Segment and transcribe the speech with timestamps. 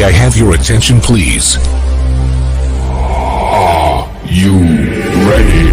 [0.00, 1.58] May I have your attention, please?
[2.88, 4.56] Are you
[5.28, 5.68] ready?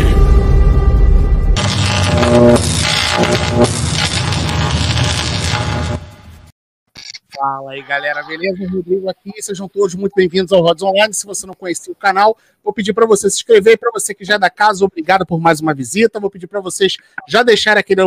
[7.34, 8.68] Fala aí, galera, beleza?
[8.70, 11.14] Rodrigo aqui, sejam todos muito bem-vindos ao Rods Online.
[11.14, 13.80] Se você não conhecia o canal, vou pedir para você se inscrever.
[13.80, 16.20] Para você que já é da casa, obrigado por mais uma visita.
[16.20, 16.98] Vou pedir para vocês
[17.30, 18.02] já deixarem aquele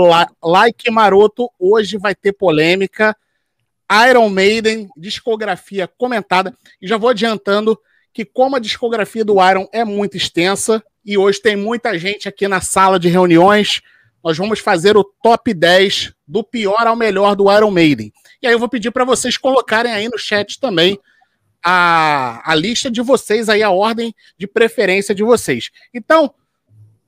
[0.44, 1.50] like maroto.
[1.58, 3.16] Hoje vai ter polêmica.
[4.08, 6.54] Iron Maiden, discografia comentada.
[6.80, 7.78] E já vou adiantando
[8.12, 12.46] que, como a discografia do Iron é muito extensa, e hoje tem muita gente aqui
[12.46, 13.80] na sala de reuniões,
[14.22, 18.12] nós vamos fazer o top 10 do pior ao melhor do Iron Maiden.
[18.42, 20.98] E aí eu vou pedir para vocês colocarem aí no chat também
[21.62, 25.70] a, a lista de vocês, aí a ordem de preferência de vocês.
[25.92, 26.32] Então,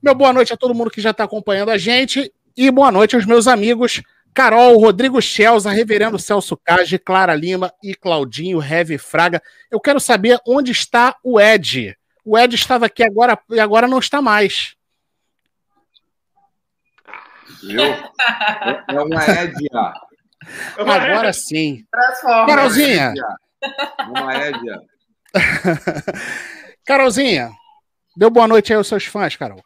[0.02, 3.14] meu boa noite a todo mundo que já está acompanhando a gente e boa noite
[3.14, 4.02] aos meus amigos
[4.34, 9.42] Carol, Rodrigo Schelza, Reverendo Celso Cage, Clara Lima e Claudinho Heavy Fraga.
[9.70, 11.97] Eu quero saber onde está o Ed.
[12.24, 14.74] O Ed estava aqui agora e agora não está mais.
[17.62, 17.83] Viu?
[17.83, 19.92] É uma Édia.
[20.78, 21.84] Agora sim.
[21.91, 22.46] Transforma.
[22.46, 23.14] Carolzinha.
[24.08, 24.80] Uma Édia.
[26.84, 27.50] Carolzinha,
[28.17, 29.62] deu boa noite aí aos seus fãs, Carol.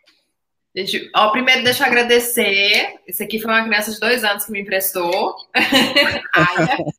[0.77, 2.97] Gente, ó, primeiro deixa eu agradecer.
[3.07, 5.35] Esse aqui foi uma criança de dois anos que me emprestou.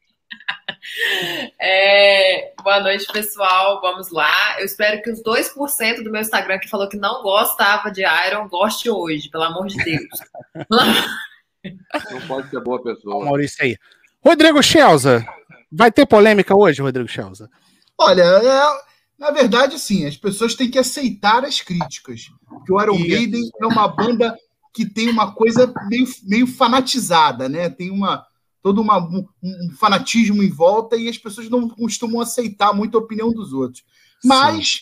[1.60, 3.82] É, boa noite, pessoal.
[3.82, 4.60] Vamos lá.
[4.60, 8.48] Eu espero que os 2% do meu Instagram que falou que não gostava de Iron
[8.48, 10.08] goste hoje, pelo amor de Deus.
[12.12, 13.26] Não pode ser boa pessoa.
[13.26, 13.78] Maurício aí.
[14.24, 15.26] Rodrigo Schelza,
[15.72, 17.50] vai ter polêmica hoje, Rodrigo Schelza?
[17.98, 18.87] Olha, é,
[19.20, 22.30] na verdade, sim, as pessoas têm que aceitar as críticas.
[22.48, 22.98] Porque o Iron.
[23.00, 24.38] Maiden é uma banda
[24.74, 27.70] que tem uma coisa meio, meio fanatizada, né?
[27.70, 28.26] Tem uma
[28.62, 33.02] todo uma, um, um fanatismo em volta e as pessoas não costumam aceitar muito a
[33.02, 33.84] opinião dos outros.
[34.24, 34.82] Mas,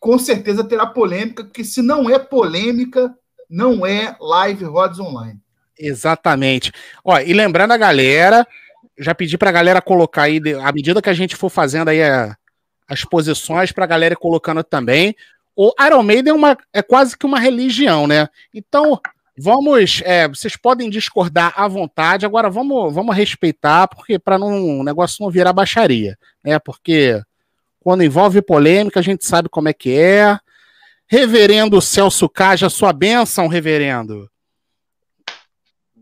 [0.00, 3.14] com certeza, terá polêmica, porque se não é polêmica,
[3.48, 5.38] não é live Rods Online.
[5.78, 6.72] Exatamente.
[7.04, 8.46] Ó, e lembrando a galera,
[8.98, 12.34] já pedi pra galera colocar aí, à medida que a gente for fazendo aí a-
[12.88, 15.14] as posições, pra galera ir colocando também.
[15.54, 18.28] O Iron Maiden é, uma, é quase que uma religião, né?
[18.54, 19.00] Então,
[19.36, 20.00] vamos.
[20.04, 25.22] é, vocês podem discordar à vontade, agora vamos, vamos respeitar, porque para não, o negócio
[25.22, 26.58] não virar baixaria, né?
[26.58, 27.20] Porque
[27.80, 30.38] quando envolve polêmica, a gente sabe como é que é.
[31.06, 34.30] Reverendo Celso Caja, sua bênção, reverendo.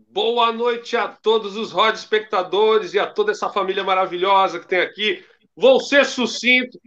[0.09, 4.79] Boa noite a todos os Rod espectadores e a toda essa família maravilhosa que tem
[4.79, 5.23] aqui.
[5.57, 6.79] Vou ser sucinto.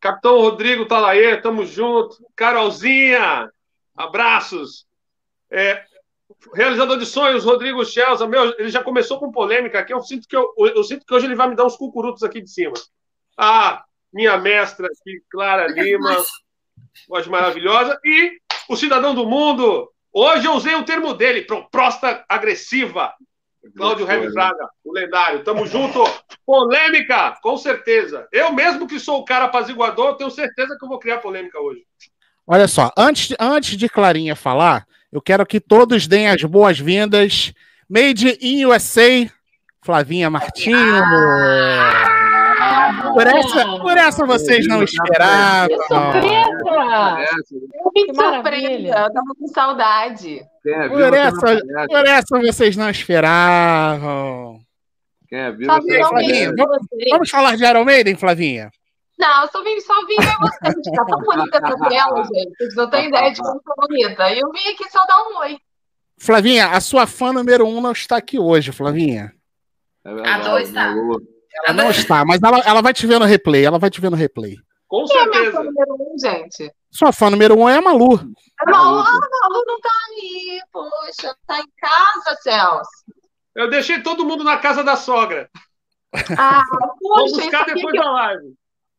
[0.00, 2.16] Capitão Rodrigo Talaê, tamo junto.
[2.36, 3.50] Carolzinha,
[3.96, 4.86] abraços.
[5.50, 5.84] É,
[6.54, 9.92] realizador de sonhos, Rodrigo Schelza, meu, ele já começou com polêmica aqui.
[9.92, 12.40] Eu sinto, que eu, eu sinto que hoje ele vai me dar uns cucurutos aqui
[12.40, 12.74] de cima.
[13.36, 16.16] Ah, minha mestra aqui, Clara Lima,
[17.08, 17.98] voz maravilhosa.
[18.04, 18.38] E
[18.68, 23.14] o cidadão do mundo, Hoje eu usei o termo dele, proposta agressiva.
[23.76, 25.44] Cláudio Fraga, o lendário.
[25.44, 26.02] Tamo junto.
[26.44, 28.26] Polêmica, com certeza.
[28.32, 31.82] Eu mesmo que sou o cara apaziguador, tenho certeza que eu vou criar polêmica hoje.
[32.46, 37.52] Olha só, antes, antes de Clarinha falar, eu quero que todos deem as boas-vindas.
[37.88, 39.30] Made in USA,
[39.82, 41.02] Flavinha Martinho.
[43.12, 45.76] Por essa, por essa vocês não esperavam.
[45.86, 47.18] Surpresa!
[47.74, 50.42] Eu Que surpresa, eu tava com saudade.
[50.66, 54.60] É Por essa, por essa vocês não esperavam.
[55.28, 57.10] Quem é não Flavinha, vocês.
[57.10, 58.70] Vamos falar de Iron Maiden, Flavinha?
[59.18, 60.74] Não, eu só vim, só vim ver vocês.
[60.96, 62.56] Tá tão bonita essa tela, gente.
[62.56, 64.30] Vocês não têm ideia de como tá bonita.
[64.30, 65.58] E eu vim aqui só dar um oi.
[66.18, 69.32] Flavinha, a sua fã número um não está aqui hoje, Flavinha.
[70.04, 70.94] É verdade, A dois tá.
[71.66, 73.64] Ela não está, mas ela, ela vai te ver no replay.
[73.64, 74.56] Ela vai te ver no replay.
[74.88, 75.62] Com Quem é minha fã certeza.
[75.64, 76.72] número um, gente?
[76.90, 78.14] Sua fã número um é a Malu.
[78.60, 81.34] A Malu, ah, a Malu não tá aí, poxa.
[81.46, 82.90] Tá em casa, Celso.
[83.54, 85.48] Eu deixei todo mundo na casa da sogra.
[86.38, 86.62] Ah,
[87.00, 88.02] Vou poxa, isso buscar aqui depois eu...
[88.02, 88.54] da live.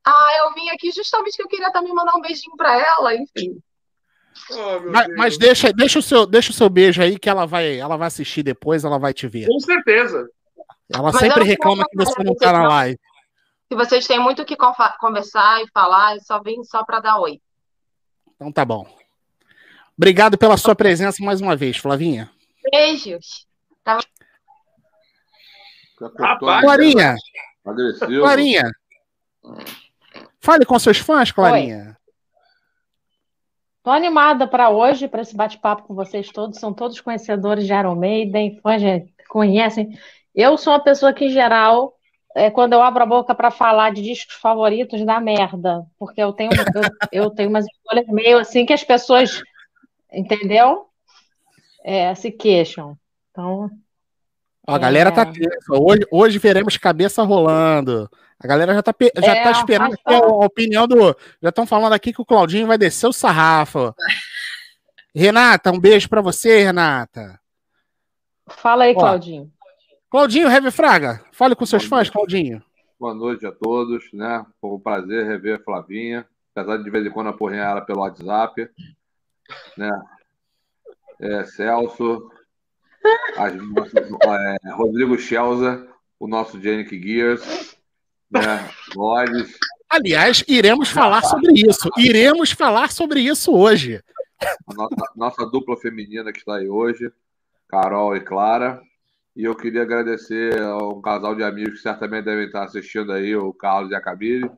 [0.05, 3.57] Ah, eu vim aqui justamente que eu queria também mandar um beijinho pra ela, enfim.
[4.51, 7.77] Oh, Mas, mas deixa, deixa, o seu, deixa o seu beijo aí que ela vai,
[7.77, 9.47] ela vai assistir depois, ela vai te ver.
[9.47, 10.27] Com certeza.
[10.91, 12.99] Ela Mas sempre reclama que você não pra tá na live.
[13.67, 14.55] Se vocês têm muito o que
[14.99, 17.41] conversar e falar, eu só vim só pra dar oi.
[18.35, 18.85] Então tá bom.
[19.97, 22.29] Obrigado pela sua presença mais uma vez, Flavinha.
[22.71, 23.47] Beijos.
[26.19, 27.15] Rapaz, Clarinha,
[27.65, 28.21] Agressivo.
[28.21, 28.71] Clarinha.
[30.39, 31.97] Fale com seus fãs, Clarinha.
[33.81, 36.59] Tô animada para hoje, para esse bate-papo com vocês todos.
[36.59, 38.81] São todos conhecedores de Iron Maiden, fãs
[39.29, 39.97] conhecem.
[40.33, 41.95] Eu sou uma pessoa que, em geral,
[42.35, 45.85] é, quando eu abro a boca para falar de discos favoritos, dá merda.
[45.99, 46.51] Porque eu tenho,
[47.11, 49.41] eu, eu tenho umas escolhas meio assim que as pessoas,
[50.11, 50.87] entendeu?
[51.83, 52.97] É, se queixam.
[53.31, 53.69] Então.
[54.65, 55.25] Ó, a galera tá É.
[55.25, 55.73] tensa.
[55.73, 58.09] Hoje, hoje veremos cabeça rolando.
[58.43, 61.15] A galera já tá, já É, tá esperando a, a opinião do.
[61.41, 63.93] Já estão falando aqui que o Claudinho vai descer o sarrafo.
[65.15, 67.39] Renata, um beijo pra você, Renata.
[68.47, 68.99] Fala aí, Ó.
[68.99, 69.51] Claudinho.
[70.13, 72.61] Claudinho, Heavy Fraga, fale com seus fãs, Claudinho.
[72.99, 74.45] Boa noite a todos, né?
[74.61, 76.23] Foi um prazer rever a Flavinha,
[76.53, 78.69] apesar de de vez em quando aporrinhar ela pelo WhatsApp,
[79.75, 79.89] né?
[81.19, 82.29] É, Celso,
[83.73, 85.87] nossas, é, Rodrigo Schelza,
[86.19, 87.75] o nosso Janik Gears,
[88.29, 88.69] né?
[88.95, 89.57] Lodes,
[89.89, 91.89] Aliás, iremos falar sobre isso.
[91.97, 93.99] Iremos falar sobre isso hoje.
[94.39, 97.11] a nossa, nossa dupla feminina que está aí hoje,
[97.67, 98.79] Carol e Clara.
[99.35, 103.35] E eu queria agradecer a um casal de amigos que certamente devem estar assistindo aí,
[103.35, 104.49] o Carlos e a Camille,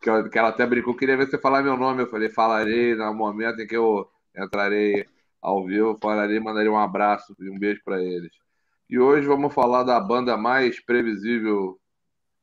[0.00, 2.02] que, eu- que ela até brincou, queria ver você falar meu nome.
[2.02, 5.06] Eu falei, falarei no momento em que eu entrarei
[5.42, 8.32] ao vivo, falarei mandarei um abraço e um beijo para eles.
[8.88, 11.78] E hoje vamos falar da banda mais previsível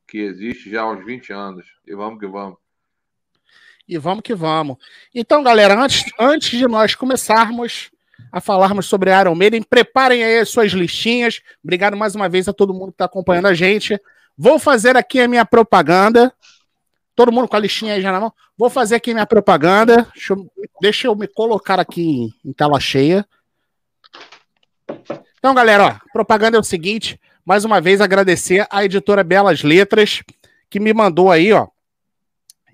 [0.06, 1.66] que existe já há uns 20 anos.
[1.84, 2.58] E vamos que vamos.
[3.88, 4.76] E vamos que vamos.
[5.14, 7.90] Então, galera, antes, antes de nós começarmos
[8.32, 11.40] a falarmos sobre Iron Maiden, preparem aí as suas listinhas.
[11.62, 14.00] Obrigado mais uma vez a todo mundo que está acompanhando a gente.
[14.36, 16.32] Vou fazer aqui a minha propaganda.
[17.14, 18.32] Todo mundo com a listinha aí já na mão.
[18.58, 20.06] Vou fazer aqui minha propaganda.
[20.14, 22.02] Deixa eu, deixa eu me colocar aqui
[22.44, 23.26] em, em tela cheia.
[25.38, 27.18] Então, galera, ó, propaganda é o seguinte.
[27.44, 30.22] Mais uma vez, agradecer à editora Belas Letras,
[30.68, 31.68] que me mandou aí, ó.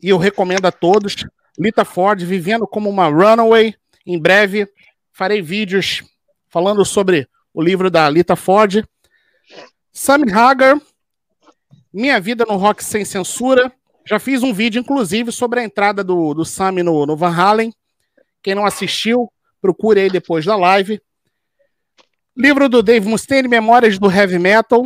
[0.03, 1.27] E eu recomendo a todos.
[1.59, 3.75] Lita Ford, vivendo como uma runaway.
[4.05, 4.67] Em breve,
[5.23, 6.03] farei vídeos
[6.49, 8.85] falando sobre o livro da Lita Ford.
[9.93, 10.83] Sammy Hagar,
[11.93, 13.73] Minha Vida no Rock Sem Censura.
[14.05, 17.73] Já fiz um vídeo, inclusive, sobre a entrada do, do Sammy no, no Van Halen.
[18.43, 21.01] Quem não assistiu, procure aí depois da live.
[22.37, 24.85] Livro do Dave Mustaine, Memórias do Heavy Metal.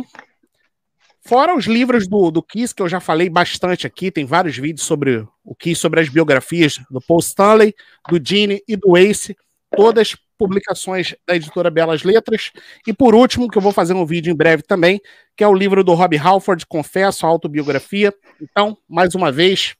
[1.21, 4.85] Fora os livros do, do Kiss, que eu já falei bastante aqui, tem vários vídeos
[4.85, 7.73] sobre o Kiss, sobre as biografias do Paul Stanley,
[8.07, 9.35] do Gene e do Ace,
[9.75, 12.51] todas publicações da editora Belas Letras.
[12.85, 15.01] E por último, que eu vou fazer um vídeo em breve também,
[15.35, 18.13] que é o livro do Rob Halford, Confesso, a autobiografia.
[18.41, 19.75] Então, mais uma vez,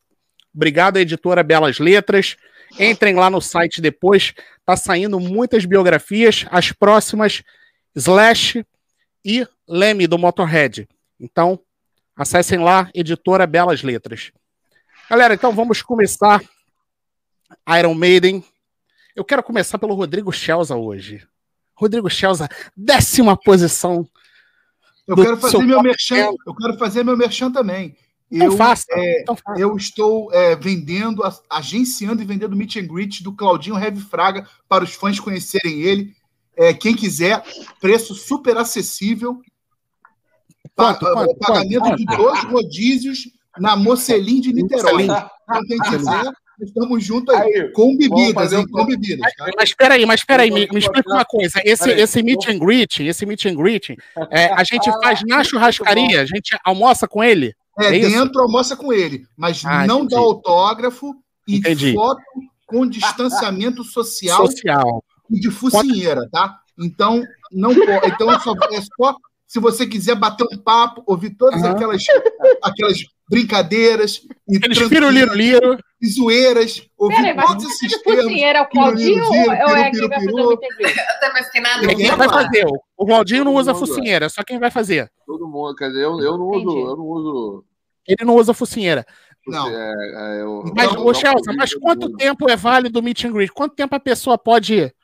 [0.54, 2.36] obrigado à editora Belas Letras.
[2.80, 4.34] Entrem lá no site depois,
[4.66, 7.44] tá saindo muitas biografias, as próximas
[7.96, 8.66] Slash
[9.24, 10.88] e Leme do Motorhead.
[11.20, 11.60] Então,
[12.16, 14.32] acessem lá, editora Belas Letras.
[15.10, 16.42] Galera, então vamos começar
[17.80, 18.44] Iron Maiden.
[19.18, 21.28] Eu quero começar pelo Rodrigo Schelza hoje.
[21.74, 24.08] Rodrigo Schelza, décima posição.
[25.08, 26.36] Eu quero fazer meu merchan, 10.
[26.46, 27.98] eu quero fazer meu merchan também.
[28.30, 28.86] Então Eu, faça.
[28.92, 29.60] é, então faça.
[29.60, 34.84] eu estou é, vendendo, agenciando e vendendo meet and greet do Claudinho Heavy Fraga para
[34.84, 36.16] os fãs conhecerem ele.
[36.56, 37.44] É, quem quiser,
[37.82, 39.42] preço super acessível.
[40.76, 41.98] Pa- Quanto, quanto, é, pagamento quanto?
[41.98, 45.08] de dois rodízios na Mocelim de Niterói.
[45.08, 45.28] Mocelim.
[45.50, 47.54] Então, quem quiser, estamos juntos aí.
[47.54, 48.60] Aí, Com bebidas, hein?
[48.60, 49.32] um- Com bebidas.
[49.38, 49.46] Tá?
[49.56, 51.62] Mas espera aí, mas espera aí, me, me explica uma coisa.
[51.64, 53.96] Esse, Peraí, esse meet and greet, esse meet and greet,
[54.32, 57.54] é, a gente faz na churrascaria, a gente almoça com ele.
[57.80, 58.10] É, É isso?
[58.10, 60.16] dentro almoça com ele, mas Ah, não entendi.
[60.16, 61.14] dá autógrafo
[61.48, 61.94] e Entendi.
[61.94, 62.22] foto
[62.66, 65.04] com distanciamento social Social.
[65.30, 66.58] e de focinheira, tá?
[66.78, 68.08] Então, não pode.
[68.08, 69.16] Então, é só, é só
[69.48, 71.72] se você quiser bater um papo, ouvir todas Aham.
[71.74, 72.04] aquelas,
[72.62, 72.98] aquelas
[73.30, 75.80] brincadeiras e, Eles tranquilas viram o Liro Liro.
[76.02, 78.24] e zoeiras, ouvir Peraí, todos esses termos.
[78.26, 80.22] cozinheiro é o Claudinho ou é piru, quem vai
[80.88, 81.00] fazer?
[81.10, 81.82] Até mais que nada.
[81.82, 82.66] Ninguém Quem vai fazer?
[82.98, 85.10] O Claudinho não usa focinheira, é só quem vai fazer.
[85.26, 87.66] todo mundo, quer dizer, eu, eu não uso, eu não uso.
[88.08, 89.06] Ele não usa focinheira.
[89.46, 89.68] Não.
[89.70, 93.24] é, é, eu- Mas, eu ô não Chelsea, mas quanto tempo é válido o meet
[93.26, 93.52] and greet?
[93.52, 94.96] Quanto tempo a pessoa pode ir?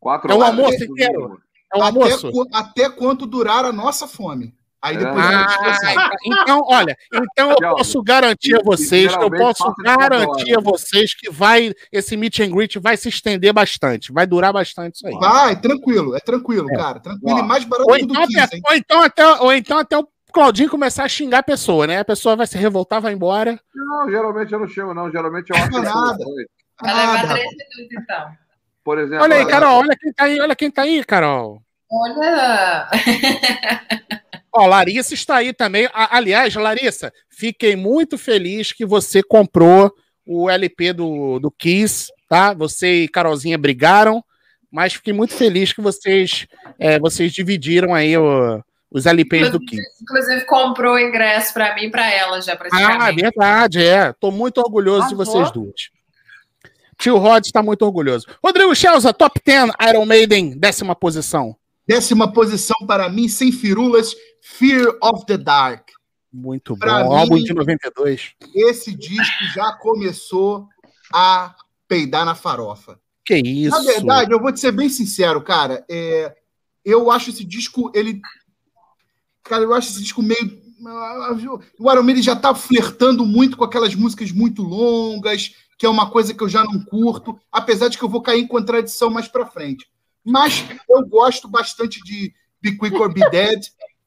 [0.00, 1.40] Quatro É o horas, almoço inteiro?
[1.82, 4.54] É Até, qu- até quanto durar a nossa fome.
[4.82, 4.98] Aí É.
[4.98, 6.10] depois a gente Ah, descansa.
[6.24, 11.72] então, olha, então eu posso garantir a vocês, eu posso garantir a vocês que vai,
[11.90, 15.14] esse meet and greet vai se estender bastante, vai durar bastante isso aí.
[15.18, 17.00] Vai, tranquilo, é tranquilo, cara.
[17.00, 18.62] Tranquilo Ó, e mais barato Ou que do então, 15, até, hein?
[18.68, 22.00] ou, então até, ou então até o Claudinho começar a xingar a pessoa, né?
[22.00, 23.58] A pessoa vai se revoltar, vai embora.
[23.74, 25.10] Não, geralmente eu não chamo, não.
[25.10, 26.24] Geralmente eu acho Não é nada.
[26.82, 28.26] Vai levar três minutos, então.
[28.84, 31.60] Por exemplo, Olha aí, Carol, olha quem tá aí, olha quem tá aí, Carol.
[31.90, 32.88] Olha.
[34.52, 35.88] Ó, Larissa está aí também.
[35.92, 39.92] Aliás, Larissa, fiquei muito feliz que você comprou
[40.26, 42.54] o LP do, do Kiss, tá?
[42.54, 44.24] Você e Carolzinha brigaram,
[44.70, 46.46] mas fiquei muito feliz que vocês,
[46.78, 49.82] é, vocês dividiram aí o, os LPs do Kiss.
[50.02, 54.12] Inclusive, comprou o ingresso pra mim e pra ela já, Ah, verdade, é.
[54.14, 55.90] Tô muito orgulhoso de vocês duas.
[56.98, 58.26] Tio Rod está muito orgulhoso.
[58.42, 61.54] Rodrigo Schelza, top 10, Iron Maiden, décima posição.
[61.86, 65.88] Décima posição para mim, sem firulas, Fear of the Dark.
[66.32, 66.78] Muito bom.
[66.80, 68.32] Pra mim- Álbum de 92.
[68.54, 70.66] Esse disco já começou
[71.12, 71.54] a
[71.88, 72.98] peidar na farofa.
[73.24, 73.70] Que isso.
[73.70, 75.84] Na verdade, eu vou te ser bem sincero, cara.
[75.88, 76.34] é,
[76.84, 78.20] eu acho esse disco, ele.
[79.42, 80.64] Cara, eu acho esse disco meio.
[81.80, 86.10] O Iron Maiden já tá flertando muito com aquelas músicas muito longas, que é uma
[86.10, 89.26] coisa que eu já não curto, apesar de que eu vou cair em contradição mais
[89.26, 89.88] pra frente.
[90.26, 93.60] Mas eu gosto bastante de Be Quick or Be Dead,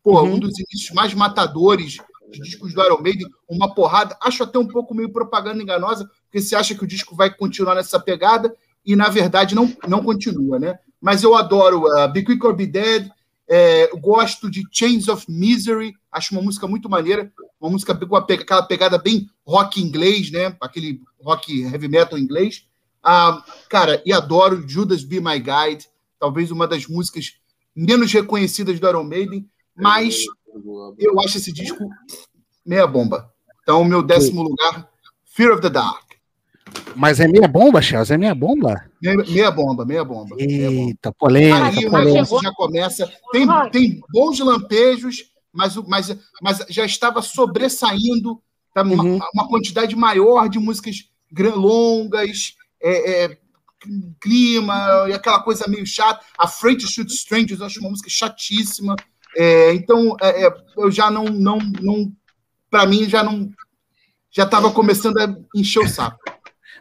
[0.04, 0.34] pô, Uhum.
[0.34, 1.98] um dos inícios mais matadores
[2.30, 4.18] de discos do Iron Maiden, uma porrada.
[4.22, 7.76] Acho até um pouco meio propaganda enganosa, porque você acha que o disco vai continuar
[7.76, 8.54] nessa pegada,
[8.86, 10.78] e na verdade não, não continua, né?
[11.02, 13.10] Mas eu adoro uh, Be Quick or Be Dead,
[13.48, 18.62] é, gosto de Chains of Misery, acho uma música muito maneira, uma música com aquela
[18.62, 20.56] pegada bem rock inglês, né?
[20.62, 22.68] Aquele rock heavy metal inglês.
[23.02, 25.88] Ah, cara, e adoro Judas Be My Guide,
[26.20, 27.34] talvez uma das músicas
[27.76, 30.18] menos reconhecidas do Iron Maiden, mas
[30.98, 31.88] eu acho esse disco
[32.66, 33.32] meia bomba.
[33.64, 34.90] Então, meu décimo lugar,
[35.26, 36.10] Fear of the Dark.
[36.96, 38.16] Mas é meia bomba, Chelsea?
[38.16, 38.84] É meia bomba?
[39.02, 40.36] Meia, meia bomba, meia bomba.
[40.36, 40.82] Meia bomba.
[40.90, 43.12] Eita, polêmica, Aí o negócio já começa.
[43.32, 48.42] Tem, tem bons lampejos, mas, o- mas, mas já estava sobressaindo
[48.74, 49.20] tá, uma, Uhum.
[49.34, 51.10] uma quantidade maior de músicas
[51.56, 53.38] longas, é, é,
[54.20, 56.24] clima, e aquela coisa meio chata.
[56.38, 58.96] Afraid to Shoot Strangers, eu acho uma música chatíssima.
[59.36, 61.26] É, então, é, é, eu já não.
[61.26, 62.12] não, não
[62.70, 63.50] para mim, já não.
[64.32, 66.20] Já estava começando a encher o saco.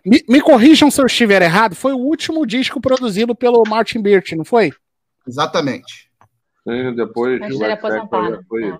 [0.04, 4.36] Me, me corrijam se eu estiver errado, foi o último disco produzido pelo Martin Birch,
[4.36, 4.72] não foi?
[5.26, 6.10] Exatamente.
[6.68, 8.70] Sim, depois Antes o dele Red Factor aposentar, já foi.
[8.70, 8.78] né?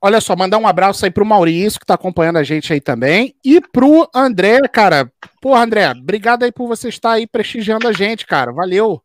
[0.00, 3.34] Olha só, mandar um abraço aí pro Maurício, que tá acompanhando a gente aí também,
[3.44, 5.10] e pro André, cara.
[5.40, 8.52] Porra, André, obrigado aí por você estar aí prestigiando a gente, cara.
[8.52, 9.02] Valeu.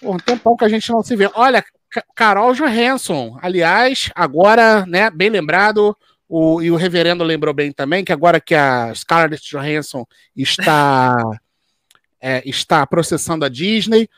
[0.00, 1.30] Porra, um tempão que a gente não se vê.
[1.34, 5.96] Olha, Ca- Carol Johansson, aliás, agora, né, bem lembrado,
[6.28, 10.06] o, e o reverendo lembrou bem também, que agora que a Scarlett Johansson
[10.36, 11.16] está,
[12.20, 14.08] é, está processando a Disney,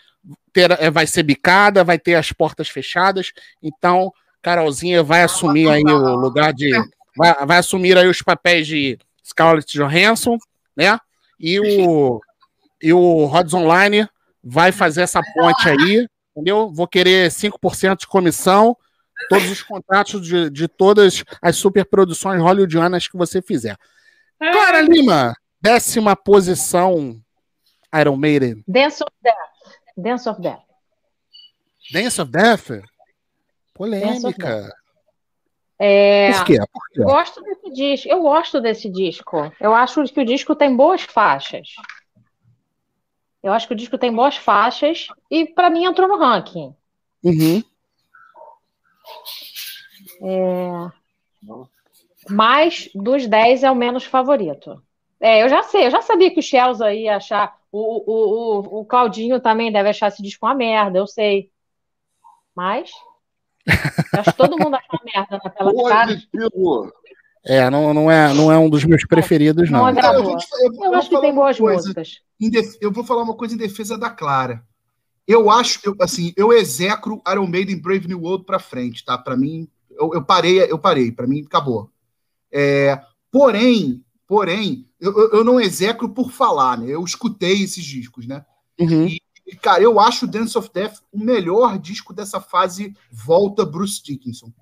[0.53, 5.85] ter- é, vai ser bicada, vai ter as portas fechadas, então Carolzinha vai assumir aí
[5.85, 6.73] o lugar de.
[7.17, 10.37] Vai, vai assumir aí os papéis de Scarlett Johansson,
[10.77, 10.99] né?
[11.39, 12.21] E o,
[12.83, 14.09] e o Rods Online
[14.43, 16.71] vai fazer essa ponte aí, entendeu?
[16.73, 18.77] Vou querer 5% de comissão,
[19.29, 23.77] todos os contratos de, de todas as superproduções hollywoodianas que você fizer.
[24.39, 27.21] Clara Lima, décima posição,
[27.95, 28.65] Iron Maiden.
[28.67, 29.37] Dance of Death.
[29.97, 30.63] Dance of Death.
[31.93, 32.83] Dance of Death?
[33.75, 34.73] Polêmica.
[35.79, 36.59] É, Por quê?
[36.59, 37.01] Por quê?
[37.01, 38.09] eu gosto desse disco.
[38.09, 39.53] Eu gosto desse disco.
[39.59, 41.69] Eu acho que o disco tem boas faixas.
[43.43, 46.75] Eu acho que o disco tem boas faixas e para mim entrou no ranking.
[47.25, 47.63] Uhum.
[50.23, 50.91] É,
[52.31, 54.81] Mas dos 10 é o menos favorito.
[55.21, 57.57] É, eu já sei, eu já sabia que o Chelsea ia achar.
[57.71, 61.51] O, o, o, o Claudinho também deve achar esse disco uma merda, eu sei.
[62.55, 62.91] Mas.
[63.67, 66.23] Acho que todo mundo acha uma merda naquela cara.
[67.45, 69.81] É, não, não, é, não é um dos meus preferidos, não.
[69.81, 71.77] Não é Cara, eu, vou eu- eu Eu acho que falar tem uma boas coisa.
[71.83, 72.21] músicas.
[72.41, 74.63] em def- eu vou falar uma coisa em defesa da Clara.
[75.27, 79.17] Eu acho, eu, assim, eu execro Iron Maiden Brave New World pra frente, tá?
[79.17, 81.91] Para mim, eu, eu parei, eu parei, para mim acabou.
[82.53, 83.01] É,
[83.31, 86.87] porém, porém, eu, eu- eu não execro por falar, né?
[86.89, 88.45] Eu escutei esses discos, né?
[88.79, 89.07] Uhum.
[89.07, 89.21] E,
[89.57, 94.53] cara, eu acho Dance of Death o melhor disco dessa fase volta Bruce Dickinson.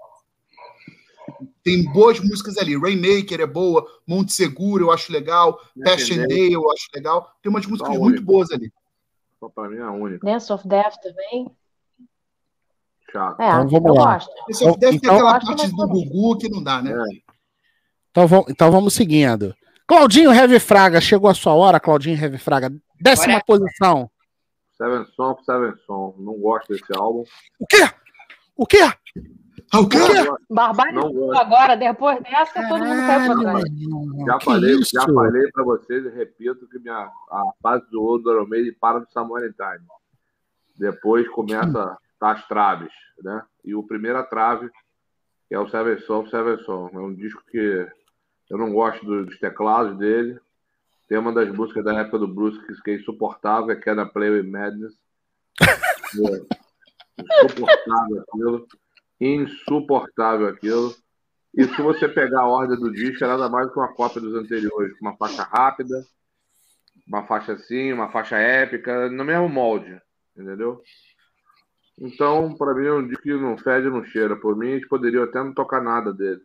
[1.63, 2.77] Tem boas músicas ali.
[2.79, 7.31] Rainmaker é boa, Monte Seguro eu acho legal, Passion Day eu acho legal.
[7.43, 8.73] Tem umas músicas muito boas ali.
[9.39, 10.27] Só pra mim é a única.
[10.27, 11.51] Dance of Death também.
[13.13, 13.41] Chato.
[13.41, 14.15] É, Então vamos lá.
[14.15, 14.31] gosto.
[14.49, 16.93] Dance of Death tem Então- aquela Acho parte do Gugu que não dá, né?
[18.11, 19.55] Então, vamos, então vamos seguindo.
[19.87, 22.73] Claudinho Heavy Fraga, chegou a sua hora, Claudinho Heavy Fraga.
[23.01, 23.45] Décima Bora.
[23.47, 24.11] posição.
[24.81, 26.15] Seven Song, Seven Song.
[26.23, 27.25] Não gosto desse álbum.
[27.59, 27.83] O quê?
[28.57, 28.79] O quê?
[29.73, 29.99] Ah, o quê?
[30.51, 31.41] Barbarizou Não gosto.
[31.41, 33.65] agora, depois dessa, todo mundo caiu pra trás.
[34.27, 34.91] Já falei, isso?
[34.95, 36.97] já falei pra vocês e repito que minha,
[37.31, 39.87] a fase do ouro do para no Samuel Time.
[40.79, 43.43] Depois começa as traves, né?
[43.65, 44.71] E o primeira trave
[45.51, 46.95] é o Seven Song, Seven Song.
[46.97, 47.87] É um disco que
[48.49, 50.39] eu não gosto do- dos teclados dele.
[51.11, 54.13] Tem uma das músicas da época do Bruce que, que é insuportável, é Can I
[54.13, 54.95] Play With Madness.
[55.61, 55.67] É,
[57.45, 58.69] insuportável aquilo.
[59.21, 60.95] Insuportável aquilo.
[61.53, 64.21] E se você pegar a ordem do disco, é nada mais do que uma cópia
[64.21, 66.07] dos anteriores, com uma faixa rápida,
[67.09, 70.01] uma faixa assim, uma faixa épica, no mesmo molde,
[70.37, 70.81] entendeu?
[71.99, 74.37] Então, para mim, é um disco que não fede, não cheira.
[74.37, 76.41] Por mim, eles poderiam até não tocar nada dele.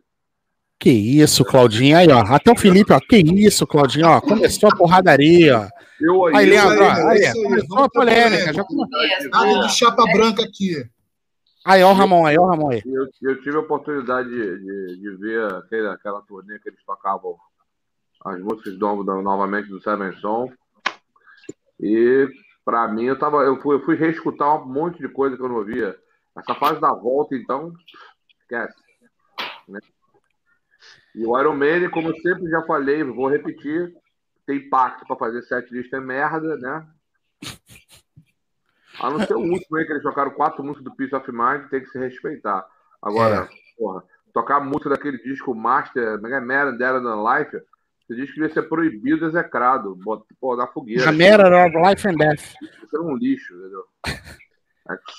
[0.78, 1.96] Que isso, Claudinho.
[1.96, 2.20] Aí, ó.
[2.20, 3.00] Até o Felipe, ó.
[3.00, 4.20] Que isso, Claudinho, ó.
[4.20, 5.68] Começou a porradaria, ó.
[5.98, 6.88] Eu Aí, eu- Leandro, ó.
[6.88, 8.52] é Aí, aí, começou a polêmica.
[8.52, 8.64] Já...
[9.30, 10.84] Nada de chapa branca aqui.
[11.64, 12.82] Aí, ó o Ramon aí, ó Ramon aí.
[12.86, 17.36] Eu, eu tive a oportunidade de, de, de ver aquele, aquela turnê que eles tocavam
[18.24, 20.48] as músicas do, do- novamente do Seven Son.
[21.80, 22.28] E
[22.64, 25.48] para mim eu tava, eu fui, eu fui reescutar um monte de coisa que eu
[25.48, 25.96] não ouvia.
[26.38, 27.72] Essa fase da volta, então,
[28.42, 28.74] esquece.
[29.68, 29.80] né?
[31.16, 33.90] E o Iron Man, como eu sempre já falei, vou repetir,
[34.46, 36.86] tem pacto para fazer sete listas é merda, né?
[39.00, 41.70] A não ser o último aí que eles tocaram quatro músicas do Peace of Mind,
[41.70, 42.66] tem que se respeitar.
[43.00, 47.56] Agora, porra, tocar música daquele disco Master, Mega Man, Dead than Life,
[48.02, 49.98] esse disco devia ser proibido, execrado,
[50.38, 51.08] pô, na fogueira.
[51.08, 51.12] A
[51.66, 52.54] of Life and Death.
[52.62, 53.84] Isso é um lixo, entendeu?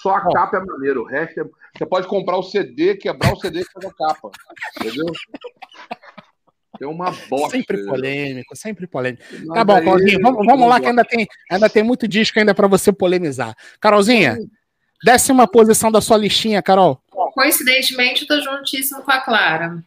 [0.01, 1.43] Só a capa é maneiro, o resto é...
[1.77, 4.31] Você pode comprar o CD, quebrar o CD e fazer a capa.
[4.79, 5.05] Entendeu?
[6.81, 7.57] É uma bosta.
[7.57, 9.23] Sempre polêmico, sempre polêmico.
[9.45, 12.53] Mas Tá bom, Claudinho, vamos, vamos lá que ainda tem, ainda tem muito disco ainda
[12.53, 13.55] para você polemizar.
[13.79, 14.37] Carolzinha,
[15.03, 17.01] décima posição da sua listinha, Carol.
[17.33, 19.83] Coincidentemente, eu tô juntíssimo com a Clara.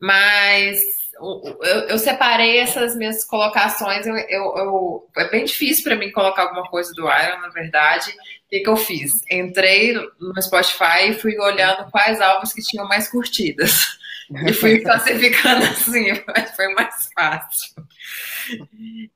[0.00, 4.06] Mas eu, eu separei essas minhas colocações.
[4.06, 8.10] Eu, eu- é bem difícil para mim colocar alguma coisa do Iron, na verdade.
[8.10, 9.22] O que, que eu fiz?
[9.30, 13.96] Entrei no Spotify e fui olhando quais álbuns que tinham mais curtidas.
[14.46, 17.70] E fui classificando assim, mas foi mais fácil.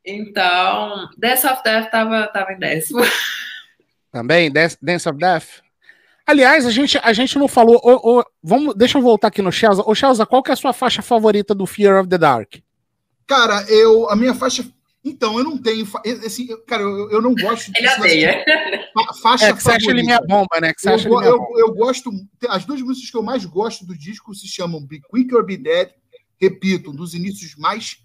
[0.04, 3.00] Então, Death of Death tava, tava em décimo.
[4.10, 5.60] Também, Dance Dance of Death.
[6.26, 7.80] Aliás, a gente, a gente não falou.
[7.82, 9.82] ô, ô, vamos, deixa eu voltar aqui no Chelsea.
[9.86, 12.54] Ô, Chelsea, qual que é a sua faixa favorita do Fear of the Dark?
[13.26, 14.64] Cara, eu, a minha faixa.
[15.04, 15.84] Então, eu não tenho.
[15.84, 18.44] fa- Assim, eu- cara, eu, eu não gosto Ele odeia.
[18.94, 20.04] Fa- Faixa É, que você acha ele favorita.
[20.06, 20.72] minha bomba, né?
[20.72, 21.58] Que você Eu, acha eu, bomba.
[21.58, 22.10] eu gosto.
[22.48, 25.56] As duas músicas que eu mais gosto do disco se chamam Be Quick or Be
[25.56, 25.88] Dead.
[26.40, 27.96] Repito, um dos inícios mais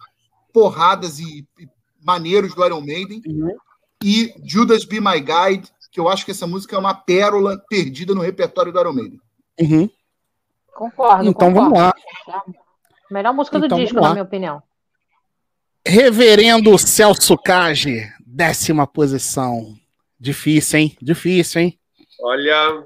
[0.53, 1.67] porradas e, e
[2.03, 3.21] maneiros do Iron Maiden.
[3.27, 3.56] Uhum.
[4.03, 8.13] E Judas Be My Guide, que eu acho que essa música é uma pérola perdida
[8.13, 9.19] no repertório do Iron Maiden.
[9.60, 9.89] Uhum.
[10.71, 11.25] Concordo.
[11.27, 11.73] Então concordo.
[11.75, 12.43] vamos lá.
[13.10, 14.10] Melhor música do Então, disco, vamos lá.
[14.10, 14.62] na minha opinião.
[15.86, 19.73] Reverendo Celso Cage, décima posição.
[20.19, 20.97] Difícil, hein?
[21.01, 21.79] Difícil, hein?
[22.21, 22.83] Olha,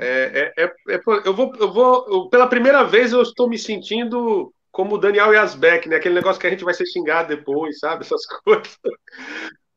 [0.00, 3.58] é, é- é- é- eu vou, eu vou, eu- pela primeira vez eu estou me
[3.58, 5.96] sentindo como o Daniel Yazbek, né?
[5.96, 8.04] Aquele negócio que a gente vai ser xingado depois, sabe?
[8.04, 8.76] Essas coisas.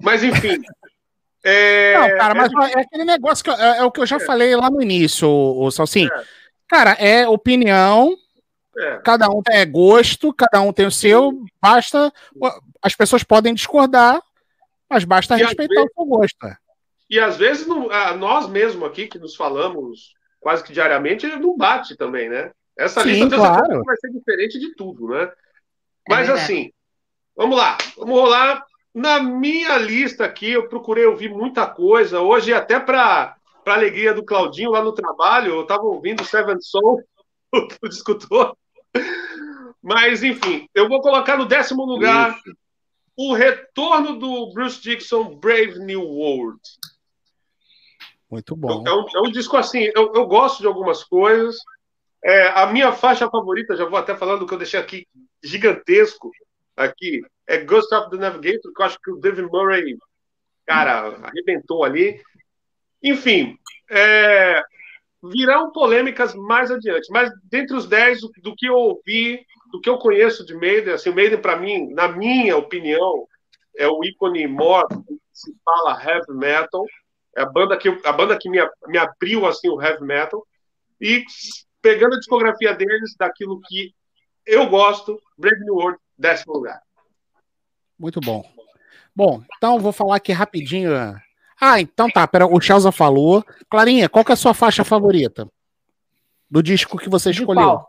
[0.01, 0.62] Mas enfim.
[1.43, 4.06] É, Não, cara, mas é é aquele negócio que eu- é, é o que eu
[4.06, 6.12] já falei lá no início, o, o Salsinho.
[6.13, 6.23] É.
[6.67, 8.15] Cara, é opinião,
[8.78, 12.12] é, cada um tem gosto, cada um tem o seu, basta.
[12.82, 14.21] As pessoas podem discordar,
[14.89, 16.45] mas basta E respeitar o seu gosto.
[16.45, 16.56] é.
[17.10, 21.95] E às vezes não- nós mesmo aqui que nos falamos quase que diariamente não bate
[21.97, 22.52] também, né?
[22.78, 23.84] Essa Sim, lista claro.
[23.84, 25.32] vai ser diferente de tudo, né?
[26.08, 26.71] Mas assim,
[27.36, 28.63] vamos lá, vamos rolar.
[28.99, 32.19] Na minha lista aqui, eu procurei ouvir muita coisa.
[32.19, 33.33] Hoje, até para
[33.63, 37.01] para alegria do Claudinho lá no trabalho, eu estava ouvindo Seven Soul,
[37.81, 38.57] o discutor.
[39.81, 42.57] Mas, enfim, eu vou colocar no décimo lugar Isso.
[43.15, 46.59] o retorno do Bruce Dixon, Brave New World.
[48.29, 48.83] Muito bom.
[48.85, 51.57] É um, é um disco assim, eu, eu gosto de algumas coisas.
[52.21, 55.07] É, a minha faixa favorita, já vou até falando que eu deixei aqui
[55.41, 56.31] gigantesco
[56.75, 59.97] aqui, é Ghost of the Navigator, que eu acho que o David Murray,
[60.67, 62.21] cara, arrebentou ali.
[63.01, 63.57] Enfim,
[63.89, 64.62] é,
[65.23, 69.97] virão polêmicas mais adiante, mas dentre os 10 do, que eu ouvi, do que eu
[69.97, 73.27] conheço de Maiden, assim, o Maiden para mim, na minha opinião,
[73.75, 76.85] é o ícone que se fala heavy metal.
[77.35, 80.45] É a banda que, a banda que me, me abriu assim o heavy metal.
[81.01, 81.23] E
[81.81, 83.91] pegando a discografia deles, daquilo que
[84.45, 86.79] eu gosto, Brave New World, décimo lugar.
[87.99, 88.43] Muito bom.
[89.15, 90.91] Bom, então vou falar aqui rapidinho.
[91.59, 93.43] Ah, então tá, pera, o Chelsea falou.
[93.69, 95.47] Clarinha, qual que é a sua faixa favorita?
[96.49, 97.83] Do disco que você escolheu?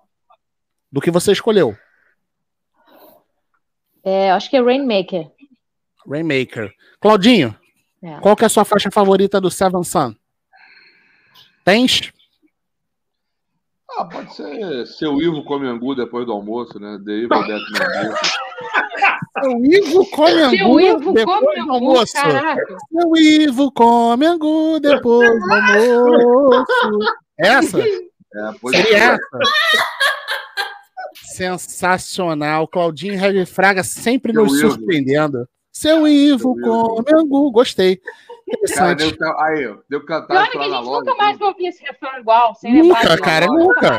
[0.91, 1.77] Do que você escolheu?
[4.03, 5.31] É, acho que é Rainmaker.
[6.09, 6.73] Rainmaker.
[7.01, 7.57] Claudinho,
[8.03, 8.19] É.
[8.21, 10.15] qual que é a sua faixa favorita do Seven Sun?
[11.65, 12.13] Tens?
[13.97, 16.99] Ah, pode ser seu Ivo come angu depois do almoço, né?
[17.05, 18.50] The Evil Death.
[19.39, 22.13] Seu Ivo come Seu angu Ivo depois come do angu, almoço.
[22.15, 22.77] caraca.
[22.93, 26.99] Seu Ivo come angu depois do almoço.
[27.39, 27.79] Essa?
[28.33, 29.01] É, pois Seria é.
[29.15, 29.39] essa?
[31.35, 32.69] Sensacional.
[32.69, 34.71] Claudinho Heavy Fraga sempre Seu nos Ivo.
[34.71, 35.49] surpreendendo.
[35.73, 38.01] Seu Ivo Seu com Mengu, gostei.
[38.75, 39.19] Cara, Interessante.
[39.19, 41.01] deu, aí, deu cantar é que lá a na gente loja.
[41.01, 43.99] nunca mais vai ouvir esse refrão igual, Nunca, cara, nunca.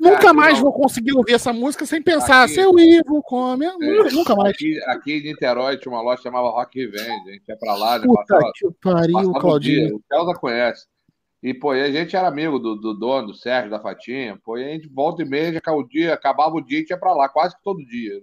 [0.00, 0.62] Nunca mais não.
[0.64, 2.44] vou conseguir ouvir essa música sem pensar.
[2.44, 3.66] Aqui- Seu Ivo come.
[3.66, 4.54] Nunca, nunca mais.
[4.54, 7.28] Aqui, aqui em Niterói tinha uma loja que chamava Rock Revenge.
[7.28, 8.00] A gente ia pra lá?
[8.00, 9.40] Puta Passava, que pariu, dia.
[9.40, 9.96] Claudinho.
[9.96, 10.86] O Celsa conhece.
[11.42, 14.38] E, pô, e a gente era amigo do, do dono, do Sérgio, da Fatinha.
[14.44, 16.86] Pô, e a gente volta e meia, já acabava o dia, acabava o dia e
[16.88, 18.14] ia pra lá, quase que todo dia.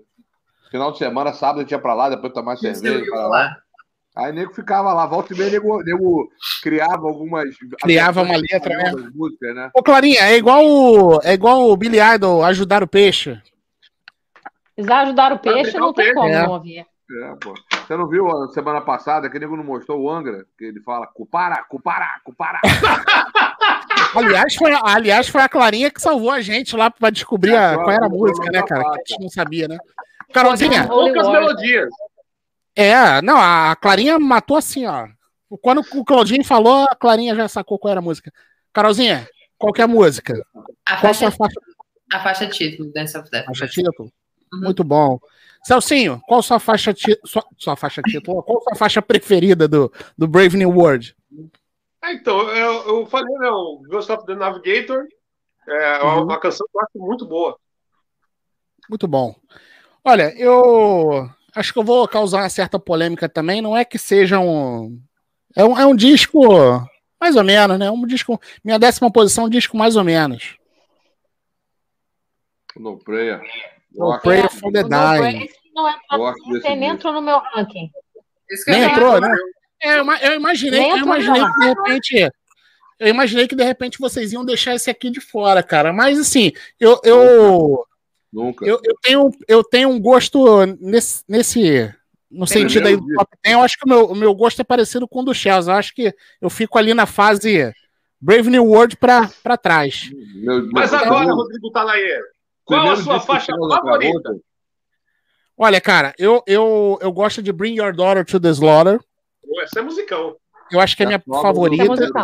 [0.72, 3.06] Final de semana, sábado, a gente ia pra lá, depois tomar cerveja.
[3.06, 3.58] pra lá.
[4.16, 6.30] Aí o nego ficava lá, volta e meia, nego, nego
[6.62, 7.46] criava algumas.
[7.82, 8.92] Criava uma letra, né?
[9.16, 9.72] Músicas, né?
[9.74, 13.42] Ô, Clarinha, é igual o, é igual o Billy Idol ajudar o peixe.
[14.76, 16.44] Precisar ajudar o peixe, não o tem peixe, como é.
[16.44, 16.80] não ouvir.
[16.80, 17.54] É, pô.
[17.86, 20.46] Você não viu a semana passada que o nego não mostrou o Angra?
[20.58, 22.60] Que ele fala cupara, cupara, cupara.
[24.16, 27.90] Aliás foi, aliás, foi a Clarinha que salvou a gente lá pra descobrir a- qual
[27.92, 28.84] era a música, né, cara?
[28.84, 29.78] Que a gente não sabia, né?
[30.32, 31.90] Carolzinha, Poucas melodias.
[32.76, 35.08] É, não, a Clarinha matou assim, ó.
[35.62, 38.32] Quando o Claudinho falou, a Clarinha já sacou qual era a música.
[38.74, 40.34] Carolzinha, qual que é a música?
[40.86, 41.60] A Qual faixa, sua faixa,
[42.12, 43.46] a faixa título Dance of Death.
[43.46, 44.12] faixa título?
[44.52, 45.20] Muito bom.
[45.64, 48.42] Celcinho, qual sua faixa ti- sua, sua faixa título?
[48.44, 51.16] Qual sua faixa preferida do, do Brave New World?
[52.02, 55.06] Ah, então, eu, eu falei, né, o Ghost of the Navigator
[55.70, 56.24] é uma, Uhum.
[56.24, 57.58] uma canção que eu acho muito boa.
[58.90, 59.34] Muito bom.
[60.04, 63.62] Olha, eu acho que eu vou causar uma certa polêmica também.
[63.62, 65.00] Não é que seja um.
[65.56, 66.42] É um, é um disco
[67.20, 67.90] mais ou menos, né?
[67.90, 68.40] Um disco.
[68.64, 70.58] Minha décima posição, um disco mais ou menos.
[72.76, 73.42] No prayer.
[73.94, 74.20] No.
[74.20, 75.48] Prayer for the Dying.
[75.76, 76.84] Não nem disco.
[76.84, 77.90] entrou no meu ranking.
[78.50, 79.30] Eu Nem entrou, falar.
[79.30, 79.36] né?
[79.82, 82.32] É, eu, ima- eu imaginei, eu imaginei que de repente.
[83.00, 85.92] Eu imaginei que de repente vocês iam deixar esse aqui de fora, cara.
[85.92, 87.86] Mas assim, eu, eu,
[88.34, 88.66] Nunca.
[88.66, 91.94] eu, eu, tenho, eu tenho um gosto nesse, nesse
[92.32, 93.56] no sentido aí do top 10.
[93.56, 95.72] Eu acho que o meu, o meu gosto é parecido com o do Chelsea.
[95.72, 97.72] Eu acho que eu fico ali na fase
[98.20, 100.10] Brave New World pra, pra trás.
[100.36, 102.22] Meu- Mas meu- agora, meu- Rodrigo Talayer,
[102.66, 104.36] qual a sua faixa favorita?
[105.56, 109.00] Olha, cara, eu, eu, eu gosto de Bring Your Daughter to the Slaughter.
[109.62, 110.36] Essa é musicão.
[110.72, 111.84] Eu acho que é a minha do- favorita.
[111.84, 112.20] É do.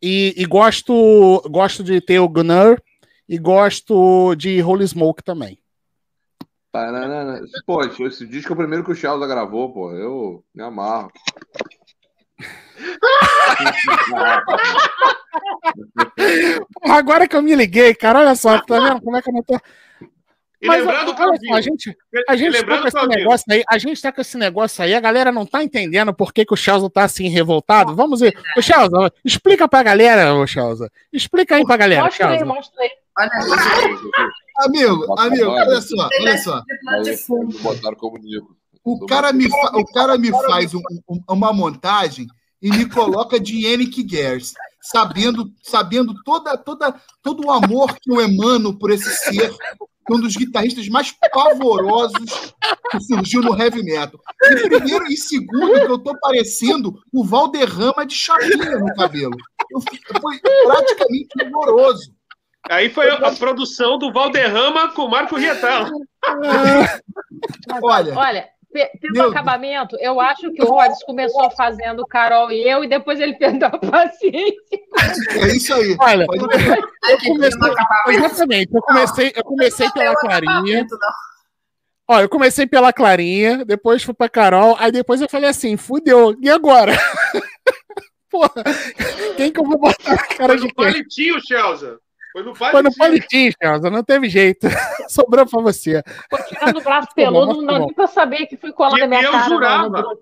[0.00, 2.80] E, e gosto, gosto de ter o Gunner
[3.28, 5.58] e gosto de Holy Smoke também.
[7.66, 9.92] Pô, esse disco é o primeiro que o Chelsea gravou, pô.
[9.92, 11.12] Eu me amarro.
[16.72, 19.34] Porra, agora que eu me liguei, cara, olha só, tá vendo como é que eu
[19.34, 19.54] não tô.
[20.60, 23.44] E Mas, lembrando, olha só, a gente, a gente tá lembrando, com esse Claudinho, negócio
[23.50, 26.44] aí, a gente tá com esse negócio aí, a galera não tá entendendo por que,
[26.44, 27.94] que o Chelsea tá assim revoltado.
[27.94, 28.34] Vamos ver.
[28.56, 30.90] Ô, Chelsea, explica pra galera, ô Chelsea.
[31.12, 32.90] Explica aí pra galera, Mostra aí, mostra aí.
[33.18, 33.30] Olha,
[34.58, 36.62] Amigo, amigo, olha só, olha só.
[37.62, 38.56] botaram como Nico.
[38.84, 42.26] O cara me, fa- o cara me faz um- um- uma montagem
[42.62, 48.20] e me coloca de Yannick Gers, sabendo, sabendo toda, toda, todo o amor que eu
[48.20, 52.52] emano por esse ser, é um dos guitarristas mais pavorosos
[52.90, 54.20] que surgiu no heavy metal.
[54.44, 59.34] E primeiro e segundo, que eu tô parecendo o Valderrama de chapinha no cabelo.
[59.70, 59.80] Eu,
[60.20, 62.13] foi praticamente horroroso.
[62.70, 65.90] Aí foi a, a produção do Valderrama com o Marco Rietala.
[67.82, 72.66] Olha, Olha, pe- pelo Meu acabamento, eu acho que o Rhodes começou fazendo Carol e
[72.68, 74.54] eu, e depois ele perdeu a paciência.
[75.42, 75.96] é isso aí.
[76.00, 77.70] Olha, Pode eu comecei,
[78.14, 80.86] exatamente, eu comecei, eu comecei pela Clarinha.
[82.08, 86.34] Ó, eu comecei pela Clarinha, depois fui pra Carol, aí depois eu falei assim, fudeu,
[86.40, 86.92] e agora?
[88.30, 88.62] Porra,
[89.36, 90.74] quem que eu vou botar na cara Foi de quem?
[90.74, 91.96] palitinho, Chelsea.
[92.34, 92.98] Foi no Foi no palitinho.
[92.98, 94.66] palitinho, Chelsea, não teve jeito.
[95.08, 96.02] Sobrou pra você.
[96.22, 98.98] Ficou tirando o braço Tá peludo, mas não tá nem pra saber que foi colar
[98.98, 99.44] E- na minha e eu cara.
[99.44, 99.88] no- jurava.
[99.88, 100.18] no.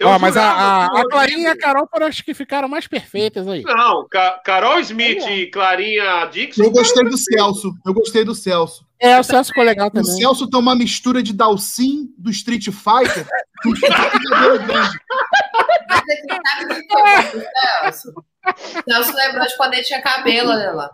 [0.00, 2.20] Eu Ó, mas a, jurava a, que o a Clarinha e a Carol foram as
[2.20, 3.62] que ficaram mais perfeitas aí.
[3.62, 6.62] Não, Ca- Carol Smith e Clarinha Dixon.
[6.62, 7.72] Eu gostei do Celso.
[7.84, 8.84] Eu gostei do Celso.
[9.00, 10.10] É, o Celso ficou legal O também.
[10.16, 13.26] Celso tem uma mistura de Dalsin do Street Fighter
[13.62, 14.98] com um cabelo grande.
[15.88, 17.44] Mas aqui sabe o que foi o
[17.82, 18.24] Celso?
[18.88, 20.90] Celso lembrou de quando ele tinha cabelo, olha lá.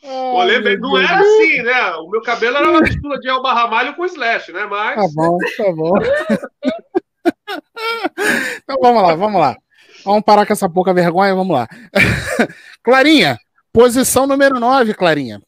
[0.00, 1.90] Pô, lembrei- não era assim, né?
[1.96, 4.64] O meu cabelo era uma mistura de Elba Ramalho com Slash, né?
[4.66, 4.96] Mas.
[4.96, 5.92] Tá bom, tá bom.
[8.62, 9.56] então vamos lá, vamos lá.
[10.04, 11.66] Vamos parar com essa pouca vergonha, vamos lá.
[12.82, 13.36] Clarinha,
[13.72, 15.40] posição número 9, Clarinha.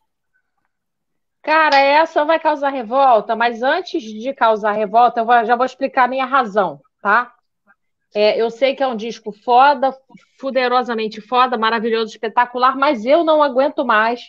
[1.42, 6.08] Cara, essa vai causar revolta, mas antes de causar revolta, eu já vou explicar a
[6.08, 7.32] minha razão, tá?
[8.14, 9.96] É, eu sei que é um disco foda,
[10.38, 14.20] fuderosamente foda, maravilhoso, espetacular, mas eu não aguento mais,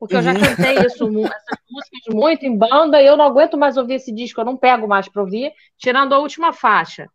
[0.00, 0.40] porque eu já Uhum.
[0.40, 4.40] cantei isso, essas músicas muito em banda, e eu não aguento mais ouvir esse disco,
[4.40, 7.06] eu não pego mais para ouvir, tirando a última faixa,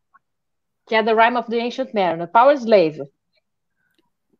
[0.87, 3.01] que é The Rime of the Ancient Mariner, Power Slave.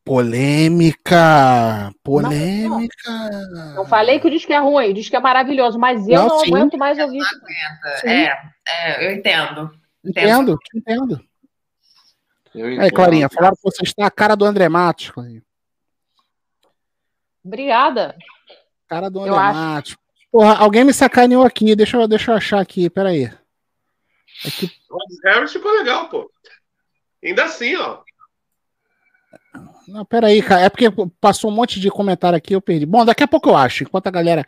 [0.06, 1.92] Polêmica!
[2.04, 3.12] Polêmica!
[3.76, 6.40] Não falei que o disco é ruim, o disco é maravilhoso, mas eu Não, não,
[6.42, 7.18] aguento mais ouvir.
[7.20, 8.08] Não aguenta.
[8.08, 8.38] É,
[8.70, 9.72] é, eu entendo.
[10.06, 11.20] Entendo, entendo.
[11.20, 11.26] Eu
[12.56, 12.94] Aí, entendo.
[12.94, 15.44] Clarinha, falaram que você está a cara do André Matos, Clarinha.
[17.44, 18.16] Obrigada.
[18.88, 19.60] Cara do Eu André acho.
[19.60, 19.98] Matos.
[20.32, 21.76] Porra, alguém me sacaneou aqui.
[21.76, 23.26] Deixa eu, deixa eu achar aqui, peraí.
[24.46, 26.30] Aqui, Rod Harris ficou legal, pô.
[27.24, 28.00] Ainda assim, ó.
[29.88, 30.62] não, peraí, cara.
[30.62, 30.88] É porque
[31.22, 32.86] passou um monte de comentário aqui, eu perdi.
[32.86, 34.46] Bom, daqui a pouco eu acho, enquanto a galera.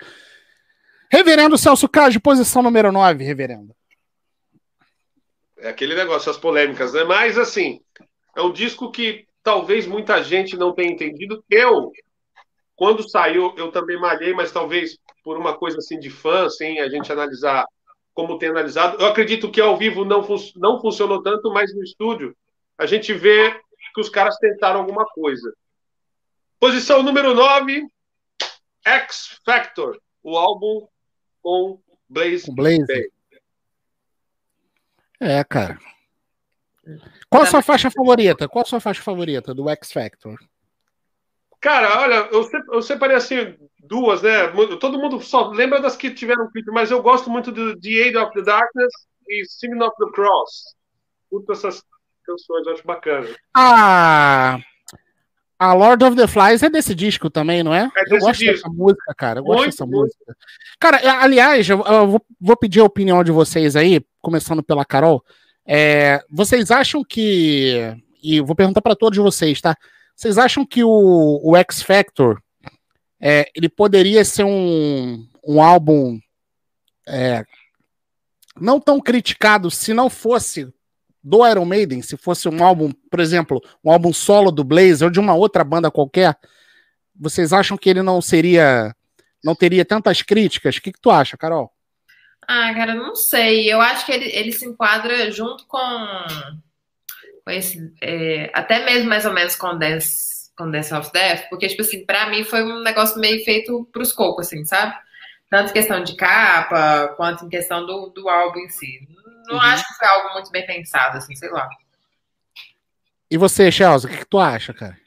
[1.09, 3.73] Reverendo Celso Cage, posição número 9, reverendo.
[5.59, 7.03] É aquele negócio, as polêmicas, né?
[7.03, 7.81] Mas, assim,
[8.35, 11.43] é um disco que talvez muita gente não tenha entendido.
[11.49, 11.91] Eu,
[12.75, 16.87] quando saiu, eu também malhei, mas talvez por uma coisa assim de fã, sem a
[16.87, 17.65] gente analisar
[18.13, 18.97] como tem analisado.
[18.99, 22.35] Eu acredito que ao vivo não, fun não funcionou tanto, mas no estúdio
[22.77, 23.51] a gente vê
[23.93, 25.53] que os caras tentaram alguma coisa.
[26.59, 27.87] Posição número 9,
[28.85, 30.87] X Factor, o álbum
[31.41, 32.45] com Blaze.
[32.47, 32.85] Com Blaze.
[32.85, 33.16] Bay.
[35.19, 35.77] É, cara.
[37.30, 38.47] Qual a sua faixa favorita?
[38.47, 40.38] Qual a sua faixa favorita do X Factor?
[41.60, 44.47] Cara, olha, eu, eu separei assim duas, né?
[44.80, 48.17] Todo mundo só lembra das que tiveram clipe, mas eu gosto muito do The Aid
[48.17, 48.93] of the Darkness
[49.27, 50.75] e Singing of the Cross.
[51.30, 51.84] Curto essas
[52.23, 53.27] canções, eu acho bacana.
[53.56, 54.60] A.
[55.59, 57.89] A Lord of the Flies é desse disco também, não é?
[57.95, 58.53] É eu gosto disco.
[58.53, 59.39] dessa música, cara.
[59.39, 60.01] Eu gosto Muito, dessa muito.
[60.01, 60.37] música.
[60.79, 65.23] Cara, aliás, eu, eu vou, vou pedir a opinião de vocês aí, começando pela Carol.
[65.65, 67.95] É, vocês acham que.
[68.21, 69.75] E vou perguntar para todos vocês, tá?
[70.15, 72.41] Vocês acham que o, o X Factor
[73.19, 76.19] é, ele poderia ser um, um álbum
[77.07, 77.43] é,
[78.59, 80.67] não tão criticado se não fosse
[81.23, 85.10] do Iron Maiden, se fosse um álbum, por exemplo, um álbum solo do Blaze ou
[85.10, 86.38] de uma outra banda qualquer,
[87.15, 88.95] vocês acham que ele não seria,
[89.43, 90.77] não teria tantas críticas?
[90.77, 91.71] O que, que tu acha, Carol?
[92.47, 93.71] Ah, cara, não sei.
[93.71, 95.80] Eu acho que ele, ele se enquadra junto com,
[97.43, 97.93] com esse.
[98.01, 102.06] é, até mesmo mais ou menos com Dance, com Dance of Death, porque, tipo assim,
[102.06, 104.95] pra mim foi um negócio meio feito pros cocos, assim, sabe?
[105.49, 109.08] Tanto em questão de capa, quanto em questão do, do álbum em si.
[109.47, 109.62] Não Uhum.
[109.62, 111.67] acho que foi algo muito bem pensado, assim, sei lá.
[113.31, 114.97] E você, Chelsea, o que, que tu acha, cara?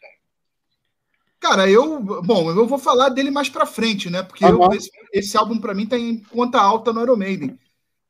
[1.38, 2.00] Cara, eu.
[2.22, 4.22] Bom, eu vou falar dele mais pra frente, né?
[4.22, 4.74] Porque eu- Aham.
[4.74, 7.58] esse, esse álbum pra mim tá em conta alta no Iron Maiden.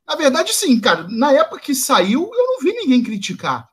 [0.05, 1.07] Na verdade, sim, cara.
[1.09, 3.69] Na época que saiu, eu não vi ninguém criticar.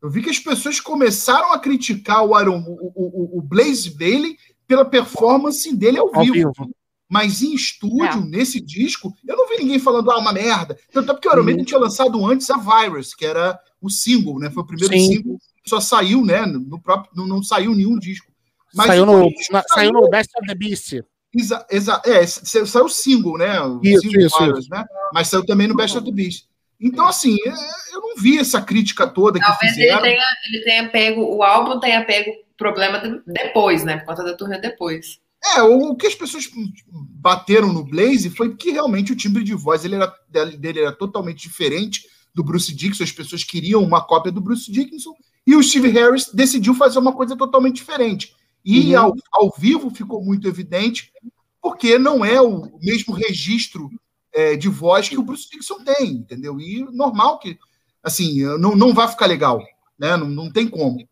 [0.00, 4.38] Eu vi que as pessoas começaram a criticar o, Iron, o, o, o Blaze Bailey
[4.66, 6.34] pela performance dele ao, Ao vivo.
[6.34, 6.70] vivo.
[7.14, 8.16] Mas em estúdio, É.
[8.26, 10.76] nesse disco, eu não vi ninguém falando, ah, uma merda.
[10.92, 11.44] Tanto é porque o Iron.
[11.44, 14.50] Maiden tinha lançado antes a Virus, que era o single, né?
[14.50, 15.12] Foi o primeiro Sim.
[15.18, 15.38] single.
[15.64, 16.44] Só saiu, né?
[16.44, 18.32] No próprio, não, não saiu nenhum disco.
[18.74, 20.94] Mas saiu, o no, disco na- saiu no Best of the Beast.
[21.36, 23.60] Exa, exa, é, sa- saiu o single, né?
[23.60, 24.84] O Isso, single isso, Virus, né?
[25.12, 26.46] Mas saiu também no Best of the Beast.
[26.80, 27.50] Então, assim, é,
[27.94, 30.02] eu não vi essa crítica toda que Talvez ele fizeram.
[30.02, 33.98] tenha, ele tenha pego, o álbum tenha pego problema de- depois, né?
[33.98, 35.20] Por conta da turnê depois.
[35.44, 36.48] É, o, que as pessoas
[36.90, 40.92] bateram no Blaze foi que realmente o timbre de voz ele era, dele dele era
[40.92, 43.04] totalmente diferente do Bruce Dickinson.
[43.04, 45.14] As pessoas queriam uma cópia do Bruce Dickinson
[45.46, 48.34] e o Steve Harris decidiu fazer uma coisa totalmente diferente.
[48.64, 48.98] E Uhum.
[48.98, 51.12] ao, ao vivo ficou muito evidente,
[51.60, 53.90] porque não é o mesmo registro
[54.32, 56.58] é, de voz que o Bruce Dickinson tem, entendeu?
[56.58, 57.58] E normal que,
[58.02, 59.62] assim, não, não vai ficar legal,
[59.98, 60.16] né?
[60.16, 61.06] Não, não tem como.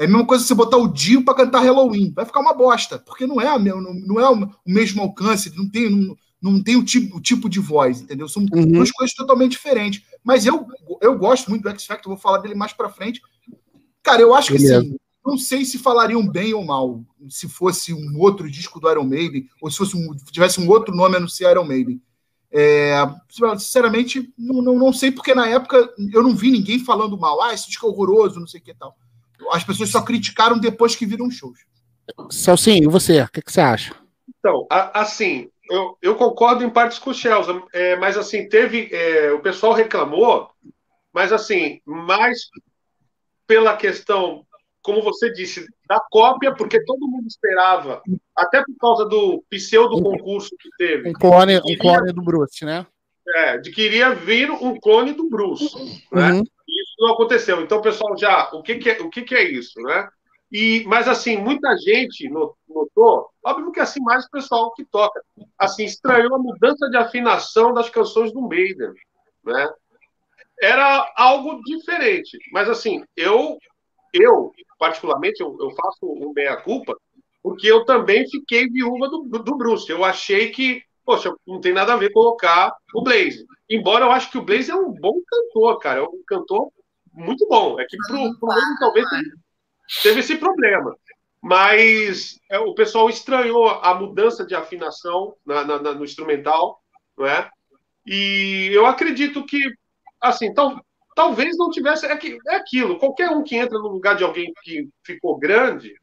[0.00, 2.10] É a mesma coisa você botar o Dio para cantar Halloween.
[2.16, 5.90] Vai ficar uma bosta, porque não é, não, não é o mesmo alcance, não tem,
[5.90, 8.26] não, não tem o, tipo, o tipo de voz, entendeu?
[8.26, 8.72] São Uhum.
[8.72, 10.02] duas coisas totalmente diferentes.
[10.24, 10.66] Mas eu,
[11.02, 13.20] eu gosto muito do X Factor, vou falar dele mais para frente.
[14.02, 14.78] Cara, eu acho que Beleza.
[14.78, 19.04] assim, não sei se falariam bem ou mal se fosse um outro disco do Iron
[19.04, 22.00] Maiden, ou se fosse um, tivesse um outro nome a não ser Iron Maiden.
[22.50, 22.94] É,
[23.28, 27.42] sinceramente, não, não, não sei, porque na época eu não vi ninguém falando mal.
[27.42, 28.96] Ah, esse disco é horroroso, não sei o que e tal.
[29.52, 31.58] As pessoas só criticaram depois que viram shows.
[32.30, 33.22] Celcinho, e você?
[33.22, 33.94] O que, que você acha?
[34.38, 38.88] Então, a- assim, eu, eu concordo em partes com o Chelsea, é, mas assim, teve.
[38.92, 40.48] é, o pessoal reclamou,
[41.12, 42.48] mas assim, mais
[43.46, 44.44] pela questão,
[44.82, 48.02] como você disse, da cópia, porque todo mundo esperava,
[48.36, 52.86] até por causa do pseudo concurso que teve, Um clone, um clone do Bruce, né?
[53.28, 55.68] é, de que iria vir um clone do Bruce.
[56.12, 56.32] Né?
[56.32, 56.42] Uhum.
[57.00, 57.62] Não aconteceu.
[57.62, 60.06] Então, pessoal, já o que, que é, o que, que é isso, né?
[60.52, 65.22] E, mas assim, muita gente notou, óbvio que assim mais o pessoal que toca,
[65.56, 68.92] assim estranhou a mudança de afinação das canções do Maiden,
[69.44, 69.72] né?
[70.60, 73.56] Era algo diferente, mas assim eu
[74.12, 76.96] eu particularmente eu, eu faço um meia culpa
[77.42, 79.88] porque eu também fiquei viúva do, do Bruce.
[79.88, 83.46] Eu achei que poxa, não tem nada a ver colocar o Blaze.
[83.68, 86.70] Embora eu acho que o Blaze é um bom cantor, cara, é um cantor
[87.12, 87.80] muito bom.
[87.80, 89.06] É que pro, pro Maiden talvez
[90.02, 90.96] teve esse problema.
[91.42, 96.82] Mas é, o pessoal estranhou a mudança de afinação na, na, na, no instrumental,
[97.16, 97.48] não é?
[98.06, 99.58] E eu acredito que,
[100.20, 102.06] assim, tal, talvez não tivesse.
[102.06, 105.94] É, que, é aquilo, qualquer um que entra no lugar de alguém que ficou grande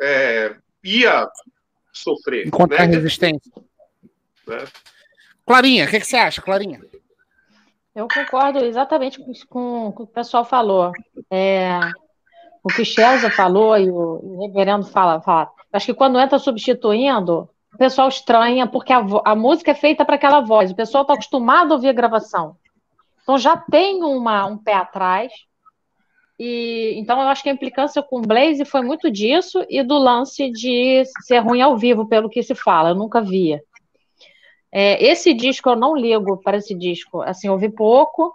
[0.00, 1.28] é, ia
[1.92, 2.46] sofrer.
[2.46, 2.96] Encontrar né?
[2.96, 3.52] resistência.
[4.46, 4.64] Né?
[5.44, 6.80] Clarinha, o que, que, você acha, Clarinha?
[7.94, 10.92] Eu concordo exatamente com, com, o que o pessoal falou.
[11.30, 11.78] É,
[12.62, 15.50] o que Chelsea falou e o, o reverendo fala, fala.
[15.72, 20.16] Acho que quando entra substituindo, o pessoal estranha, porque a, a música é feita para
[20.16, 20.70] aquela voz.
[20.70, 22.56] O pessoal está acostumado a ouvir a gravação.
[23.22, 25.32] Então já tem uma, um pé atrás.
[26.38, 29.98] E então eu acho que a implicância com o Blaze foi muito disso e do
[29.98, 32.90] lance de ser ruim ao vivo, pelo que se fala.
[32.90, 33.60] Eu nunca via.
[34.72, 37.22] É, esse disco eu não ligo para esse disco.
[37.22, 38.34] Assim, ouvi pouco.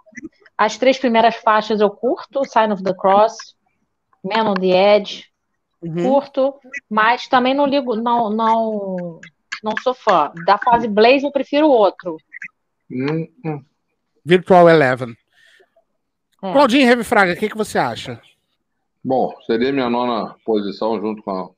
[0.56, 3.36] As três primeiras faixas eu curto, Sign of the Cross,
[4.22, 5.26] Man on the Edge,
[5.82, 6.02] uhum.
[6.02, 6.54] curto,
[6.88, 9.20] mas também não ligo, não, não,
[9.62, 10.32] não sou fã.
[10.46, 12.16] Da fase Blaze eu prefiro o outro.
[12.90, 13.64] Uhum.
[14.24, 15.14] Virtual Eleven.
[16.42, 16.52] É.
[16.52, 18.20] Claudinho Heavy Fraga, o que, que você acha?
[19.04, 21.48] Bom, seria minha nona posição junto com, a,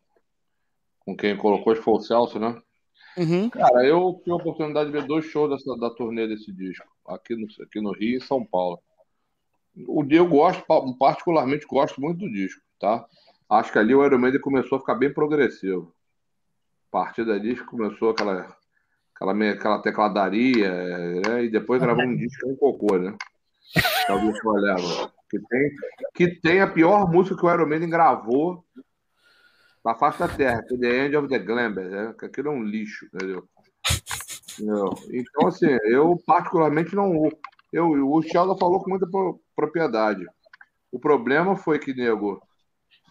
[1.00, 2.60] com quem colocou, foi o Celso, né?
[3.18, 3.50] Uhum.
[3.50, 7.35] Cara, eu tive a oportunidade de ver dois shows dessa, da turnê desse disco, aqui
[7.35, 8.78] no, aqui no Rio e São Paulo.
[9.87, 10.64] O dia eu gosto,
[10.98, 13.04] particularmente gosto muito do disco, tá?
[13.48, 15.92] Acho que ali o Iron Maiden começou a ficar bem progressivo.
[16.88, 18.57] A partir dali começou aquela,
[19.14, 20.70] aquela, aquela tecladaria,
[21.26, 21.44] né?
[21.44, 23.16] e depois gravou um disco com cocô, né?
[24.44, 25.12] Olhava.
[25.31, 25.70] Que tem,
[26.14, 28.64] que tem a pior música que o Iron Maiden gravou
[29.88, 32.14] na face da terra, é The End of the Glamber, né?
[32.22, 33.48] aquilo é um lixo, entendeu?
[35.11, 37.31] Então, assim, eu particularmente não.
[37.72, 39.07] Eu, o Sheldon falou com muita
[39.57, 40.27] propriedade.
[40.92, 42.42] O problema foi que, nego,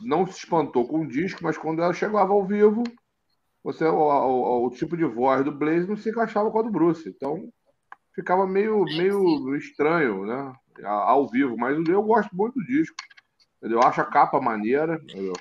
[0.02, 2.84] não se espantou com o disco, mas quando ela chegava ao vivo,
[3.64, 6.70] você, o, o, o, tipo de voz do Blaze não se encaixava com a do
[6.70, 7.10] Bruce.
[7.10, 7.50] Então,
[8.14, 10.54] ficava meio, meio estranho, né?
[10.84, 11.58] Ao vivo.
[11.58, 12.96] Mas eu gosto muito do disco.
[13.62, 14.96] Eu acho a capa maneira.
[15.04, 15.34] Entendeu?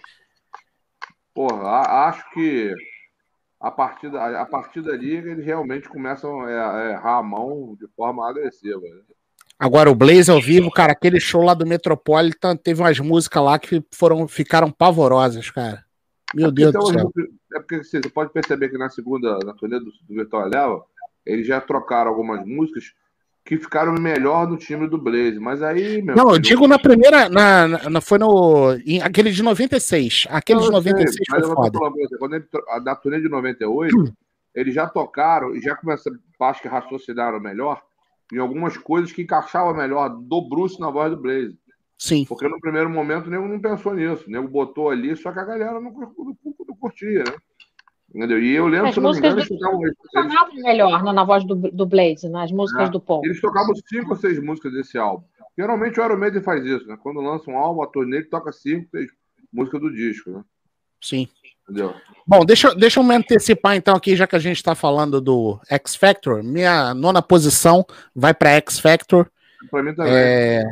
[1.36, 2.72] Porra, acho que
[3.60, 8.26] a partir, da, a partir dali eles realmente começam a errar a mão de forma
[8.26, 8.80] agressiva.
[8.80, 9.02] Né?
[9.58, 13.58] Agora, o Blaze ao vivo, cara, aquele show lá do Metropolitan, teve umas músicas lá
[13.58, 15.84] que foram, ficaram pavorosas, cara.
[16.34, 17.12] Meu é Deus do céu.
[17.52, 20.86] É porque você pode perceber que na segunda, na turnê do, do Virtual Leva,
[21.26, 22.94] eles já trocaram algumas músicas
[23.46, 25.38] que ficaram melhor no time do Blaze.
[25.38, 26.16] Mas aí, meu.
[26.16, 27.28] Não, eu digo na primeira.
[27.28, 28.74] Na, na, foi no.
[28.84, 30.26] Em, aquele de 96.
[30.28, 31.78] Aquele de 96 sei, foi foda.
[31.78, 32.44] Você, quando ele,
[32.84, 34.12] na turnê de 98, hum.
[34.52, 37.80] eles já tocaram e já começaram, acho que raciocinaram melhor
[38.32, 41.56] em algumas coisas que encaixava melhor do Bruce na voz do Blaze.
[41.96, 42.24] Sim.
[42.24, 44.24] Porque no primeiro momento o nego não pensou nisso.
[44.26, 46.14] O nego botou ali, só que a galera não, não,
[46.68, 47.36] não curtia, né?
[48.16, 48.42] Entendeu?
[48.42, 49.82] E eu lembro, As se não me engano, eles tocavam.
[49.82, 50.64] Eles...
[50.64, 53.20] melhor na, na voz do, do Blaze, nas músicas é, do Paul.
[53.22, 55.26] Eles tocavam cinco ou seis músicas desse álbum.
[55.58, 56.96] Geralmente o Iron Maiden faz isso, né?
[57.02, 59.10] Quando lança um álbum, a turnê ele toca cinco, seis
[59.52, 60.42] músicas do disco, né?
[60.98, 61.28] Sim.
[61.68, 61.94] Entendeu?
[62.26, 65.60] Bom, deixa, deixa eu me antecipar então aqui, já que a gente está falando do
[65.68, 66.42] X Factor.
[66.42, 69.30] Minha nona posição vai para X Factor.
[69.70, 70.12] Para mim também.
[70.14, 70.64] É...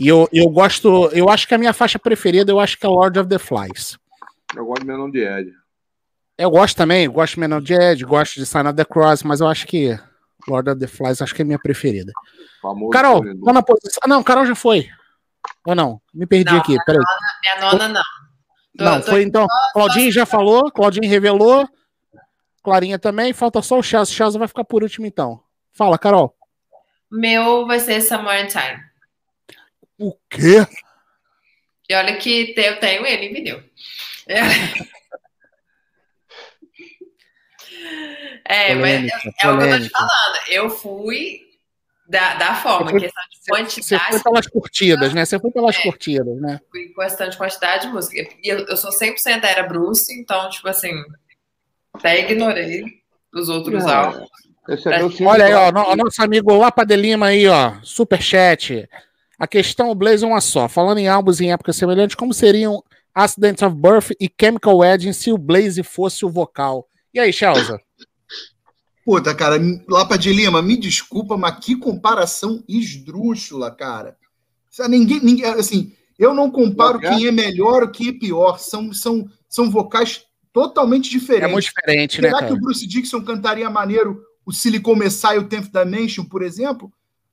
[0.00, 2.88] E eu, eu gosto, eu acho que a minha faixa preferida, eu acho que é
[2.88, 3.98] Lord of the Flies.
[4.56, 5.52] Eu gosto de Menon de Ed.
[6.38, 9.66] Eu gosto também, gosto de Ed, gosto de Sign of the Cross, mas eu acho
[9.66, 9.98] que
[10.46, 12.12] Lord of the Flies acho que é minha preferida.
[12.62, 14.00] Famoso Carol, tá na posição.
[14.02, 14.88] Ah, não, Carol já foi.
[15.66, 16.00] Ou não?
[16.14, 17.02] Me perdi não, aqui, peraí.
[17.42, 18.02] Minha nona não.
[18.74, 19.46] Não, foi então.
[19.72, 21.68] Claudinho já falou, Claudinho revelou.
[22.62, 24.12] Clarinha também, falta só o Chelsea.
[24.12, 25.42] O Chelsea vai ficar por último, então.
[25.72, 26.36] Fala, Carol.
[27.10, 28.80] Meu vai ser Somewhere in Time.
[29.98, 30.66] O quê?
[31.88, 33.62] E olha que eu tenho ele em vinil.
[34.28, 34.40] É,
[38.44, 40.38] é polêmica, mas é, é o que eu tô te falando.
[40.48, 41.48] Eu fui
[42.08, 43.84] da, da forma, foi, questão de quantidade.
[43.84, 45.24] Você foi pelas curtidas, né?
[45.24, 46.60] Você foi pelas é, curtidas, né?
[46.70, 48.16] Fui questão de quantidade de música.
[48.42, 50.92] E eu, eu sou 100% era Bruce, então, tipo assim,
[51.92, 52.84] até ignorei
[53.34, 54.28] os outros Não, álbuns.
[54.68, 58.88] É, Olha aí, ó, o nosso amigo Lapa de Lima aí, ó, superchat.
[59.38, 60.68] A questão, o Blaze, é uma só.
[60.68, 62.82] Falando em álbuns em épocas semelhantes, como seriam
[63.14, 66.86] Accident of Birth e Chemical Wedding se o Blaze fosse o vocal?
[67.18, 67.76] E aí, Chelsea?
[69.04, 69.56] Puta, cara,
[69.88, 74.16] Lapa de Lima, me desculpa, mas que comparação esdrúxula, cara.
[74.88, 78.60] Ninguém, ninguém assim, eu não comparo quem é melhor ou quem é pior.
[78.60, 81.48] São, são, são vocais totalmente diferentes.
[81.48, 82.52] É muito diferente, né, Será cara?
[82.52, 86.92] que o Bruce Dixon cantaria maneiro o Silicon Messiah e o Tenth Dimension, por exemplo?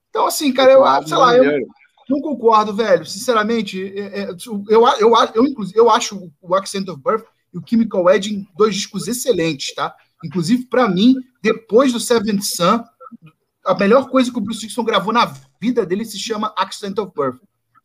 [0.09, 1.67] Então, assim, cara, eu, Claro, sei lá, eu
[2.09, 3.05] não concordo, velho.
[3.05, 7.25] Sinceramente, é- é, eu, eu, eu, eu, inclusive, eu acho o Accent of Birth
[7.55, 9.95] e o Chemical Wedding dois discos excelentes, tá?
[10.23, 12.83] Inclusive, pra mim, depois do Seventh Sun,
[13.65, 17.11] a melhor coisa que o Bruce Dixon gravou na vida dele se chama Accent of
[17.15, 17.39] Birth.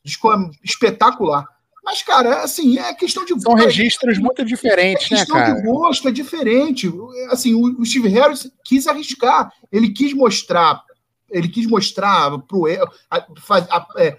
[0.05, 1.47] Disco é espetacular.
[1.85, 3.41] Mas, cara, assim, é questão de.
[3.41, 5.55] São registros muito diferentes, É né, questão cara?
[5.55, 6.91] de gosto, é diferente.
[7.31, 9.51] Assim, o, o Steve Harris quis arriscar.
[9.73, 10.83] Ele quis mostrar,
[11.31, 12.67] ele quis mostrar pro
[13.11, 14.19] a- faz- a- é,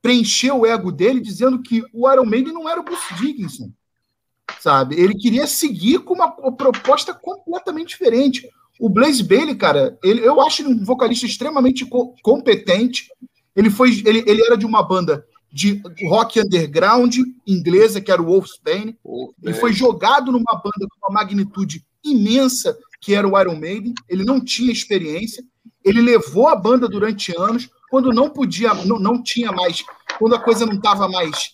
[0.00, 3.70] preencher o ego dele dizendo que o Iron Maiden não era o Bruce Dickinson.
[4.60, 4.98] Sabe?
[5.00, 8.48] Ele queria seguir com uma proposta completamente diferente.
[8.78, 13.08] O Blaze Bailey, cara, ele, eu acho ele um vocalista extremamente co- competente.
[13.54, 17.16] Ele foi, ele, ele era de uma banda de rock underground
[17.46, 18.98] inglesa, que era o Wolfsbane.
[19.42, 23.94] Ele foi jogado numa banda com uma magnitude imensa, que era o Iron Maiden.
[24.08, 25.42] Ele não tinha experiência.
[25.82, 29.82] Ele levou a banda durante anos, quando não podia, não, não tinha mais,
[30.18, 31.52] quando a coisa não estava mais,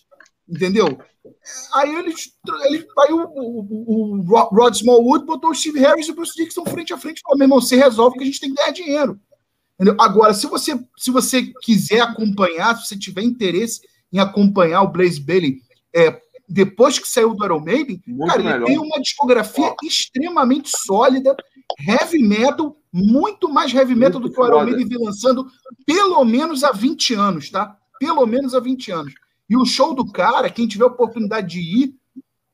[0.49, 0.97] entendeu?
[1.73, 2.33] Aí eles,
[2.65, 6.33] ele, aí o, o, o Ro- Rod Smallwood botou o Steve Harris e o Bruce
[6.35, 8.55] Dixon frente a frente e falou: meu irmão, você resolve que a gente tem que
[8.55, 9.19] ganhar dinheiro.
[9.75, 9.95] Entendeu?
[9.99, 15.19] Agora, se você, se você quiser acompanhar, se você tiver interesse em acompanhar o Blaze
[15.19, 15.57] Bailey
[15.95, 18.65] é, depois que saiu do Iron Maiden, Muito cara, ele melhor.
[18.65, 21.35] tem uma discografia extremamente sólida,
[21.87, 24.63] heavy metal, muito mais heavy metal Muito do que o Iron.
[24.65, 25.47] Maiden vem lançando
[25.85, 27.75] pelo menos há 20 anos, tá?
[27.99, 29.13] Pelo menos há 20 anos.
[29.49, 31.95] E o show do cara, quem tiver oportunidade de ir,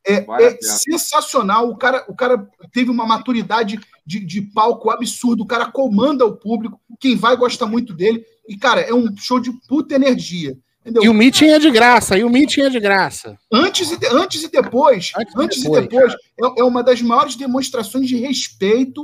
[0.08, 1.70] é, é sensacional.
[1.70, 5.44] O cara, o cara teve uma maturidade de, de palco absurdo.
[5.44, 6.80] O cara comanda o público.
[7.00, 8.24] Quem vai gosta muito dele.
[8.48, 10.58] E, cara, é um show de puta energia.
[10.82, 11.04] Entendeu?
[11.04, 13.38] E o meeting é de graça, e o meeting é de graça.
[13.52, 16.14] Antes e, de- antes e depois, Antes antes, e e depois, depois,
[16.58, 19.04] é, é uma das maiores demonstrações de respeito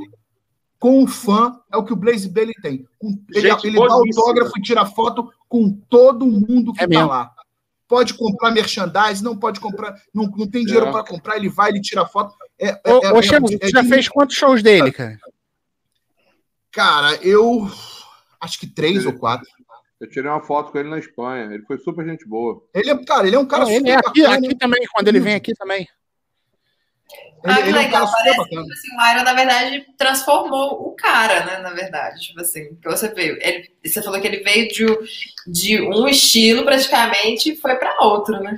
[0.78, 2.86] com o fã, é o que o Blaze Bailey tem.
[3.34, 7.08] Ele Gente ele dá autógrafo e tira foto com todo mundo que É está mesmo.
[7.10, 7.30] lá.
[7.88, 10.90] Pode comprar merchandise, não pode comprar, não, não tem dinheiro É.
[10.92, 12.34] para comprar, ele vai, ele tira foto.
[12.58, 15.18] É, é- Ô, é- ô é- Chelsea, é você já fez quantos shows dele, cara?
[16.72, 17.70] Cara, eu
[18.40, 19.46] acho que três Ele- ou quatro.
[19.98, 21.44] Eu tirei uma foto com ele na Espanha.
[21.54, 22.62] Ele foi super gente boa.
[22.74, 24.36] Ele é, cara, ele é um cara Não, ele super é aqui, bacana.
[24.46, 25.88] aqui também, quando ele vem aqui também.
[27.44, 28.10] Ele, Ah, que ele é um legal.
[28.10, 28.64] Parece bacana.
[28.64, 31.58] que assim, o Iron, na verdade, transformou o cara, né?
[31.58, 33.38] Na verdade, tipo assim, que você veio.
[33.40, 34.86] Ele, você falou que ele veio de,
[35.46, 38.56] de um estilo praticamente e foi para outro, né?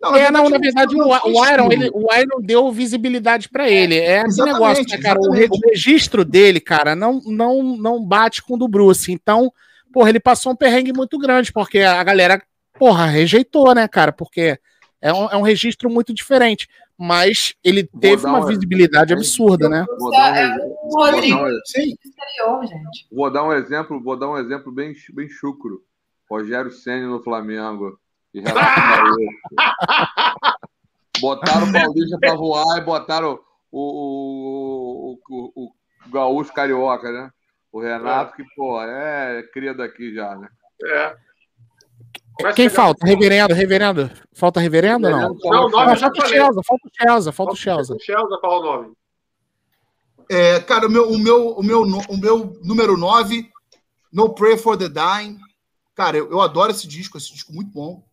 [0.00, 3.96] Não, É, não, na verdade, o, o Iron, ele, o Iron deu visibilidade pra ele.
[3.98, 5.20] É Exatamente, negócio, né, cara?
[5.20, 9.12] O, o registro dele, cara, não, não, não bate com o do Bruce.
[9.12, 9.52] Então,
[9.92, 12.42] porra, ele passou um perrengue muito grande, porque a galera,
[12.78, 14.10] porra, rejeitou, né, cara?
[14.10, 14.58] Porque
[15.02, 16.66] é um, é um registro muito diferente.
[17.02, 19.86] Mas ele teve dar uma uma- visibilidade absurda, né?
[19.98, 23.08] Vou dar um, É ex- o vou dar um, do exterior, gente.
[23.10, 25.82] vou dar um exemplo, vou dar um exemplo bem, bem chucro.
[26.30, 27.98] Rogério Senna no Flamengo
[28.34, 29.16] e Renato.
[31.20, 33.38] Botaram o Paulista pra voar e botaram
[33.70, 37.30] o, o, o, o, o Gaúcho Carioca, né?
[37.72, 40.48] O Renato, que, pô, é cria daqui já, né?
[40.84, 41.16] É.
[42.40, 43.06] Vai Quem falta?
[43.06, 44.10] Reverendo, reverendo?
[44.32, 45.34] Falta reverendo ou não?
[45.34, 46.28] Reverendo Não, falta o.
[46.28, 47.96] Chelsea, falta o Chelsea, falta o Chelsea.
[47.96, 48.92] O Chelsea fala o nome.
[50.30, 53.50] É, cara, o meu, o, meu, o, meu, o meu número 9,
[54.12, 55.38] No Pray for the Dying.
[55.94, 58.04] Cara, eu, eu adoro esse disco, esse disco é muito bom.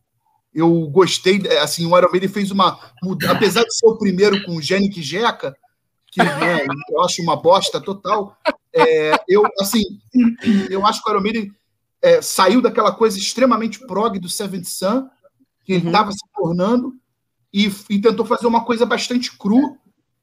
[0.54, 2.80] Eu gostei, é, assim, o Iron Maiden fez uma.
[3.30, 5.56] Apesar de ser o primeiro com o Janik Jeca,
[6.12, 8.36] que né, eu acho uma bosta total,
[8.74, 9.84] é, eu, assim,
[10.70, 11.52] eu acho que o Iron Maiden
[12.08, 15.08] é, saiu daquela coisa extremamente prog do Seventh Sun,
[15.66, 15.90] que ele Uhum.
[15.90, 16.94] estava se tornando,
[17.54, 19.78] e, e tentou fazer uma coisa bastante cru.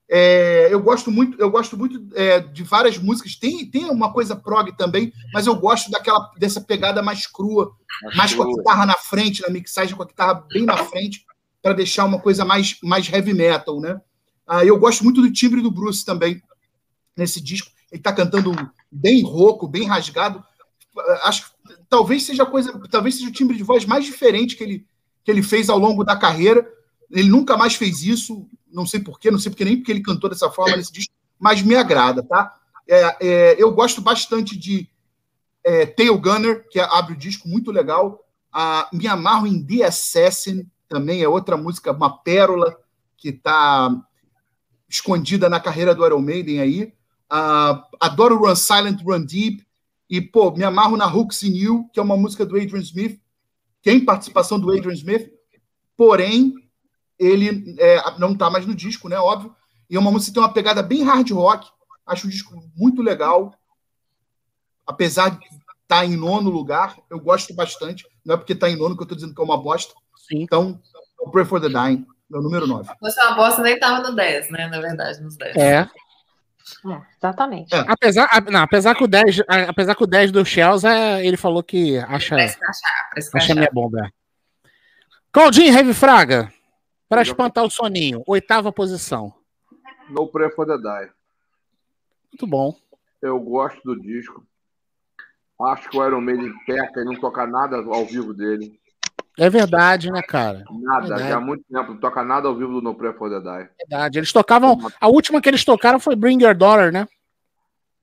[0.08, 3.36] É, eu gosto muito, eu gosto muito é, de várias músicas.
[3.36, 7.72] Tem, tem uma coisa prog também, mas eu gosto daquela dessa pegada mais crua,
[8.14, 11.24] mais com a guitarra na frente, na mixagem com a guitarra bem na frente,
[11.62, 14.00] para deixar uma coisa mais, mais heavy metal, né?
[14.46, 16.42] Ah, eu gosto muito do timbre do Bruce também
[17.16, 17.70] nesse disco.
[17.90, 18.52] Ele está cantando
[18.92, 20.44] bem rouco, bem rasgado.
[20.98, 21.53] Ah, Acho que
[21.88, 24.86] talvez seja coisa, talvez seja o timbre de voz mais diferente que ele,
[25.22, 26.68] que ele fez ao longo da carreira.
[27.10, 30.28] Ele nunca mais fez isso, não sei porquê, não sei porque nem porque ele cantou
[30.28, 32.54] dessa forma nesse disco, mas me agrada, tá?
[32.86, 34.88] É, é, eu gosto bastante de
[35.62, 38.26] é, Tail Gunner, que abre o disco, muito legal.
[38.52, 42.76] A Me Amarro em The Assassin, também é outra música, uma pérola
[43.16, 43.90] que está
[44.88, 46.92] escondida na carreira do Iron Maiden aí.
[47.32, 49.63] Uh, adoro Run Silent, Run Deep.
[50.08, 53.20] E, pô, me amarro na Hooks in You, que é uma música do Adrian Smith.
[53.82, 55.30] Tem participação do Adrian Smith,
[55.96, 56.54] porém,
[57.18, 59.18] ele é, não está mais no disco, né?
[59.18, 59.54] Óbvio.
[59.88, 61.68] E é uma música que tem uma pegada bem hard rock.
[62.06, 63.54] Acho o disco muito legal.
[64.86, 68.06] Apesar de estar tá em nono lugar, eu gosto bastante.
[68.24, 69.94] Não é porque está em nono que eu estou dizendo que é uma bosta.
[70.28, 70.42] Sim.
[70.42, 70.80] Então,
[71.30, 72.88] Pray for the Dying, meu número 9.
[72.88, 74.68] Se fosse uma bosta, nem estava no 10, né?
[74.68, 75.56] Na verdade, nos 10.
[75.56, 75.88] É.
[76.86, 77.74] É, exatamente.
[77.74, 77.84] É.
[77.88, 81.24] Apesar, a- não, apesar que o 10, a- apesar que o 10 do Shells, é,
[81.24, 83.56] ele falou que acha, Pra escrachar, pra acha escrachar.
[83.56, 84.10] minha bomba.
[85.32, 86.52] Claudinho Heavy Fraga,
[87.08, 89.34] para espantar o soninho, oitava posição.
[90.08, 91.10] No Pray for the Die.
[92.32, 92.74] Muito bom.
[93.20, 94.44] Eu gosto do disco.
[95.60, 98.78] Acho que o Iron Maiden peca e não toca nada ao vivo dele.
[99.36, 100.64] É verdade, né, cara?
[100.70, 101.28] Nada, Verdade.
[101.28, 101.92] já há muito tempo.
[101.92, 103.68] Não toca nada ao vivo do No Pray for the Die.
[103.78, 104.18] Verdade.
[104.18, 104.78] Eles tocavam.
[105.00, 107.08] A última que eles tocaram foi Bring Your Daughter, né?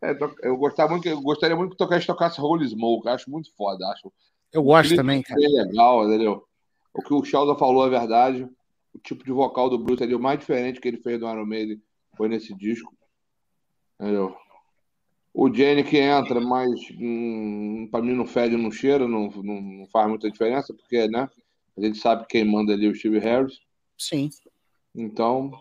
[0.01, 3.07] É, eu, gostava muito, eu gostaria muito que tocasse, tocasse Holy Smoke.
[3.07, 3.85] Acho muito foda.
[3.87, 4.11] Acho
[4.51, 5.39] Eu gosto também, cara.
[5.41, 6.43] É legal, entendeu?
[6.93, 8.49] O que o Sheldon falou é verdade.
[8.93, 11.45] O tipo de vocal do Bruce ali, o mais diferente que ele fez do Iron
[11.45, 11.81] Maiden
[12.17, 12.93] foi nesse disco.
[13.97, 14.35] Entendeu?
[15.33, 16.69] O Jenny que entra, mas
[16.99, 21.29] hum, pra mim não fede, não cheira, não, não, não faz muita diferença, porque, né?
[21.77, 23.59] A gente sabe quem manda ali é o Steve Harris.
[23.97, 24.29] Sim.
[24.93, 25.51] Então,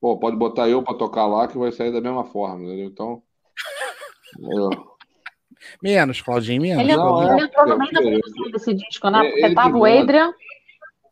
[0.00, 2.86] pô, pode botar eu pra tocar lá que vai sair da mesma forma, entendeu?
[2.86, 3.22] Então.
[4.38, 4.70] entendeu?
[5.82, 6.82] Menos, Claudinho, menos.
[6.82, 9.22] Ele, Não, ele é, entrou no meio da produção desse disco, né?
[9.24, 10.32] Porque ele tava o Adrian,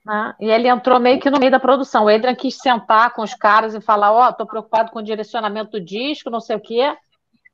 [0.04, 0.34] né?
[0.40, 2.04] E ele entrou meio que no meio da produção.
[2.04, 5.72] O Adrian quis sentar com os caras e falar: Ó, tô preocupado com o direcionamento
[5.72, 6.96] do disco, não sei o quê.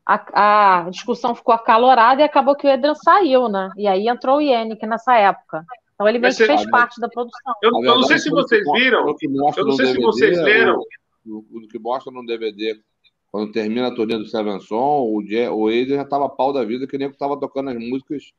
[0.05, 3.71] A, a discussão ficou acalorada e acabou que o Adrian saiu, né?
[3.77, 5.65] E aí entrou o Yannick nessa época.
[5.95, 7.55] Então ele meio que você- fez parte da produção.
[7.63, 9.15] Eu, eu não sei se que vocês viram.
[9.15, 10.81] que eu não sei se vocês leram.
[11.25, 12.81] O, que mostra no DVD,
[13.31, 16.85] quando termina a turnê do Seven Son, o, Je- o já tava pau da vida,
[16.87, 18.33] que nem tava tocando as músicas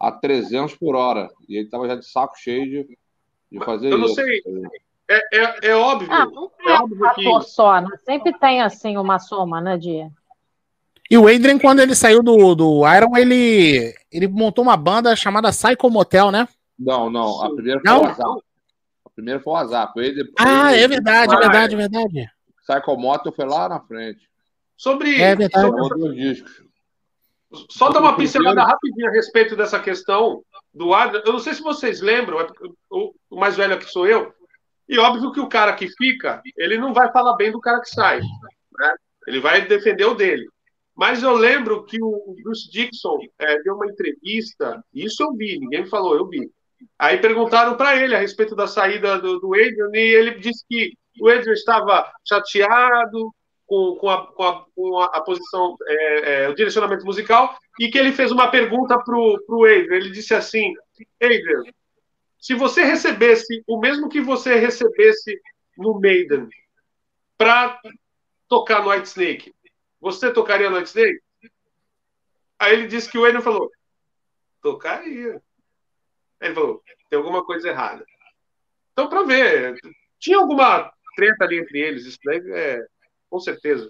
[0.00, 1.28] a 300 por hora.
[1.46, 2.98] E ele tava já de saco cheio de,
[3.52, 4.14] de fazer Eu não isso.
[4.14, 4.40] sei.
[5.10, 6.08] É, é, é óbvio.
[6.10, 7.46] Ah, não é é óbvio um que.
[7.48, 7.88] só, né?
[8.02, 10.08] Sempre tem, assim, uma soma, né, de...
[11.12, 15.50] E o Adrian, quando ele saiu do, do Iron, ele, ele montou uma banda chamada
[15.50, 16.48] Psycho Motel, né?
[16.78, 17.42] Não, não.
[17.44, 17.98] A primeira Não?
[17.98, 18.26] foi o azar.
[19.04, 19.92] A primeira foi o azar.
[19.92, 22.30] Foi ele, Ah, ele- é verdade, é verdade, é verdade.
[22.66, 24.26] Psycho Moto foi lá na frente.
[24.74, 25.20] Sobre.
[25.20, 25.70] É verdade.
[25.70, 26.44] sobre-.
[27.68, 30.42] Só dar uma pincelada rapidinho a respeito dessa questão
[30.72, 31.22] do Adrian.
[31.26, 32.46] Eu não sei se vocês lembram, é
[32.90, 34.32] o mais velho aqui sou eu.
[34.88, 37.90] E óbvio que o cara que fica, ele não vai falar bem do cara que
[37.90, 38.20] sai.
[38.20, 38.94] né?
[39.26, 40.46] Ele vai defender o dele.
[40.94, 45.86] Mas eu lembro que o Bruce Dixon é, deu uma entrevista, isso eu vi, ninguém
[45.86, 46.50] falou, eu vi.
[46.98, 50.92] Aí perguntaram para ele a respeito da saída do, do Adrian, e ele disse que
[51.20, 53.32] o Adrian estava chateado
[53.66, 57.98] com, com, a, com, a, com a posição, é, é, o direcionamento musical, e que
[57.98, 59.96] ele fez uma pergunta para o Adrian.
[59.96, 60.74] Ele disse assim:
[61.22, 61.62] Adrian,
[62.38, 65.40] se você recebesse o mesmo que você recebesse
[65.76, 66.48] no Maiden
[67.38, 67.80] para
[68.48, 69.54] tocar no White Snake,
[70.02, 71.20] você tocaria no Snake?
[72.58, 73.70] Aí ele disse que o Adrian falou:
[74.60, 75.40] tocaria.
[76.40, 78.04] Aí ele falou: tem alguma coisa errada.
[78.92, 79.78] Então, para ver,
[80.18, 82.84] tinha alguma treta ali entre eles, isso daí é
[83.30, 83.88] com certeza.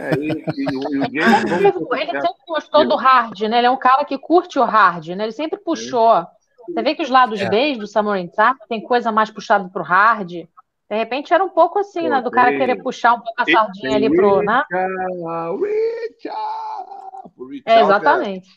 [0.00, 3.58] É, e, e o- e o Ele James sempre, ele sempre gostou do hard, né?
[3.58, 5.24] Ele é um cara que curte o hard, né?
[5.24, 6.26] Ele sempre puxou.
[6.68, 7.48] Você vê que os lados É.
[7.48, 10.46] Bs do Samurai Time tem coisa mais puxada pro hard.
[10.90, 12.20] De repente era um pouco assim, né?
[12.20, 14.64] Do cara querer puxar um pouco a sardinha ali pro, né?
[14.68, 16.40] Richard, Richard,
[17.36, 18.48] o Richard É, exatamente.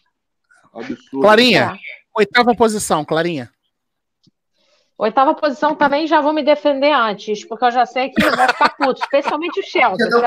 [0.73, 1.21] é absurdo.
[1.21, 1.77] Clarinha,
[2.17, 3.51] oitava posição, Clarinha.
[4.97, 8.69] Oitava posição também já vou me defender antes, porque eu já sei que vão ficar
[8.77, 9.97] putos, especialmente o Sheldon.
[10.09, 10.21] Vai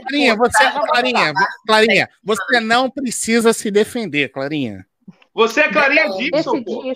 [0.00, 0.80] Clarinha, puto, você, tá?
[0.80, 1.32] Clarinha.
[1.66, 4.86] Clarinha, você não precisa se defender, Clarinha.
[5.32, 6.82] Você é Clarinha Esse pô.
[6.82, 6.94] disco.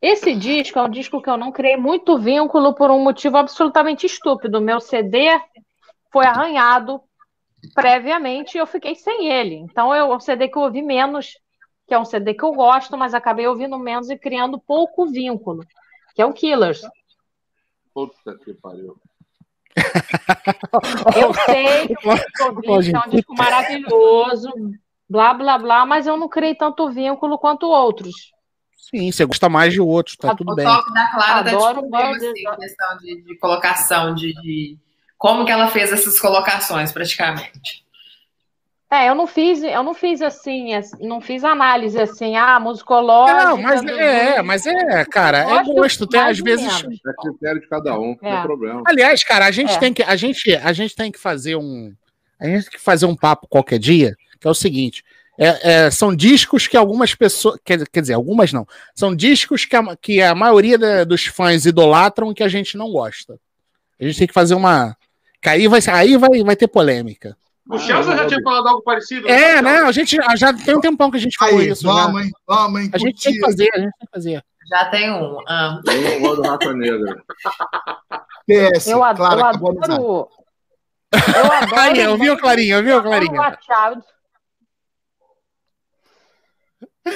[0.00, 4.06] Esse disco é um disco que eu não criei muito vínculo por um motivo absolutamente
[4.06, 4.60] estúpido.
[4.60, 5.28] Meu CD
[6.12, 7.00] foi arranhado
[7.74, 9.56] previamente e eu fiquei sem ele.
[9.56, 11.32] Então é um CD que eu ouvi menos,
[11.86, 15.64] que é um CD que eu gosto, mas acabei ouvindo menos e criando pouco vínculo,
[16.14, 16.82] que é o Killers.
[17.92, 18.96] Puta que pariu.
[21.16, 24.50] Eu sei que eu ouvi, que é um disco maravilhoso,
[25.08, 28.32] blá blá blá, mas eu não criei tanto vínculo quanto outros.
[28.90, 30.64] Sim, você gosta mais de outros, tá tudo o bem.
[30.64, 34.78] toque da Clara tá Adoro tipo, bandas, assim, questão de, de colocação, de, de
[35.18, 37.84] como que ela fez essas colocações, praticamente.
[38.90, 40.70] É, eu não fiz, eu não fiz assim,
[41.00, 43.44] não fiz análise assim, ah, musicológica.
[43.44, 46.06] Não, mas do- é, mas é, cara, é Gosto.
[46.06, 46.82] Tem, às vezes.
[46.82, 48.34] É critério de cada um, não É.
[48.36, 48.82] tem problema.
[48.86, 49.78] Aliás, cara, a gente É.
[49.78, 51.92] tem que a gente a gente tem que fazer um
[52.40, 55.04] a gente tem que fazer um papo qualquer dia, que é o seguinte.
[55.38, 57.58] É- é, são discos que algumas pessoas.
[57.64, 58.66] Quer, quer dizer, algumas não.
[58.94, 62.90] São discos que a, que a maioria da- dos fãs idolatram que a gente não
[62.90, 63.38] gosta.
[64.00, 64.96] A gente tem que fazer uma.
[65.40, 67.36] Que aí vai, aí vai, vai ter polêmica.
[67.70, 69.28] O Chelsea já tinha falado algo parecido.
[69.28, 69.80] É, né?
[69.80, 71.82] A gente já tem um tempão que a gente falou Aí, isso.
[71.84, 72.30] vamos, hein?
[72.46, 72.90] Vamos, hein?
[72.94, 74.42] A gente tem que fazer, a gente tem que fazer.
[74.70, 75.38] Já tem um.
[75.46, 75.80] Ah.
[75.86, 77.22] Eu não gosto do Negra.
[78.46, 79.76] PS, Eu, ad- claro, eu adoro.
[79.76, 80.28] Eu adoro.
[81.76, 82.76] Aí, ouviu, Clarinha?
[82.78, 83.58] Ouviu, Clarinha?
[83.62, 84.02] Child.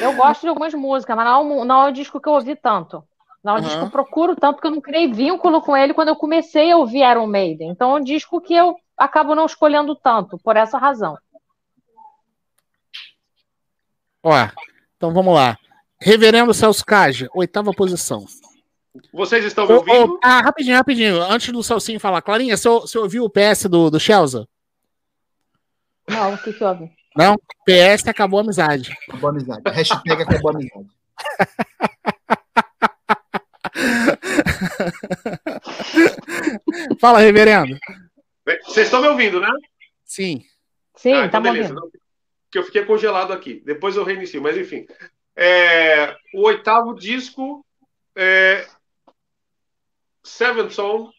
[0.01, 3.03] Eu gosto de algumas músicas, mas não, não é o disco que eu ouvi tanto.
[3.43, 3.64] Não é o Aham.
[3.64, 6.70] disco que eu procuro tanto, porque eu não criei vínculo com ele quando eu comecei
[6.70, 7.70] a ouvir Iron Maiden.
[7.70, 11.18] Então é um disco que eu acabo não escolhendo tanto, por essa razão.
[14.22, 14.32] Ó,
[14.97, 15.59] então vamos lá.
[16.01, 18.24] Reverendo Celso Caja, oitava posição.
[19.12, 20.14] Vocês estão me ouvindo?
[20.14, 21.22] ô, ah, rapidinho, rapidinho.
[21.22, 24.47] Antes do Celcinho falar, Clarinha, você, você ouviu o PS do, do Chelsea?
[26.09, 26.90] Não, o que que houve?
[27.16, 27.36] Não?
[27.66, 28.92] PS acabou a amizade.
[29.08, 29.62] Acabou a amizade.
[29.66, 30.88] Hashtag acabou a amizade.
[37.00, 37.76] Fala, reverendo.
[38.64, 39.48] Vocês estão me ouvindo, né?
[40.04, 40.44] Sim.
[40.96, 41.74] Sim, Ah, tá então beleza.
[41.74, 41.80] ouvindo.
[41.84, 41.90] Não,
[42.50, 43.62] Que eu fiquei congelado aqui.
[43.64, 44.86] Depois eu reinicio, mas enfim.
[45.36, 47.64] É, o oitavo disco
[48.16, 48.66] é
[50.22, 51.10] Seventh Son.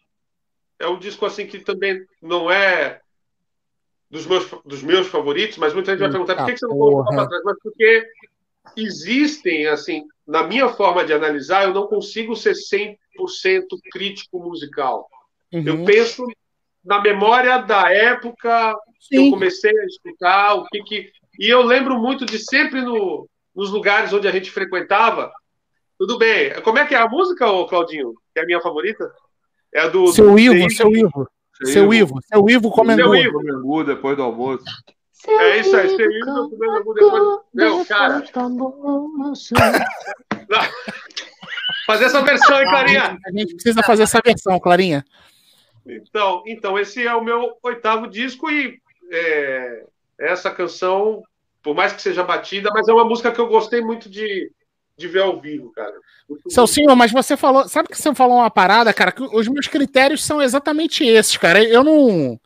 [0.78, 3.00] É um disco assim que também não é
[4.14, 6.78] dos meus, dos meus favoritos, mas muita gente vai perguntar por que que você não
[6.78, 7.42] colocou para trás?
[7.44, 8.06] Mas porque
[8.76, 12.96] existem, assim, na minha forma de analisar, eu não consigo ser 100%
[13.90, 15.08] crítico musical.
[15.50, 15.84] Eu Uhum.
[15.84, 16.24] penso
[16.84, 18.76] na memória da época
[19.08, 19.30] que eu Sim.
[19.32, 21.12] comecei a escutar, o que que...
[21.40, 25.32] E eu lembro muito de sempre no, nos lugares onde a gente frequentava.
[25.98, 26.52] Tudo bem.
[26.62, 28.14] Como é que é a música, ô Claudinho?
[28.32, 29.12] Que é a minha favorita?
[29.74, 30.06] É a do.
[30.12, 31.28] Seu do Ivo, seu Ivo.
[31.64, 33.12] Seu Ivo, seu Ivo comendou.
[33.12, 33.40] Seu Ivo.
[33.40, 34.64] Domingo, depois do almoço.
[35.26, 37.40] É isso aí, seu Ivo, comendo depois.
[37.52, 38.22] Meu, cara,
[41.86, 43.18] fazer essa versão, hein, Clarinha?
[43.26, 45.04] A gente precisa fazer essa versão, Clarinha.
[45.86, 48.78] Então, então, esse é o meu oitavo disco e
[49.10, 49.84] é,
[50.18, 51.22] essa canção,
[51.62, 54.50] por mais que seja batida, mas é uma música que eu gostei muito de,
[54.96, 55.92] de ver ao vivo, cara.
[56.28, 57.68] Muito Celcinho, mas você falou.
[57.68, 59.12] Sabe que você falou uma parada, cara?
[59.12, 61.62] Que os meus critérios são exatamente esses, cara.
[61.62, 62.40] Eu não.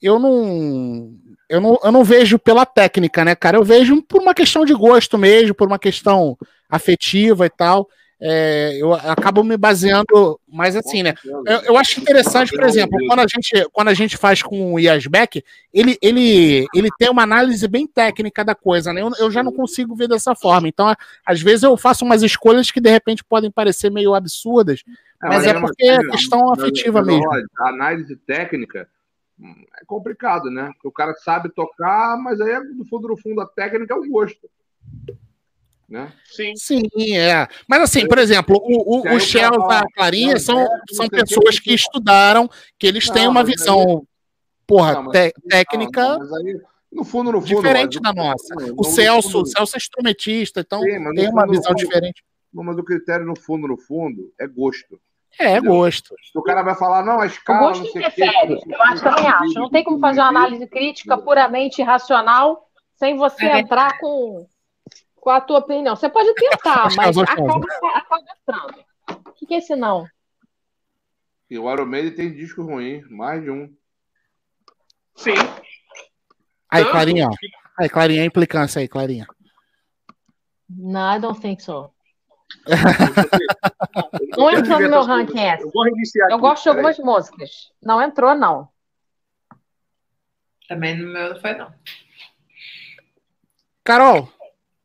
[0.00, 1.14] Eu não.
[1.48, 3.56] Eu não, eu não vejo pela técnica, né, cara?
[3.56, 6.36] Eu vejo por uma questão de gosto mesmo, por uma questão
[6.68, 7.88] afetiva e tal.
[8.20, 11.14] É, eu acabo me baseando mais assim, né?
[11.24, 14.78] Eu, eu acho interessante, por exemplo, quando a gente, quando a gente faz com o
[14.78, 19.02] Yasbeck, ele, ele, ele tem uma análise bem técnica da coisa, né?
[19.02, 20.66] Eu, eu já não consigo ver dessa forma.
[20.66, 20.92] Então,
[21.24, 24.82] às vezes eu faço umas escolhas que de repente podem parecer meio absurdas,
[25.22, 27.30] mas é porque é questão afetiva mesmo.
[27.60, 28.88] A análise técnica
[29.38, 30.70] hum, é complicado, né?
[30.74, 34.08] Porque o cara sabe tocar, mas aí no fundo, no fundo, a técnica é o
[34.08, 34.50] gosto.
[35.88, 36.12] Né?
[36.26, 36.52] Sim.
[36.56, 36.82] Sim,
[37.16, 37.46] é.
[37.66, 41.72] Mas assim, por exemplo, o, o, o Shell e a Clarinha são, são pessoas que
[41.72, 44.06] estudaram, que eles têm uma visão,
[44.66, 46.60] porra, Não, mas- té- técnica mas aí,
[46.92, 47.56] no fundo, no fundo.
[47.56, 48.54] diferente mas da no- nossa.
[48.54, 50.98] no- O Celso, fundo- o Celso é instrumentista, então tem
[51.30, 52.22] uma visão fundo- diferente.
[52.52, 55.00] Mas o critério, no fundo, no fundo, é gosto.
[55.40, 56.14] É, é gosto.
[56.22, 57.98] Se o cara vai falar, não, a O escala, gosto o quê.
[57.98, 58.60] interfere.
[58.66, 59.54] Eu acho também acho.
[59.54, 63.60] Não tem como fazer uma análise crítica puramente racional sem você É.
[63.60, 64.46] entrar com,
[65.28, 65.94] com a tua opinião.
[65.94, 67.60] Você pode tentar, mas as acaba,
[67.94, 68.84] acaba entrando.
[69.26, 70.08] O que, que é esse não?
[71.50, 73.70] E o Iron Maiden tem disco ruim, mais de um.
[75.16, 75.34] Sim.
[76.70, 77.34] Aí, Tanto Clarinha, ó.
[77.78, 79.26] Aí, Clarinha, implicância aí, Clarinha.
[80.66, 81.92] No, I don't think so.
[84.34, 85.62] Não entrou no meu ranking essa.
[85.62, 85.82] Eu Eu
[86.24, 87.70] aqui, gosto de algumas músicas.
[87.82, 88.66] Não entrou, não.
[90.66, 91.70] Também no meu não foi, não.
[93.84, 94.32] Carol,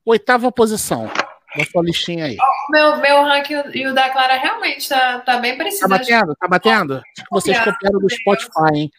[0.05, 1.09] oitava posição
[1.55, 2.37] da sua listinha aí.
[2.69, 5.89] Meu, meu ranking e o da Clara realmente tá, tá bem Tá parecido.
[5.89, 6.35] batendo?
[6.35, 6.95] Tá batendo?
[6.95, 8.91] Acho que vocês copiaram do Spotify, hein?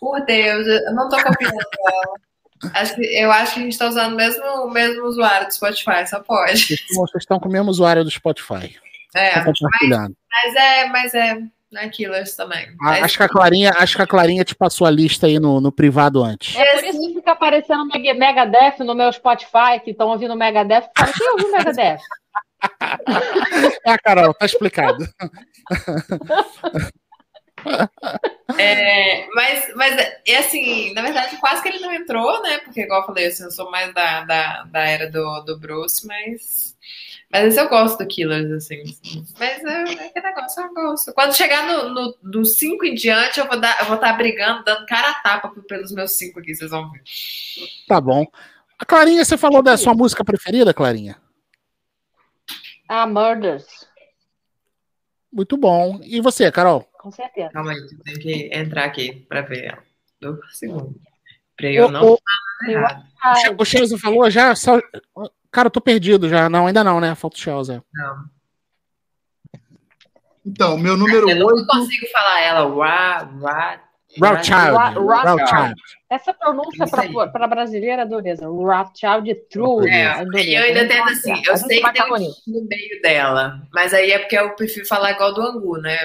[0.00, 1.52] Por Deus, eu não tô copiando
[1.86, 2.72] ela.
[2.74, 5.52] Acho que, eu acho que a gente tá usando o mesmo, o mesmo usuário do
[5.54, 6.76] Spotify, só pode.
[6.94, 8.74] Vocês estão- com o mesmo usuário do Spotify.
[9.14, 10.16] É, Estão compartilhando.
[10.30, 11.38] mas é, mas é
[11.76, 12.66] na Killers também.
[12.80, 15.38] Ah, Mas- Acho que a Clarinha, acho que a Clarinha te passou a lista aí
[15.38, 16.56] no, no privado antes.
[16.56, 20.88] É por isso que fica aparecendo Meg- Megadeth no meu Spotify, que estão ouvindo Megadeth.
[20.98, 21.98] Fala, quem ouviu Megadeth?
[23.86, 25.06] É, Carol, tá explicado.
[28.58, 29.96] É, mas, mas
[30.26, 32.58] é assim, na verdade, quase que ele não entrou, né?
[32.58, 36.06] Porque, igual eu falei, assim, eu sou mais da, da, da era do, do Bruce,
[36.06, 36.76] mas.
[37.30, 38.84] Mas eu gosto do Killers, assim.
[39.38, 41.12] Mas é, é que negócio, eu gosto.
[41.12, 44.64] Quando chegar no, no, do 5 em diante, eu vou dar, eu vou estar brigando,
[44.64, 47.02] dando cara a tapa pelos meus 5 aqui, vocês vão ver.
[47.88, 48.24] Tá bom.
[48.78, 51.16] A Clarinha, você falou da sua música preferida, Clarinha?
[52.88, 53.86] Ah, Murders,
[55.32, 55.98] Muito bom.
[56.04, 56.88] E você, Carol?
[57.06, 57.50] Com certeza.
[57.50, 59.82] Calma aí, eu tenho que entrar aqui pra ver ela.
[60.20, 61.00] Do segundo.
[61.56, 62.00] Pra eu Ô, não
[62.64, 64.56] falar eu- O Chelsea falou já?
[64.56, 64.80] Só...
[65.52, 66.48] Cara, eu tô perdido já.
[66.48, 67.14] Não, ainda não, né?
[67.14, 67.80] Falta o Chelsea.
[67.94, 68.24] Não.
[70.44, 71.66] Então, meu número Eu não 8.
[71.68, 72.74] consigo falar ela.
[72.74, 73.80] Ra, ra,
[74.20, 74.76] Rothschild.
[74.76, 75.40] Ra- Rothschild.
[75.40, 75.74] Rothschild.
[76.08, 76.86] Essa pronúncia
[77.32, 78.46] para brasileira é dureza.
[78.46, 79.88] Rothschild True.
[79.90, 80.48] É, é dureza.
[80.48, 82.08] e eu ainda tento assim, eu A sei que tem um
[82.46, 85.96] no meio dela, mas aí é porque eu prefiro falar igual do Angu, né?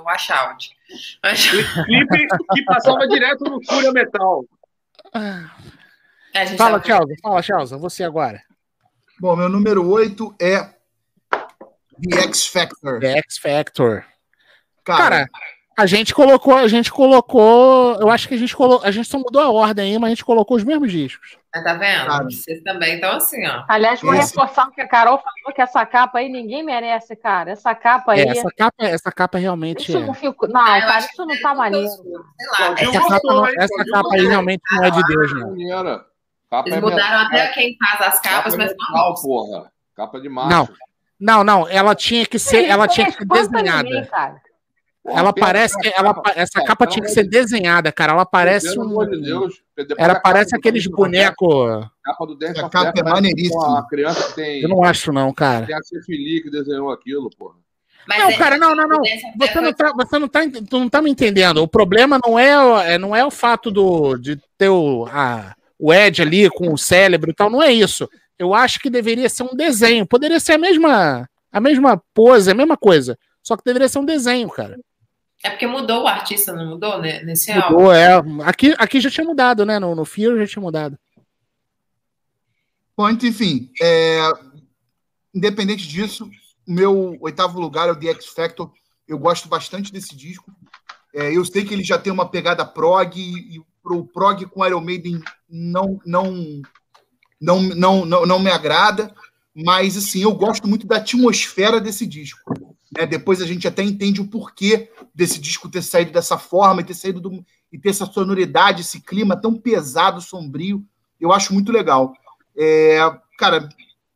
[0.00, 0.70] O Washout.
[1.84, 4.44] Clipe que passava direto no Fúria Metal.
[6.34, 7.16] Gente Fala, tava- Chelsea.
[7.22, 7.78] Fala, Chelsea.
[7.78, 8.42] Você agora.
[9.18, 10.58] Bom, meu número 8 é
[12.02, 13.00] The X Factor.
[13.00, 14.04] The X Factor.
[14.84, 15.28] Cara, Cara,
[15.76, 17.96] a gente colocou, a gente colocou.
[18.00, 18.86] Eu acho que a gente colocou.
[18.86, 21.36] A gente só mudou a ordem aí, mas a gente colocou os mesmos discos.
[21.54, 22.24] Mas Tá vendo?
[22.30, 23.64] Vocês também estão assim, ó.
[23.68, 27.14] Aliás, vou Esse- reforçar o que a Carol falou, que essa capa aí ninguém merece,
[27.16, 27.50] cara.
[27.50, 28.20] Essa capa aí.
[28.20, 30.06] É, essa capa, essa capa realmente Isso é.
[30.06, 30.48] não ficou.
[30.48, 31.88] Não, Ah, cara, isso não tá ele maneiro.
[31.88, 32.74] Sei lá.
[32.78, 35.56] Essa é- capa, não- essa capa aí realmente não é de Deus, não.
[36.50, 37.26] Capa Eles é mudaram metal.
[37.26, 39.72] até quem faz as capas, Capa é mas não porra.
[39.96, 40.48] Capa de macho.
[40.48, 40.68] Não.
[41.18, 43.82] Não, não, ela tinha que ser, ela tinha que ser desenhada.
[43.82, 44.36] ninguém, cara.
[45.08, 46.32] Ela parece que ela, capa.
[46.34, 48.12] essa Cara, capa tinha que ser de desenhada, cara.
[48.12, 49.62] Ela parece Pelo um, amor de Deus.
[49.98, 51.86] Ela a parece capa aqueles do- bonecos.
[52.02, 53.68] Capa do Dance A capa Death é maneiríssima.
[53.68, 55.66] Uma criança tem, Eu não acho não, cara.
[55.66, 57.54] tem a Cefili que desenhou aquilo, porra.
[58.08, 59.00] Mas Não, é- cara, não, não, não.
[59.38, 60.40] Você não tá, você não tá,
[60.70, 61.58] tu não tá me entendendo.
[61.58, 65.54] O problema não é, o- é- não é o fato do, de ter o, a-
[65.78, 68.08] o Ed ali com o cérebro e tal, não é isso.
[68.38, 70.06] Eu acho que deveria ser um desenho.
[70.06, 73.18] Poderia ser a mesma, a mesma pose, a mesma coisa.
[73.42, 74.76] Só que deveria ser um desenho, cara.
[75.42, 77.22] É porque mudou o artista, não mudou né?
[77.22, 77.74] nesse álbum?
[77.74, 78.14] Mudou, é.
[78.44, 79.78] Aqui, aqui já tinha mudado, né?
[79.78, 80.98] No, no Fear já tinha mudado.
[82.96, 84.20] Bom, então, enfim, é,
[85.34, 86.30] independente disso,
[86.66, 88.72] o meu oitavo lugar é o The X Factor.
[89.06, 90.50] Eu gosto bastante desse disco.
[91.14, 94.80] É, eu sei que ele já tem uma pegada prog e o prog com Iron
[94.80, 96.62] Maiden não não
[97.40, 99.14] não não não, não me agrada,
[99.54, 102.75] mas assim eu gosto muito da atmosfera desse disco.
[102.96, 103.06] Né?
[103.06, 106.94] Depois a gente até entende o porquê desse disco ter saído dessa forma e ter
[106.94, 110.84] saído do, e ter essa sonoridade, esse clima tão pesado, sombrio.
[111.20, 112.14] Eu acho muito legal.
[112.56, 112.98] É,
[113.38, 113.68] cara,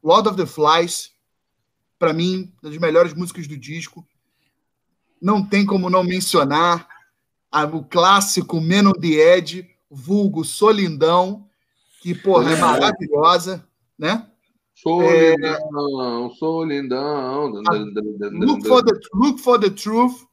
[0.03, 1.13] Lord of the Flies,
[1.99, 4.07] para mim, uma das melhores músicas do disco.
[5.21, 6.89] Não tem como não mencionar
[7.53, 11.47] a- o clássico Men on the Edge, vulgo Solindão,
[12.01, 13.67] que, porra, é maravilhosa,
[13.99, 14.27] né?
[14.83, 17.49] Solidão, solidão.
[18.33, 20.25] Look for the, look for the Truth,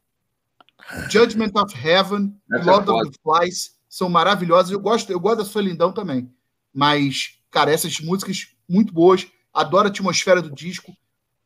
[1.09, 3.03] Judgment of Heaven, Essa é Lord foda.
[3.03, 4.71] of the Flies são maravilhosas.
[4.71, 6.31] Eu gosto, eu gosto da Solidão também.
[6.73, 9.27] Mas, cara, essas músicas muito boas.
[9.53, 10.93] Adoro a atmosfera do disco.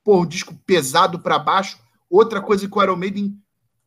[0.03, 1.79] Pô, um disco pesado para baixo.
[2.09, 3.37] Outra coisa que o Iron Maiden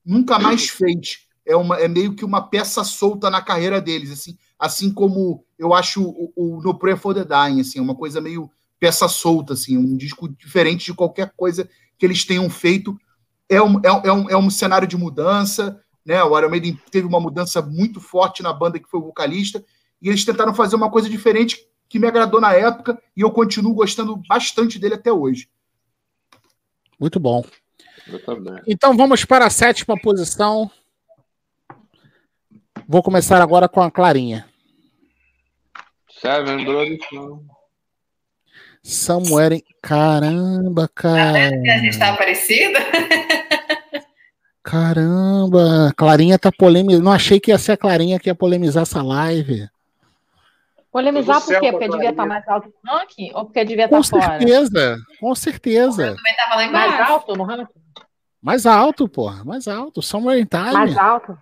[0.05, 1.19] nunca mais fez.
[1.47, 5.75] É, uma, é meio que uma peça solta na carreira deles, assim, assim como eu
[5.75, 8.51] acho o, o No Prayer for the Dying, assim, uma coisa meio
[8.85, 11.67] peça solta, assim, um disco diferente de qualquer coisa
[11.97, 12.95] que eles tenham feito.
[13.49, 16.23] É um, é, é um, é um cenário de mudança, né?
[16.23, 19.65] O Iron Maiden teve uma mudança muito forte na banda que foi o vocalista,
[20.03, 23.73] e eles tentaram fazer uma coisa diferente que me agradou na época, e eu continuo
[23.73, 25.49] gostando bastante dele até hoje.
[27.01, 27.43] Muito bom.
[28.67, 30.71] Então vamos para a sétima posição.
[32.87, 34.47] Vou começar agora com a Clarinha.
[36.21, 37.01] Seven Brothers.
[37.13, 37.54] não.
[38.85, 39.63] In...
[39.81, 41.49] Caramba, cara.
[41.49, 42.79] A gente tá parecida?
[44.63, 45.93] Caramba.
[45.97, 47.05] Clarinha tá polemizando.
[47.05, 49.69] Não achei que ia ser a Clarinha que ia polemizar essa live.
[50.93, 51.71] Polemizar por quê?
[51.73, 52.27] Porque devia estar Clarinha.
[52.27, 54.39] mais alto no ranking ou porque devia Com estar fora?
[54.39, 54.97] certeza.
[55.19, 56.15] Com certeza.
[56.15, 57.81] Também tava lá Mais alto no ranking?
[58.41, 59.45] Mais alto, porra.
[59.45, 60.03] Mais alto.
[60.03, 60.73] Somewhere in Time.
[60.73, 61.37] Mais alto?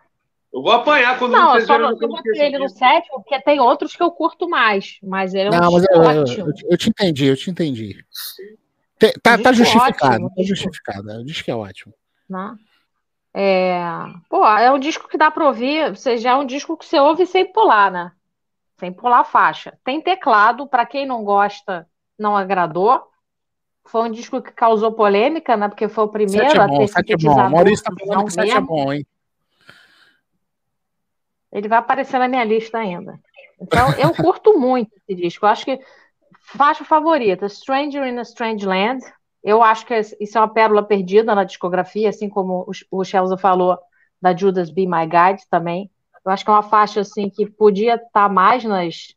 [0.52, 2.58] Eu vou apanhar quando Não, eu vocês só verem não o que eu botei ele
[2.58, 4.98] no sétimo, porque tem outros que eu curto mais.
[5.02, 6.46] Mas ele é um Não, mas disco eu, eu, ótimo.
[6.48, 8.04] eu, eu te entendi, eu te entendi.
[8.98, 10.48] Te- tá, tá justificado, ótimo, tá disco.
[10.56, 11.10] justificado.
[11.10, 11.94] Eu disse que é ótimo.
[12.28, 12.54] né?
[13.34, 13.80] É...
[14.28, 17.00] Pô, é um disco que dá pra ouvir, ou seja, é um disco que você
[17.00, 18.12] ouve sem pular, né?
[18.78, 19.78] Sem pular a faixa.
[19.82, 21.86] Tem teclado, pra quem não gosta,
[22.18, 23.02] não agradou.
[23.86, 25.68] Foi um disco que causou polêmica, né?
[25.68, 27.48] Porque foi o primeiro Sete é a bom, ter sete é bom.
[27.48, 29.06] Maurício tá falando que sete é bom, hein?
[31.52, 33.18] Ele vai aparecer na minha lista ainda.
[33.60, 35.44] Então, eu curto muito esse disco.
[35.44, 35.78] Eu acho que
[36.40, 39.04] faixa favorita, Stranger in a Strange Land.
[39.42, 43.78] Eu acho que isso é uma pérola perdida na discografia, assim como o Chelsea falou
[44.20, 45.90] da Judas Be My Guide também.
[46.24, 49.14] Eu acho que é uma faixa assim que podia estar tá mais nas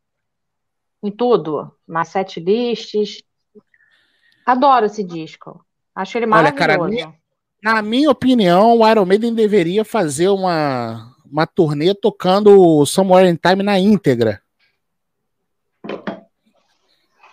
[1.03, 3.21] em tudo, nas set lists.
[4.45, 5.63] Adoro esse disco.
[5.93, 6.63] Acho ele maravilhoso.
[6.63, 7.13] Olha, cara, minha,
[7.61, 13.61] na minha opinião, o Iron Maiden deveria fazer uma, uma turnê tocando Somewhere in Time
[13.61, 14.41] na íntegra.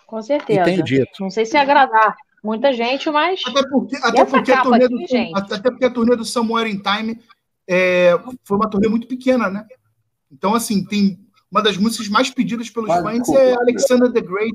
[0.05, 0.68] Com certeza.
[0.68, 1.05] Entendi.
[1.20, 3.40] Não sei se agradar muita gente, mas.
[3.46, 6.82] Até porque, até porque, a, turnê aqui, do, até porque a turnê do Somewhere in
[6.82, 7.20] Time
[7.68, 9.64] é, foi uma turnê muito pequena, né?
[10.32, 14.53] Então, assim, tem uma das músicas mais pedidas pelos fãs é Alexander the Great.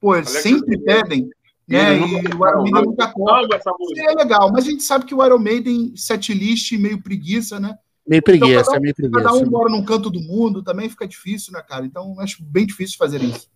[0.00, 1.28] Pô, eles sempre pedem,
[1.66, 1.98] né?
[1.98, 3.60] E o Iron Maiden nunca toca.
[3.96, 7.76] É legal, mas a gente sabe que o Iron Maiden, setlist, meio preguiça, né?
[8.06, 9.22] Meio então, preguiça, então, um, meio preguiça.
[9.22, 11.84] Cada um mora num canto do mundo, também fica difícil, né, cara?
[11.84, 13.50] Então, acho bem difícil fazer isso.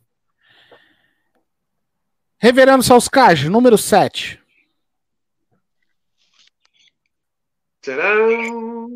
[2.39, 4.41] Reverendo Salscage, número 7.
[7.81, 8.87] Tcharam!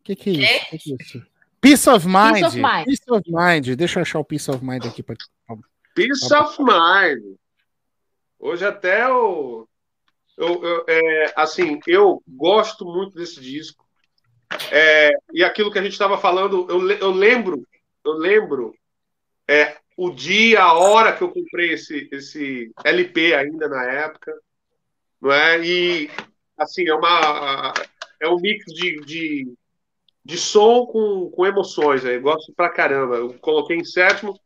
[0.00, 0.70] O que, que é isso?
[0.70, 1.26] Que que é isso?
[1.60, 2.34] Peace of Mind.
[2.34, 2.84] Peace of Mind.
[2.86, 3.76] Peace of Mind.
[3.76, 5.02] Deixa eu achar o Peace of Mind aqui.
[5.02, 5.14] Pra...
[5.94, 7.36] Peace of Mind.
[8.38, 9.68] Hoje até o.
[10.36, 13.86] Eu, eu, é, assim, eu gosto muito desse disco.
[14.70, 17.66] É, e aquilo que a gente estava falando, eu, eu lembro,
[18.04, 18.74] eu lembro
[19.48, 24.32] é, o dia, a hora que eu comprei esse, esse LP ainda na época
[25.22, 25.64] não é?
[25.64, 26.10] E
[26.58, 27.72] assim é uma
[28.20, 29.54] é um mix de, de,
[30.24, 33.16] de som com, com emoções, aí gosto pra caramba.
[33.16, 34.38] Eu coloquei em sétimo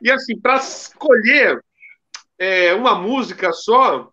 [0.00, 1.62] e assim para escolher
[2.38, 4.10] é, uma música só,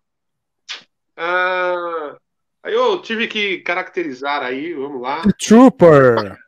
[1.22, 2.16] ah,
[2.62, 5.20] aí eu tive que caracterizar aí, vamos lá.
[5.20, 6.38] The Trooper.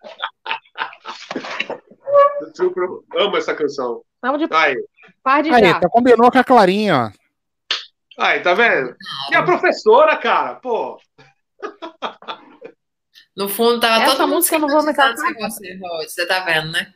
[2.40, 4.02] The Trooper, amo essa canção.
[4.22, 4.74] Vamos de aí.
[5.22, 5.78] Par de aí, já.
[5.78, 7.10] tá combinou com a Clarinha, ó.
[8.18, 8.96] Aí, tá vendo?
[9.30, 10.98] E a professora, cara, pô.
[13.36, 16.40] No fundo, tava Essa todo mundo música eu não vou me sem você, você tá
[16.40, 16.94] vendo, né?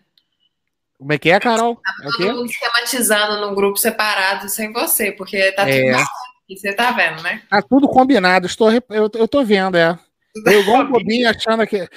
[0.98, 1.76] Como é que é, Carol?
[1.76, 6.04] Tá todo é mundo esquematizando num grupo separado sem você, porque tá tudo é.
[6.48, 7.42] E você tá vendo, né?
[7.48, 9.98] Tá tudo combinado, estou, eu, eu tô vendo, é.
[10.44, 11.88] Eu igual um bobinho achando que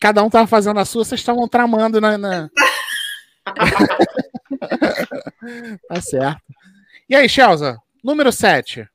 [0.00, 2.18] cada um tava fazendo a sua, vocês estavam tramando na.
[2.18, 2.50] na...
[5.88, 6.42] tá certo.
[7.08, 7.76] E aí, Chelsea?
[8.02, 8.88] Número 7.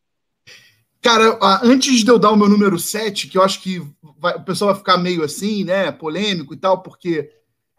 [1.01, 3.81] Cara, antes de eu dar o meu número 7, que eu acho que
[4.17, 7.31] vai, o pessoal vai ficar meio assim, né, polêmico e tal, porque,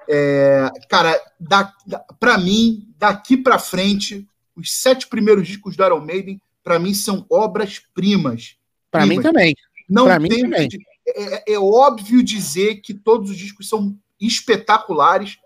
[0.09, 6.01] é, cara, da, da, pra mim, daqui pra frente, os sete primeiros discos do Iron
[6.01, 8.57] Maiden, pra mim, são obras-primas.
[8.91, 9.55] Pra mim também.
[9.89, 10.69] Não pra tem, mim também.
[11.07, 15.39] É, é, é óbvio dizer que todos os discos são espetaculares,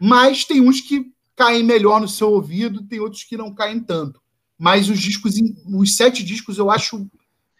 [0.00, 4.22] mas tem uns que caem melhor no seu ouvido, tem outros que não caem tanto
[4.62, 5.34] mas os discos,
[5.66, 7.10] os sete discos eu acho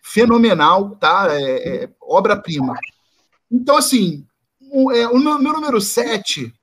[0.04, 1.26] fenomenal, tá?
[1.30, 2.76] É, é obra-prima.
[3.50, 4.24] Então, assim,
[4.60, 6.54] o, é, o meu, meu, número sete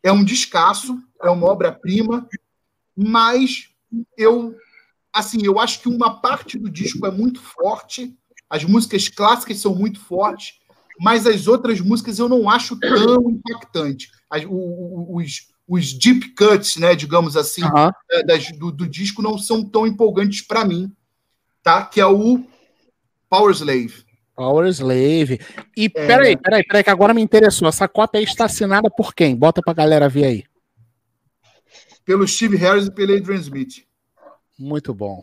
[0.00, 2.28] é um descasso, é uma obra-prima,
[2.96, 3.70] mas
[4.16, 4.54] eu,
[5.18, 8.16] assim, eu acho que uma parte do disco é muito forte,
[8.48, 10.54] as músicas clássicas são muito fortes,
[11.00, 14.10] mas as outras músicas eu não acho tão impactante.
[14.30, 17.90] As, os, os deep cuts, né, digamos assim, uhum.
[18.26, 20.90] das, do, do, disco não são tão empolgantes para mim,
[21.62, 21.84] tá?
[21.84, 22.42] Que é o
[23.28, 24.04] Power Slave.
[24.34, 25.40] Power Slave.
[25.76, 25.88] E é...
[25.88, 27.68] peraí, peraí, peraí, que agora me interessou.
[27.68, 29.36] Essa cópia aí está assinada por quem?
[29.36, 30.44] Bota pra galera ver aí.
[32.04, 33.87] Pelo Steve Harris e pelo Adrian Smith.
[34.58, 35.22] Muito bom.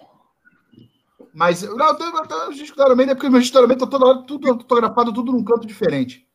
[1.33, 5.33] Mas não, o Maiden é porque o meu Maiden tá toda hora tudo fotografado, tudo
[5.33, 6.25] num canto diferente.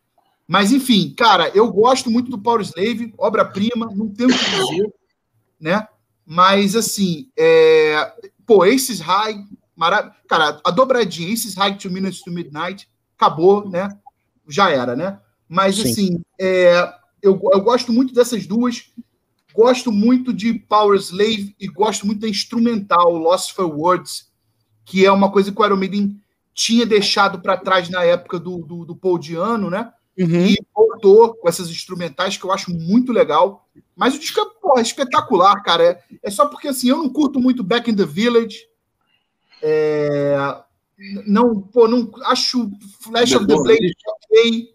[0.47, 4.93] Mas, enfim, cara, eu gosto muito do Power Slave, obra-prima, não tenho o que dizer,
[5.61, 5.87] né?
[6.27, 8.13] Mas, assim, é...
[8.45, 9.45] pô, Aces High,
[9.77, 10.11] marav...
[10.29, 13.97] cara, a dobradinha, Aces High, Two Minutes to Midnight, acabou, né?
[14.49, 15.21] Já era, né?
[15.49, 15.91] Mas, Sim.
[15.91, 16.93] assim, é...
[17.23, 18.93] eu, eu gosto muito dessas duas,
[19.55, 24.31] gosto muito de Power Slave e gosto muito da instrumental, Lost for Words,
[24.85, 26.21] que é uma coisa que o Iron Maiden
[26.53, 29.93] tinha deixado para trás na época do, do, do Paul Diano, né?
[30.19, 30.47] Uhum.
[30.47, 33.67] E voltou com essas instrumentais que eu acho muito legal.
[33.97, 35.85] Mas o disco é, porra, espetacular, cara.
[35.85, 38.59] É, é, só porque assim, eu não curto muito Back in the Village.
[39.63, 40.37] É,
[41.27, 42.71] não, pô, não acho
[43.01, 44.69] Flash of the Blade ok.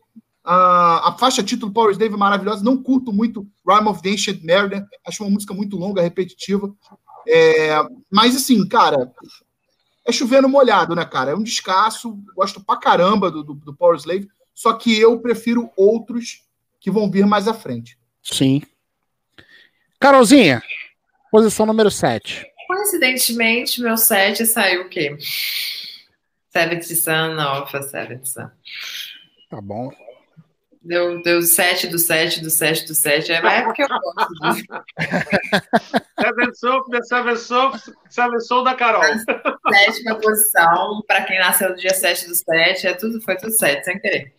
[0.46, 2.64] Uh, a faixa título Power Slave é maravilhosa.
[2.64, 4.86] Não curto muito Rhyme of the Ancient Murder.
[5.06, 6.72] Acho uma música muito longa, repetitiva.
[7.28, 7.72] É,
[8.12, 9.12] mas assim, cara,
[10.06, 11.32] é chovendo molhado, né, cara?
[11.32, 12.16] É um descasso.
[12.36, 14.30] Gosto pra caramba do, do, do Power Slave.
[14.54, 16.44] só que eu prefiro outros
[16.80, 17.98] que vão vir mais à frente.
[18.22, 18.62] Sim.
[20.00, 20.62] Carolzinha,
[21.32, 22.46] posição número 7.
[22.68, 25.18] Coincidentemente, meu set saiu o quê?
[26.52, 28.50] Seventh Sun, Alpha Seventh Sun.
[29.50, 29.92] Tá bom.
[30.86, 33.32] Deu, deu 7 do 7 do 7 do 7.
[33.32, 34.66] É mais porque eu gosto disso.
[36.22, 37.38] Seven Soul, The Seven
[38.08, 39.02] Seven da Carol.
[39.04, 43.84] Sétima posição, para quem nasceu no dia 7 do 7, é tudo, foi tudo 7,
[43.84, 44.36] sem querer.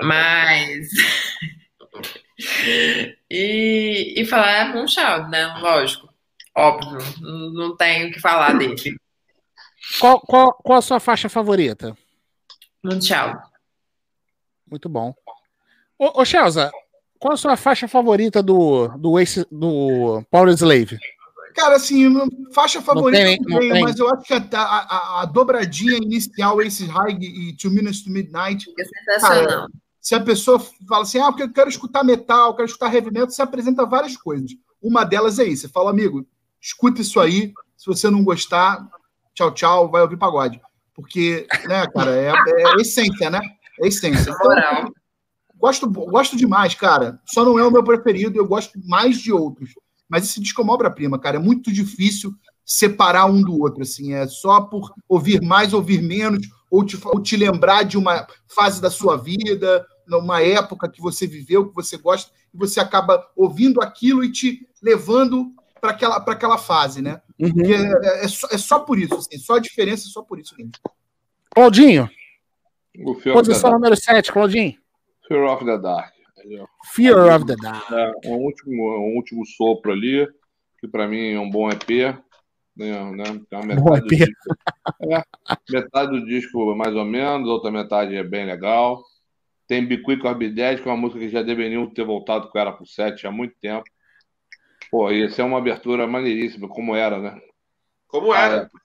[0.00, 0.88] Mas.
[3.28, 5.46] e, e falar é Moonchild, né?
[5.58, 6.08] Lógico.
[6.56, 7.00] Óbvio.
[7.20, 8.76] Não, tenho o que falar dele.
[9.98, 11.96] Qual, qual, qual a sua faixa favorita?
[12.84, 13.36] Moonchild.
[14.70, 15.12] Muito bom.
[16.02, 16.68] Ô, ô Chelsea,
[17.16, 20.98] qual a sua faixa favorita do, do, Ace, do Power Slave?
[21.54, 22.12] Cara, assim,
[22.52, 23.82] faixa favorita tem, não não tenho, tem.
[23.84, 28.10] mas eu acho que a, a- a- dobradinha inicial, Ace High e Two Minutes to
[28.10, 28.84] Midnight, É
[29.14, 29.68] sensacional.
[30.00, 33.30] se a pessoa fala assim, ah, porque eu quero escutar metal, quero escutar heavy metal,
[33.30, 34.50] você apresenta várias coisas.
[34.82, 36.26] Uma delas é isso, você fala, amigo,
[36.60, 38.84] escuta isso aí, se você não gostar,
[39.34, 40.60] tchau, tchau, vai ouvir pagode.
[40.94, 43.40] Porque, né, cara, é, é essência, né?
[43.80, 44.30] É essência.
[44.30, 44.92] Então, Moral.
[45.62, 47.20] Gosto, gosto demais, cara.
[47.24, 49.70] Só não é o meu preferido, eu gosto mais de outros.
[50.08, 51.36] Mas esse disco é uma obra-prima, cara.
[51.36, 52.34] É muito difícil
[52.64, 54.12] separar um do outro, assim.
[54.12, 58.82] É só por ouvir mais, ouvir menos, ou te, ou te lembrar de uma fase
[58.82, 63.80] da sua vida, numa época que você viveu, que você gosta, e você acaba ouvindo
[63.80, 67.20] aquilo e te levando para aquela, pra aquela fase, né?
[67.38, 67.52] Uhum.
[67.52, 69.38] Porque é, é só, é só por isso, assim.
[69.38, 70.72] Só a diferença é só por isso mesmo.
[71.54, 72.10] Claudinho,
[73.32, 74.81] posição Dark, número 7, Claudinho.
[75.32, 76.12] Fear of the Dark.
[76.92, 77.90] Fear of the Dark.
[77.90, 80.28] É um último, um último sopro ali,
[80.78, 81.88] que para mim é um bom EP.
[82.76, 83.24] Né, né?
[83.52, 84.08] Uma metade, Bom do EP.
[84.08, 84.34] disco,
[85.10, 85.22] é,
[85.70, 89.02] metade do disco mais ou menos, outra metade é bem legal.
[89.66, 92.48] Tem Be Quick or Be Dead, que é uma música que já deveriam ter voltado
[92.50, 93.84] com ela pro set há muito tempo.
[94.90, 97.40] Pô, ia ser uma abertura maneiríssima, como era, né?
[98.06, 98.54] Como A era?
[98.62, 98.82] época.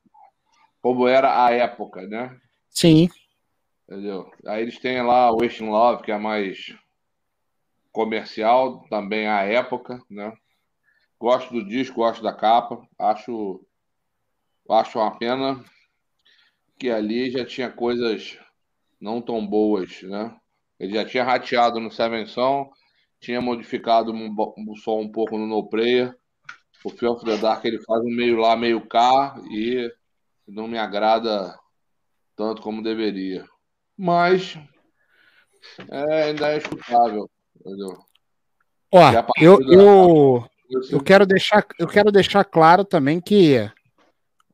[0.82, 2.38] Como era a época, né?
[2.70, 3.10] Sim.
[3.88, 4.30] Entendeu?
[4.46, 6.76] Aí eles têm lá o Wasting Love, que é mais
[7.90, 10.36] comercial, também à época, né?
[11.18, 13.66] Gosto do disco, gosto da capa, acho
[14.70, 15.64] acho uma pena
[16.78, 18.38] que ali já tinha coisas
[19.00, 20.36] não tão boas, né?
[20.78, 22.70] Ele já tinha rateado no Seven Son,
[23.20, 26.16] tinha modificado um som um pouco no No Player.
[26.84, 29.92] O Fear of the Dark ele faz um meio lá, meio cá e
[30.48, 31.58] não me agrada
[32.36, 33.46] tanto como deveria.
[33.98, 34.58] Mas
[35.90, 37.30] é, ainda é escutável,
[37.60, 37.98] entendeu?
[38.92, 40.50] Ó, eu, da- eu,
[40.92, 43.70] Eu quero deixar, eu quero deixar claro também que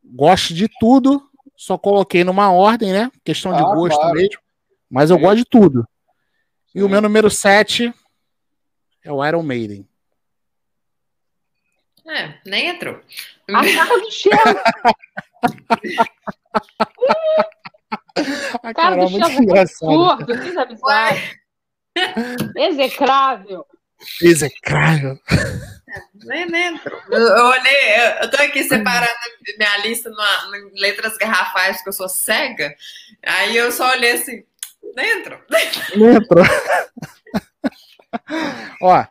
[0.03, 3.11] gosto de tudo, só coloquei numa ordem, né?
[3.23, 4.15] Questão de Ah, gosto claro.
[4.15, 4.41] mesmo.
[4.89, 5.21] Mas eu Sim.
[5.23, 5.87] gosto de tudo.
[6.73, 6.91] E o Sim.
[6.91, 7.93] meu número 7
[9.03, 9.87] é o Iron Maiden.
[12.05, 12.99] É, nem entrou.
[13.49, 14.63] A cara do Chelsea,
[18.63, 19.91] A cara Carol é do muito é engraçada.
[22.55, 23.65] Execrável.
[24.21, 25.19] Execrável.
[26.25, 26.99] Nem, nem entrou.
[27.09, 29.11] Eu, eu olhei, eu, eu tô aqui separando
[29.57, 32.75] minha lista numa, em letras garrafais, porque eu sou cega.
[33.23, 34.43] Aí eu só olhei assim.
[34.95, 35.03] Não
[36.11, 36.45] entrou.
[38.81, 39.05] Ó,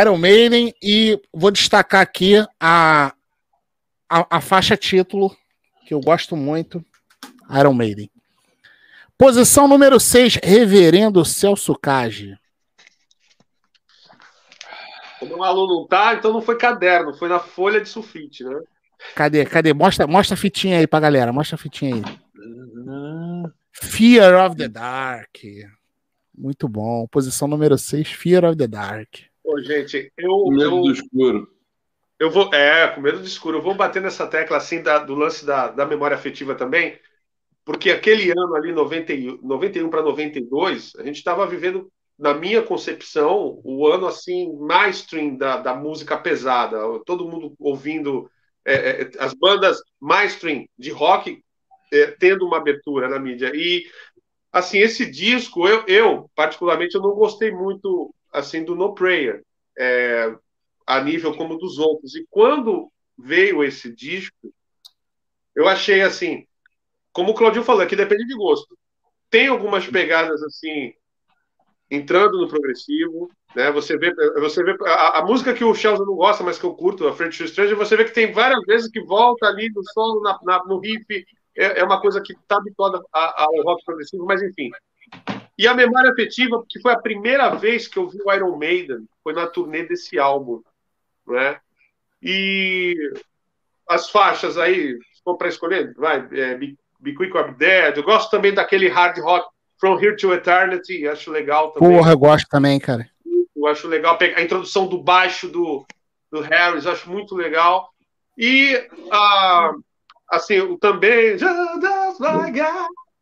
[0.00, 3.14] Iron Maiden e vou destacar aqui a,
[4.08, 5.36] a, a faixa título,
[5.86, 6.84] que eu gosto muito,
[7.58, 8.10] Iron Maiden.
[9.16, 12.36] Posição número 6, Reverendo Celso Cage.
[15.20, 18.60] Como o aluno não tá, então não foi caderno, foi na folha de sulfite, né?
[19.14, 19.44] Cadê?
[19.44, 19.72] Cadê?
[19.72, 21.32] Mostra, mostra a fitinha aí pra galera.
[21.32, 22.02] Mostra a fitinha aí.
[23.72, 25.36] Fear of the Dark.
[26.36, 27.06] Muito bom.
[27.06, 29.08] Posição número 6, Fear of the Dark.
[29.42, 31.48] Pô, gente, eu, Com medo eu, do escuro.
[32.18, 32.52] eu vou.
[32.54, 33.58] É, com medo do escuro.
[33.58, 36.98] Eu vou bater nessa tecla assim da- do lance da, da memória afetiva também,
[37.64, 42.62] porque aquele ano ali, 90, e- 91 para 92, a gente estava vivendo, na minha
[42.62, 46.78] concepção, o ano assim, mainstream da, da música pesada.
[47.04, 48.30] Todo mundo ouvindo
[48.64, 51.42] é, é, as bandas mainstream de rock
[51.92, 53.50] é, tendo uma abertura na mídia.
[53.54, 53.84] E
[54.52, 59.42] assim, esse disco, eu, eu particularmente, eu não gostei muito assim do No Prayer.
[59.78, 60.34] É,
[60.86, 62.14] a nível como dos outros.
[62.14, 64.52] E quando veio esse disco,
[65.54, 66.46] eu achei assim,
[67.14, 68.76] como o Claudio falou, que depende de gosto.
[69.30, 70.92] Tem algumas pegadas assim,
[71.90, 73.70] entrando no progressivo, né?
[73.72, 76.74] Você vê, você vê a, a música que o Chelsea não gosta, mas que eu
[76.74, 80.20] curto, a French Stranger, você vê que tem várias vezes que volta ali no solo,
[80.22, 81.06] na, na- no riff,
[81.56, 84.70] é, é uma coisa que está habituada ao rock progressivo, mas enfim.
[85.58, 89.06] E a memória afetiva, porque foi a primeira vez que eu vi o Iron Maiden,
[89.22, 90.60] foi na turnê desse álbum,
[91.26, 91.60] né?
[92.22, 92.96] E
[93.88, 96.58] as faixas aí, for para escolher, vai, é,
[97.04, 97.96] Be Quick or Be Dead.
[97.96, 99.46] Eu gosto também daquele hard rock
[99.78, 101.96] From Here to Eternity, acho legal também.
[101.96, 103.08] Porra, eu gosto também, cara.
[103.54, 105.86] Eu acho legal a introdução do baixo do,
[106.32, 107.90] do Harris, acho muito legal.
[108.36, 109.72] E ah,
[110.30, 111.36] assim, o também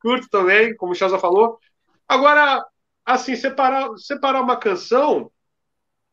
[0.00, 1.58] curto também, como o Chaza falou.
[2.08, 2.64] Agora,
[3.04, 5.30] assim, separar, separar uma canção,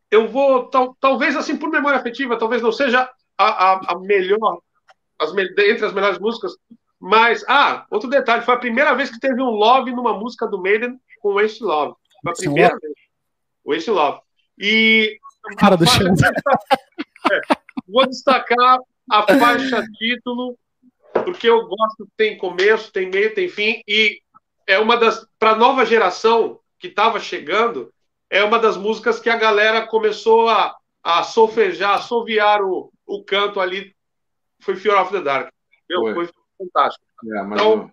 [0.09, 4.59] eu vou, tal, talvez assim, por memória afetiva, talvez não seja a, a, a melhor,
[5.19, 6.53] as, entre as melhores músicas,
[6.99, 10.61] mas, ah, outro detalhe, foi a primeira vez que teve um Love numa música do
[10.61, 11.95] Maiden com o Ace Love.
[12.21, 12.79] Foi a primeira Sim.
[12.81, 12.93] vez.
[13.63, 14.19] O Ace Love.
[14.57, 15.17] E.
[15.57, 16.13] Cara do chão.
[17.31, 17.41] É,
[17.87, 18.79] vou destacar
[19.09, 20.57] a faixa título,
[21.13, 24.21] porque eu gosto, tem começo, tem meio, tem fim, e
[24.67, 25.25] é uma das.
[25.37, 27.93] Para a nova geração que estava chegando,
[28.29, 33.23] é uma das músicas que a galera começou a, a solfejar, a soviar o, o
[33.23, 33.95] canto ali.
[34.61, 35.49] Foi Fear of the Dark.
[35.87, 36.29] Foi, foi
[36.59, 37.05] fantástico.
[37.25, 37.91] É, mas então,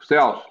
[0.00, 0.04] o...
[0.04, 0.44] Celso,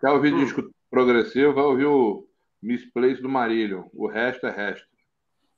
[0.00, 0.44] quer ouvir hum.
[0.44, 1.54] disco progressivo?
[1.54, 2.26] Vai ouvir o
[2.62, 3.84] Misplace do Marillion.
[3.94, 4.86] O resto é resto.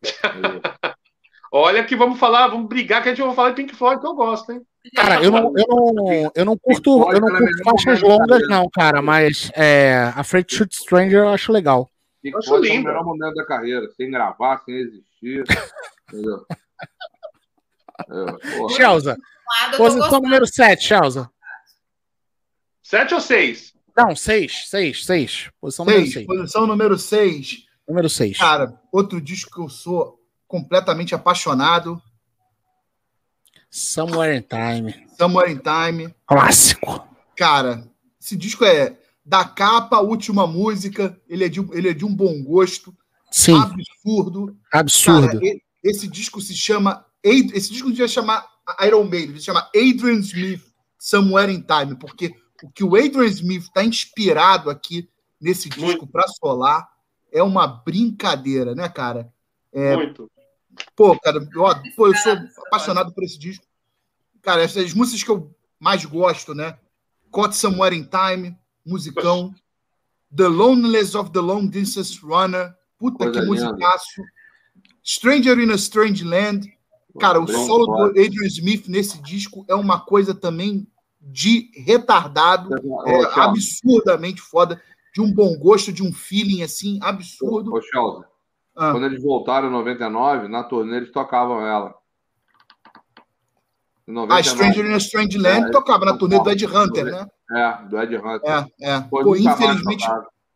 [1.50, 4.06] Olha que vamos falar, vamos brigar que a gente vai falar de Pink Floyd, que
[4.06, 4.60] eu gosto, hein?
[4.94, 9.00] Cara, eu não, eu não, eu não curto, eu não curto faixas longas, não, cara,
[9.00, 11.90] mas é, a Freight Shoot Stranger eu acho legal.
[12.22, 12.76] Pink eu acho Floyd lindo.
[12.76, 15.44] é o melhor momento da carreira, sem gravar, sem existir.
[16.08, 16.44] entendeu?
[18.08, 19.16] É, Chelsea,
[19.76, 21.28] posição número 7, Chelsea.
[22.82, 23.74] 7 ou 6?
[23.96, 25.50] Não, 6, 6, 6.
[25.60, 26.26] Posição seis, número 6.
[26.26, 27.56] Posição número 6.
[27.88, 28.38] Número 6.
[28.38, 32.00] Cara, outro disco que eu sou completamente apaixonado.
[33.70, 34.94] Somewhere in Time.
[35.18, 36.14] Somewhere in Time.
[36.26, 37.06] Clássico.
[37.36, 37.86] Cara,
[38.20, 42.42] esse disco é da capa última música, ele é de, ele é de um bom
[42.42, 42.96] gosto.
[43.30, 43.54] Sim.
[43.58, 44.56] Absurdo.
[44.72, 45.40] Absurdo.
[45.40, 47.04] Cara, esse disco se chama.
[47.22, 48.46] Esse disco devia chamar
[48.86, 50.62] Iron Maiden, se chama Adrian Smith
[50.98, 55.08] Somewhere in Time, porque o que o Adrian Smith está inspirado aqui
[55.40, 56.88] nesse disco para solar
[57.30, 59.32] é uma brincadeira, né, cara?
[59.72, 60.30] É, Muito.
[60.94, 63.64] Pô, cara, eu, pô, eu sou apaixonado por esse disco.
[64.42, 66.78] Cara, essas músicas que eu mais gosto, né?
[67.32, 69.54] Caught Somewhere in Time, musicão.
[70.34, 72.74] The Loneliness of the Long Distance Runner.
[72.98, 74.22] Puta Coisa que musicaço.
[75.04, 76.72] Stranger in a Strange Land.
[77.18, 80.86] Cara, o solo do Adrian Smith nesse disco é uma coisa também
[81.20, 82.70] de retardado,
[83.06, 84.80] é, absurdamente foda,
[85.14, 87.74] de um bom gosto, de um feeling assim, absurdo.
[87.74, 88.24] Ô,
[88.76, 88.92] ah.
[88.92, 91.94] Quando eles voltaram em 99, na turnê eles tocavam ela.
[94.06, 97.04] Em 99, a Stranger in a Strange Land é, tocava na turnê do Ed Hunter,
[97.06, 97.26] né?
[97.50, 98.68] É, do Ed Hunter.
[98.80, 99.00] É, é.
[99.00, 100.06] Pô, infelizmente,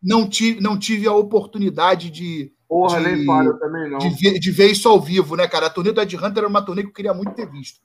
[0.00, 2.52] não tive, não tive a oportunidade de.
[2.72, 3.98] Porra, de, nem falo, também não.
[3.98, 5.66] De ver, de ver, isso ao vivo, né, cara?
[5.66, 7.80] A turnê do Ed Hunter era uma turnê que eu queria muito ter visto.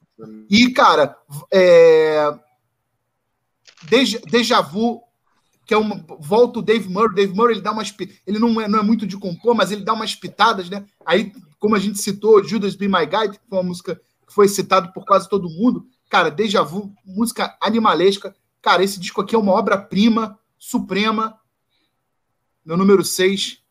[0.50, 1.18] E, cara,
[1.52, 2.34] é...
[3.84, 5.02] Deja, Deja Vu
[5.66, 7.14] que é uma volta o Dave Murray.
[7.14, 7.94] Dave Murray ele dá umas
[8.26, 10.86] ele não é, não é muito de compor, mas ele dá umas pitadas, né?
[11.06, 13.96] Aí, como a gente citou, Judas Be My Guide, que foi uma música
[14.26, 15.86] que foi citado por quase todo mundo.
[16.10, 18.34] Cara, Deja Vu, música animalesca.
[18.62, 21.38] Cara, esse disco aqui é uma obra-prima, suprema.
[22.66, 23.67] Meu número 6.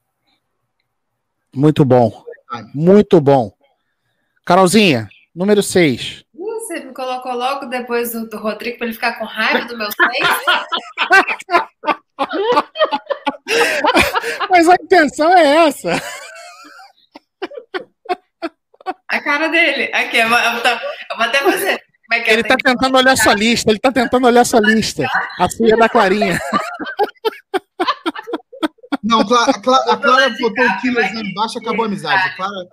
[1.57, 2.12] Muito bom.
[2.74, 3.51] Muito bom.
[4.45, 6.23] Carolzinha, número 6.
[6.35, 9.89] Você me colocou logo depois do, do Rodrigo para ele ficar com raiva do meu
[9.91, 9.97] 6?
[14.51, 15.99] Mas a intenção é essa.
[19.09, 19.91] A cara dele.
[19.95, 20.61] Aqui, eu vou, eu vou
[21.24, 21.83] até fazer.
[22.12, 25.09] É ele está tentando olhar sua lista, ele está tentando olhar sua lista.
[25.39, 26.39] A filha da Clarinha.
[29.07, 32.28] Não, a Clara, a Clara, a Clara botou o Killers embaixo e acabou a amizade.
[32.28, 32.69] A Clara...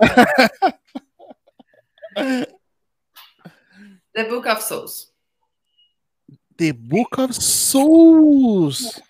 [4.14, 5.14] The Book of Souls.
[6.58, 9.02] The Book of Souls.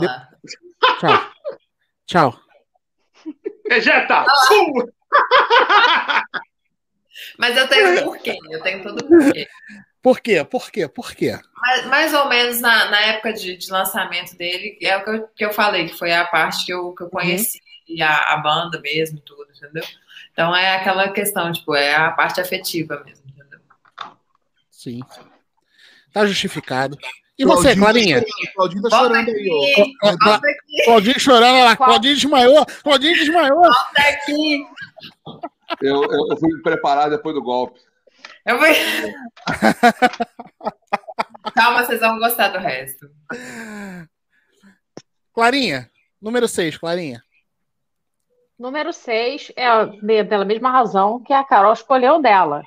[0.00, 0.08] De...
[0.98, 1.32] Tchau.
[2.06, 2.40] Tchau.
[3.70, 4.24] Ejeta!
[7.38, 9.48] Mas eu tenho porquê, eu tenho todo porquê.
[10.02, 10.42] Por quê?
[10.44, 10.88] Por quê?
[10.88, 11.38] Por quê?
[11.56, 15.28] Mais, mais ou menos na, na época de, de, lançamento dele, é o que eu,
[15.28, 17.10] que eu falei, que foi a parte que eu, que eu uhum.
[17.10, 18.02] conheci, uhum.
[18.02, 19.84] a, a banda mesmo, tudo, entendeu?
[20.32, 23.60] Então é aquela questão, tipo, é a parte afetiva mesmo, entendeu?
[24.70, 25.00] Sim.
[26.12, 26.96] Tá justificado.
[27.38, 28.22] E você, Clarinha?
[28.54, 30.84] Claudinho tá chorando aí, ó.
[30.84, 31.76] Claudinho chorando lá.
[31.76, 32.66] Claudinho desmaiou.
[32.82, 33.62] Claudinho desmaiou.
[33.62, 34.62] Volta aqui.
[35.80, 37.80] Eu, eu, eu fui preparado depois do golpe.
[38.44, 38.70] Eu fui...
[41.54, 43.08] Calma, vocês vão gostar do resto.
[45.32, 45.90] Clarinha,
[46.20, 47.22] número 6, Clarinha.
[48.58, 52.62] Número 6 é pela mesma razão que a Carol escolheu dela.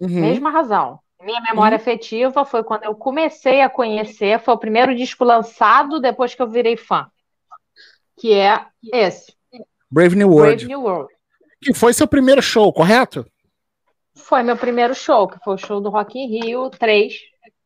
[0.00, 0.20] Uhum.
[0.20, 0.98] Mesma razão.
[1.20, 6.34] Minha memória afetiva foi quando eu comecei a conhecer, foi o primeiro disco lançado depois
[6.34, 7.10] que eu virei fã.
[8.18, 9.36] Que é esse,
[9.90, 10.66] Brave New Brave World.
[10.66, 11.12] New World.
[11.60, 13.26] Que foi seu primeiro show, correto?
[14.16, 17.14] Foi meu primeiro show, que foi o show do Rock in Rio 3.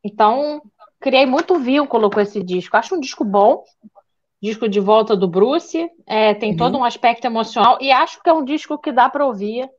[0.03, 0.61] Então,
[0.99, 2.75] criei muito vínculo com esse disco.
[2.77, 3.63] Acho um disco bom,
[4.41, 6.57] disco de volta do Bruce, é, tem Uhum.
[6.57, 9.69] todo um aspecto emocional e acho que é um disco que dá para ouvir.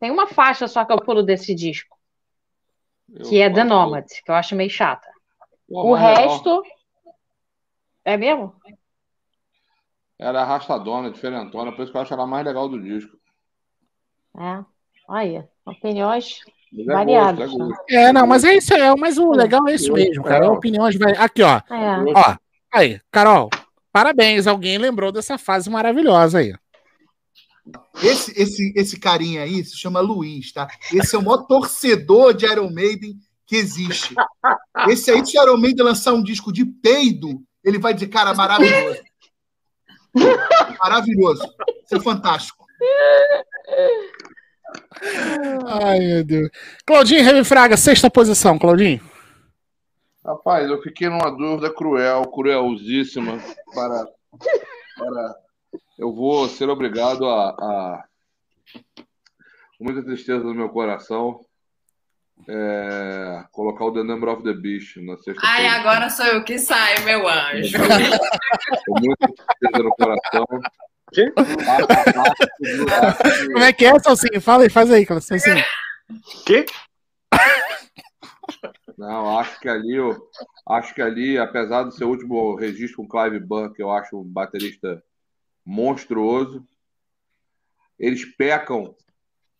[0.00, 1.96] Tem uma faixa só que eu pulo desse disco,
[3.28, 5.08] que é The Nomad, que eu acho meio chata.
[5.68, 6.62] O resto
[8.04, 8.54] é mesmo?
[10.18, 13.16] Era arrastadona, diferentona, por isso que eu acho ela mais legal do disco.
[14.36, 14.64] É.
[15.08, 16.40] Aí, opiniões
[16.76, 17.50] é variadas.
[17.50, 17.84] gosto, é gosto.
[17.90, 18.94] É, não, mas é isso aí.
[18.98, 20.46] Mas o legal é isso mesmo, cara.
[20.46, 20.48] É.
[20.48, 21.12] Opiniões vai.
[21.16, 21.56] Aqui, ó.
[21.70, 22.12] É.
[22.14, 22.36] Ó,
[22.72, 23.48] aí, Carol,
[23.92, 24.46] parabéns.
[24.46, 26.54] Alguém lembrou dessa fase maravilhosa aí.
[28.02, 30.68] Esse, esse, esse carinha aí se chama Luiz, tá?
[30.92, 33.16] Esse é o maior torcedor de Iron Maiden
[33.46, 34.14] que existe.
[34.88, 38.34] Esse aí, se o Iron Maiden lançar um disco de peido, ele vai dizer, cara,
[38.34, 39.02] maravilhoso.
[40.80, 41.42] Maravilhoso.
[41.84, 42.64] Isso é fantástico.
[45.66, 46.50] Ai, meu Deus.
[46.84, 49.00] Claudinho Remy Fraga, sexta posição, Claudinho.
[50.24, 53.38] Rapaz, eu fiquei numa dúvida cruel, cruelzíssima
[53.74, 54.06] para,
[54.96, 55.36] para
[55.98, 58.04] eu vou ser obrigado a, a
[59.78, 61.40] com muita tristeza no meu coração
[62.46, 66.58] é, colocar o The Number of the Beast na sexta Ai, agora sou eu que
[66.58, 67.78] saio, meu anjo.
[68.86, 70.46] com muita tristeza no coração?
[73.52, 74.40] Como é que é, Salsinho?
[74.40, 75.62] Fala aí, faz aí, Salsinho.
[76.46, 76.64] Quê?
[78.98, 80.28] Não, acho que ali, eu,
[80.68, 84.24] acho que ali, apesar do seu último registro com Clive Burr, que eu acho um
[84.24, 85.00] baterista
[85.64, 86.66] monstruoso,
[87.98, 88.96] eles pecam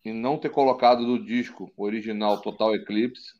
[0.05, 3.38] em não ter colocado no disco original Total Eclipse,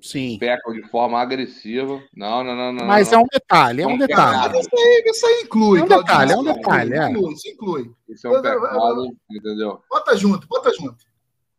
[0.00, 0.38] Sim.
[0.38, 2.00] pecam de forma agressiva.
[2.14, 2.86] Não, não, não, não.
[2.86, 3.22] Mas é não.
[3.22, 4.58] um detalhe, é um detalhe.
[4.58, 5.80] Isso aí, isso aí inclui.
[5.80, 7.10] É um detalhe, é um isso detalhe, é.
[7.10, 7.92] Inclui, isso inclui.
[8.08, 9.82] Isso é um pecado, entendeu?
[9.90, 11.04] Bota junto, bota junto.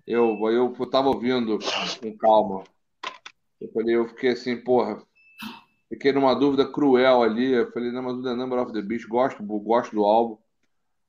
[0.07, 1.59] Eu, eu, eu tava ouvindo
[2.01, 2.63] com calma.
[3.59, 5.03] Eu falei, eu fiquei assim, porra.
[5.89, 7.51] Fiquei numa dúvida cruel ali.
[7.51, 10.37] Eu falei, não, mas o The Number of the Beast, gosto, gosto do álbum.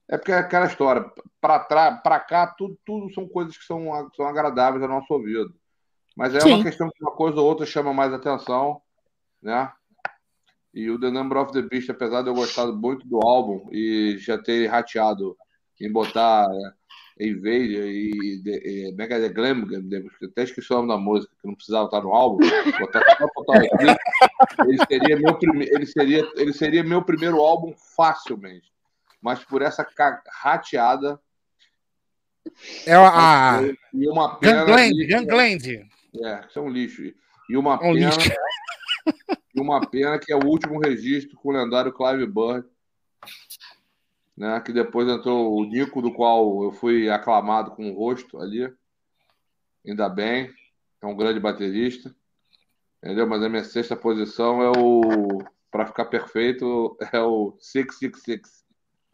[0.08, 1.08] É porque é aquela história,
[1.40, 5.54] pra cá, tudo, tudo são coisas que são, são agradáveis ao nosso ouvido.
[6.20, 6.52] Mas é Sim.
[6.52, 8.82] uma questão que uma coisa ou outra chama mais atenção,
[9.42, 9.72] né?
[10.74, 14.18] E o The Number of the Beast, apesar de eu gostar muito do álbum e
[14.18, 15.34] já ter rateado
[15.80, 16.44] em botar
[17.18, 19.64] é, Invader e, de- e Mega The Glam,
[20.22, 22.38] até esqueci o nome da música, que não precisava estar no álbum,
[22.78, 23.98] botar só Total Eclipse,
[24.68, 25.64] ele seria meu prime...
[25.70, 28.70] ele seria ele seria meu primeiro álbum facilmente.
[29.22, 29.86] Mas por essa
[30.42, 31.18] rateada
[32.86, 33.60] É a.
[33.94, 35.89] e uma pena Gangland, e- Gangland.
[36.14, 37.02] É, isso é um lixo.
[37.48, 38.30] E uma É um pena lixo.
[39.54, 42.64] e uma pena que é o último registro com o lendário Clive Burr,
[44.36, 44.60] né?
[44.60, 48.72] Que depois entrou o Nico, do qual eu fui aclamado com o rosto ali.
[49.86, 50.50] Ainda bem,
[51.02, 52.14] é um grande baterista,
[53.02, 53.26] entendeu?
[53.26, 55.38] Mas a minha sexta posição é o,
[55.70, 58.64] para ficar perfeito, é o 666.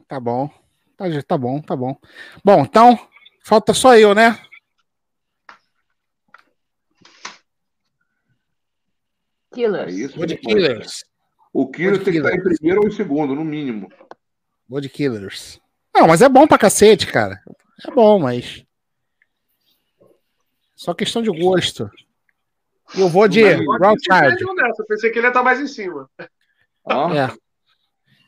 [0.09, 0.49] Tá bom.
[0.97, 1.97] Tá, tá bom, tá bom.
[2.45, 2.99] Bom, então,
[3.45, 4.39] falta só eu, né?
[9.63, 9.95] É Killers.
[9.95, 10.17] isso.
[10.17, 11.05] Vou de Killers.
[11.53, 12.59] O Killer Wood tem que estar em Killers.
[12.59, 13.89] primeiro ou em segundo, no mínimo.
[14.69, 15.59] Vou de Killers.
[15.95, 17.41] Não, mas é bom pra cacete, cara.
[17.87, 18.65] É bom, mas.
[20.75, 21.91] Só questão de gosto.
[22.95, 24.55] E eu vou de você Child.
[24.57, 24.83] nessa.
[24.83, 26.09] Eu pensei que ele ia estar mais em cima.
[26.89, 27.15] Hã?
[27.17, 27.33] É.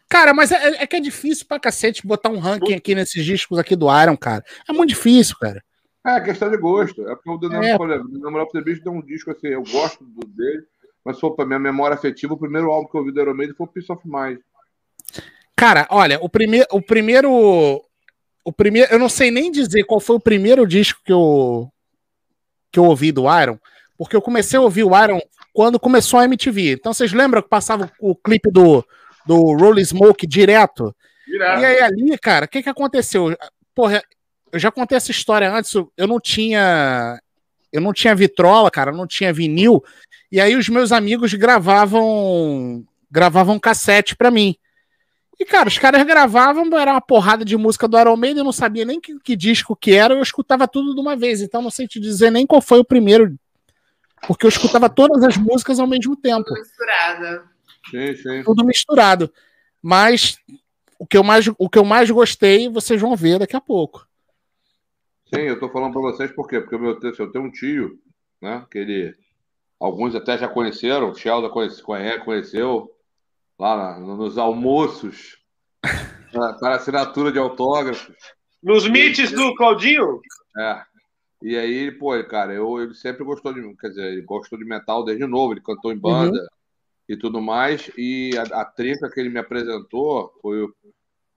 [0.08, 3.58] Cara, mas é, é que é difícil pra cacete botar um ranking aqui nesses discos
[3.58, 4.42] aqui do Iron, cara.
[4.68, 5.62] É muito difícil, cara.
[6.06, 7.06] É, questão de gosto.
[7.06, 7.72] É porque o The É.
[7.78, 10.64] Number of the Number of the Beast deu um disco assim, eu gosto do dele,
[11.04, 13.66] mas pra minha memória afetiva, o primeiro álbum que eu ouvi do Iron Maiden foi
[13.66, 14.38] o Peace of Mind.
[15.56, 17.82] Cara, olha, o, prime o primeiro.
[18.44, 18.92] O primeiro.
[18.92, 21.68] Eu não sei nem dizer qual foi o primeiro disco que eu.
[22.70, 23.58] que eu ouvi do Iron,
[23.96, 25.20] porque eu comecei a ouvir o Iron
[25.52, 26.74] quando começou a MTV.
[26.74, 28.86] Então vocês lembram que passava o clipe do,
[29.26, 30.94] do Rolling Smoke direto?
[31.26, 31.60] Direto.
[31.60, 33.36] E aí ali, cara, o que que aconteceu?
[33.74, 34.02] Porra,
[34.52, 37.20] eu já contei essa história antes, eu não tinha
[37.72, 39.82] eu não tinha vitrola, cara, não tinha vinil,
[40.30, 44.54] e aí os meus amigos gravavam gravavam cassete pra mim.
[45.40, 48.52] E cara, os caras gravavam, era uma porrada de música do Iron Maiden, eu não
[48.52, 51.70] sabia nem que, que disco que era, eu escutava tudo de uma vez, então não
[51.70, 53.38] sei te dizer nem qual foi o primeiro,
[54.26, 57.44] porque eu escutava todas as músicas ao mesmo tempo Misturada.
[57.90, 58.42] Sim, sim.
[58.44, 59.32] tudo misturado.
[59.80, 60.38] Mas
[60.98, 64.07] o que eu mais, o que eu mais gostei, vocês vão ver daqui a pouco.
[65.34, 66.60] Sim, eu tô falando para vocês por quê?
[66.60, 67.98] Porque meu, eu tenho um tio,
[68.40, 68.66] né?
[68.70, 69.14] Que ele.
[69.78, 72.90] Alguns até já conheceram, o Sheldon conhece, conhece, conheceu
[73.58, 75.38] lá na- nos almoços
[76.60, 78.12] para assinatura de autógrafos.
[78.62, 80.20] Nos meets do Claudinho?
[80.58, 80.82] É.
[81.40, 83.62] E aí, pô, cara, eu, ele sempre gostou de.
[83.76, 86.48] Quer dizer, ele gostou de metal desde novo, ele cantou em banda
[87.08, 87.88] e tudo mais.
[87.96, 90.74] E a, a trinca que ele me apresentou foi o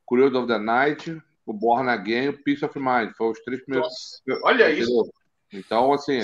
[0.05, 3.11] Curious of the Night, o Born Again e o Peace of Mind.
[3.17, 3.89] Foram os três primeiros.
[4.27, 5.11] Nossa, olha isso.
[5.53, 6.19] Então, assim,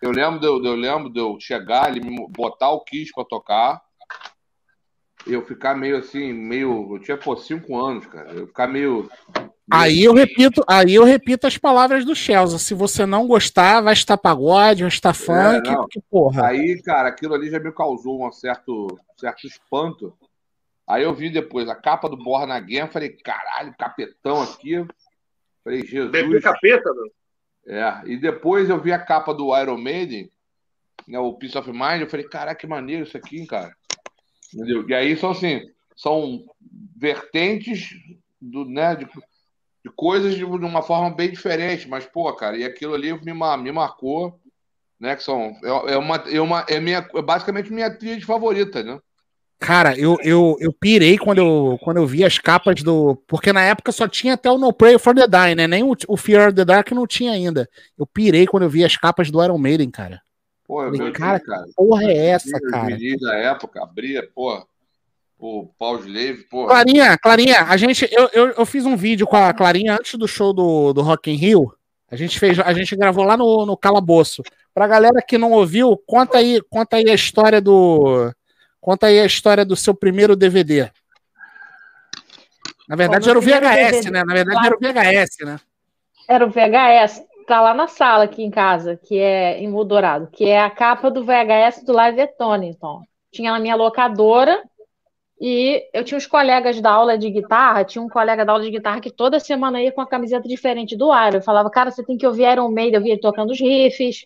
[0.00, 2.00] eu lembro de eu, eu lembro de eu chegar, ele
[2.30, 3.82] botar o Kiss pra tocar.
[5.26, 6.94] E eu ficar meio assim, meio.
[6.94, 8.30] Eu tinha, pô, cinco anos, cara.
[8.30, 9.10] Eu ficar meio.
[9.68, 12.56] Aí eu repito, aí eu repito as palavras do Chelsea.
[12.60, 15.80] Se você não gostar, vai estar pagode, vai estar funk, não.
[15.80, 16.46] porque, porra.
[16.46, 18.86] Aí, cara, aquilo ali já me causou um certo,
[19.18, 20.16] certo espanto.
[20.86, 24.86] Aí eu vi depois a capa do Born Again, falei, caralho, capetão aqui.
[25.64, 26.12] Falei, Jesus.
[26.12, 27.12] Bebê capeta, meu.
[27.66, 30.30] É, e depois eu vi a capa do Iron Maiden,
[31.08, 33.76] né, o Peace of Mind, eu falei, caraca, que maneiro isso aqui, cara.
[34.54, 34.88] Entendeu?
[34.88, 36.44] E aí são assim, são
[36.96, 37.90] vertentes
[38.40, 42.64] do, né, de, de coisas de, de uma forma bem diferente, mas, pô, cara, e
[42.64, 44.40] aquilo ali me, me marcou,
[45.00, 48.84] né, que são, é, é uma, é uma, é minha, é basicamente minha tríade favorita,
[48.84, 49.00] né?
[49.58, 53.16] Cara, eu, eu, eu pirei quando eu, quando eu vi as capas do.
[53.26, 55.66] Porque na época só tinha até o No Prayer for the Dying, né?
[55.66, 57.68] Nem o, o Fear of the Dark não tinha ainda.
[57.98, 60.20] Eu pirei quando eu vi as capas do Iron Maiden, cara.
[60.66, 62.98] Pô, eu Falei, vi, cara, cara, que porra é essa, os cara?
[63.20, 64.66] da época, abria, pô,
[65.38, 66.66] o Paul Slave, pô.
[66.66, 70.26] Clarinha, Clarinha, a gente, eu, eu, eu fiz um vídeo com a Clarinha antes do
[70.26, 71.72] show do, do Rock in Rio.
[72.10, 74.42] A gente fez, a gente gravou lá no, no Calabouço.
[74.74, 78.30] Pra galera que não ouviu, conta aí, conta aí a história do,
[78.86, 80.88] conta aí a história do seu primeiro DVD.
[82.88, 84.24] Na verdade Bom, era o VHS, DVD, né?
[84.24, 85.60] Na verdade era o VHS, né?
[86.28, 90.44] Era o VHS, tá lá na sala aqui em casa, que é em Moldorado, que
[90.44, 93.02] é a capa do VHS do Live at Tonington.
[93.32, 94.62] Tinha na minha locadora
[95.40, 98.70] e eu tinha uns colegas da aula de guitarra, tinha um colega da aula de
[98.70, 101.38] guitarra que toda semana ia com uma camiseta diferente do Iron.
[101.38, 104.24] Eu falava, cara, você tem que ouvir Iron Maiden, eu via ele tocando os riffs,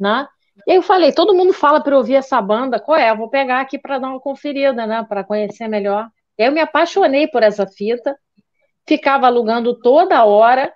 [0.00, 0.26] né?
[0.66, 3.10] E aí eu falei, todo mundo fala para ouvir essa banda, qual é?
[3.10, 6.08] Eu vou pegar aqui para dar uma conferida, né, para conhecer melhor.
[6.38, 8.16] E aí eu me apaixonei por essa fita,
[8.86, 10.72] ficava alugando toda hora,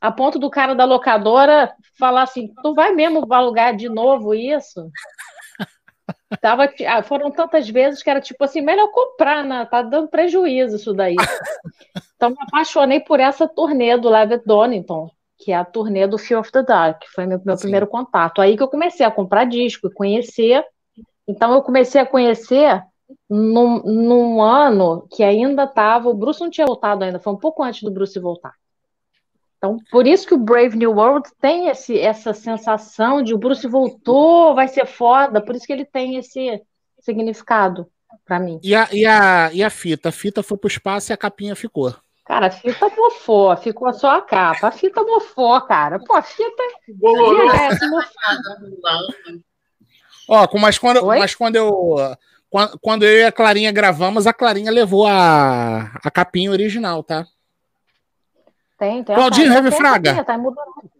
[0.00, 4.88] a ponto do cara da locadora falar assim: tu vai mesmo alugar de novo isso?
[6.40, 9.66] Tava, ah, foram tantas vezes que era tipo assim, melhor comprar, né?
[9.66, 11.16] Tá dando prejuízo isso daí.
[12.16, 16.18] Então me apaixonei por essa turnê do Live at Donington, que é a turnê do
[16.18, 17.62] Fear of the Dark, que foi meu, meu Sim.
[17.62, 18.40] primeiro contato.
[18.40, 20.64] Aí que eu comecei a comprar disco e conhecer.
[21.28, 22.82] Então eu comecei a conhecer
[23.28, 26.08] num, num ano que ainda estava.
[26.08, 28.54] O Bruce não tinha voltado ainda, foi um pouco antes do Bruce voltar.
[29.58, 33.66] Então, por isso que o Brave New World tem esse, essa sensação de o Bruce
[33.66, 36.62] voltou, vai ser foda, por isso que ele tem esse
[37.00, 37.88] significado
[38.24, 38.60] para mim.
[38.62, 40.10] E a, e, a, e a fita?
[40.10, 41.94] A fita foi pro espaço e a capinha ficou.
[42.26, 44.66] Cara, a fita mofou, ficou só a capa.
[44.66, 46.00] A fita mofou, cara.
[46.00, 47.48] Pô, a fita Bolorou.
[47.48, 49.42] VHS mofou.
[50.28, 51.18] Ó, mas quando, Oi?
[51.20, 51.96] mas quando eu.
[52.50, 57.26] Quando, quando eu e a Clarinha gravamos, a Clarinha levou a, a capinha original, tá?
[58.76, 59.14] Tem, tem.
[59.14, 60.24] Claudinho, tem Fraga.
[60.24, 60.90] Tá emoldurado.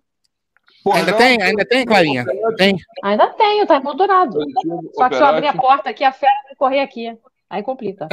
[0.84, 1.42] Porra, ainda não, tem?
[1.42, 2.24] Ainda tem, Clarinha?
[2.56, 2.76] Tem.
[3.02, 4.38] Ainda tenho, tá emoldurado.
[4.94, 7.18] Só que se eu abrir a porta aqui, a fera vai correr aqui.
[7.50, 8.08] Aí complica.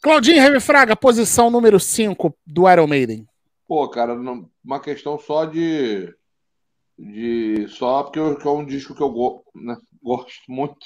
[0.00, 3.26] Claudinho Heavy Fraga, posição número 5 do Iron Maiden.
[3.68, 6.12] Pô, cara, não- uma questão só de.
[6.98, 10.76] de só porque eu- é um disco que eu go- né, gosto muito.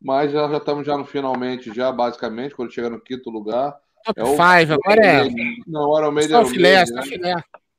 [0.00, 3.74] Mas já, já estamos já no finalmente, já basicamente, quando chega no quinto lugar.
[4.04, 5.28] Top É o- 5, agora é.
[5.66, 7.02] Não, o Iron Maiden Só Iron filé, Maiden, só né?
[7.02, 7.34] filé.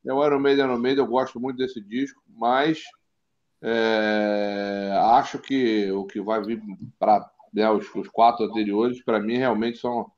[0.05, 2.81] É o Iron Maiden, Iron Maiden, eu gosto muito desse disco, mas
[3.61, 6.61] é, acho que o que vai vir
[6.99, 10.11] para né, os, os quatro anteriores, para mim, realmente são.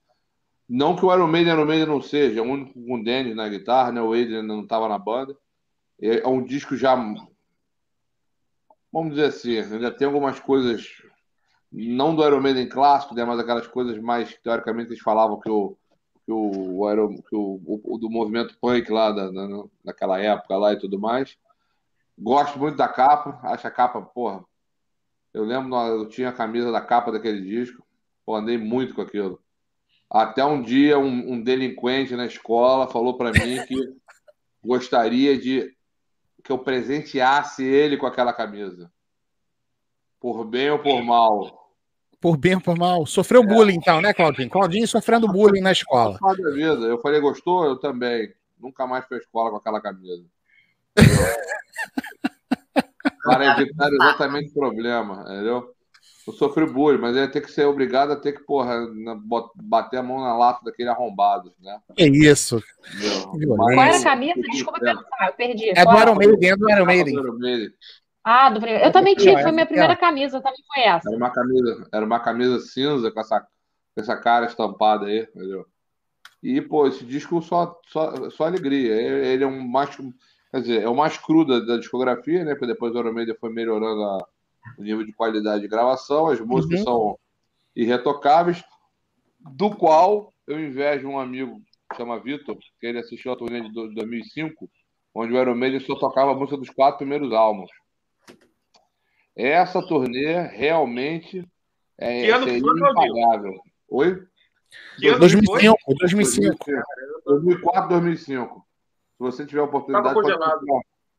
[0.70, 3.36] Não que o Iron Maiden, Iron Maiden não seja, é o único com o Dennis
[3.36, 4.02] na guitarra, né?
[4.02, 5.36] o Adrian não estava na banda.
[6.00, 6.96] É um disco já.
[8.92, 10.88] Vamos dizer assim, ainda tem algumas coisas,
[11.72, 15.76] não do Iron Maiden clássico, né, mas aquelas coisas mais, teoricamente, eles falavam que o,
[16.26, 20.74] que o, Iron, que o, o- do movimento punk lá da, da- daquela época lá
[20.74, 21.38] e tudo mais.
[22.18, 24.44] Gosto muito da capa, acho a capa, porra.
[25.34, 27.86] Eu lembro, eu tinha a camisa da capa daquele disco,
[28.26, 29.40] pô, andei muito com aquilo.
[30.10, 33.76] Até um dia um, um delinquente na escola falou para mim que
[34.64, 35.72] gostaria de
[36.44, 38.92] que eu presenteasse ele com aquela camisa.
[40.20, 41.70] Por bem ou por mal.
[42.20, 43.06] Por bem ou por mal.
[43.06, 44.50] Sofreu bullying, então, né, Claudinho?
[44.50, 46.18] Claudinho sofrendo bullying na escola.
[46.20, 46.86] Da vida.
[46.86, 47.66] Eu falei, gostou?
[47.66, 48.34] Eu também.
[48.60, 50.26] Nunca mais fui à escola com aquela camisa.
[53.24, 55.74] Para evitar exatamente o problema, entendeu?
[56.30, 58.88] Eu sofri bullying, mas ia ter que ser obrigado a ter que, porra,
[59.56, 61.80] bater a mão na lata daquele arrombado, né?
[61.96, 62.62] Que isso.
[63.34, 63.56] Entendeu?
[63.56, 64.42] Qual era a camisa?
[64.42, 65.70] Desculpa perguntar, eu perdi.
[65.70, 65.98] É do?
[65.98, 67.74] Iron Maiden, é do Iron Maiden.
[68.24, 68.86] Ah, do primeiro.
[68.86, 71.10] Eu também tive, foi Essa minha aqui, primeira camisa, também foi essa.
[71.10, 73.48] Era uma camisa, era uma camisa cinza com essa, com
[74.02, 75.66] essa cara estampada aí, entendeu?
[76.44, 78.94] E, pô, esse disco só, só, só alegria.
[78.94, 79.90] Ele ele é um mais.
[80.52, 82.52] Quer dizer, é o mais cru da, da discografia, né?
[82.54, 84.28] Porque depois o Iron Maiden foi melhorando a-
[84.78, 86.84] o nível de qualidade de gravação, as músicas Uhum.
[86.86, 87.20] são
[87.76, 88.64] irretocáveis,
[89.40, 93.72] do qual eu invejo um amigo que chama Vitor, que ele assistiu a turnê de
[93.72, 94.70] do- 2005,
[95.16, 97.70] onde o Iron Maiden só tocava a música dos quatro primeiros álbuns.
[99.36, 101.48] Essa turnê realmente
[101.98, 103.18] é, Que ano seria foi, Claudinho?
[103.18, 103.60] impagável.
[103.90, 104.16] Oi?
[105.00, 105.62] Que ano que foi?
[105.64, 106.66] 2005, 2005.
[107.26, 108.56] 2004, 2005.
[108.60, 110.60] Se você tiver a oportunidade, pode procurar,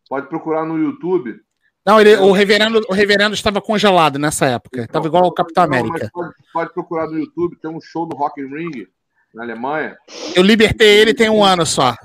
[0.08, 1.40] pode procurar no YouTube.
[1.86, 4.82] Não, ele, o, reverendo, o reverendo estava congelado nessa época.
[4.82, 6.10] Estava igual o Capitão Não, América.
[6.12, 8.86] Pode, pode procurar no YouTube, tem um show do Rock in Ring
[9.34, 9.96] na Alemanha.
[10.34, 11.96] Eu libertei ele tem um ano só.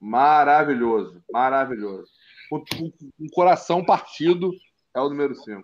[0.00, 2.08] Maravilhoso, maravilhoso.
[2.50, 2.58] O-
[3.20, 4.50] um coração partido
[4.94, 5.62] é o número 5.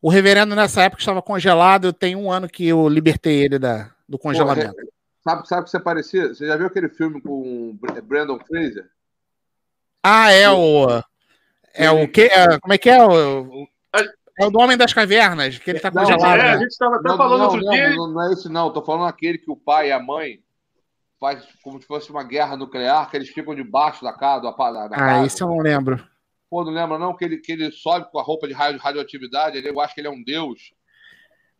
[0.00, 1.92] O reverendo nessa época estava congelado.
[1.92, 4.74] Tem um ano que eu libertei ele da, do congelamento.
[5.24, 6.28] Sabe, sabe o que você parecia?
[6.28, 8.88] Você já viu aquele filme com o Br- Brandon Fraser?
[10.02, 10.86] Ah, é o.
[11.74, 12.22] É o que?
[12.22, 13.02] é- como é que é?
[13.04, 13.66] O,
[14.40, 16.38] é o do Homem das Cavernas, que ele tá Não, congelado.
[16.40, 16.58] É, a né?
[16.58, 17.90] gente estava até Não, falando não, outro não, dia.
[17.90, 18.72] não, não é esse não.
[18.72, 20.40] Tô falando aquele que o pai e a mãe
[21.20, 24.88] faz como se fosse uma guerra nuclear, que eles ficam debaixo da casa, da, da,
[24.92, 26.02] Ah, isso eu não lembro.
[26.48, 29.58] Pô, não lembra não que ele, que ele sobe com a roupa de radio- radioatividade,
[29.58, 30.72] ele, eu acho que ele é um deus.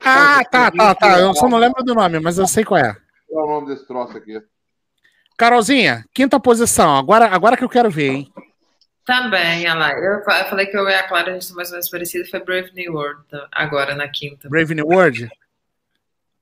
[0.01, 1.19] Ah, tá, tá, tá.
[1.19, 2.97] Eu só não lembro do nome, mas eu sei qual é.
[3.29, 4.41] Qual é o nome desse troço aqui?
[5.39, 6.97] Carolzinha, quinta posição.
[6.97, 8.33] Agora, agora que eu quero ver, hein?
[9.07, 9.93] Também, olha lá.
[9.93, 11.89] Eu fa- eu falei que eu e a Clara, a gente tá mais ou menos
[11.89, 13.49] parecido, foi Brave New World, tá?
[13.53, 14.49] agora na quinta.
[14.51, 15.29] Brave New World.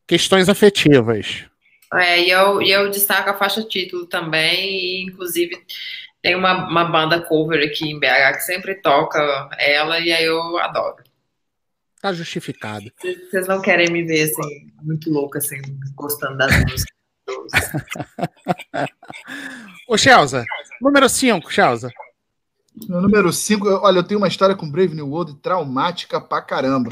[0.06, 1.44] Questões afetivas.
[1.92, 5.62] É, e eu, e eu destaco a faixa título também, e inclusive
[6.22, 10.58] tem uma, uma banda cover aqui em BH que sempre toca ela, e aí eu
[10.58, 11.04] adoro.
[12.00, 12.90] Tá justificado.
[13.30, 15.60] Vocês não querem me ver assim, muito louca, assim,
[15.94, 16.95] gostando das músicas.
[19.88, 20.44] Ô, Shelza,
[20.80, 21.90] número 5, Shelza.
[22.88, 26.90] No número 5, olha, eu tenho uma história com Brave New World traumática pra caramba.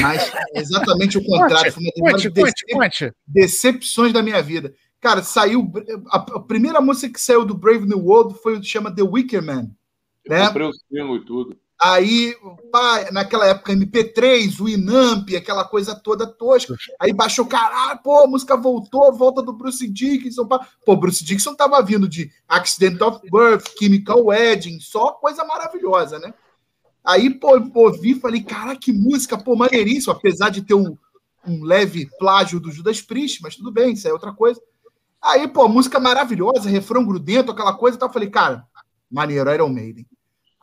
[0.00, 1.72] Mas é exatamente o contrário.
[1.72, 3.12] Foi uma das Conte, maiores conte, conte.
[3.26, 4.74] decepções da minha vida.
[5.00, 5.70] Cara, saiu.
[6.08, 9.02] A, a primeira música que saiu do Brave New World foi o que chama The
[9.02, 9.70] Wicker Man.
[10.24, 10.46] Eu Né?
[10.46, 11.56] comprei o single e tudo.
[11.80, 12.34] Aí,
[12.70, 16.74] pá, naquela época, MP3, o Inamp, aquela coisa toda tosca.
[17.00, 20.46] Aí baixou, caralho, pô, a música voltou, volta do Bruce Dickinson.
[20.46, 20.66] Pá.
[20.86, 26.32] Pô, Bruce Dickinson tava vindo de Accident of Birth, Chemical Wedding, só coisa maravilhosa, né?
[27.04, 30.96] Aí, pô, ouvi e falei, cara, que música, pô, maneiríssimo, apesar de ter um,
[31.46, 34.60] um leve plágio do Judas Priest, mas tudo bem, isso é outra coisa.
[35.20, 38.08] Aí, pô, música maravilhosa, refrão grudento, aquela coisa e tal.
[38.08, 38.66] Eu falei, cara,
[39.10, 40.06] maneiro, Iron Maiden.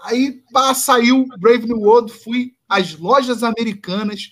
[0.03, 4.29] Aí pá, saiu Brave New World, fui às lojas americanas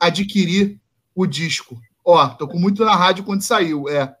[0.00, 0.80] adquirir
[1.14, 1.78] o disco.
[2.04, 3.88] Ó, tô com muito na rádio quando saiu.
[3.88, 4.14] É.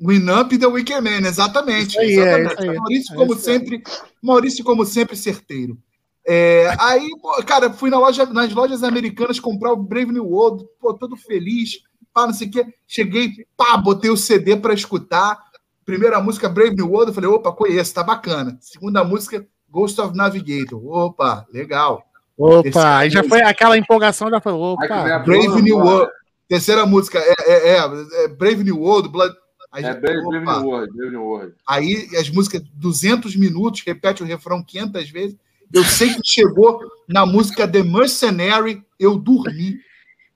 [0.00, 1.98] Winamp The Wicker Man, exatamente.
[1.98, 2.52] Aí, é, exatamente.
[2.52, 2.76] isso aí.
[2.76, 3.82] Maurício, É como sempre,
[4.22, 5.78] Maurício, como sempre, certeiro.
[6.26, 7.08] É, aí,
[7.46, 11.80] cara, fui na loja, nas lojas americanas comprar o Brave New World, pô, todo feliz,
[12.12, 12.66] pá, não sei o quê.
[12.86, 15.38] Cheguei, pá, botei o CD para escutar.
[15.84, 18.56] Primeira música, Brave New World, eu falei, opa, conheço, tá bacana.
[18.60, 20.80] Segunda música, Ghost of Navigator.
[20.86, 22.04] Opa, legal.
[22.38, 24.52] Opa, aí já foi aquela empolgação, já foi.
[24.52, 24.84] Vem Opa,
[25.14, 25.92] a Brave boa, New boa.
[25.94, 26.12] World.
[26.48, 29.34] Terceira música é, é- é- é Brave New World, Blood.
[29.72, 30.44] Aí, É Brave, Brave.
[30.46, 31.54] New World, Brave New World.
[31.66, 35.36] aí as músicas, 200 minutos, repete o refrão 500 vezes.
[35.72, 36.78] Eu sei que chegou
[37.08, 39.76] na música The Mercenary, eu dormi.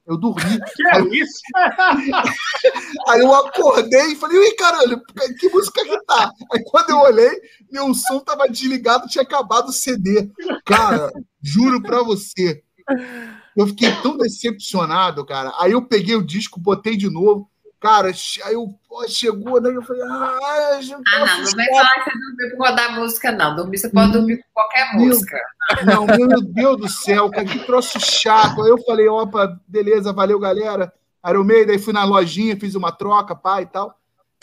[0.08, 0.42] Eu dormi.
[0.74, 1.40] Que é isso?
[3.08, 5.02] Aí eu acordei e falei, ui, caralho,
[5.38, 6.32] que música que tá?
[6.52, 7.30] Aí quando eu olhei,
[7.70, 10.30] meu som tava desligado, tinha acabado o CD.
[10.64, 11.12] Cara,
[11.42, 12.62] juro pra você.
[13.54, 15.52] Eu fiquei tão decepcionado, cara.
[15.58, 17.50] Aí eu peguei o disco, botei de novo.
[17.80, 19.70] Cara, aí eu, pô, chegou, né?
[19.70, 23.32] Eu falei, ah, já Ah, não, não vem falar que você dormiu por rodar música,
[23.32, 23.54] não.
[23.54, 25.40] Dormir, você pode dormir com qualquer Meu música.
[25.84, 28.62] Não, meu Deus do céu, cara, que troço chato.
[28.62, 30.92] Aí eu falei, opa, beleza, valeu, galera.
[31.28, 33.96] Iron Maiden, aí fui na lojinha, fiz uma troca, pá e tal.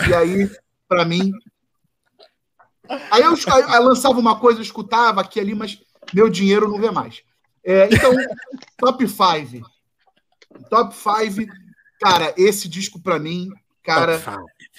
[0.08, 0.50] E aí,
[0.88, 1.34] pra mim.
[3.12, 5.82] Aí eu, eu lançava uma coisa, eu escutava aqui ali, mas
[6.14, 7.22] meu dinheiro não vê mais.
[7.66, 8.14] É, então,
[8.78, 9.68] top 5.
[10.70, 11.65] Top 5.
[12.02, 13.50] Cara, esse disco pra mim,
[13.84, 14.22] cara.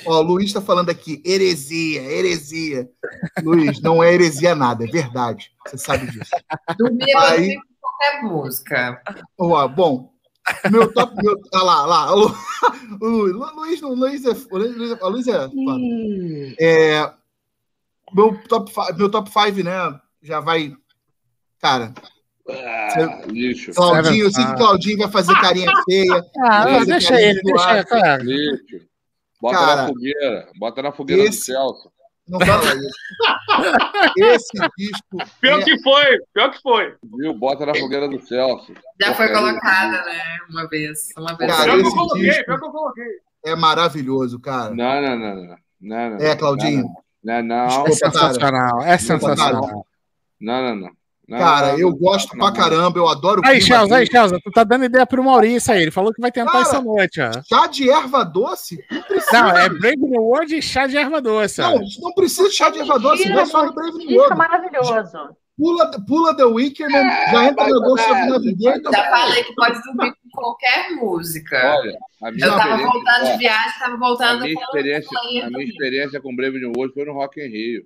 [0.04, 2.90] Ó, o Luiz tá falando aqui, heresia, heresia.
[3.42, 5.50] Luiz, não é heresia nada, é verdade.
[5.66, 6.30] Você sabe disso.
[6.78, 9.02] Dormir eu Aí- ouço qualquer música.
[9.38, 10.12] Ó, bom,
[10.70, 11.14] meu top.
[11.22, 12.14] Meu, ah lá, lá.
[12.14, 12.26] O,
[13.00, 14.30] o Lu- Luiz, o Luiz é.
[14.50, 15.80] O Luiz, o Luiz é, foda.
[16.60, 17.12] é.
[18.14, 19.72] Meu top 5, meu top five, né?
[20.22, 20.72] Já vai.
[21.60, 21.92] Cara,
[23.28, 23.72] lixo.
[23.72, 24.54] Claudinho, eu sei que.
[24.56, 26.24] Claudinho vai fazer carinha feia.
[26.42, 28.22] Ah, não, deixa ele, deixa ele, cara.
[28.22, 28.86] Lixo.
[29.40, 30.48] Bota Cara, na fogueira.
[30.58, 31.92] Bota na fogueira esse- do Celso.
[32.28, 32.88] Não fala isso.
[34.18, 35.30] Esse disco.
[35.40, 36.04] Pior é- que foi,
[36.34, 36.94] pior que foi.
[37.18, 37.34] Viu?
[37.34, 38.72] Bota na fogueira do Celso.
[39.00, 40.20] Já foi colocada, né?
[40.50, 41.08] Uma vez.
[41.16, 41.50] Uma vez.
[41.54, 43.04] Cara, Pior que eu coloquei, pior que eu coloquei.
[43.44, 44.74] é maravilhoso, cara.
[44.74, 45.56] Não, não, não, não.
[45.80, 46.84] não, não É, Claudinho.
[47.22, 47.66] Não, não.
[47.66, 49.86] Desculpa, É sensacional, é sensacional.
[50.40, 50.90] Não, não, não.
[51.28, 54.06] Não, Cara, não, eu não, gosto não, pra caramba, eu adoro o Aí, Chelsea, aí.
[54.06, 55.82] Chelsea, tu tá dando ideia pro Maurício aí.
[55.82, 57.30] Ele falou que vai tentar Cara, essa noite, ó.
[57.42, 58.78] Chá de erva doce?
[58.88, 59.42] Não precisa.
[59.42, 61.70] Não, é Brave New World e chá de erva doce, ó.
[61.70, 64.18] Não, não precisa de chá de erva doce, vai só no Brave New Disco é
[64.18, 64.38] World.
[64.38, 65.36] maravilhoso.
[65.58, 68.92] Pula, pula The Weeknd, já entra no Ghost of Navigator.
[68.92, 71.76] Já falei que pode dormir com qualquer música.
[71.78, 75.50] Olha, a minha Eu tava voltando de viagem, tava A voltando minha, com experiência, a
[75.50, 77.82] minha experiência com Brave New World foi no Rock in Rio.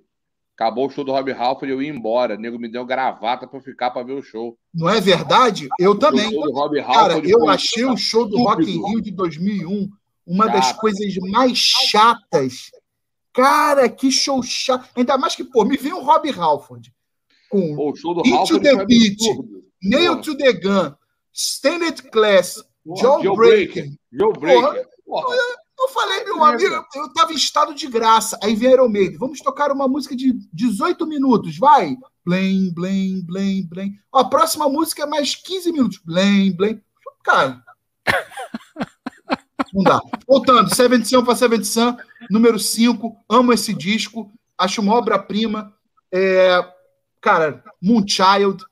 [0.61, 2.35] Acabou o show do Rob Halford e eu ia embora.
[2.35, 4.55] O nego me deu gravata pra eu ficar pra ver o show.
[4.71, 5.67] Não é verdade?
[5.79, 6.27] Eu também.
[6.27, 8.87] O show do Rob Cara, eu achei o show do Rock in.
[8.87, 9.89] Rio de 2001
[10.23, 10.77] uma das Cara.
[10.77, 12.69] coisas mais chatas.
[13.33, 14.87] Cara, que show chato.
[14.95, 16.93] Ainda mais que, pô, me vem o Rob Halford
[17.49, 19.19] com Pô, o show do Into Halford the Beat.
[19.81, 20.21] Nail Porra.
[20.21, 20.93] to the Gun,
[21.33, 23.87] Standard Class, Porra, Jawbreaker.
[24.13, 24.87] Joe Breaker.
[25.07, 25.35] Porra.
[25.81, 28.37] Eu falei, meu amigo, eu tava em estado de graça.
[28.43, 29.17] Aí vem Iron Maiden.
[29.17, 31.97] Vamos tocar uma música de 18 minutos, vai.
[32.23, 33.99] Blém, blém, blém, blém.
[34.11, 35.97] Ó, a próxima música é mais 15 minutos.
[36.05, 36.79] Blém, blém.
[37.23, 37.63] Cara.
[39.73, 39.99] Não dá.
[40.27, 41.97] Voltando, Seventh Sun para Seventh Sun,
[42.29, 43.17] número 5.
[43.27, 44.31] Amo esse disco.
[44.55, 45.73] Acho uma obra-prima.
[46.11, 46.63] É,
[47.19, 48.63] cara, Moonchild.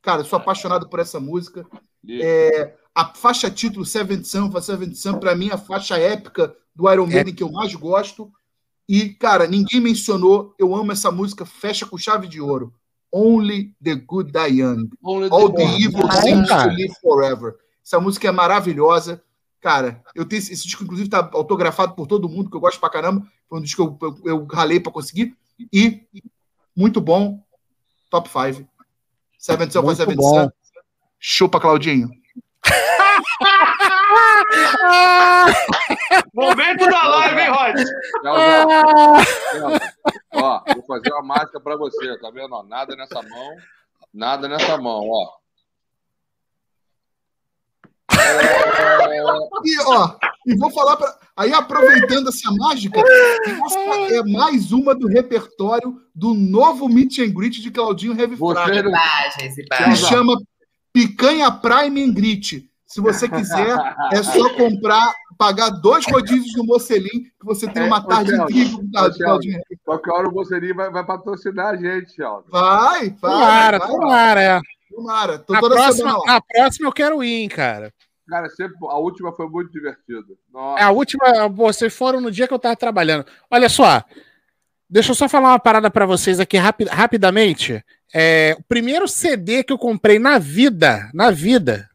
[0.00, 1.66] Cara, sou apaixonado por essa música.
[2.08, 6.52] É, a faixa título Seventh Sun for Seventh Sun, pra mim, é a faixa épica
[6.74, 8.28] do Iron Maiden que eu mais gosto.
[8.88, 12.74] E, cara, ninguém mencionou, eu amo essa música, fecha com chave de ouro.
[13.12, 14.90] Only the Good Die Young.
[15.00, 16.70] Only All the the Evil Seems to.
[16.70, 17.54] Live Forever.
[17.86, 19.22] Essa música é maravilhosa.
[19.60, 22.90] Cara, eu tenho esse, disco, inclusive, tá autografado por todo mundo, que eu gosto pra
[22.90, 23.24] caramba.
[23.48, 25.36] Foi um disco que eu, eu, eu ralei pra conseguir.
[25.72, 26.02] E
[26.74, 27.40] muito bom.
[28.10, 28.68] Top 5.
[29.38, 30.42] Seventh Sun for bom.
[30.42, 30.50] Sun.
[31.20, 32.17] Chupa, Claudinho.
[36.34, 37.76] Momento da live, hein, Rod?
[38.22, 38.40] Celso,
[40.34, 42.54] Ó, vou fazer uma mágica pra você, tá vendo?
[42.54, 43.56] Ó, nada nessa mão,
[44.12, 45.38] nada nessa mão, ó.
[49.64, 50.16] E, ó,
[50.46, 51.16] e vou falar para.
[51.36, 53.78] Aí, aproveitando essa mágica, essa
[54.12, 58.92] é mais uma do repertório do novo Meet and Greet de Claudinho Heavy Você não-
[59.84, 60.34] que chama
[61.06, 62.68] Picanha Prime and Greet.
[62.86, 63.76] Se você quiser,
[64.12, 68.78] é só comprar, pagar dois rodízios no Mocelim, que você tem uma É, tarde incrível
[68.78, 69.60] com o Claudinho.
[69.84, 72.46] Qualquer hora o Bolsonaro vai, vai patrocinar a gente, Celso.
[72.50, 73.14] Vai, vai.
[73.20, 74.60] Tomara, vai, tomara, é.
[74.90, 75.38] Tomara.
[75.38, 76.24] Tô Na toda próxima, semana lá.
[76.34, 77.92] na próxima eu quero ir, hein, cara.
[78.28, 80.24] Cara, sempre, a última foi muito divertida.
[80.78, 83.24] É, A última, vocês foram no dia que eu tava trabalhando.
[83.50, 84.02] Olha só,
[84.90, 87.82] deixa eu só falar uma parada pra vocês aqui rapi- rapidamente.
[88.14, 91.88] É, o primeiro CD que eu comprei na vida, na vida.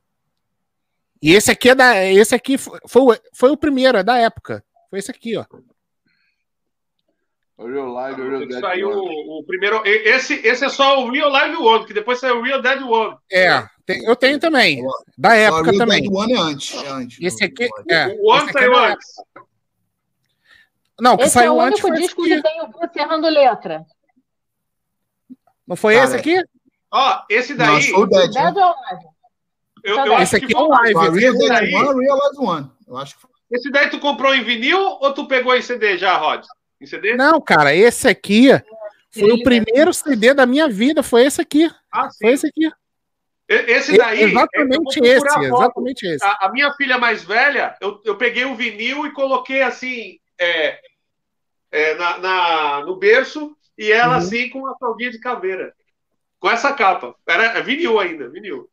[1.21, 4.17] E esse aqui é da, esse aqui foi, foi, o- foi o primeiro, é da
[4.17, 4.63] época.
[4.89, 5.45] Foi esse aqui, ó.
[7.57, 8.59] O Real Live, o Real Dead.
[8.59, 9.81] Saiu o, o primeiro.
[9.85, 13.15] Esse, esse é só o Real Live One, que depois saiu o Real Dead One.
[13.31, 14.83] É, tem- eu tenho também.
[15.17, 16.01] Da época Real também.
[16.01, 16.75] Dead One é antes.
[16.83, 19.07] É antes Esse aqui, é, o One esse aqui é saiu antes.
[20.99, 22.99] Não, que Esse é saiu o antes único foi esse disco que tem o Bruce
[22.99, 23.85] errando letra.
[25.73, 26.43] Não foi Cara, esse aqui?
[26.91, 27.81] Ó, esse daí.
[27.89, 28.31] foi o Dead.
[28.31, 28.41] né?
[28.41, 29.05] Or Alive.
[29.83, 31.19] eu, eu Esse acho aqui que é o foi- live.
[31.19, 32.71] Real Dead daí- One, One.
[32.87, 33.31] Eu acho que foi.
[33.51, 36.43] Esse daí tu comprou em vinil ou tu pegou em CD já, Rod?
[36.79, 37.15] Em CD?
[37.15, 38.49] Não, cara, esse aqui
[39.09, 41.71] foi o primeiro CD da minha vida, foi esse aqui.
[41.91, 42.17] Ah, sim.
[42.21, 42.71] Foi esse aqui.
[43.49, 44.21] Esse daí.
[44.21, 46.23] eu exatamente esse, exatamente esse.
[46.23, 50.79] A, a minha filha mais velha, eu, eu peguei o vinil e coloquei assim, é,
[51.71, 54.19] é, na, na- no berço, e ela Uhum.
[54.19, 55.73] assim com uma fraldinha de caveira.
[56.39, 57.15] Com essa capa.
[57.27, 58.69] Era é vinil ainda, vinil.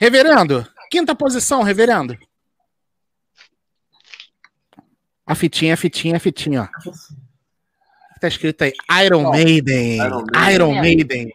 [0.00, 2.16] Reverendo, quinta posição, reverendo.
[5.24, 6.92] A fitinha, a fitinha, a fitinha, ó.
[8.20, 8.72] Tá escrito aí,
[9.04, 9.96] Iron Maiden.
[9.96, 11.30] Iron Iron Maiden.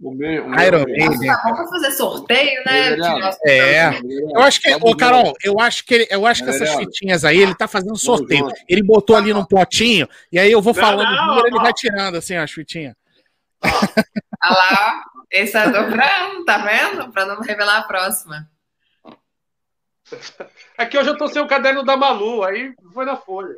[0.00, 1.26] O meu, o Iron meu- Maiden.
[1.28, 2.90] Nossa, vamos fazer sorteio, né?
[2.96, 3.36] Meirelles.
[3.44, 3.90] É.
[4.32, 7.38] Eu acho que, ô Carol, eu acho que, ele- eu acho que essas fitinhas aí,
[7.38, 8.48] ele tá fazendo sorteio.
[8.68, 11.56] Ele botou ali num potinho, e aí eu vou Não, falando não, o número, ele
[11.56, 11.62] não.
[11.64, 12.94] vai tirando assim as fitinhas.
[13.64, 15.02] Olha lá,
[15.32, 17.10] esse é dobrando, tá vendo?
[17.10, 18.48] Pra não revelar a próxima.
[20.78, 23.56] É que hoje eu tô sem o caderno da Malu, aí foi na folha.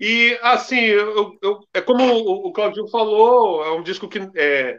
[0.00, 4.78] E, assim, eu, eu- é como o, Claudio falou, é um disco que é,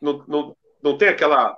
[0.00, 1.56] não, não, não tem aquela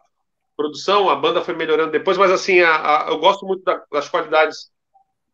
[0.57, 4.09] produção, a banda foi melhorando depois, mas, assim, a- a- eu gosto muito da- das
[4.09, 4.71] qualidades,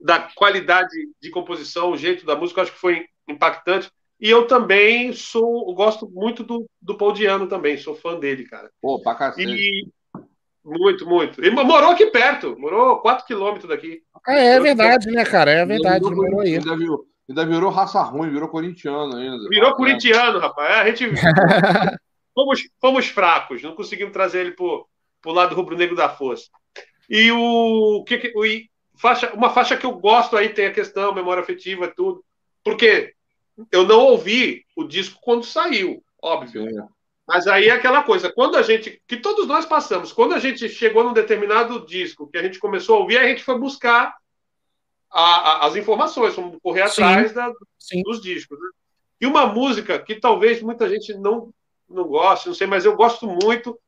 [0.00, 0.90] da qualidade
[1.20, 3.90] de composição, o jeito da música, eu acho que foi impactante.
[4.20, 8.44] E eu também sou, eu gosto muito do, do Paul Diano também, sou fã dele,
[8.44, 8.70] cara.
[8.80, 9.48] Pô, pra cacete.
[9.48, 9.86] E
[10.64, 11.40] muito, muito.
[11.42, 14.02] Ele morou aqui perto, morou 4 quilômetros daqui.
[14.26, 15.50] É, é verdade, né, cara?
[15.50, 16.56] É verdade, morou aí.
[16.56, 19.48] Ainda virou, ainda virou raça ruim, virou corintiano ainda.
[19.48, 20.70] Virou Ah, corintiano, rapaz.
[20.70, 21.04] É, A gente
[22.34, 24.86] fomos, fomos fracos, não conseguimos trazer ele pro,
[25.20, 26.48] pro lado rubro-negro da força.
[27.08, 30.66] E o, o que, que- o e faixa, uma faixa que eu gosto aí tem
[30.66, 32.24] a questão memória afetiva tudo,
[32.62, 33.12] porque
[33.70, 36.64] eu não ouvi o disco quando saiu, óbvio.
[36.70, 36.78] Sim.
[37.26, 40.68] Mas aí é aquela coisa, quando a gente, que todos nós passamos, quando a gente
[40.68, 44.14] chegou num determinado disco, que a gente começou a ouvir, a gente foi buscar
[45.14, 47.02] a- a- as informações, fomos correr Sim.
[47.02, 48.02] atrás da, Sim.
[48.02, 48.58] dos discos.
[48.58, 48.66] Né?
[49.20, 51.50] E uma música que talvez muita gente não,
[51.88, 53.78] não goste, não sei, mas eu gosto muito,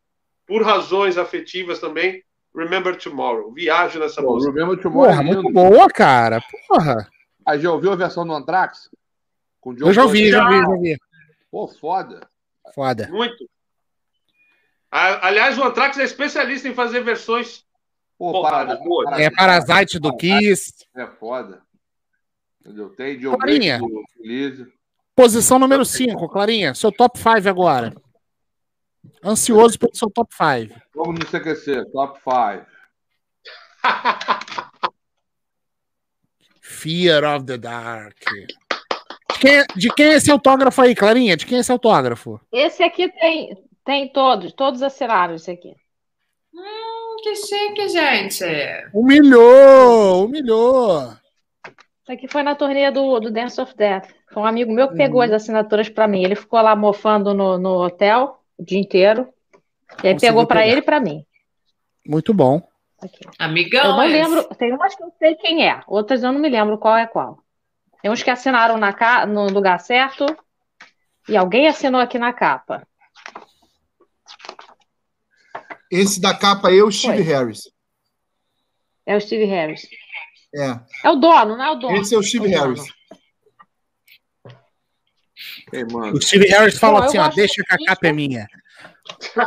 [0.46, 2.22] por razões afetivas também,
[2.54, 3.52] Remember Tomorrow.
[3.52, 4.52] Viajo nessa Pô, música.
[4.52, 6.40] Remember Tomorrow Porra, é muito boa, cara.
[6.68, 7.06] Porra.
[7.44, 8.88] Aí já ouviu a versão do Anthrax?
[9.60, 10.96] Com o John Eu já ouvi, já ouvi, já ouvi.
[11.50, 12.26] Pô, foda.
[12.74, 13.08] Foda.
[13.08, 13.46] Muito.
[14.90, 17.65] A- Aliás, o Anthrax é especialista em fazer versões
[18.18, 19.20] Pô, Porrada, Parasite- boa.
[19.22, 20.72] É Parasite do Kiss.
[20.96, 21.62] É foda.
[22.60, 22.88] Entendeu?
[22.90, 23.78] Tem Joe Clarinha.
[24.16, 24.66] Feliz.
[25.14, 26.74] Posição número 5, Clarinha.
[26.74, 27.94] Seu top 5 agora.
[29.24, 30.74] Ansioso pelo seu top 5.
[30.94, 32.66] Vamos no CQC, top 5.
[36.60, 38.16] Fear of the Dark.
[39.32, 41.36] De quem, é- de quem é esse autógrafo aí, Clarinha?
[41.36, 42.40] De quem é esse autógrafo?
[42.50, 45.74] Esse aqui tem, tem todos, todos assinaram esse aqui.
[46.54, 46.85] Hum,
[47.22, 48.44] que chique, gente.
[48.92, 51.12] Humilhou, humilhou.
[52.02, 54.08] Isso aqui foi na turnê do, do Dance of Death.
[54.32, 56.22] Foi um amigo meu que pegou as assinaturas pra mim.
[56.24, 59.28] Ele ficou lá mofando no, no hotel o dia inteiro.
[60.02, 60.70] E aí Conseguiu pegou pra pegar.
[60.72, 61.24] ele e pra mim.
[62.06, 62.62] Muito bom.
[63.02, 63.20] Aqui.
[63.38, 64.12] Amigão, Eu não esse.
[64.12, 67.06] lembro, tem umas que eu sei quem é, outras eu não me lembro qual é
[67.06, 67.38] qual.
[68.00, 70.24] Tem uns que assinaram na no lugar certo
[71.28, 72.86] e alguém assinou aqui na capa.
[75.90, 77.22] Esse da capa aí é o Steve Foi.
[77.22, 77.60] Harris.
[79.06, 79.86] É o Steve Harris.
[80.54, 80.78] É.
[81.04, 81.96] É o dono, não é o dono.
[81.96, 82.62] Esse é o Steve É o.
[82.62, 82.82] Harris.
[85.72, 86.16] Ei, mano.
[86.16, 88.46] O Steve Harris falou Pô, eu assim: ó, deixa que a capa é minha.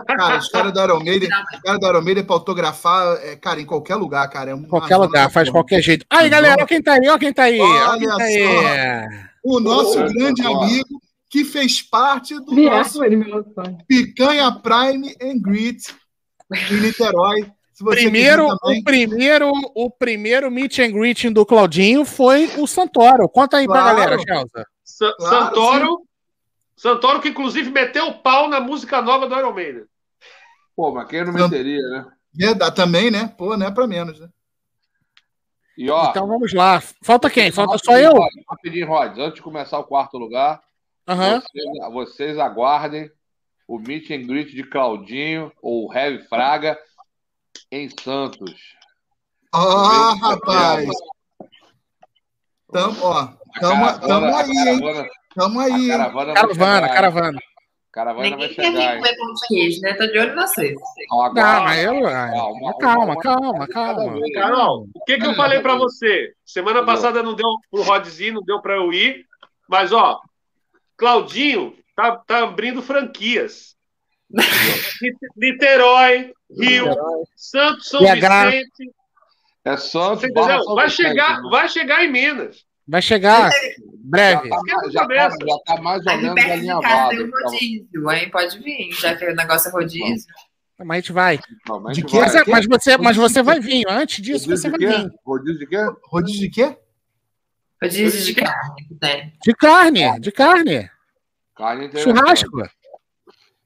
[0.08, 3.60] Cara, os caras da Iron Maiden, os caras da Iron Maiden pra autografar, é, cara,
[3.60, 4.52] em qualquer lugar, cara.
[4.52, 5.60] É uma Qualquer lugar, faz porra.
[5.60, 6.06] qualquer jeito.
[6.10, 7.60] Aí, galera, ó quem tá aí, ó quem tá aí.
[7.60, 9.10] Ó quem Olha tá aí.
[9.44, 10.64] O nosso Olha grande só.
[10.64, 13.00] amigo que fez parte do Vier, nosso.
[13.88, 15.94] Picanha Prime and Greet
[16.52, 17.52] em Niterói.
[17.74, 22.68] Se você Primeiro, também, o primeiro, o primeiro meet and greeting do Claudinho foi o
[22.68, 23.30] Santoro.
[23.30, 23.98] Conta aí pra Claro.
[23.98, 24.66] galera, Chelsea.
[24.84, 26.02] Sa- Claro, Santoro,
[26.76, 29.84] Santoro, que inclusive meteu o pau na música nova do Iron Maiden.
[30.76, 32.06] Pô, mas quem não meteria, né?
[32.34, 33.34] verdade, também, né?
[33.38, 34.28] Pô, não é pra menos, né?
[35.78, 36.10] E ó.
[36.10, 36.82] Então vamos lá.
[37.02, 37.50] Falta quem?
[37.52, 38.12] Falta só eu?
[38.50, 39.18] Rapidinho, Rod.
[39.18, 40.62] Antes de começar o quarto lugar,
[41.08, 41.42] Aham.
[41.42, 43.10] vocês, vocês aguardem
[43.70, 46.76] o meet and greet de Claudinho ou Heavy Fraga
[47.72, 48.56] em Santos.
[49.54, 50.90] Ah, rapaz!
[52.72, 53.28] Tamo, ó,
[53.60, 54.80] tamo, A tamo caravana- aí, hein?
[54.80, 57.40] caravana- Tamo aí, caravana vai Caravana, caravana.
[57.92, 58.72] Caravana vai Ninguém quer chegar.
[58.80, 58.98] vir hein?
[58.98, 59.94] comer pão de queijo, né?
[59.94, 60.76] Tô de olho em vocês.
[61.10, 62.02] Não, Agora, mas eu.
[62.04, 64.20] Calma, Calma, calma, calma.
[64.34, 66.34] Carol, o que, que eu falei pra você?
[66.46, 69.26] Semana passada não deu pro Rodzinho, não deu pra eu ir,
[69.68, 70.20] mas ó,
[70.98, 73.76] Claudinho tá, tá abrindo franquias.
[75.36, 76.86] Niterói, Rio,
[77.36, 78.00] Santos, São.
[78.02, 78.94] Vicente.
[79.66, 79.90] É Você?
[79.90, 81.50] São Vai chegar, né?
[81.50, 82.64] vai chegar em Minas.
[82.88, 83.58] Vai chegar Já
[84.04, 84.50] breve.
[84.50, 84.60] tá,
[84.92, 87.10] já, tá, já tá mais ou menos perto alinhavado.
[87.10, 88.10] tem um rodízio.
[88.10, 90.34] Aí pode vir, já que o negócio é rodízio.
[90.80, 91.40] Mas a gente vai.
[91.62, 92.44] Então, mas a gente Mas, vai.
[92.48, 93.86] mas você, mas você vai vir.
[93.88, 95.20] Antes disso, você Rodízio vai de vir.
[95.26, 95.78] Rodízio de quê?
[96.06, 96.78] Rodízio de quê?
[97.84, 99.34] Rodízio de carne tem.
[99.44, 100.90] De carne, de carne.
[101.60, 102.18] Carne interessante.
[102.18, 102.64] Churrasco.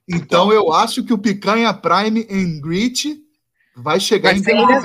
[0.10, 3.18] Então eu acho que o Picanha Prime and Greet
[3.76, 4.82] vai chegar Vai em em breve.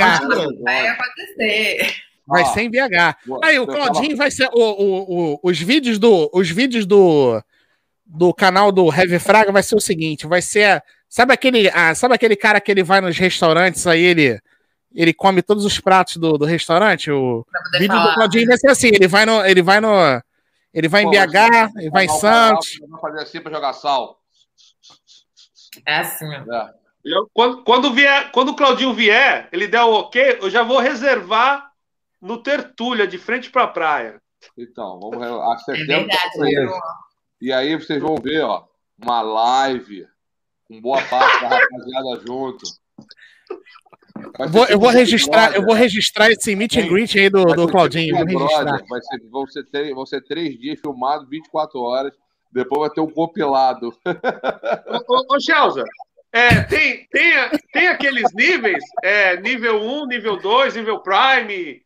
[0.62, 1.94] Vai acontecer.
[2.26, 3.16] Vai Ó, ser em BH.
[3.42, 4.48] Aí o Claudinho vai ser.
[4.52, 6.30] O, o- o- os vídeos do.
[6.32, 7.42] Os vídeos do.
[8.04, 10.82] do canal do Heavy Fraga vai ser o seguinte: vai ser.
[11.08, 14.38] Sabe aquele, ah, sabe aquele cara que ele vai nos restaurantes aí, ele,
[14.94, 17.10] ele come todos os pratos do, do restaurante?
[17.10, 18.14] O vídeo do falar.
[18.14, 19.42] Claudinho vai ser assim: ele vai no.
[19.44, 19.88] Ele vai no.
[20.78, 22.78] Ele vai em Pô, BH, ele vai em Santos.
[22.88, 24.20] Vai fazer assim pra jogar sal.
[25.84, 26.32] É assim.
[26.32, 26.74] É.
[27.04, 30.78] Eu- quando, quando, vier, quando o Claudinho vier, ele der o ok, eu já vou
[30.78, 31.72] reservar
[32.20, 34.22] no Tertúlia, de frente pra praia.
[34.56, 36.70] Então, vamos re- a É tá viu?
[37.40, 38.64] E aí vocês vão ver, ó,
[39.02, 40.06] uma live
[40.68, 42.64] com boa parte da rapaziada junto.
[44.50, 47.64] Vou, eu vou tipo registrar, eu vou registrar esse meet and greet aí do, do
[47.66, 48.16] ser Claudinho.
[48.16, 48.78] tipo Vou registrar.
[48.88, 52.12] Vai ser, vão, ser três, vão ser três dias filmados, 24 horas.
[52.52, 53.88] Depois vai ter um compilado.
[54.06, 55.84] Ô, ô, ô Chelsea,
[56.32, 57.32] é, tem, tem,
[57.72, 61.82] tem aqueles níveis, é, nível 1, nível 2, nível Prime,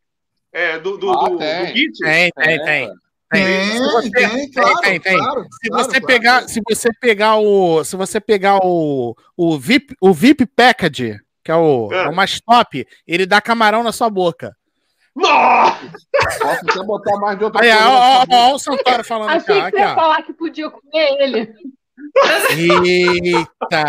[0.52, 1.66] é, do, do, Ah, do, tem.
[1.66, 1.98] do Git?
[2.00, 2.90] Tem, tem, tem.
[3.30, 5.16] Tem, Se você- tem, claro, tem, tem.
[5.18, 9.94] claro, Se claro, você pegar, se você pegar o, se você pegar o, o VIP,
[10.02, 12.04] o VIP package, que é o, É.
[12.04, 14.54] é o mais top, ele dá camarão na sua boca.
[15.14, 15.78] Nossa!
[16.40, 18.36] Posso até botar mais de outra Aí, coisa ó, nessa ó, boca.
[18.36, 19.94] ó o Santoro falando Achei ó, que aqui, você ia ó.
[19.94, 21.54] falar que podia comer ele.
[22.50, 23.84] Eita!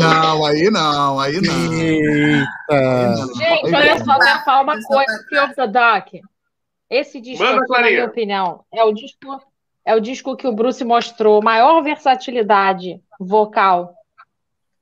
[0.00, 1.72] Não, aí não, aí não.
[1.72, 3.26] Eita!
[3.36, 6.08] Gente, olha só, eu quero falar uma coisa que o Doc.
[6.90, 9.40] Esse disco Manda, aqui, na minha opinião, é o disco,
[9.84, 13.94] é o disco que o Bruce mostrou maior versatilidade vocal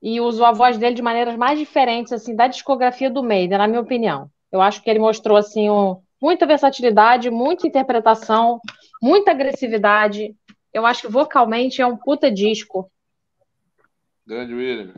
[0.03, 3.69] e usou a voz dele de maneiras mais diferentes assim da discografia do Maiden, na
[3.69, 4.29] minha opinião.
[4.51, 8.61] Eu acho que ele mostrou assim um- muita versatilidade, muita interpretação,
[9.01, 10.35] muita agressividade.
[10.73, 12.91] Eu acho que vocalmente é um puta disco.
[14.27, 14.93] Grande William.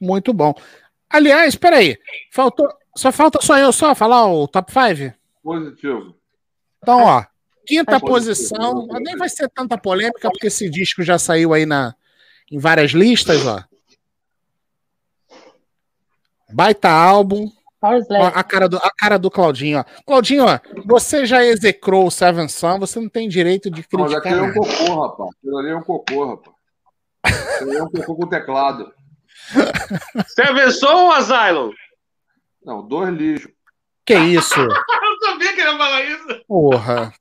[0.00, 0.54] Muito bom.
[1.08, 1.96] Aliás, peraí.
[2.30, 5.14] Faltou, só falta só eu só falar o top 5?
[5.42, 6.14] Positivo.
[6.82, 7.24] Então, ó,
[7.66, 11.94] quinta Acho posição, nem vai ser tanta polêmica, porque esse disco já saiu aí na,
[12.50, 13.62] em várias listas, ó.
[16.52, 17.50] Baita álbum.
[17.82, 19.84] Ó, a, cara do, a cara do Claudinho, ó.
[20.04, 24.18] Claudinho, ó, você já execrou o Seven Sun, você não tem direito de Mas criticar.
[24.18, 25.30] aquele é um cocô, rapaz.
[25.38, 26.56] Aquilo ali é um cocô, rapaz.
[27.24, 28.92] Aquilo ali é um cocô com teclado.
[30.28, 31.72] Seven Son ou Asylum?
[32.62, 33.50] Não, dois lixos.
[34.04, 34.60] Que isso?
[34.60, 36.44] Eu sabia que ele ia falar isso.
[36.46, 37.12] Porra,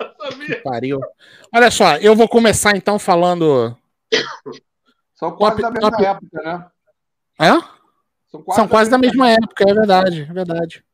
[0.00, 0.62] Eu sabia.
[0.62, 1.00] pariu.
[1.54, 3.76] Olha só, eu vou começar então falando.
[5.14, 6.66] São quase Top- da mesma top- época, né?
[7.38, 7.62] Hã?
[8.30, 10.84] São quase, São quase da mesma época, é verdade, é verdade.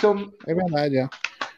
[0.00, 1.08] São- É verdade, é.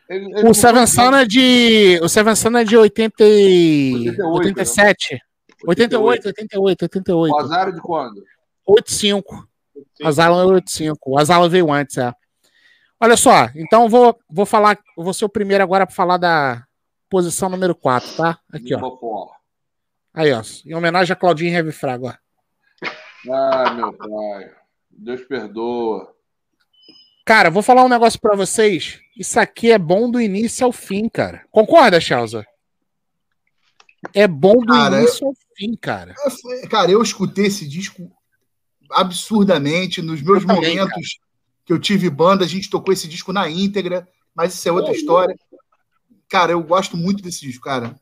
[0.09, 2.01] ele- ele O Seven Sun é de.
[2.03, 3.95] O Seven Sun é de 80 e...
[3.95, 5.21] 88, 87.
[5.67, 7.35] 88, 88, 88.
[7.35, 8.23] O azar é de quando?
[8.67, 9.49] 85.
[10.03, 11.11] O Asylum é 85.
[11.11, 12.13] O Asylum veio antes, é.
[13.01, 14.79] Olha só, então eu vou, vou falar.
[14.97, 16.65] Vou ser o primeiro agora para falar da
[17.11, 18.39] posição número 4, tá?
[18.53, 19.29] Aqui, ó.
[20.15, 20.43] Aí, ó.
[20.65, 22.15] Em homenagem a Claudinho Heavy Frago, ó.
[23.33, 24.51] Ai, meu pai.
[24.99, 26.15] Deus perdoa.
[27.25, 29.01] Cara, vou falar um negócio pra vocês.
[29.17, 31.45] Isso aqui é bom do início ao fim, cara.
[31.51, 32.47] Concorda, Chelsea?
[34.15, 36.15] É bom do Cara, início ao fim, cara.
[36.71, 38.11] Cara, eu escutei esse disco
[38.91, 41.19] absurdamente nos meus Eu também, momentos
[41.65, 44.93] que eu tive banda, a gente tocou esse disco na íntegra, mas isso é outra
[44.93, 45.35] história.
[46.29, 47.97] Cara, eu gosto muito desse disco, cara.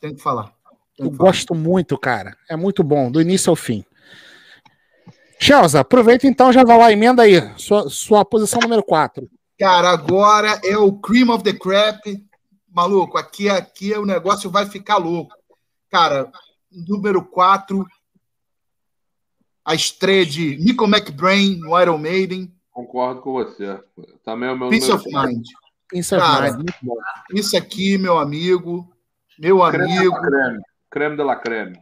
[0.00, 0.52] Tenho que falar.
[0.96, 1.30] Tenho Eu que falar.
[1.30, 2.36] gosto muito, cara.
[2.48, 3.84] É muito bom, do início ao fim.
[5.40, 7.40] Chelsea, aproveita então, já vai lá, emenda aí.
[7.56, 9.28] Sua, sua posição número 4.
[9.58, 12.00] Cara, agora é o cream of the crap.
[12.72, 15.34] Maluco, aqui, aqui o negócio vai ficar louco.
[15.90, 16.30] Cara,
[16.70, 17.84] número 4,
[19.64, 23.76] a estreia de Nico McBrain no Iron Maiden, Concordo com você.
[24.24, 25.26] Também é o meu Peace número of cinco.
[25.26, 25.44] Mind.
[25.90, 26.70] Peace of Cara, Mind.
[27.34, 28.88] Isso aqui, meu amigo,
[29.36, 30.58] meu Creme de amigo, creme.
[30.88, 31.76] Creme de la creme.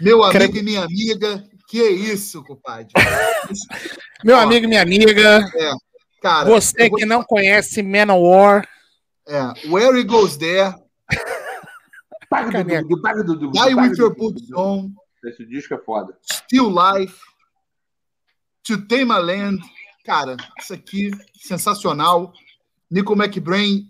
[0.00, 1.44] meu amigo Creme- e minha amiga.
[1.72, 2.92] Que isso, compadre?
[4.22, 4.40] Meu Ó.
[4.40, 5.40] amigo e minha amiga,
[6.20, 8.68] Cara, você que não conhece Manowar,
[9.26, 10.74] É, Where He Goes There,
[12.28, 12.62] Paga.
[12.62, 14.14] Dudu, paga, Dudu, Die With Your.
[14.14, 14.90] Boots On,
[15.24, 16.14] Esse disco é foda.
[16.30, 17.18] Still Life,
[18.64, 19.62] To Tame a Land.
[20.04, 22.34] Cara, isso aqui, sensacional.
[22.90, 23.88] Nico McBrain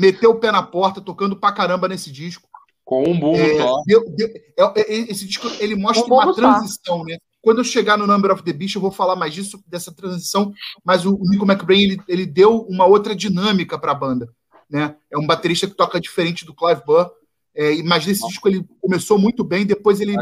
[0.00, 2.49] meteu o pé na porta, tocando pra caramba nesse disco.
[2.90, 3.82] Com um bumbo É, só.
[3.86, 4.28] deu- deu-
[4.74, 6.32] é- é- esse disco ele mostra Um uma só.
[6.32, 7.18] transição, né?
[7.40, 10.52] Quando eu chegar no Number of the Beast, eu vou falar mais disso, dessa transição,
[10.84, 14.28] mas o Nico McBrain ele, ele deu uma outra dinâmica para a banda.
[14.68, 14.96] Né?
[15.08, 17.08] É um baterista que toca diferente do Clive Burr.
[17.54, 20.16] É, mas nesse disco ele começou muito bem, depois ele,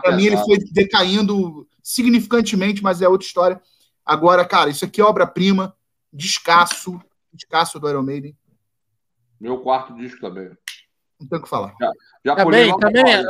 [0.00, 3.60] para mim, ele foi decaindo significantemente, mas é outra história.
[4.06, 5.74] Agora, cara, isso aqui é obra-prima,
[6.12, 7.00] descasso,
[7.32, 8.36] descasso do Iron Maiden.
[9.40, 10.50] Meu quarto disco também.
[11.24, 11.74] Não tem o que falar.
[12.24, 13.22] Já Tá pulei bem, logo tá né?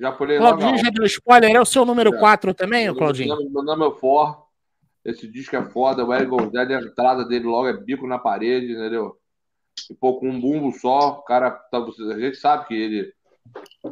[0.00, 1.54] Já pulei Claudinho já deu spoiler.
[1.56, 2.18] É o seu número É.
[2.18, 3.36] 4 também, Claudinho?
[3.50, 4.46] Meu nome- é For.
[5.04, 6.04] Esse disco é foda.
[6.04, 9.16] O Eric Gonzalez, a entrada dele logo é bico na parede, entendeu?
[9.90, 11.50] E, pô, com um bumbo só, o cara.
[11.50, 13.12] Tá, a gente sabe que ele,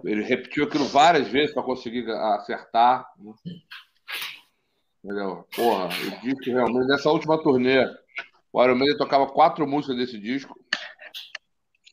[0.04, 3.06] ele repetiu aquilo várias vezes para conseguir acertar.
[3.18, 3.32] né?
[5.04, 5.46] Entendeu?
[5.54, 7.86] Porra, o disco realmente, nessa última turnê,
[8.52, 10.58] o Iron Maiden tocava quatro músicas desse disco.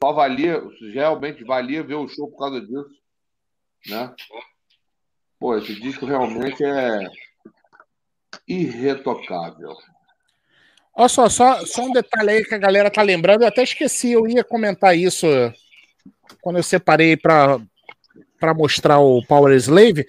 [0.03, 0.61] Só valia,
[0.93, 2.89] realmente valia ver o show por causa disso.
[3.88, 4.13] Né?
[5.39, 7.09] Pô, esse disco realmente é
[8.45, 9.71] irretocável.
[10.93, 13.43] Olha só, só, só um detalhe aí que a galera tá lembrando.
[13.43, 15.25] Eu até esqueci, eu ia comentar isso
[16.41, 17.61] quando eu separei para
[18.57, 20.05] mostrar o Power Slave.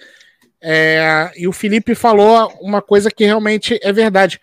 [0.61, 4.41] É, e o Felipe falou uma coisa que realmente é verdade.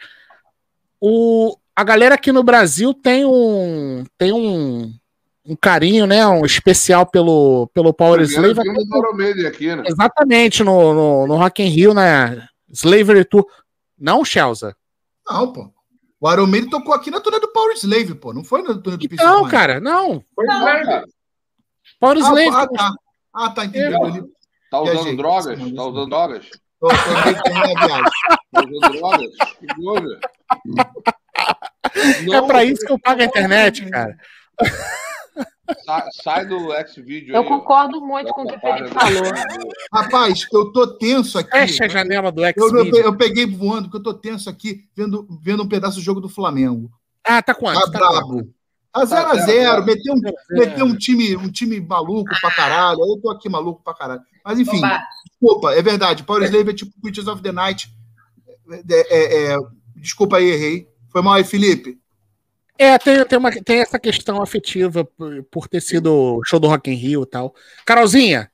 [0.97, 4.97] O, a galera aqui no Brasil tem um tem um,
[5.45, 8.61] um carinho, né, um especial pelo, pelo Power Primeiro Slave.
[8.73, 9.83] filme do aqui, né?
[9.87, 12.47] Exatamente, no, no, no Rock in Rio, né?
[12.71, 13.45] Slavery Tour.
[13.97, 14.75] Não, Chelsea?
[15.27, 15.71] Não, pô.
[16.19, 18.31] O Iron Maiden tocou aqui na turnê do Power Slave, pô.
[18.33, 20.23] Não foi na turnê do of Não, cara, não.
[20.35, 21.05] Pois é, cara.
[21.99, 22.49] Power Ah, Slave.
[22.55, 22.91] ah, tá.
[23.33, 24.05] Ah, tá, entendendo.
[24.05, 24.23] Ali.
[24.69, 25.17] Tá usando Viajei.
[25.17, 25.59] drogas?
[25.59, 25.89] Não, Tá não.
[25.89, 26.45] usando drogas?
[26.79, 26.95] Tô, tô.
[26.95, 29.31] Tá usando drogas?
[29.59, 30.19] Que coisa.
[31.95, 34.15] É Não, pra isso que eu pago a internet, cara.
[35.85, 37.49] Sai, sai do X-Video Eu aí, ó.
[37.59, 39.23] concordo muito com o que o Felipe falou.
[39.93, 41.51] Rapaz, eu tô tenso aqui.
[41.51, 42.99] Fecha a janela do Eu, eu, X-Video.
[42.99, 46.29] eu peguei voando, porque eu tô tenso aqui, vendo, vendo um pedaço do jogo do
[46.29, 46.91] Flamengo.
[47.25, 47.79] Ah, tá quanto?
[47.79, 48.43] Tá Tá brabo.
[48.93, 50.35] Tá 0x0, Tá zero a meteu, um, zero.
[50.51, 52.99] meteu um, time, um time maluco pra caralho.
[52.99, 54.21] Eu tô aqui maluco pra caralho.
[54.43, 55.01] Mas enfim, Oba.
[55.29, 56.23] desculpa, é verdade.
[56.23, 57.87] Power Slave é tipo Creatures of the Night.
[58.89, 59.15] É,
[59.49, 59.57] é, é,
[59.95, 60.87] desculpa aí, errei.
[61.09, 62.00] Foi mal aí, Felipe.
[62.81, 66.89] É, tem, tem, uma, tem essa questão afetiva por, por ter sido show do Rock
[66.89, 67.53] in Rio e tal.
[67.85, 68.51] Carolzinha,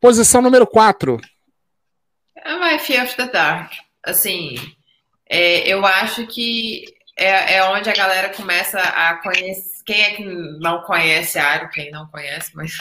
[0.00, 1.20] posição número 4.
[2.42, 3.70] Ah, vai Fear of the Dark.
[4.02, 4.54] Assim,
[5.28, 6.82] é, eu acho que
[7.14, 9.84] é, é onde a galera começa a conhecer.
[9.84, 12.72] Quem é que não conhece Aro, quem não conhece, mas.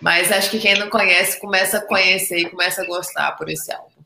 [0.00, 3.72] Mas acho que quem não conhece começa a conhecer e começa a gostar por esse
[3.72, 4.02] álbum.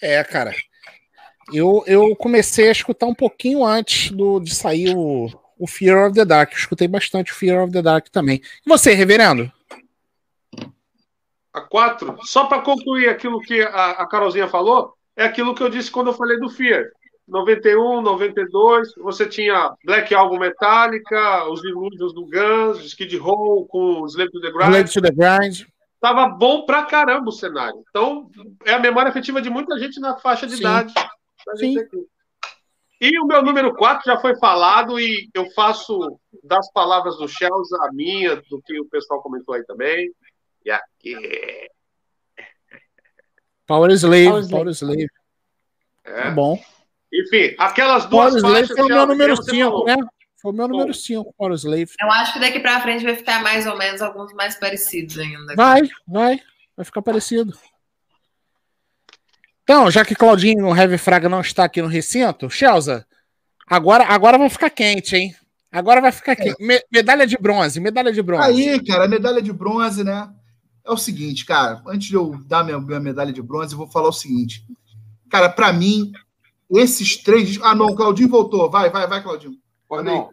[0.00, 0.52] É, cara.
[1.52, 5.28] Eu, eu comecei a escutar um pouquinho antes do, de sair o,
[5.58, 6.52] o Fear of the Dark.
[6.52, 8.40] Eu escutei bastante o Fear of the Dark também.
[8.64, 9.50] E você, reverendo?
[11.52, 15.68] A quatro, só para concluir aquilo que a, a Carolzinha falou, é aquilo que eu
[15.68, 16.90] disse quando eu falei do Fear.
[17.28, 24.30] 91, 92, você tinha Black Album Metallica, os Illusions do Guns, Skid Row com Slave
[24.30, 24.70] to the Grind.
[24.70, 25.62] Blade to the Grind.
[26.00, 27.84] Tava bom pra caramba o cenário.
[27.88, 28.28] Então,
[28.64, 30.60] é a memória afetiva de muita gente na faixa de Sim.
[30.60, 30.92] idade.
[31.46, 31.84] Da gente Sim.
[31.84, 32.06] aqui.
[33.00, 37.76] E o meu número 4 já foi falado e eu faço das palavras do Chelsea
[37.82, 40.12] a minha, do que o pessoal comentou aí também.
[40.64, 41.16] E aqui.
[43.66, 44.26] Power Slave.
[44.28, 44.50] Power Slave.
[44.50, 45.06] Power Slave.
[46.04, 46.22] É.
[46.22, 46.62] Tá bom.
[47.12, 48.76] Enfim, aquelas Power duas Slave faixas.
[48.76, 49.84] foi o meu a- número você 5, falou.
[49.84, 49.96] né?
[50.40, 50.92] Foi o meu número Bom.
[50.94, 51.90] 5, Power Slave.
[52.00, 55.54] Eu acho que daqui pra frente vai ficar mais ou menos alguns mais parecidos ainda.
[55.56, 56.40] Vai, vai.
[56.76, 57.52] Vai ficar parecido.
[59.62, 63.04] Então, já que Claudinho o Heavy Fraga não está aqui no recinto, Chelsea,
[63.66, 65.34] agora, agora vai ficar quente, hein?
[65.70, 66.56] Agora vai ficar quente.
[66.62, 68.42] Me- medalha de bronze, medalha de bronze.
[68.46, 70.28] Aí, cara, a medalha de bronze, né?
[70.84, 73.86] É o seguinte, cara, antes de eu dar minha, minha medalha de bronze, eu vou
[73.86, 74.64] falar o seguinte.
[75.30, 76.12] Cara, pra mim,
[76.70, 77.58] esses três.
[77.62, 78.68] Ah, não, o Claudinho voltou.
[78.68, 79.54] Vai, vai, vai, Claudinho.
[80.04, 80.28] Não.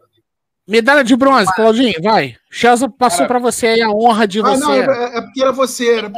[0.68, 2.35] Medalha de bronze, Claudinho, vai.
[2.49, 4.60] Chelsea passou para você aí a honra de Ah, você.
[4.60, 5.97] não, é, é porque era você.
[5.99, 6.11] Era...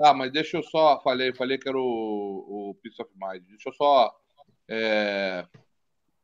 [0.00, 0.98] Tá, mas deixa eu só.
[1.02, 1.82] Falei, falei que era o,
[2.70, 3.42] o Peace of Mind.
[3.50, 4.10] Deixa eu só
[4.66, 5.44] é,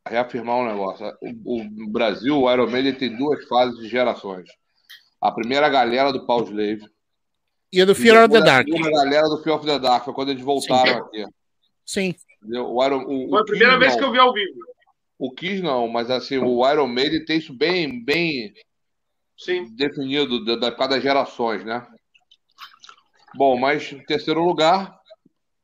[0.08, 1.06] reafirmar um negócio.
[1.44, 4.48] O, o Brasil, o Iron Maiden, tem duas fases de gerações.
[5.20, 6.88] A primeira galera do Paul Slave.
[7.70, 8.66] E do Fear of the a Dark.
[8.66, 10.04] segunda galera do Fear of the Dark.
[10.06, 11.26] Foi quando eles voltaram aqui.
[11.84, 12.14] Sim.
[12.42, 13.98] O Iron, o, Foi o a primeira Kiss vez não.
[13.98, 14.58] que eu vi ao vivo.
[15.18, 18.54] O Kiss não, mas assim, o Iron Maiden tem isso bem, bem
[19.36, 19.66] Sim.
[19.74, 21.86] definido da, da cada gerações, né?
[23.36, 24.98] Bom, mas terceiro lugar,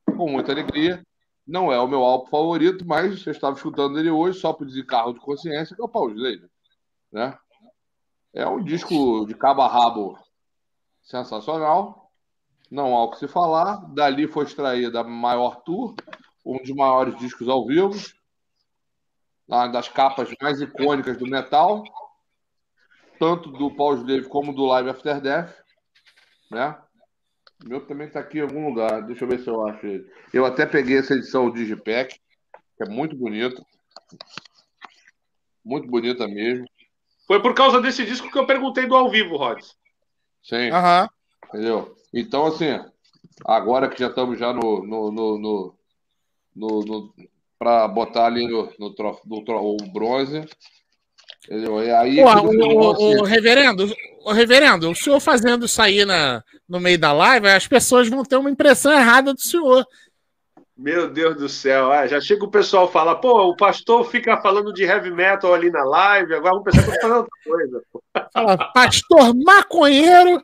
[0.04, 1.02] com muita alegria,
[1.46, 5.14] não é o meu álbum favorito, mas eu estava escutando ele hoje só por desencargo
[5.14, 6.50] de consciência, que é o Paul Slade,
[7.10, 7.34] né?
[8.34, 10.18] É um disco de cabo a rabo
[11.02, 12.10] sensacional,
[12.70, 13.76] não há o que se falar.
[13.94, 15.94] Dali foi extraída a maior tour,
[16.44, 17.94] um dos maiores discos ao vivo,
[19.48, 21.82] uma das capas mais icônicas do metal,
[23.18, 25.54] tanto do Paul Slave como do Live After Death,
[26.50, 26.78] né?
[27.64, 29.02] Meu também está aqui em algum lugar.
[29.02, 30.10] Deixa eu ver se eu acho ele.
[30.32, 32.18] Eu até peguei essa edição Digipack,
[32.76, 33.64] que é muito bonita.
[35.64, 36.66] Muito bonita mesmo.
[37.26, 39.76] Foi por causa desse disco que eu perguntei do ao vivo, Rods.
[40.42, 40.70] Sim.
[40.70, 41.08] Aham.
[41.48, 41.96] Entendeu?
[42.12, 42.78] Então, assim,
[43.44, 44.84] agora que já estamos já no.
[44.84, 45.74] no, no, no,
[46.54, 47.14] no, no
[47.58, 50.44] para botar ali no, no, trof, no tro- o bronze.
[51.46, 51.82] Entendeu?
[51.82, 52.16] E aí.
[52.22, 53.92] Pô, o, o- o reverendo,
[54.24, 58.24] o reverendo, o senhor fazendo isso aí na, no meio da live, as pessoas vão
[58.24, 59.84] ter uma impressão errada do senhor.
[60.76, 64.72] Meu Deus do céu, ah, já chega o pessoal fala, pô, o pastor fica falando
[64.72, 67.82] de heavy metal ali na live, agora vamos pensar que eu tô fazendo outra coisa.
[68.32, 70.42] Fala, pastor maconheiro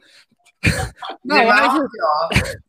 [1.25, 1.87] na live,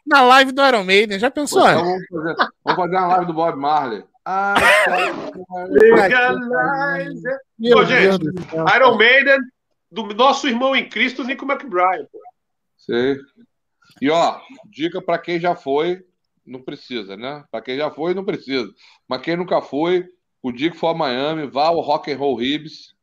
[0.07, 1.19] na live do Iron Maiden.
[1.19, 1.67] Já pensou?
[1.67, 4.03] então vamos, fazer, vamos fazer uma live do Bob Marley.
[4.25, 4.55] Ah,
[5.69, 7.23] Legalize.
[7.57, 8.25] Meu Ô, gente.
[8.75, 9.39] Iron Maiden,
[9.91, 12.07] do nosso irmão em Cristo, Nico McBride.
[12.11, 12.19] pô.
[12.77, 13.17] Sei.
[14.01, 16.01] E ó, dica para quem já foi,
[16.45, 17.43] não precisa, né?
[17.51, 18.69] Para quem já foi, não precisa.
[19.07, 20.05] Mas quem nunca foi,
[20.41, 22.93] o dia que for a Miami, vá ao Rock and Roll Ribs,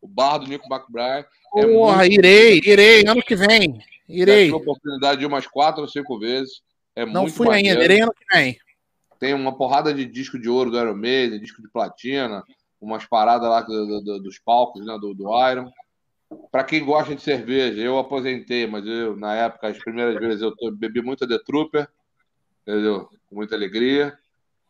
[0.00, 1.26] o bar do Nico McBride.
[1.56, 3.78] É Porra, muito- irei, irei, ano que vem.
[4.08, 4.44] Já Irei.
[4.46, 6.60] tive a oportunidade de ir umas quatro ou cinco vezes.
[6.96, 7.68] É Não muito fui maneiro.
[7.80, 8.58] ainda, irei ano que vem.
[9.22, 12.42] Tem uma porrada de disco de ouro do Iron Maiden, disco de platina,
[12.80, 15.70] umas paradas lá do- do- dos palcos, né, do, do Iron.
[16.50, 20.52] Para quem gosta de cerveja, eu aposentei, mas eu, na época, as primeiras vezes, eu
[20.74, 21.86] bebi muita The Trooper,
[22.66, 23.08] entendeu?
[23.28, 24.12] Com muita alegria.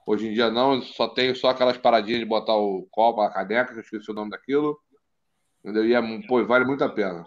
[0.07, 3.73] Hoje em dia não, só tenho só aquelas paradinhas de botar o copo, a caneca,
[3.73, 4.79] que eu esqueci o nome daquilo.
[5.65, 5.87] Entendeu?
[5.87, 7.25] E é, pô, vale muito a pena.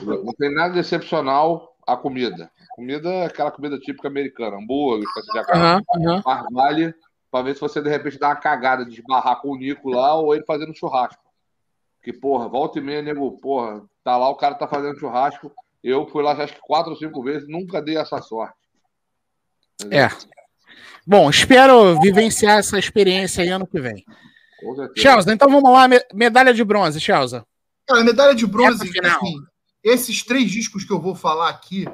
[0.00, 2.48] Não tem nada de excepcional a comida.
[2.76, 5.82] Comida é aquela comida típica americana, hambúrguer, coisa de aham.
[6.22, 6.94] mas vale
[7.30, 10.14] pra ver se você de repente dá uma cagada de esbarrar com o Nico lá
[10.14, 11.24] ou ele fazendo churrasco.
[12.02, 15.50] Que, porra, volta e meia, nego, porra, tá lá, o cara tá fazendo churrasco.
[15.82, 18.58] Eu fui lá já acho que quatro ou cinco vezes, nunca dei essa sorte.
[19.80, 20.00] Entendeu?
[20.00, 20.08] É.
[21.06, 24.04] Bom, espero vivenciar essa experiência aí ano que vem.
[24.94, 27.42] Chelsea, então vamos lá, me- medalha de bronze, Chelsea.
[27.88, 29.36] Cara, medalha de bronze, assim,
[29.82, 31.86] esses três discos que eu vou falar aqui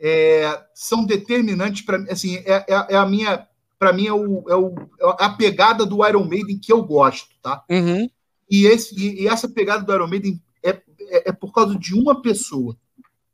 [0.00, 3.46] é, são determinantes para assim, é, é- é a minha,
[3.78, 4.74] para mim é, o, é, o-
[5.20, 7.64] é a pegada do Iron Maiden que eu gosto, tá?
[7.70, 8.08] Uhum.
[8.50, 11.94] E, esse, e, e essa pegada do Iron Maiden é, é, é por causa de
[11.94, 12.76] uma pessoa,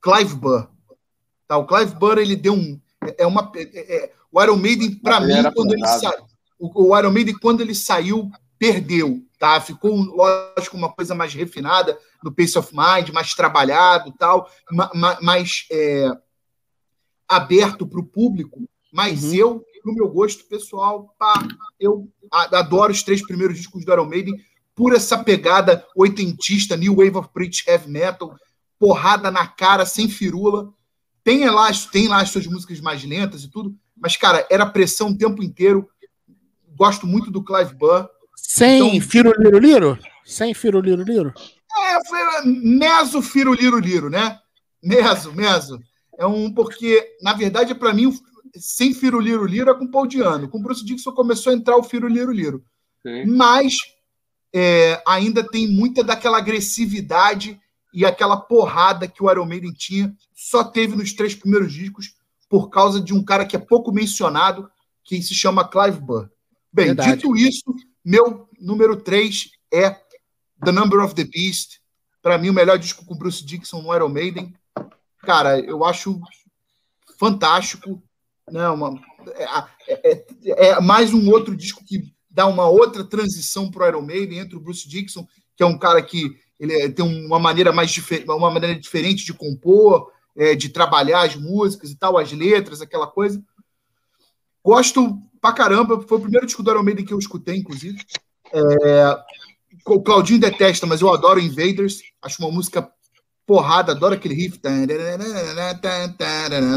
[0.01, 0.69] Clive Burr.
[1.47, 1.57] Tá?
[1.59, 5.21] O Clive Burr ele deu um, é é uma, é- é- o Iron Maiden para
[5.21, 6.25] mim quando ele saiu,
[6.59, 9.61] o, o Iron Maiden quando ele saiu perdeu, tá?
[9.61, 15.19] Ficou lógico uma coisa mais refinada no Pace of Mind, mais trabalhado, tal, ma- ma-
[15.21, 16.09] mais é,
[17.29, 18.63] aberto para o público.
[18.93, 19.35] Mas Uhum.
[19.35, 21.47] eu, no meu gosto pessoal, pá,
[21.81, 24.35] eu adoro os três primeiros discos do Iron Maiden
[24.75, 28.35] por essa pegada oitentista, New Wave of British Heavy Metal,
[28.79, 30.73] porrada na cara, sem firula.
[31.23, 34.67] Tem lá, as- tem lá as suas músicas mais lentas e tudo, mas, cara, era
[34.67, 35.89] pressão o tempo inteiro.
[36.77, 38.09] Gosto muito do Clive Burr.
[38.37, 39.99] Sem Então- Firo Liro Liro?
[40.25, 41.33] Sem Firo Liro Liro?
[41.77, 44.39] É, foi Meso Firuliro Liro, né?
[44.83, 45.81] Meso, Meso.
[46.19, 48.17] É um porque, na verdade, para mim,
[48.57, 50.49] sem Firuliro Liro é com Paul Diano.
[50.49, 52.65] Com Bruce Dixon começou a entrar o Firuliro Liro.
[53.03, 53.27] Sim.
[53.27, 53.77] Mas
[54.55, 57.61] é, ainda tem muita daquela agressividade
[57.93, 62.15] e aquela porrada que o Iron Maiden tinha, só teve nos três primeiros discos,
[62.49, 64.69] por causa de um cara que é pouco mencionado,
[65.05, 66.29] que se chama Clive Burr.
[66.73, 67.13] Bem, Verdade.
[67.13, 67.75] dito isso,
[68.05, 69.91] meu número 3 é
[70.65, 71.81] The Number of the Beast.
[72.21, 74.53] Para mim, o melhor disco com Bruce Dixon no Iron Maiden.
[75.25, 76.21] Cara, eu acho
[77.19, 78.03] fantástico.
[78.51, 78.69] Né?
[78.69, 79.01] Uma,
[79.89, 80.27] é, é-
[80.69, 84.57] é mais um outro disco que dá uma outra transição para o Iron Maiden entre
[84.57, 85.27] o Bruce Dixon,
[85.57, 87.97] que é um cara que ele é- tem uma maneira mais
[88.27, 93.07] uma maneira diferente de compor, é, de trabalhar as músicas e tal, as letras, aquela
[93.07, 93.43] coisa.
[94.63, 97.99] Gosto pra caramba, foi o primeiro disco do Iron Maiden que eu escutei, inclusive.
[98.53, 99.19] É,
[99.87, 102.91] o Claudinho detesta, mas eu adoro Invaders, acho uma música
[103.47, 104.61] porrada, adoro aquele riff.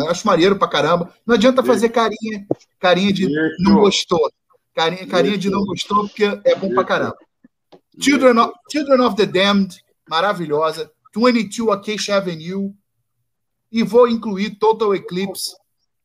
[0.10, 1.14] Acho maneiro pra caramba.
[1.26, 2.46] Não adianta fazer carinha,
[2.80, 3.28] carinha de
[3.60, 4.32] não gostou.
[4.74, 7.18] Carinha, carinha de não gostou, porque é bom pra caramba.
[8.00, 10.92] Children of, Children of the Damned, maravilhosa.
[11.16, 12.74] 22 Acacia Avenue.
[13.72, 15.56] E vou incluir Total Eclipse.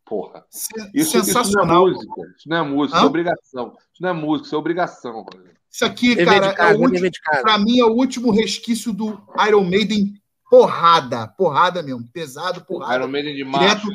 [0.05, 0.45] Porra.
[0.53, 1.87] Isso, isso não é sensacional.
[1.87, 2.23] música.
[2.37, 3.77] Isso não é música, isso é obrigação.
[3.93, 5.27] Isso não é música, isso é obrigação.
[5.71, 7.43] Isso aqui, cara, é casa.
[7.43, 10.22] pra mim é o último resquício do Iron Maiden
[10.53, 12.97] porrada, porrada mesmo, pesado, porrada.
[12.97, 13.89] Iron Maiden de direto,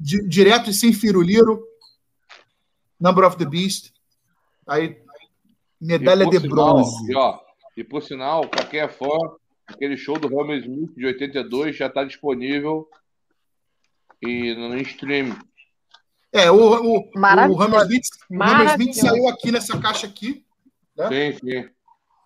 [0.00, 1.62] di- direto e sem firuliro.
[2.98, 3.92] Number of the Beast.
[4.66, 4.96] Aí,
[5.78, 7.12] medalha de sinal, bronze.
[7.12, 7.38] E, ó,
[7.76, 9.06] e por sinal, pra quem é fã,
[9.66, 12.88] aquele show do Hammer Smith de 82 já tá disponível
[14.22, 15.38] e no stream.
[16.32, 18.92] É, o, o, o Maravilhoso.
[18.94, 20.42] saiu aqui nessa caixa aqui.
[20.96, 21.68] Sim, sim.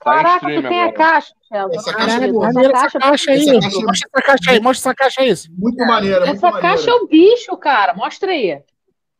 [0.05, 0.97] Tá Caraca, stream tu tem a agora.
[0.97, 1.75] caixa, Sheldon.
[1.77, 2.49] Essa caixa é boa.
[2.49, 3.39] essa caixa- caixa aí.
[3.39, 5.35] essa caixa é- Mostra essa caixa aí, mostra essa caixa aí.
[5.57, 6.69] Muito maneira, muito Essa maneira.
[6.77, 7.95] caixa é o bicho, cara.
[7.95, 8.51] Mostra aí.
[8.51, 8.65] Eu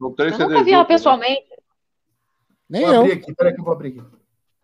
[0.01, 0.89] nunca vi ela né?
[0.89, 1.47] pessoalmente.
[2.69, 3.01] Nem Vou eu.
[3.03, 4.03] abrir aqui, peraí que eu vou abrir aqui.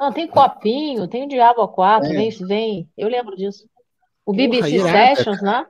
[0.01, 2.13] Não, tem copinho, tem o Diabo 4, É.
[2.13, 2.89] vem, vem.
[2.97, 3.69] Eu lembro disso.
[4.27, 5.67] O Porra, BBC irado, Sessions, né?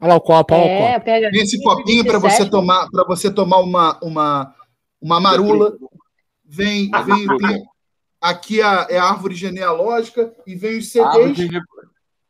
[0.00, 1.04] Olha lá o copo, olha lá o É, copo.
[1.04, 4.54] pega Tem esse copinho para você tomar, para você tomar uma, uma,
[5.00, 5.76] uma marula.
[6.44, 7.64] Vem, vem, tem-
[8.20, 11.60] aqui a, é a árvore genealógica e vem os Árvore CDs, de,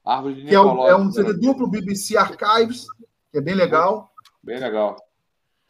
[0.04, 1.38] árvore de que é, o- é um CD né?
[1.40, 2.86] duplo BBC Archives,
[3.32, 4.10] que é bem legal.
[4.42, 4.96] Bem legal.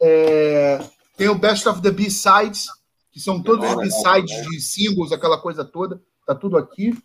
[0.01, 0.79] É,
[1.17, 2.67] tem o Best of the B-Sides,
[3.11, 6.01] que são todos os B-Sides de singles, aquela coisa toda.
[6.25, 6.97] Tá tudo aqui.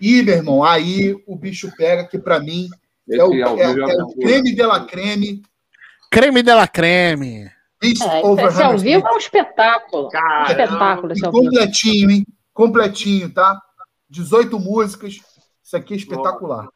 [0.00, 2.68] E, meu irmão, aí o bicho pega, que para mim
[3.10, 5.42] é o, é, vivo é é o creme de la creme.
[6.10, 7.50] Creme de la creme.
[7.82, 10.06] É, over esse ao vivo é um espetáculo.
[10.06, 10.50] Um Caramba.
[10.50, 11.44] espetáculo esse E ao vivo.
[11.44, 12.26] completinho, hein?
[12.52, 13.60] Completinho, tá?
[14.10, 15.18] 18 músicas.
[15.62, 16.68] Isso aqui é espetacular.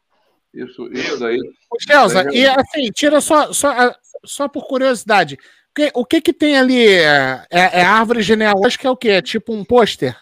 [0.53, 1.37] Isso, isso daí.
[1.71, 3.93] Ô, Chelsea, e assim, tira só, só,
[4.25, 5.35] só por curiosidade.
[5.35, 6.87] O que, o que que tem ali?
[6.87, 9.09] É, é árvore genealógica é o quê?
[9.09, 10.17] É tipo um pôster?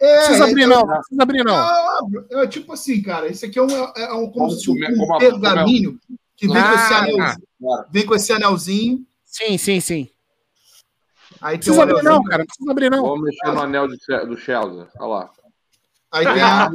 [0.00, 2.40] É, Não precisa abrir é, não, não precisa abrir não.
[2.40, 3.28] é, é tipo assim, cara.
[3.28, 5.98] Isso aqui é um, é um, como Como se um pergaminho
[6.36, 7.46] que vem, com esse Ah, anelzinho,
[7.90, 9.06] vem com esse anelzinho.
[9.24, 10.10] Sim, sim, sim.
[11.42, 12.12] Aí Não tem um precisa abrir anelzinho.
[12.14, 12.38] não, cara.
[12.38, 13.02] Não precisa abrir não.
[13.02, 13.96] Vamos mexer no anel de
[14.26, 14.88] do Chelsea.
[14.98, 15.30] Olha lá.
[16.12, 16.70] Aí tem a,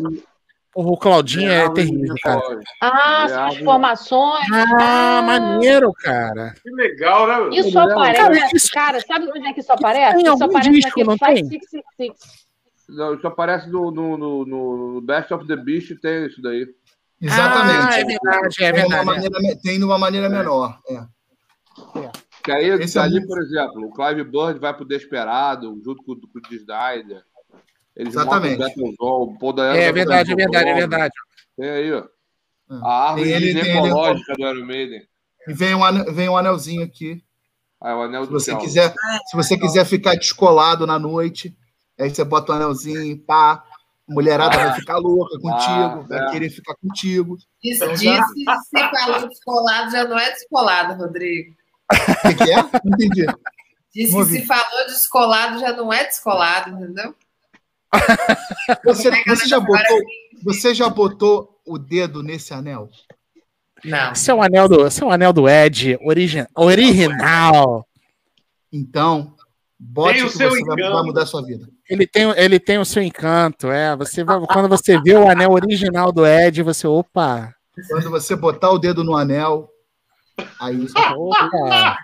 [0.75, 2.41] o Claudinho é de terrível, cara.
[2.81, 4.45] Ah, É são as árvore- formações.
[4.79, 6.53] Ah, maneiro, cara.
[6.61, 7.37] Que legal, né?
[7.39, 7.49] meu?
[7.51, 8.55] Isso Cara, aparece.
[8.57, 10.23] isso- Cara, sabe onde é que isso aparece?
[10.23, 11.35] tem Isso aparece disco, naquele não tem?
[11.49, 12.47] 666.
[12.89, 16.67] Não, isso aparece no, no, no, no Best of the Beast, tem isso daí.
[17.21, 17.87] exatamente.
[17.95, 19.05] Ah, é verdade, é tem, uma verdade.
[19.05, 20.79] maneira, tem de uma maneira menor.
[20.89, 21.03] É.
[22.47, 26.01] Que aí, Esse é ali, muito- por exemplo, o Clive Bird vai pro Desperado, junto
[26.03, 27.21] com, com o Snyder.
[27.93, 28.57] Eles Exatamente.
[28.77, 31.13] montam o Paul Dayano É pro verdade, é verdade, é verdade.
[31.57, 31.97] Tem aí, ó.
[31.99, 32.05] É.
[32.83, 35.01] A árvore ele- ele- ginecológica do Iron Maiden.
[35.47, 37.21] E vem um, ane- vem um anelzinho aqui.
[37.81, 38.59] Ah, é o anel Se do você céu.
[38.59, 38.93] quiser,
[39.29, 41.53] se você quiser ficar descolado na noite,
[41.99, 43.61] aí você bota o anelzinho, pá.
[44.09, 46.31] A mulherada vai ficar louca contigo, vai é.
[46.31, 47.35] querer ficar contigo.
[47.61, 51.56] Diz, Então já- que se falou descolado já não é descolado, Rodrigo.
[51.91, 52.55] O que, que é?
[52.83, 53.25] Não entendi.
[53.93, 57.15] Diz que se falou descolado já não é descolado, entendeu?
[58.83, 60.01] Você, você, já botou,
[60.43, 62.89] você já botou o dedo nesse anel?
[63.83, 64.11] Não.
[64.11, 67.87] Esse é o anel do, esse é o anel do Ed, origi original.
[68.71, 69.33] Então,
[69.79, 71.67] bote Tem o que seu você vai mudar a sua vida.
[71.89, 73.95] Ele tem, ele tem o seu encanto, é.
[73.95, 77.53] Você vai, quando você vê o anel original do Ed, você, opa,
[77.89, 79.69] Quando você botar o dedo no anel,
[80.59, 81.97] aí você opa,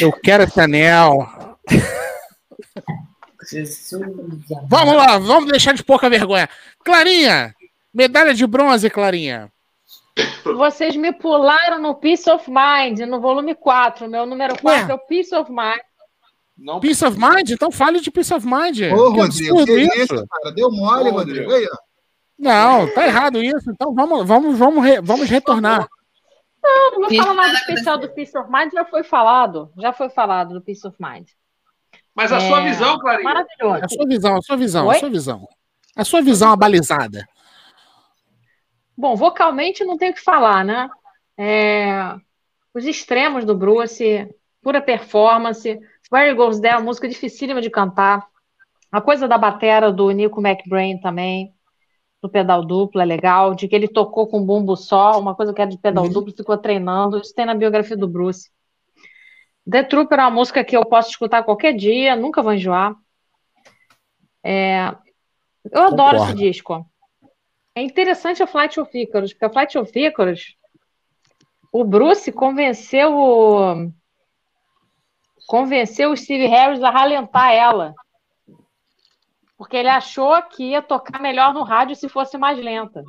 [0.00, 1.26] eu quero esse anel.
[3.50, 4.00] Jesus.
[4.68, 6.48] Vamos lá, vamos deixar de pouca vergonha.
[6.84, 7.54] Clarinha,
[7.92, 9.50] medalha de bronze, Clarinha.
[10.44, 14.08] Vocês me pularam no Peace of Mind, no volume 4.
[14.08, 14.90] Meu número 4 Ué?
[14.90, 15.80] é o Peace of Mind.
[16.58, 17.48] Não, Peace of Mind?
[17.50, 18.80] Então fale de Peace of Mind.
[18.92, 19.96] Ô, Que Rodrigo, que isso.
[20.14, 20.52] isso, cara?
[20.54, 21.48] Deu mole, Ô, Rodrigo.
[21.48, 21.52] Rodrigo.
[21.54, 21.89] Aí, ó.
[22.40, 23.70] Não, tá errado isso.
[23.70, 25.86] Então vamos, vamos, vamos, re- vamos retornar.
[26.64, 29.70] Eu não vou falar nada nada especial do Peace of Mind, já foi falado.
[29.78, 31.28] Já foi falado do Peace of Mind.
[32.14, 33.24] Mas a É, sua visão, Clarinha.
[33.24, 33.84] Maravilhoso.
[33.84, 34.98] A sua visão, a sua visão, a Oi?
[34.98, 35.48] sua visão.
[35.96, 37.26] A sua visão abalizada.
[38.96, 40.88] Bom, vocalmente não tem o que falar, né?
[41.38, 42.14] É,
[42.74, 44.28] os extremos do Bruce,
[44.62, 45.78] pura performance.
[46.12, 48.26] Where It Goes There, música dificílima de cantar.
[48.92, 51.54] A coisa da batera do Nico McBrain também,
[52.22, 53.54] do pedal duplo, é legal.
[53.54, 56.12] De que ele tocou com bumbo só, uma coisa que era de pedal Uhum.
[56.12, 57.18] duplo, ficou treinando.
[57.18, 58.50] Isso tem na biografia do Bruce.
[59.68, 62.94] The Trooper é uma música que eu posso escutar qualquer dia, nunca vou enjoar.
[64.42, 64.94] É,
[65.70, 66.86] eu adoro esse disco.
[67.74, 70.56] É interessante a Flight of Icarus, porque a Flight of Icarus,
[71.72, 73.92] o Bruce convenceu o
[75.46, 77.94] convenceu o Steve Harris a ralentar ela.
[79.60, 83.04] Porque ele achou que ia tocar melhor no rádio se fosse mais lenta.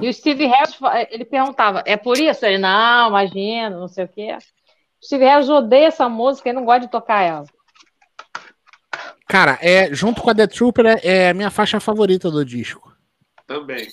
[0.00, 0.78] E o Steve Harris,
[1.10, 2.46] ele perguntava, é por isso?
[2.46, 4.38] Ele, não, imagina, não sei o quê.
[5.02, 7.46] O Steve Harris odeia essa música e não gosta de tocar ela.
[9.26, 12.96] Cara, é, junto com a The Trooper, é, é a minha faixa favorita do disco.
[13.44, 13.88] Também.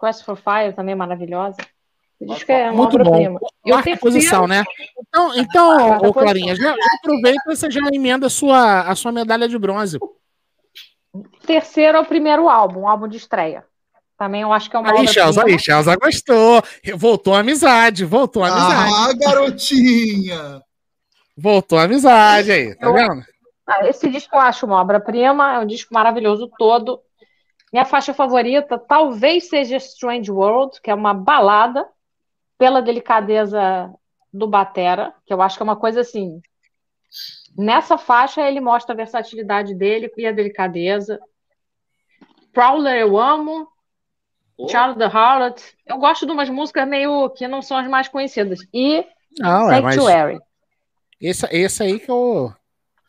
[0.00, 1.58] Quest for Fire também é maravilhosa.
[2.20, 3.38] O disco é uma Muito bom.
[3.64, 4.62] terceiro, posição, né?
[5.08, 8.94] Então, então Quarta ô, Clarinha, já, já aproveita e você já emenda a sua, a
[8.94, 9.98] sua medalha de bronze.
[11.46, 13.64] terceiro é o primeiro álbum, o álbum de estreia.
[14.18, 15.56] Também eu acho que é uma Aí, Chelsea, obra-prima.
[15.56, 16.62] aí, Chelsea gostou.
[16.96, 18.92] Voltou a amizade, voltou a amizade.
[18.94, 20.62] Ah, garotinha!
[21.38, 23.22] Voltou a amizade aí, tá Eu- vendo?
[23.66, 27.00] Ah, esse disco eu acho uma obra-prima, é um disco maravilhoso todo.
[27.72, 31.86] Minha faixa favorita talvez seja Strange World, que é uma balada
[32.60, 33.90] pela delicadeza
[34.30, 36.42] do batera, que eu acho que é uma coisa assim.
[37.56, 41.18] Nessa faixa ele mostra a versatilidade dele e a delicadeza.
[42.52, 43.66] Prowler eu amo,
[44.68, 45.62] Charles the Harlot.
[45.86, 48.60] Eu gosto de umas músicas meio que não são as mais conhecidas.
[48.74, 49.06] E
[49.38, 50.38] Não, é, mas Sanctuary.
[51.18, 52.52] esse, esse aí que é o,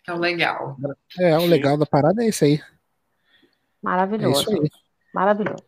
[0.08, 0.78] É o legal.
[1.20, 2.54] é, o legal da parada, é esse aí.
[2.56, 2.64] É
[3.82, 4.42] Maravilhoso.
[4.44, 4.70] isso aí.
[5.14, 5.66] Maravilhoso.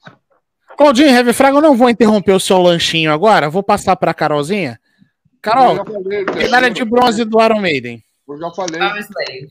[0.77, 4.79] Claudinho Heavy Fraga, eu não vou interromper o seu lanchinho agora, vou passar pra Carolzinha.
[4.81, 8.03] Eu Carol, falei, medalha de bronze do Iron Maiden.
[8.27, 8.79] Eu já falei.
[8.79, 9.49] Power Slave.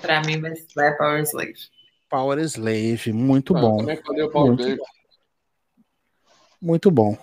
[0.00, 1.54] Pra mim vai vai Power Slave.
[2.08, 3.76] Power Slave, muito Ah, bom.
[3.78, 4.84] Também falei o Paulo Muito Davis.
[6.62, 7.18] Muito bom.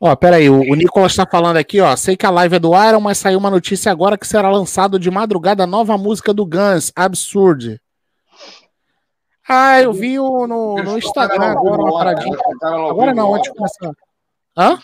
[0.00, 1.94] Ó, peraí, o, o Nicolas tá falando aqui, ó.
[1.96, 4.98] Sei que a live é do Iron, mas saiu uma notícia agora que será lançado
[4.98, 7.80] de madrugada a nova música do Guns, Absurd.
[9.48, 12.36] Ah, eu vi o, no, no Instagram agora, uma paradinha.
[12.62, 13.92] Agora não, antes de começar.
[14.56, 14.78] Hã?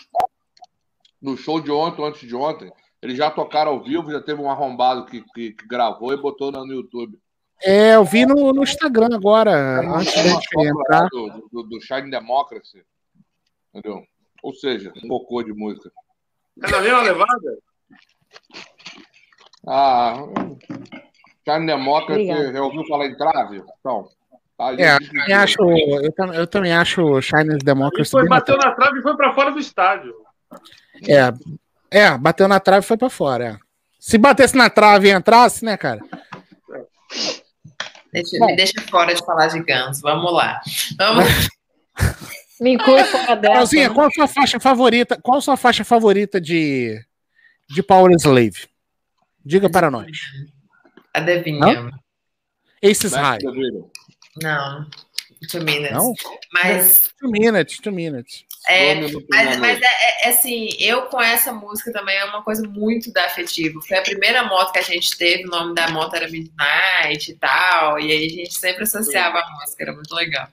[1.21, 2.71] No show de ontem, antes de ontem,
[3.01, 6.51] eles já tocaram ao vivo, já teve um arrombado que, que, que gravou e botou
[6.51, 7.19] no, no YouTube.
[7.63, 11.07] É, eu vi no, no Instagram agora, antes da gente entrar.
[11.09, 12.83] Do, do, do Shine Democracy.
[13.73, 14.03] Entendeu?
[14.41, 15.91] Ou seja, um cocô de música.
[16.63, 17.57] É na mesma levada?
[19.67, 20.15] Ah,
[21.47, 23.63] Shine Democracy, já ouviu falar em trave?
[23.79, 24.09] Então,
[24.57, 28.29] tá aí, É, eu também acho, eu, eu também acho Chinese Ele Democracy foi, bem
[28.29, 30.13] bateu na trave e foi pra fora do estádio.
[31.07, 33.45] É, é, bateu na trave e foi pra fora.
[33.45, 33.65] é.
[33.99, 35.99] Se batesse na trave e entrasse, né, cara?
[38.13, 38.45] Deixa, Bom.
[38.45, 39.99] me deixa fora de falar de Guns.
[39.99, 40.61] Vamos lá.
[40.97, 41.25] Vamos.
[42.61, 43.53] Me inclui fora dessa.
[43.53, 45.19] Carolzinha, qual a sua faixa favorita?
[45.21, 46.97] Qual a sua faixa favorita de,
[47.67, 48.67] de Power Slave?
[49.43, 50.17] Diga para nós.
[51.13, 51.91] A Devinha.
[52.81, 53.89] Aces Back High.
[54.41, 54.85] Não.
[55.49, 55.91] Two minutes.
[55.91, 56.13] Não?
[56.53, 58.45] Mas, Two minutes, two minutes.
[58.67, 58.95] é,
[59.29, 63.11] mas, mas é, é- é assim, eu com essa música também é uma coisa muito
[63.13, 63.81] da afetivo.
[63.81, 67.35] Foi a primeira moto que a gente teve, o nome da moto era Midnight e
[67.35, 67.99] tal.
[67.99, 70.47] E aí a gente sempre associava a música, era muito legal.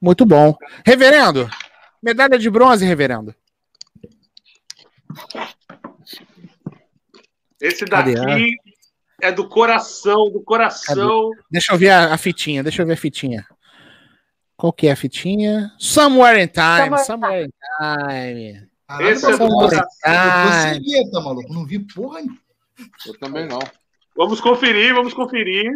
[0.00, 0.56] Muito bom.
[0.86, 1.50] Reverendo,
[2.02, 3.34] medalha de bronze, reverendo.
[7.60, 8.56] Esse daqui
[9.22, 11.30] é do coração, do coração.
[11.48, 13.46] Deixa eu ver a, a fitinha, deixa eu ver a fitinha.
[14.56, 15.72] Qual que é a fitinha?
[15.78, 16.98] Somewhere in Time.
[16.98, 18.68] Somewhere in Somewhere in Time.
[18.88, 20.74] Caralho, Esse é do coração.
[20.74, 20.92] Time.
[20.92, 21.52] letra, maluco.
[21.52, 22.38] Não vi porra nenhuma.
[23.06, 23.60] Eu também não.
[24.16, 25.72] Vamos conferir, vamos conferir.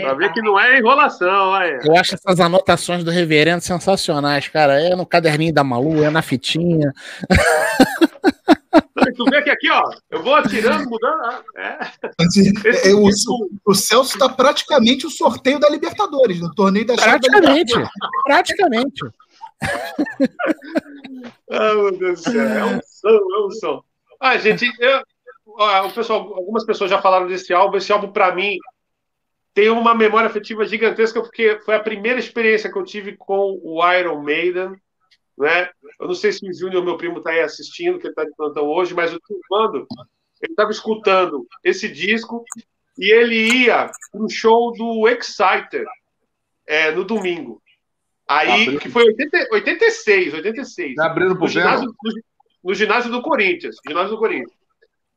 [0.00, 1.28] Pra ver que não é enrolação.
[1.28, 1.78] Olha.
[1.84, 4.82] Eu acho essas anotações do reverendo sensacionais, cara.
[4.82, 6.92] É no caderninho da Malu, é na fitinha.
[9.16, 11.20] Tu vê que aqui, ó, eu vou atirando, mudando.
[11.24, 11.78] ah, É.
[12.68, 16.96] Esse É, o, disco- o Celso tá praticamente o sorteio da Libertadores, no torneio da
[16.96, 17.74] chave da Praticamente.
[18.24, 19.02] Praticamente.
[21.50, 22.42] Ah, meu Deus do céu.
[22.42, 23.82] É um som, é um som.
[24.20, 25.02] Ah, gente, eu-
[25.46, 27.76] ó, o pessoal, algumas pessoas já falaram desse álbum.
[27.76, 28.56] Esse álbum, pra mim,
[29.54, 33.92] tem uma memória afetiva gigantesca, porque foi a primeira experiência que eu tive com o
[33.92, 34.72] Iron Maiden.
[35.42, 35.68] Né?
[35.98, 38.30] Eu não sei se o Júnior, meu primo, está aí assistindo, que ele está de
[38.36, 39.88] plantão hoje, mas o Silvando,
[40.40, 42.44] ele estava escutando esse disco
[42.96, 45.84] e ele ia no show do Exciter
[46.64, 47.60] é, no domingo.
[48.28, 48.78] Aí, Abriu.
[48.78, 51.92] que foi 80, 86, 86 Tá abrindo no pro ginásio, Venom?
[52.04, 53.76] no, no ginásio do Corinthians.
[53.84, 54.52] Ginásio do Corinthians.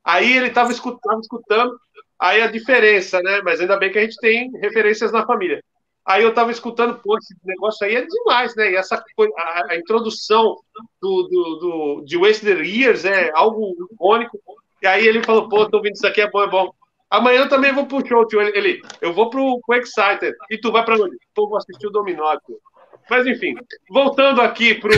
[0.03, 1.79] Aí ele estava escutando, escutando,
[2.19, 3.41] aí a diferença, né?
[3.43, 5.63] Mas ainda bem que a gente tem referências na família.
[6.05, 8.71] Aí eu estava escutando, pô, esse negócio aí é demais, né?
[8.71, 9.33] E essa coisa,
[9.69, 10.55] a, introdução
[11.01, 14.39] do, do, do, de Wasted Years é algo icônico.
[14.81, 16.71] E aí ele falou, pô, tô ouvindo isso aqui, é bom, é bom.
[17.09, 18.39] Amanhã eu também vou pro show, tio.
[18.39, 20.35] Ele, ele, eu vou pro, pro Exciter.
[20.51, 21.17] E tu vai pra onde?
[21.33, 22.59] Pô, vou assistir o Dominó, tio.
[23.09, 23.55] Mas enfim,
[23.89, 24.91] voltando aqui pro.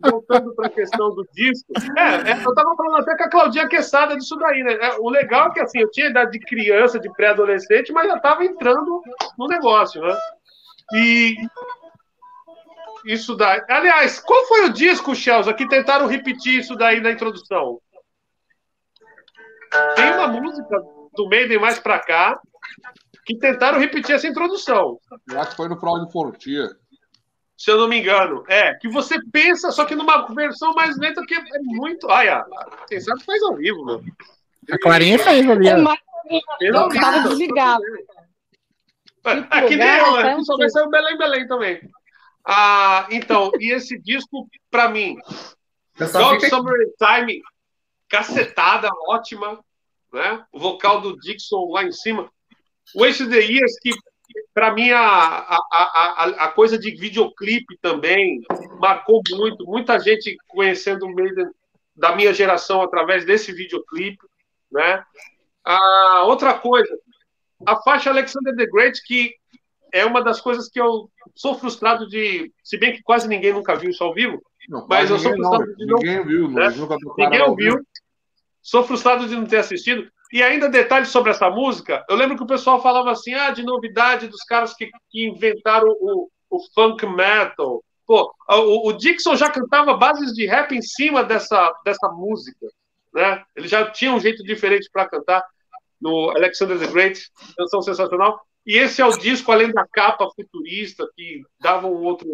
[0.00, 1.72] Voltando para a questão do disco.
[1.96, 4.74] É, é, eu tava falando até com a Claudinha Quesada disso daí, né?
[4.74, 8.18] É, o legal é que assim, eu tinha idade de criança, de pré-adolescente, mas já
[8.18, 9.02] tava entrando
[9.38, 10.16] no negócio, né?
[10.94, 11.36] E.
[13.04, 13.62] Isso daí.
[13.68, 17.80] Aliás, qual foi o disco, Chelsea, que tentaram repetir isso daí na introdução?
[19.94, 20.76] Tem uma música
[21.14, 22.38] do Maiden mais pra cá
[23.24, 24.98] que tentaram repetir essa introdução.
[25.30, 26.68] Eu acho que foi no Fraud Frontier.
[27.60, 28.42] Se eu não me engano.
[28.48, 32.06] É, que você pensa, só que numa versão mais lenta, que é muito.
[32.06, 32.42] Olha,
[32.88, 34.02] quem sabe faz ao vivo, meu.
[34.72, 35.68] A Clarinha fez ali.
[35.68, 35.94] ó.
[36.58, 37.28] Fez ao Eu tava vivo.
[37.28, 37.82] desligado.
[39.24, 40.36] É, que nem eu, tá né?
[40.36, 41.90] Que só vai sair o Belém Belém também.
[42.46, 45.18] Ah, então, e esse disco, pra mim,
[45.98, 47.42] Dog Summer Time,
[48.08, 49.62] cacetada, ótima,
[50.10, 50.42] né?
[50.50, 52.32] O vocal do Dixon lá em cima.
[52.96, 53.90] Wasted the Years, que
[54.54, 58.40] para mim a, a, a, a- coisa de videoclipe também
[58.78, 59.64] marcou muito.
[59.66, 61.48] Muita gente conhecendo o Maiden
[61.96, 64.24] da minha geração através desse videoclipe,
[64.70, 65.04] né?
[65.64, 66.94] Ah, outra coisa,
[67.66, 69.34] a faixa Alexander the Great, que
[69.92, 73.74] é uma das coisas que eu sou frustrado de, se bem que quase ninguém nunca
[73.74, 76.50] viu isso ao vivo, Não, Mas eu sou ninguém, não, frustrado de não- ninguém viu,
[76.50, 76.68] né?
[76.70, 77.80] nunca Ninguém ouviu.
[78.62, 80.10] Sou frustrado de não ter assistido.
[80.32, 82.04] E ainda detalhes sobre essa música.
[82.08, 85.88] Eu lembro que o pessoal falava assim: ah, de novidade dos caras que, que inventaram
[85.88, 87.82] o, o funk metal.
[88.06, 92.66] Pô, o, o Dixon já cantava bases de rap em cima dessa, dessa música.
[93.12, 93.42] Né?
[93.56, 95.44] Ele já tinha um jeito diferente para cantar
[96.00, 97.20] no Alexander the Great,
[97.56, 98.40] canção sensacional.
[98.66, 102.28] E esse é o disco, além da capa futurista, que dava um outro,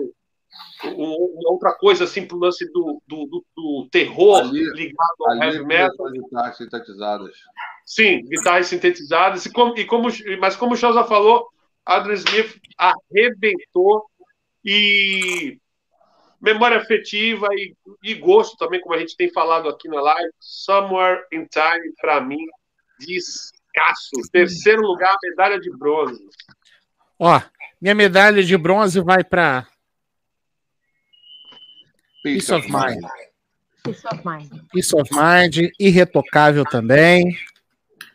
[0.85, 5.31] um- uma outra coisa assim pro lance do, do, do- do terror Ali- ligado ao
[5.33, 6.07] Ali heavy metal.
[6.55, 7.37] sintetizadas.
[7.87, 9.47] Sim, guitarras sintetizadas.
[9.47, 10.09] E como, e como,
[10.41, 11.49] mas como o Chausa falou,
[11.87, 14.05] Adrian Smith arrebentou
[14.65, 15.57] e
[16.41, 20.31] memória afetiva e, e gosto também, como a gente tem falado aqui na live.
[20.41, 22.45] Somewhere in Time, para mim,
[22.99, 24.11] descasso.
[24.33, 26.27] Terceiro lugar, medalha de bronze.
[27.21, 27.41] Ó,
[27.81, 29.65] minha medalha de bronze vai para
[32.25, 33.05] Peace of Mind.
[33.85, 34.51] Peace of mind.
[34.73, 37.37] Peace of Mind, irretocável também.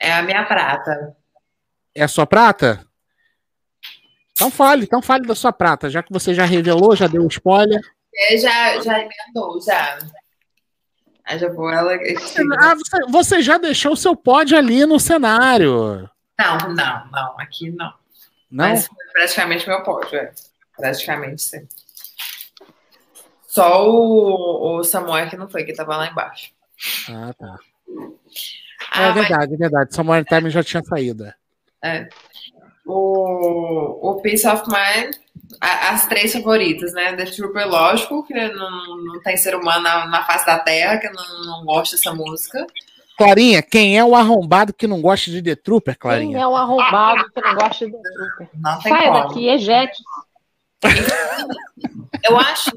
[0.02, 1.16] É a minha prata.
[1.94, 2.84] É a sua prata?
[4.32, 7.80] Então fale, então fale da sua prata, já que você já revelou, já deu spoiler.
[8.12, 10.00] É, já, já emendou, já.
[11.24, 11.94] Aí já vou ela.
[12.60, 16.10] Ah, você, você já deixou o seu pod ali no cenário.
[16.40, 17.40] Não, não, não.
[17.40, 17.94] Aqui não.
[18.50, 18.70] Não?
[18.70, 20.34] Mas foi praticamente meu pódio, é.
[20.76, 21.68] Praticamente sim.
[23.48, 26.52] Só o, o Samuel que não foi, que tava lá embaixo.
[27.08, 27.60] Ah, tá.
[28.92, 29.96] Ah, é mas verdade, é verdade.
[29.96, 31.26] Samuel Time já tinha saído.
[31.84, 32.08] é.
[32.86, 35.14] O, o Peace of Mind,
[35.62, 37.16] a- as três favoritas, né?
[37.16, 41.08] The Trooper, lógico, que não, não tem ser humano na, na face da terra que
[41.10, 42.66] não, não gosta dessa música.
[43.18, 46.40] Clarinha, quem é o arrombado que não gosta de The Trooper, Quem Clarinha?
[46.40, 48.50] é o arrombado que não gosta de Trooper?
[48.56, 49.28] Não tem Sai como.
[49.28, 50.04] daqui, ejete.
[52.28, 52.72] Eu acho.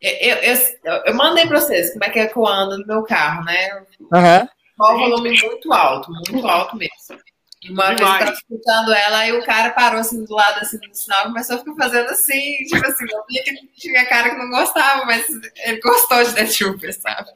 [0.00, 0.54] Eu, eu,
[0.84, 3.44] eu, eu mandei pra vocês como é que é que eu ando no meu carro,
[3.44, 3.82] né?
[4.12, 4.48] Aham.
[4.76, 7.22] Só o volume muito alto, muito alto mesmo.
[7.62, 8.24] E uma vez eu Demais.
[8.24, 11.56] tava escutando ela e o cara parou assim do lado assim, do sinal e começou
[11.56, 15.26] a ficar fazendo assim, tipo assim, eu vi que tinha cara que não gostava, mas
[15.64, 17.30] ele gostou de The Trooper, sabe?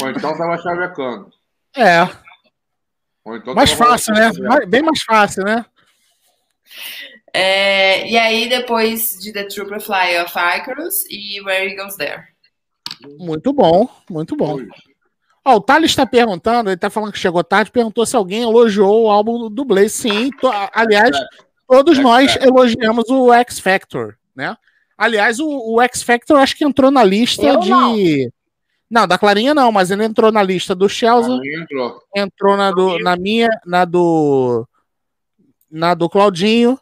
[0.00, 1.30] Ou então tava chavecando.
[1.76, 2.02] É,
[3.36, 4.32] então mais fácil, né?
[4.32, 4.66] chavecando.
[4.68, 5.66] Bem mais fácil, né?
[7.34, 12.24] É, e aí, depois de The Trooper Fly of Icarus e Where He Goes There.
[13.18, 14.58] Muito bom, muito bom.
[15.44, 19.04] Ó, o Thales está perguntando, ele está falando que chegou tarde, perguntou se alguém elogiou
[19.04, 19.90] o álbum do Blaze.
[19.90, 21.16] Sim, to- aliás,
[21.68, 24.56] todos nós elogiamos o X Factor, né?
[24.96, 27.70] Aliás, o, o X Factor acho que entrou na lista Eu de.
[27.70, 27.96] não.
[28.88, 31.98] Não, da Clarinha não, mas ele entrou na lista do Chelsea, entrou.
[32.14, 34.68] entrou na, do, na minha, na do.
[35.70, 36.78] Na do Claudinho.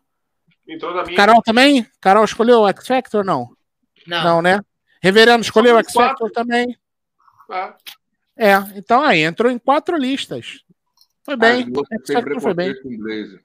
[0.69, 1.17] Entrou na minha.
[1.17, 1.87] Carol também?
[2.01, 3.25] Carol escolheu o X Factor?
[3.25, 3.49] Não.
[4.07, 4.25] Não.
[4.25, 4.61] Não, né?
[5.01, 6.77] Reverendo escolheu o X Factor também.
[7.49, 7.75] Ah,
[8.43, 10.65] É, então aí, entrou em quatro listas.
[11.23, 11.63] Foi bem.
[11.63, 12.83] X Factor foi bem.
[12.83, 13.39] com Blaze.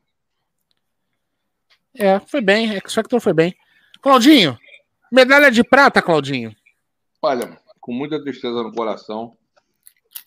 [1.94, 2.72] É, foi bem.
[2.78, 3.54] X Factor foi bem.
[4.02, 4.58] Claudinho,
[5.12, 6.56] medalha de prata, Claudinho.
[7.22, 9.36] Olha, com muita tristeza no coração,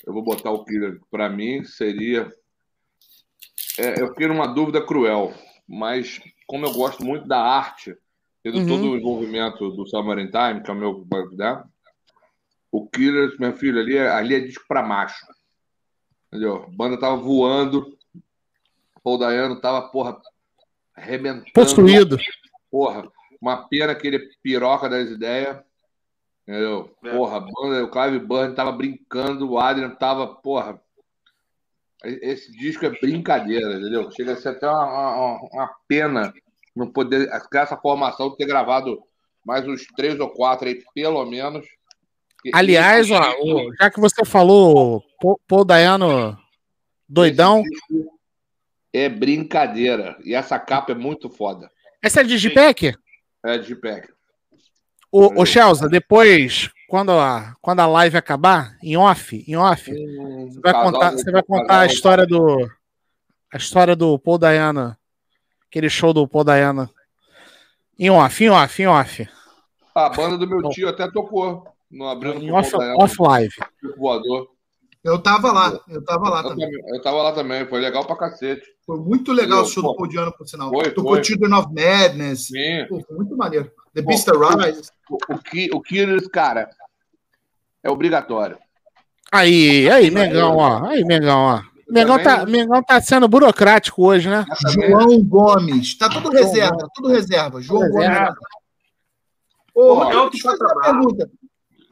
[0.06, 1.00] eu vou botar o Killer.
[1.10, 2.30] Para mim, seria.
[3.78, 5.32] É, eu fiquei numa dúvida cruel,
[5.66, 7.96] mas como eu gosto muito da arte
[8.44, 8.66] e de Uhum.
[8.66, 11.06] todo o envolvimento do Summer Time, que é o meu.
[11.32, 11.64] Né?
[12.70, 15.26] O Killer, meu filho, ali é, ali é disco pra macho.
[16.28, 16.64] Entendeu?
[16.64, 17.96] A banda tava voando,
[19.02, 20.20] Paul Dayano tava, porra,
[20.94, 21.46] arrebentando.
[21.54, 22.18] Possuído.
[22.70, 25.58] Porra, uma pena que ele é piroca das ideias.
[26.46, 26.94] Entendeu?
[27.04, 27.10] É.
[27.10, 30.80] Porra, a banda, o Clive Burn tava brincando, o Adrian tava, porra.
[32.04, 34.10] Esse disco é brincadeira, entendeu?
[34.12, 36.32] Chega a ser até uma, uma, uma pena
[36.76, 39.02] não poder, com essa formação, ter gravado
[39.44, 41.66] mais uns três ou quatro aí, pelo menos.
[42.52, 45.02] Aliás, ó, o- já que você falou
[45.48, 46.38] Paul- Dayano
[47.08, 48.18] doidão, disco
[48.92, 50.16] É brincadeira.
[50.24, 51.70] E essa capa é muito foda.
[52.02, 52.94] essa é de Digipack?
[53.44, 54.08] É de pack.
[55.10, 60.60] Ô, ô Chelsea, depois, quando a, quando a live acabar, em off, em off, você
[60.60, 62.68] vai contar, você vai contar a história do
[63.52, 64.94] a história do Paul Dayano,
[65.68, 66.88] aquele show do Paul Dayano.
[67.98, 69.28] Em off, em off, em off.
[69.94, 73.54] A banda do meu tio até tocou no abrindo Em off, off live.
[73.96, 74.48] voador.
[75.04, 76.70] Eu tava lá, eu tava lá Eu, também.
[76.70, 78.66] também- eu tava lá também, foi legal pra cacete.
[78.84, 80.70] Foi muito legal o Pô, show do Paul Diano, por sinal.
[80.70, 81.24] foi, Tocou foi.
[81.24, 82.46] Children of Madness.
[82.48, 82.84] Sim.
[82.88, 83.70] Pô, foi muito maneiro.
[83.94, 84.90] The Pô, Beast Arise.
[85.08, 86.68] O, o, Ki- o Killers, cara,
[87.82, 88.58] é obrigatório.
[89.30, 90.84] Aí, aí, Mengão, ó.
[90.86, 91.62] Aí, Mengão, ó.
[91.90, 94.44] Mengão tá, Mengão tá sendo burocrático hoje, né?
[94.72, 95.96] João Gomes.
[95.96, 97.62] Tá tudo reserva, tudo reserva.
[97.62, 98.26] João Reserva.
[98.26, 98.38] Gomes.
[99.74, 101.30] Ô, Pô, Rodrigo, eu deixa eu fazer uma pergunta.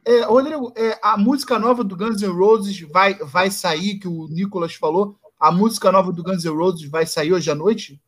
[0.06, 4.28] É, Rodrigo, é, a música nova do Guns N' Roses vai, vai sair, que o
[4.28, 5.18] Nicolas falou.
[5.38, 8.00] A música nova do Guns N' Roses vai sair hoje à noite?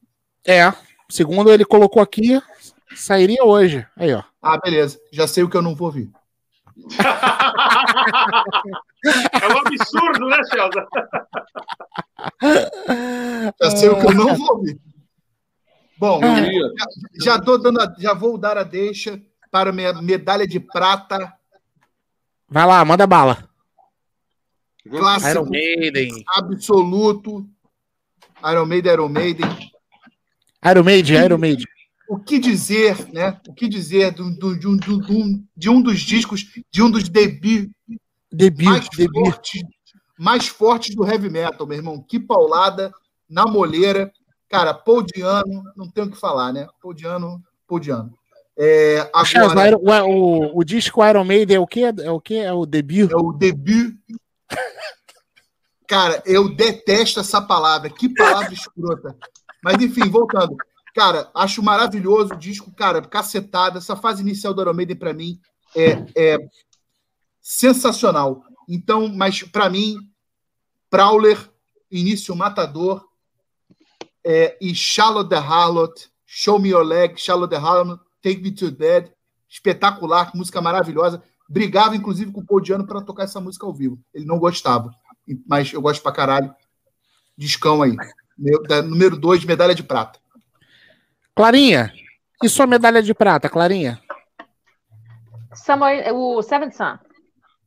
[0.46, 0.72] É.
[1.10, 2.40] Segundo ele colocou aqui,
[2.94, 3.84] sairia hoje.
[3.96, 4.22] Aí, ó.
[4.40, 5.00] Ah, beleza.
[5.12, 6.08] Já sei o que eu não vou ouvir.
[9.40, 10.78] É um absurdo, né, Celso?
[13.62, 14.78] Já sei o que eu não vou ouvir.
[15.96, 16.20] Bom,
[17.22, 19.20] já, tô dando a- já vou dar a deixa
[19.52, 21.32] para minha medalha de prata
[22.48, 23.48] Vai lá, manda bala.
[24.88, 26.24] clássico Iron Maiden.
[26.34, 27.48] absoluto.
[28.50, 29.48] Iron Maiden, Iron Maiden.
[30.64, 31.64] Iron Maiden, Iron Maiden.
[32.08, 33.38] O que dizer, né?
[33.46, 36.90] O que dizer do, do- de, um, do- um- de um dos discos, de um
[36.90, 37.68] dos debuts
[38.32, 39.24] Debut, mais debut.
[39.26, 39.62] fortes,
[40.18, 42.02] mais fortes do heavy metal, meu irmão.
[42.02, 42.90] Que paulada
[43.28, 44.10] na moleira.
[44.48, 46.66] Cara, Paul Diano, não tenho o que falar, né?
[46.80, 48.18] Paul Diano, Paul Diano.
[48.60, 51.82] É, agora, o, Iron- o, o, o disco Iron Maiden é o quê?
[52.02, 52.35] É o quê?
[52.35, 53.10] É o debut?
[53.10, 53.94] é o debut.
[55.86, 57.89] Cara, eu detesto essa palavra.
[57.89, 59.16] Que palavra escrota.
[59.62, 60.56] Mas, enfim, voltando.
[60.94, 63.78] Cara, acho maravilhoso o disco, cara, cacetada.
[63.78, 65.40] Essa fase inicial do Iron Maiden, pra mim,
[65.74, 66.39] é, é
[67.40, 68.43] sensacional.
[68.68, 69.97] Então, mas pra mim,
[70.90, 71.39] Prowler,
[71.90, 73.06] Início Matador
[74.24, 78.70] é, e Shallow the Harlot, Show Me Your Leg, Shallow the Harlot, Take Me to
[78.70, 79.11] Dead,
[79.49, 81.23] espetacular, música maravilhosa.
[81.49, 83.99] Brigava, inclusive, com o Paul Diano para tocar essa música ao vivo.
[84.12, 84.90] Ele não gostava,
[85.47, 86.55] mas eu gosto pra caralho.
[87.36, 87.97] Discão aí.
[88.36, 90.19] Meu- da- número 2, medalha de prata.
[91.35, 91.93] Clarinha,
[92.43, 94.01] e sua medalha de prata, Clarinha?
[95.55, 96.99] Samuel, o Seven Sun.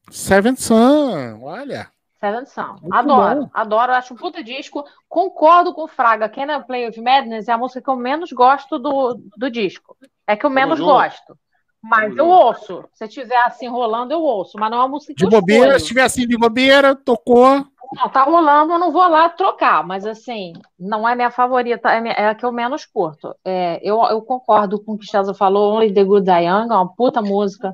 [0.10, 1.90] Seven Sun, olha.
[2.20, 2.76] Seven Sun.
[2.82, 3.50] Muito Adoro, bom.
[3.54, 3.94] adoro.
[3.94, 4.84] Acho um puta disco.
[5.10, 6.30] Concordo com o Fraga.
[6.30, 9.98] Can I Play of Madness é a música que eu menos gosto do, do disco.
[10.32, 11.36] É que eu menos gosto.
[11.84, 12.30] Mas eu junto.
[12.30, 12.86] ouço.
[12.94, 14.58] Se estiver assim rolando, eu ouço.
[14.60, 15.88] Mas não é uma música que De bobeira, se escolho.
[15.88, 17.66] tiver assim de bobeira, tocou.
[17.94, 19.84] Não, tá rolando, eu não vou lá trocar.
[19.86, 21.90] Mas assim, não é minha favorita.
[21.90, 23.36] É, minha- é a que eu menos curto.
[23.44, 25.74] É, eu, eu concordo com o que o César falou.
[25.76, 27.74] Only the Good Die Young é uma puta música.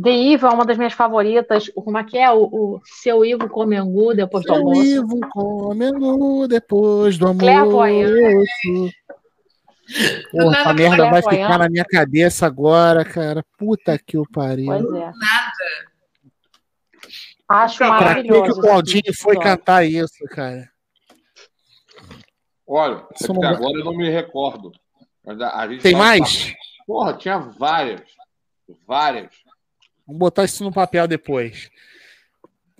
[0.00, 1.68] The Evil é uma das minhas favoritas.
[1.74, 2.30] O- Como é que é?
[2.30, 4.80] O, o Seu Ivo come angu depois do Seu almoço.
[4.80, 8.08] Ivo come angu depois do Clairvoyant.
[8.08, 8.94] almoço.
[10.30, 13.44] Porra, nada essa merda vai ficar na minha cabeça agora, cara.
[13.56, 14.66] Puta que o pariu.
[14.66, 15.12] Pois é.
[17.48, 18.42] Acho Pra Pra que, maravilhoso.
[18.44, 19.56] que o Claudinho esse foi episódio.
[19.56, 20.70] cantar isso, cara?
[22.66, 24.70] Olha, Isso não agora eu não me recordo.
[25.24, 26.52] Mas a, a gente Tem mais?
[26.86, 28.02] Porra, tinha várias.
[28.86, 29.30] Várias.
[30.06, 31.70] Vamos botar isso no papel depois.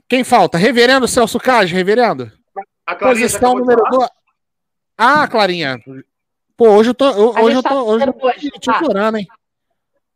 [0.06, 0.58] Quem falta?
[0.58, 2.30] Reverendo Celso Cage, reverendo?
[2.86, 3.98] A Clarinha já Posição número falar?
[3.98, 4.10] 2.
[4.98, 5.78] Ah, Clarinha.
[6.58, 7.04] Pô, hoje eu tô.
[7.08, 7.84] eu- hoje eu gente tá tô.
[7.84, 8.78] Hoje eu tô tá?
[8.80, 9.28] chorando, hein?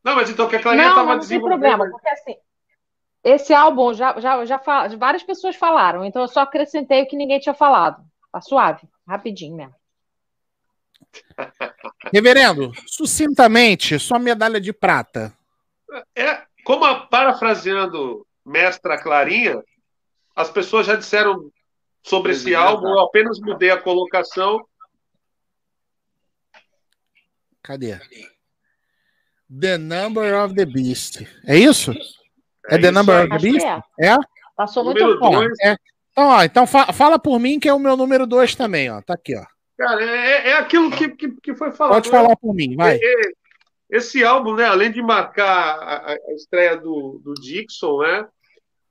[0.03, 1.61] Não, mas então que a Clarinha Não, estava não tem desenvolvendo.
[1.61, 2.37] problema, porque assim,
[3.23, 7.17] esse álbum já, já, já fa- várias pessoas falaram, então eu só acrescentei o que
[7.17, 8.03] ninguém tinha falado.
[8.33, 9.75] Tá suave, rapidinho mesmo.
[12.13, 15.33] Reverendo, sucintamente, sua medalha de prata.
[16.17, 19.63] É, como a, parafraseando Mestra Clarinha,
[20.35, 21.53] as pessoas já disseram
[22.03, 22.65] sobre esse Presidenta.
[22.69, 24.67] álbum, eu apenas mudei a colocação.
[27.63, 27.99] Cadê?
[29.61, 31.27] The Number of the Beast.
[31.47, 31.93] É isso?
[32.69, 33.67] É, The isso Number of the Acho que Beast?
[34.01, 34.07] é.
[34.09, 34.17] É?
[34.57, 35.43] Passou muito bom.
[35.63, 35.77] é.
[36.13, 39.01] Então, ó, então fa- fala por mim que é o meu número 2 também, ó.
[39.01, 39.45] Tá aqui, ó.
[39.79, 41.95] Cara, é, é aquilo que, que, que foi falado.
[41.95, 42.97] Pode falar por mim, vai.
[42.97, 43.33] É, é,
[43.91, 48.27] Esse álbum, né, além de marcar a, a- a estreia do, do Dixon, né,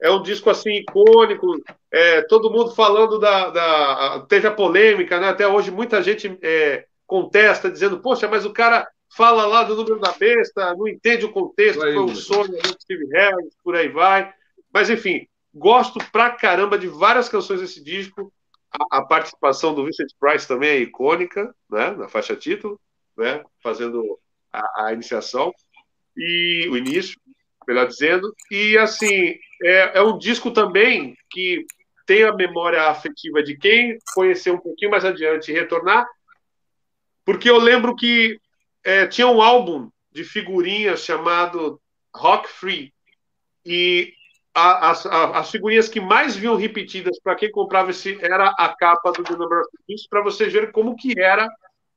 [0.01, 1.47] é um disco assim icônico.
[1.91, 5.29] é, todo mundo falando da, da- teve a polêmica, né?
[5.29, 9.99] Até hoje muita gente é, contesta, dizendo: poxa, mas o cara fala lá do número
[9.99, 14.33] da besta, não entende o contexto, foi um sonho do Steve Harris, por aí vai.
[14.73, 18.31] Mas enfim, gosto pra caramba de várias canções desse disco.
[18.71, 21.91] A, a participação do Vincent Price também é icônica, né?
[21.91, 22.79] Na faixa título,
[23.17, 23.43] né?
[23.61, 24.17] Fazendo
[24.53, 25.53] a, a iniciação
[26.15, 27.19] e o início,
[27.67, 28.33] melhor dizendo.
[28.49, 31.65] E assim, é, é um disco também que
[32.05, 36.07] tem a memória afetiva de quem conhecer um pouquinho mais adiante e retornar,
[37.25, 38.39] porque eu lembro que
[38.83, 41.79] é, tinha um álbum de figurinhas chamado
[42.15, 42.93] Rock Free.
[43.65, 44.13] E
[44.53, 48.75] a- as, a- as figurinhas que mais vinham repetidas para quem comprava esse era a
[48.75, 51.47] capa do The Number of the para vocês verem como que era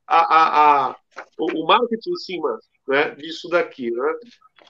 [0.07, 0.95] a, a, a-
[1.37, 3.91] o, o marketing em cima né, disso daqui.
[3.91, 4.13] Né?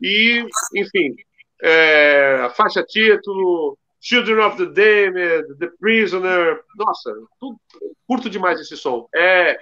[0.02, 0.46] E,
[0.76, 1.16] enfim,
[1.62, 7.60] é, a faixa título, Children of the Damned, The Prisoner, nossa, tudo-
[8.08, 9.08] curto demais esse som.
[9.14, 9.60] É,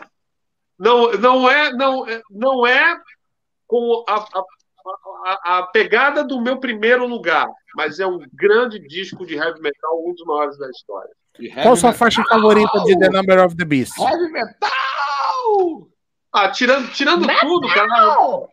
[0.80, 2.98] não, não é, não, é- não é
[3.68, 4.44] com a, a,
[5.26, 10.04] a, a pegada do meu primeiro lugar, mas é um grande disco de heavy metal,
[10.06, 11.10] um dos maiores da história.
[11.64, 13.98] Qual sua metal- faixa favorita de The Number of the Beast?
[14.00, 15.88] Heavy metal!
[16.32, 18.48] Ah, tirando, tirando tudo, cara.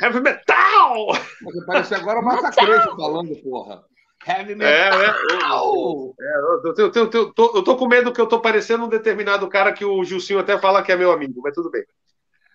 [0.00, 1.06] Heavy metal!
[1.42, 3.84] Você parece agora o Massacration falando, porra.
[4.28, 5.00] Heavy É, metal!
[5.00, 5.06] é.
[5.06, 8.40] Eu, é, eu, eu, eu, eu, eu tô, eu tô com medo que eu tô
[8.40, 11.70] parecendo um determinado cara que o Gilcinho até fala que é meu amigo, mas tudo
[11.70, 11.84] bem.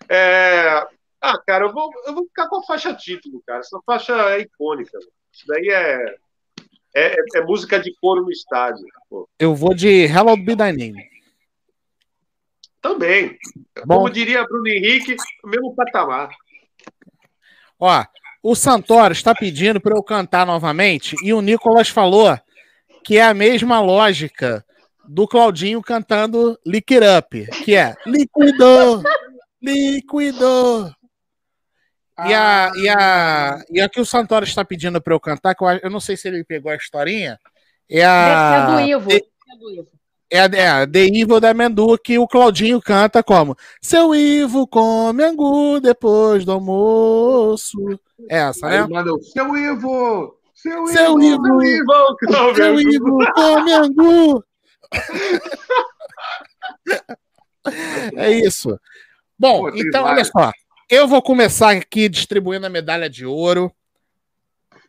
[0.09, 0.85] É,
[1.21, 3.59] ah, cara, eu vou, eu vou ficar com a faixa título, cara.
[3.59, 4.97] Essa faixa é icônica.
[5.31, 6.15] Isso daí é,
[6.93, 8.85] é, é música de coro no estádio.
[9.09, 9.27] pô.
[9.39, 11.09] Eu vou de Hallowed Be Thy Name.
[12.81, 13.37] Também.
[13.85, 13.95] Bom.
[13.95, 16.29] Como diria Bruno Henrique, o mesmo patamar.
[17.79, 18.03] Ó,
[18.43, 22.37] o Santoro está pedindo para eu cantar novamente e o Nicolas falou
[23.03, 24.63] que é a mesma lógica
[25.07, 29.01] do Claudinho cantando Lick It Up, que é liquidou,
[29.61, 30.91] liquidou.
[32.25, 35.63] E a, e, a, e a que o Santoro está pedindo para eu cantar, que
[35.63, 37.39] eu, eu não sei se ele pegou a historinha,
[37.89, 38.65] é Deve ser a.
[38.75, 39.11] do Ivo.
[39.11, 39.87] é- É do Ivo.
[40.33, 45.23] É a, é The Evil da Mendu que o Claudinho canta como Seu Ivo come
[45.23, 47.77] angu depois do almoço.
[48.27, 48.87] É essa, né?
[49.31, 50.35] seu Ivo!
[50.55, 50.87] Seu Ivo!
[50.87, 52.79] Seu Ivo, Ivan, não, seu.
[52.79, 54.43] Ivo come angu.
[58.15, 58.79] É isso.
[59.37, 60.51] Bom, Pô, então olha só.
[60.89, 63.71] Eu vou começar aqui distribuindo a medalha de ouro.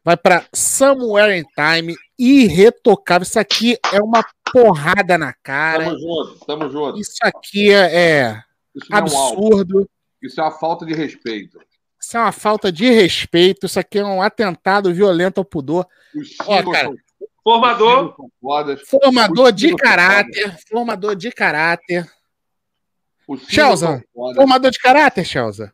[0.05, 3.22] Vai para Somewhere in Time, irretocável.
[3.22, 4.22] Isso aqui é uma
[4.52, 5.86] porrada na cara.
[5.86, 7.01] Tamo junto, tamo junto.
[7.01, 8.43] Isso aqui é, é
[8.74, 9.90] Isso não é um absurdo.
[10.22, 11.59] Isso é uma falta de respeito.
[11.98, 13.64] Isso é uma falta de respeito.
[13.64, 15.86] Isso aqui é um atentado violento ao pudor.
[16.47, 16.90] Ó, cara,
[17.43, 18.14] Formador.
[18.86, 20.56] Formador de caráter.
[20.68, 22.10] Formador de caráter.
[23.26, 24.02] Fodas.
[24.35, 25.72] Formador de caráter, Chelsea.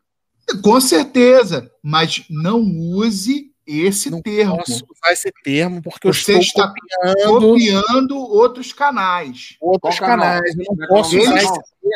[0.63, 4.57] Com certeza, mas não use esse Não termo.
[4.57, 9.55] posso usar esse termo porque eu Você estou está copiando copiando outros canais.
[9.61, 10.17] outros canal?
[10.19, 10.55] canais.
[10.57, 11.49] Eu não posso o usar Eles,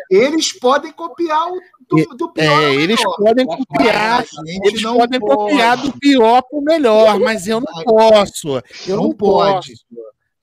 [0.09, 3.15] eles podem copiar o do, do pior É, eles melhor.
[3.17, 4.25] podem copiar.
[4.63, 5.35] Eles não podem pode.
[5.35, 8.57] copiar do pior pro melhor, mas eu não posso.
[8.87, 9.71] Eu não, Não pode.
[9.71, 9.85] posso.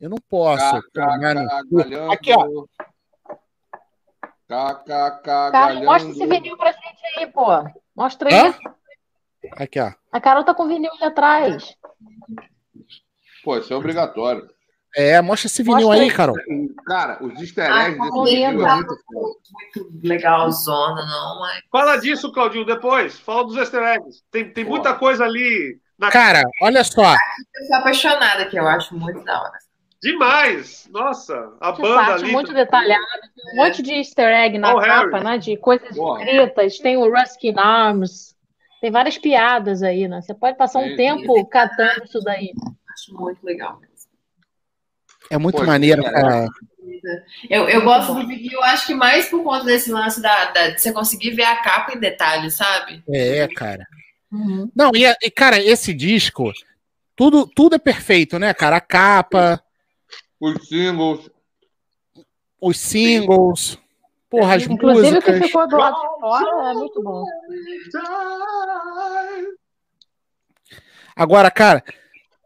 [0.01, 0.65] Eu não posso.
[2.13, 2.65] Aqui, ó.
[5.53, 7.47] Cara, mostra esse vinil pra gente aí, pô.
[7.97, 8.35] Mostra aí.
[8.49, 8.55] Hã?
[9.57, 9.93] Aqui, ó.
[10.13, 11.75] A Carol tá com vinil ali atrás.
[13.45, 14.49] Pô, isso é obrigatório.
[14.95, 16.15] É, mostra esse vinil Mostra aí, aí.
[16.15, 16.37] Carol.
[16.87, 18.67] Cara, os easter Ah, eggs desse não vídeo lembro.
[18.67, 19.35] é muito foda.
[19.53, 21.61] Muito legalzona, não, mas.
[21.71, 23.19] Fala disso, Claudinho, depois.
[23.19, 24.23] Fala dos easter eggs.
[24.31, 27.15] Tem, tem muita coisa ali na Cara, olha só.
[27.15, 29.59] Eu sou apaixonada, que eu acho muito da hora.
[30.03, 30.89] Demais!
[30.91, 32.33] Nossa, a De banda parte ali.
[32.33, 33.07] muito detalhada.
[33.35, 35.11] Tem um monte de easter egg na o Harry.
[35.11, 35.39] capa, né?
[35.39, 36.79] De coisas escritas.
[36.81, 38.32] Tem o Ruskin Arms.
[38.83, 40.21] Tem várias piadas aí, né?
[40.21, 42.53] Você pode passar um Sim, tempo catando isso daí.
[42.93, 44.11] Acho muito legal mesmo.
[45.31, 46.21] É muito Pô, maneiro, cara.
[46.21, 46.49] cara.
[47.49, 50.71] Eu, eu gosto do vinil, eu acho que mais por conta desse lance da, da-
[50.71, 53.05] de você conseguir ver a capa em detalhe, sabe?
[53.09, 53.87] É, cara.
[54.75, 56.53] Não, e, e, cara, esse disco,
[57.15, 58.79] tudo, tudo é perfeito, né, cara?
[58.79, 59.63] A capa,
[60.41, 61.31] Os singles.
[62.61, 63.79] os singles,
[64.33, 65.47] porra, as Inclusive o que músicas.
[65.47, 67.27] ficou do lado de fora é muito bom.
[71.15, 71.85] Agora, cara,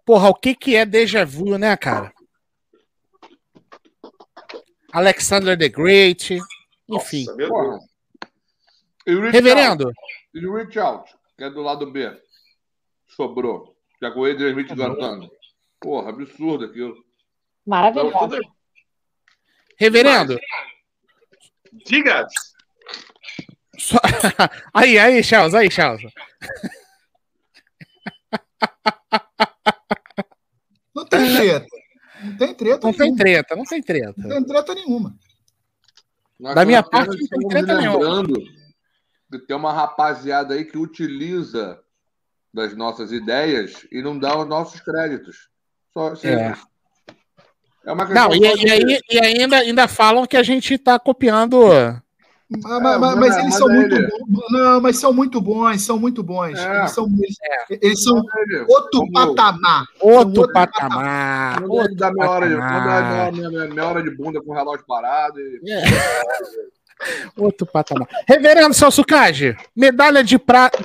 [0.04, 2.12] porra, o que que é déjà vu, né, cara?
[4.92, 6.38] Alexander the Great,
[6.88, 7.24] enfim.
[7.26, 7.78] Nossa, meu Porra.
[9.30, 9.96] Reverendo, Out.
[10.34, 12.10] E o Reach Out, que é do lado B.
[13.06, 13.76] Sobrou.
[14.02, 15.30] Já com o Adrian Smith cantando.
[15.78, 16.96] Porra, absurdo aquilo.
[17.64, 18.18] Maravilhoso.
[18.18, 18.40] Tudo-
[21.86, 22.26] Diga!
[23.78, 23.98] só-
[24.74, 26.02] aí, aí, Charles, aí, Charles.
[30.94, 31.66] Não tem treta.
[32.22, 33.16] Não tem treta Não tem nenhuma.
[33.18, 34.14] treta, não tem treta.
[34.16, 35.16] Não tem treta nenhuma.
[36.40, 37.98] Nós Da minha parte, não tem treta nenhuma.
[37.98, 38.34] lembrando
[39.30, 41.78] que tem uma rapaziada aí que utiliza
[42.52, 45.48] das nossas ideias e não dá os nossos créditos.
[45.93, 46.59] Só simples.
[46.59, 46.76] É,
[47.92, 51.58] uma questão Não, e, e aí, e ainda, ainda falam que a gente tá copiando
[52.48, 53.96] Mas, É, mas- manda- mas eles são manda muito
[54.28, 54.52] bons.
[54.52, 56.58] Não, mas são muito bons, são muito bons.
[56.58, 56.78] É.
[56.78, 57.36] Eles são, eles,
[57.82, 58.22] eles são
[58.68, 59.84] outro vamos- patamar.
[60.00, 61.62] Outro outro patamar.
[61.64, 63.32] Outro dar meia hora, de, patamar.
[63.32, 65.38] meia, meia hora de bunda com o relógio parado.
[65.40, 65.60] E...
[67.36, 68.08] Outro patamar.
[68.26, 70.78] Reverendo Celso Cage, medalha de prata,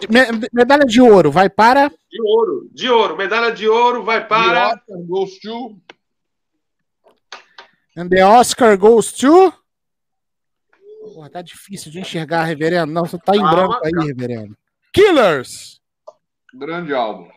[0.51, 3.15] medalha de ouro, vai para De ouro, de ouro.
[3.15, 4.67] Medalha de ouro vai para.
[4.73, 5.77] Oscar goes to...
[7.95, 9.53] And the Oscar goes to.
[11.13, 12.93] Porra, tá difícil de enxergar, reverendo.
[12.93, 14.57] Não, você tá em Calma, branco aí, reverendo.
[14.93, 15.81] Killers!
[16.53, 17.29] Grande álbum.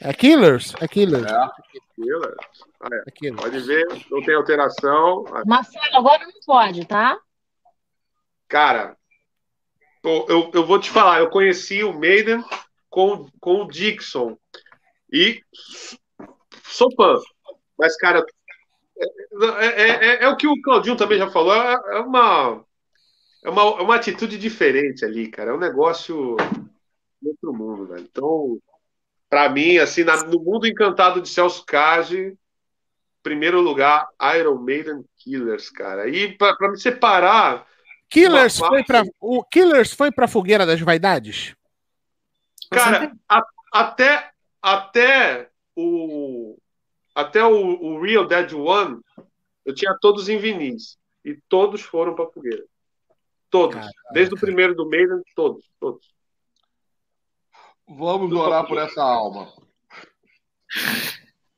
[0.00, 0.74] É Killers?
[0.80, 1.30] É Killers.
[1.30, 1.48] É.
[1.94, 2.36] Killer.
[2.80, 3.02] Ah, é.
[3.06, 3.42] É Killers.
[3.42, 5.24] Pode ver, não tem alteração.
[5.46, 7.18] Marcelo, agora não pode, tá?
[8.46, 8.96] Cara,
[10.02, 12.42] pô, eu, eu vou te falar, eu conheci o Maiden
[12.88, 14.36] com, com o Dixon.
[15.12, 15.42] E
[16.64, 17.20] sou fã.
[17.78, 18.24] Mas, cara,
[19.60, 22.64] é, é- é- é o que o Claudinho também já falou, é, é uma,
[23.44, 25.50] é, uma, é uma atitude diferente ali, cara.
[25.50, 26.36] É um negócio
[27.22, 28.00] de outro mundo, velho.
[28.10, 28.58] Então,
[29.28, 32.34] pra mim, assim, na- no mundo encantado de Celso Cage,
[33.22, 34.06] primeiro lugar,
[34.36, 36.08] Iron Maiden Killers, cara.
[36.08, 37.66] E pra, pra me separar.
[38.08, 41.54] Killers Uma- foi pra, o Killers foi pra fogueira das vaidades?
[42.70, 44.30] Cara, a- até,
[44.62, 46.56] até o
[47.18, 49.00] até o, o Real Dead One,
[49.64, 50.96] eu tinha todos em vinis.
[51.24, 52.64] E todos foram pra fogueira.
[53.50, 53.74] Todos.
[53.74, 53.92] Caraca.
[54.12, 56.06] Desde o primeiro do Maiden, todos, todos.
[57.88, 59.52] Vamos orar por essa alma.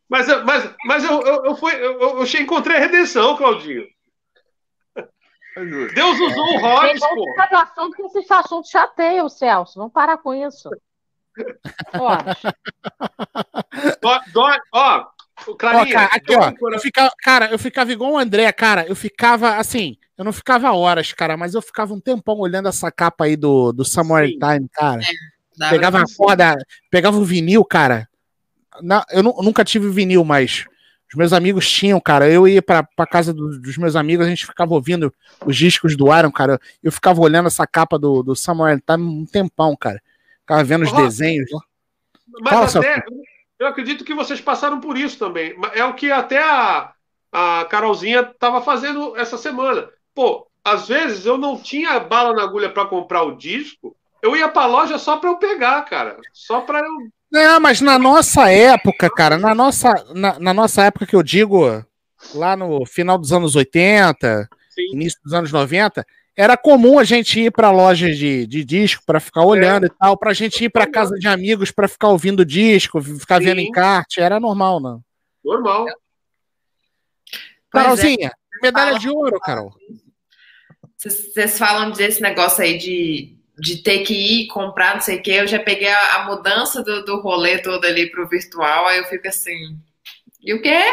[0.08, 3.86] Mas, eu- mas, mas eu, eu, eu, fui, eu, eu encontrei a redenção, Claudinho.
[4.96, 5.06] É.
[5.94, 7.56] Deus usou o Gente, Rhodes, pô.
[7.56, 9.78] assunto que esses assuntos chateiam, Celso.
[9.78, 10.70] Vamos parar com isso.
[14.32, 14.58] Dói,
[15.46, 16.52] ó, Ó, Clarinha, cara, aqui, ó.
[16.72, 18.84] Eu ficava, cara, eu ficava igual o André, cara.
[18.86, 22.90] Eu ficava assim, eu não ficava horas, cara, mas eu ficava um tempão olhando essa
[22.90, 24.38] capa aí do, do Samuel Sim.
[24.38, 25.00] Time, cara.
[25.56, 26.56] Dá pegava a corda,
[26.90, 28.08] pegava o vinil, cara.
[28.82, 30.64] Na- eu nu- nunca tive vinil, mas
[31.10, 32.30] os meus amigos tinham, cara.
[32.30, 35.12] Eu ia pra, pra casa do- dos meus amigos, a gente ficava ouvindo
[35.44, 36.58] os discos do Iron, cara.
[36.82, 40.00] Eu ficava olhando essa capa do, do Samuel Time um tempão, cara.
[40.40, 41.50] Ficava vendo os Ó, desenhos.
[42.42, 43.04] Mas Fala, até,
[43.60, 45.54] eu acredito que vocês passaram por isso também.
[45.74, 46.92] É o que até a,
[47.30, 49.86] a Carolzinha estava fazendo essa semana.
[50.14, 54.48] Pô, às vezes eu não tinha bala na agulha para comprar o disco, eu ia
[54.48, 56.16] pra loja só para eu pegar, cara.
[56.32, 57.10] Só para eu.
[57.30, 61.84] Não, mas na nossa época, cara, na nossa, na, na nossa época que eu digo,
[62.34, 64.94] lá no final dos anos 80, Sim.
[64.94, 66.04] início dos anos 90,
[66.40, 70.16] era comum a gente ir para lojas de, de disco para ficar olhando e tal,
[70.16, 73.44] pra gente ir para casa de amigos para ficar ouvindo disco, ficar Sim.
[73.44, 75.04] vendo encarte, era normal, não.
[75.44, 75.86] Normal.
[75.86, 75.92] É.
[77.70, 79.70] Carolzinha, medalha de ouro, Carol.
[80.96, 85.32] Vocês falam desse negócio aí de, de ter que ir comprar, não sei o quê.
[85.32, 89.04] Eu já peguei a, a mudança do, do rolê todo ali pro virtual, aí eu
[89.04, 89.76] fico assim.
[90.42, 90.80] E o quê?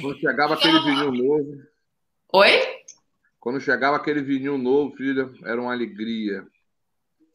[0.00, 1.73] Quando chegava aquele vinil novo,
[2.34, 2.74] Oi?
[3.38, 6.46] quando chegava aquele vinil novo, filha, era uma alegria.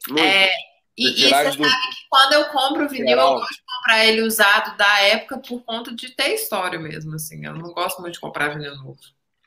[0.08, 0.24] Muito.
[0.24, 0.50] É,
[0.98, 3.36] e, e você do- sabe que quando eu compro o vinil, eu Geral.
[3.36, 7.46] gosto de comprar ele usado da época por conta de ter história mesmo, assim.
[7.46, 8.98] Eu não gosto muito de comprar vinil novo.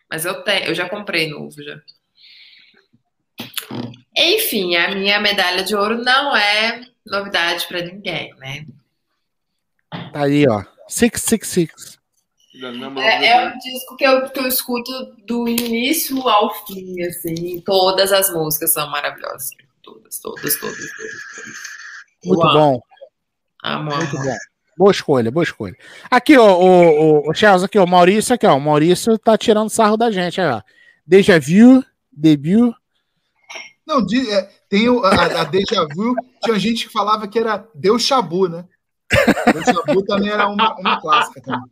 [0.09, 1.81] Mas eu tenho, eu já comprei novo já.
[4.17, 8.65] Enfim, a minha medalha de ouro não é novidade pra ninguém, né?
[10.13, 10.63] Tá aí, ó.
[10.89, 11.99] 666.
[12.55, 14.91] É, é um disco que eu, que eu escuto
[15.27, 17.61] do início ao fim, assim.
[17.65, 19.51] Todas as músicas são maravilhosas.
[19.83, 20.77] Todas, todas, todas, todas.
[21.37, 21.53] todas.
[22.25, 22.53] Muito Uau.
[22.53, 22.81] bom,
[23.65, 24.37] Amo, muito bom.
[24.77, 25.75] Boa escolha, boa escolha.
[26.11, 28.57] Aqui, ó, o, o, o Charles, aqui, ó, o Maurício, aqui, ó.
[28.57, 30.61] O Maurício tá tirando sarro da gente, aí, ó.
[31.07, 32.75] Deja vu, debut.
[33.87, 36.15] Não, de- é, tem o- a, a Deja Vu,
[36.45, 38.65] tinha gente que falava que era Deus Chabu, né?
[39.53, 41.69] Deus Chabu também era uma, uma clássica também.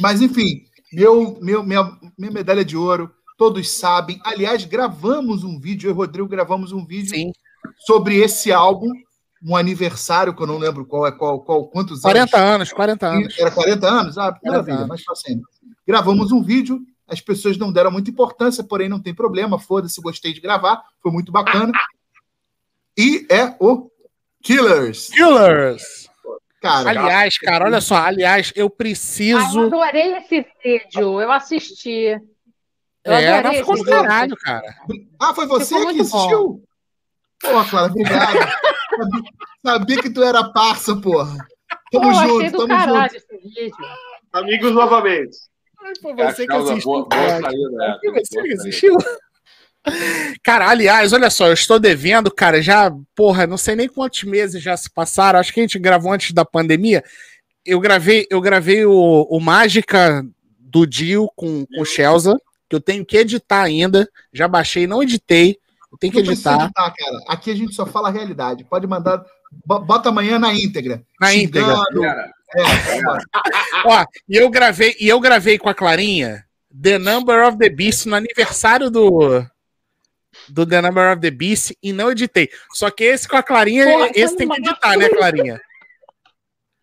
[0.00, 4.20] Mas, enfim, meu, meu, minha, minha medalha de ouro, todos sabem.
[4.24, 7.32] Aliás, gravamos um vídeo, eu e o Rodrigo gravamos um vídeo Sim.
[7.86, 8.90] sobre esse álbum,
[9.42, 12.50] um aniversário, que eu não lembro qual é qual, qual quantos 40 anos.
[12.54, 13.38] anos, 40 anos.
[13.38, 14.18] Era 40 anos?
[14.18, 14.88] Ah, 40 maravilha, anos.
[14.88, 15.42] mais fácil ainda.
[15.86, 20.32] Gravamos um vídeo, as pessoas não deram muita importância, porém não tem problema, foda-se, gostei
[20.32, 21.72] de gravar, foi muito bacana.
[22.96, 23.90] E é o
[24.42, 25.08] Killers.
[25.08, 26.08] Killers.
[26.62, 29.60] Cara, Aliás, cara, olha só, aliás, eu Ah, eu preciso.
[29.66, 32.16] adorei esse vídeo, eu assisti.
[33.04, 34.74] Eu É, não adorei ficou esse caralho, cara.
[35.20, 36.18] ah, foi você Ficou que muito bom.
[36.18, 36.62] assistiu?
[37.40, 38.32] Pô, Clara, obrigado.
[38.38, 39.22] sabia,
[39.66, 41.36] sabia que tu era parça, porra.
[41.90, 43.16] Pô, Tamo achei junto, do tamo caralho junto.
[43.16, 43.76] esse vídeo.
[44.32, 45.36] Amigos novamente.
[46.00, 46.84] Foi você que assistiu.
[46.92, 47.40] boa, boa cara.
[47.42, 47.98] saída, é.
[47.98, 48.96] Foi você que assistiu.
[50.42, 54.62] Cara, aliás, olha só, eu estou devendo, cara, já, porra, não sei nem quantos meses
[54.62, 57.02] já se passaram, acho que a gente gravou antes da pandemia.
[57.64, 60.24] Eu gravei, eu gravei o, o Mágica
[60.58, 62.36] do Dio com, com o Shelza,
[62.68, 64.08] que eu tenho que editar ainda.
[64.32, 65.56] Já baixei, não editei.
[65.92, 66.64] Eu tenho que Não precisa editar.
[66.64, 67.18] editar, cara.
[67.28, 68.64] Aqui a gente só fala a realidade.
[68.64, 69.22] Pode mandar.
[69.64, 71.02] bo- Bota amanhã na íntegra.
[71.20, 71.84] Na.
[72.00, 72.62] Galera, É.
[73.84, 76.44] Ó, e eu gravei, e eu gravei com a Clarinha
[76.82, 79.44] The Number of the Beast no aniversário do
[80.48, 82.50] do The Number of the Beast e não editei.
[82.72, 85.60] Só que esse com a Clarinha, Porra, esse tem que editar, né, Clarinha?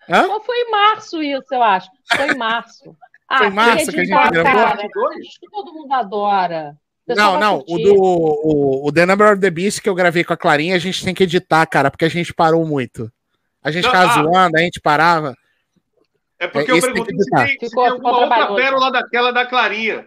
[0.09, 0.27] Hã?
[0.27, 1.87] Ou foi em março isso, eu acho.
[2.15, 2.95] Foi em março.
[3.29, 4.53] Ah, Foi em março tem que a gente gravou?
[4.53, 4.73] cara.
[4.73, 6.75] Acho que todo mundo adora.
[7.07, 10.33] Não, não, o do o, o The Number of the Beast que eu gravei com
[10.33, 13.11] a Clarinha, a gente tem que editar, cara, porque a gente parou muito.
[13.63, 14.23] A gente ficava ah.
[14.23, 15.35] zoando, a gente parava.
[16.39, 17.45] É porque É, eu perguntei se editar.
[17.45, 20.05] tem, se tem alguma outra pérola daquela da Clarinha.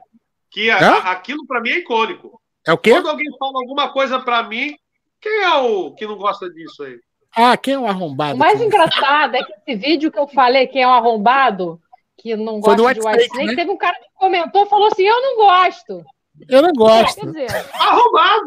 [0.51, 2.42] Que a- aquilo pra mim é icônico.
[2.67, 2.93] É o quê?
[2.93, 4.75] Quando alguém fala alguma coisa pra mim,
[5.21, 6.99] quem é o que não gosta disso aí?
[7.35, 8.35] Ah, quem é um arrombado?
[8.35, 8.65] O mais cara?
[8.65, 11.81] engraçado é que esse vídeo que eu falei que é um arrombado,
[12.19, 13.57] que não Foi do gosta de White Snake, né?
[13.57, 16.05] teve um cara que comentou e falou assim: Eu não gosto.
[16.49, 17.21] Eu não gosto.
[17.21, 17.47] Quer dizer,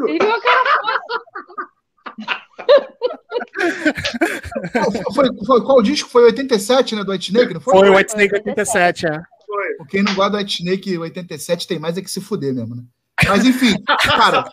[0.07, 0.63] ele viu que era
[5.13, 6.09] Foi, foi- qual disco?
[6.09, 7.03] Foi 87, né?
[7.03, 7.73] Do White Snake, não foi?
[7.73, 9.21] Foi o White Snake 87, é.
[9.45, 9.87] Foi.
[9.89, 12.83] Quem não gosta do White Snake 87 tem mais é que se fuder mesmo, né?
[13.27, 14.49] Mas enfim, cara,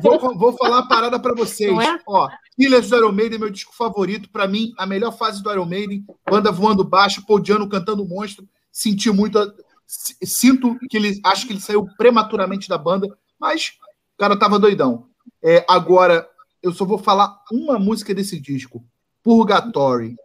[0.00, 1.70] vou, vou falar uma parada pra vocês.
[1.70, 1.98] Não é?
[2.06, 4.28] Ó, Killers do Iron Maiden, meu disco favorito.
[4.30, 6.04] Pra mim, a melhor fase do Iron Maiden.
[6.28, 8.48] Banda voando baixo, Paul Diano cantando monstro.
[8.72, 9.38] Senti muito.
[9.38, 9.52] a-
[9.86, 11.20] Sinto que ele.
[11.24, 13.06] Acho que ele saiu prematuramente da banda,
[13.38, 13.74] mas
[14.14, 15.08] o cara tava doidão.
[15.42, 16.28] É, agora,
[16.62, 18.84] eu só vou falar uma música desse disco:
[19.22, 20.16] Purgatory.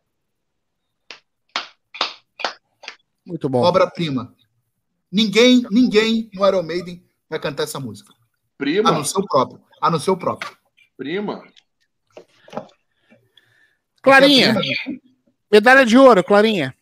[3.25, 3.61] Muito bom.
[3.61, 4.33] obra-prima.
[5.11, 8.13] Ninguém, ninguém no Iron Maiden vai cantar essa música.
[8.57, 9.61] prima, A não ser o próprio.
[9.81, 10.55] A não ser o próprio.
[10.97, 11.41] prima.
[14.03, 14.55] Clarinha,
[15.51, 16.75] medalha de ouro, Clarinha.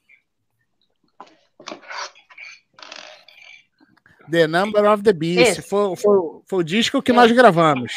[4.32, 5.62] The Number of the Beast.
[5.64, 7.92] Foi, foi, foi o disco que nós gravamos.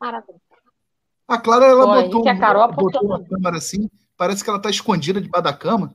[0.00, 0.40] maravilhoso.
[1.26, 4.58] A Clara, ela Foi, botou, que a Carol botou uma câmera assim, parece que ela
[4.60, 5.94] tá escondida debaixo da cama.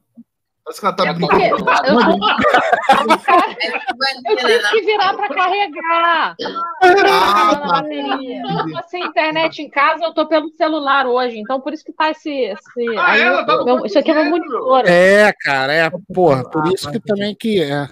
[0.66, 1.70] Parece que ela tá É, brincando.
[1.70, 2.18] A eu, cama.
[4.26, 6.36] eu tive que virar para carregar.
[6.82, 7.84] Ah, tá.
[7.88, 11.38] Eu tô sem internet em casa, eu tô pelo celular hoje.
[11.38, 12.32] Então, por isso que tá esse.
[12.32, 14.86] esse Ah, aí ela eu- tá no meu- isso aqui é meu monitor.
[14.88, 17.88] É, cara, é, porra, por isso que também que é.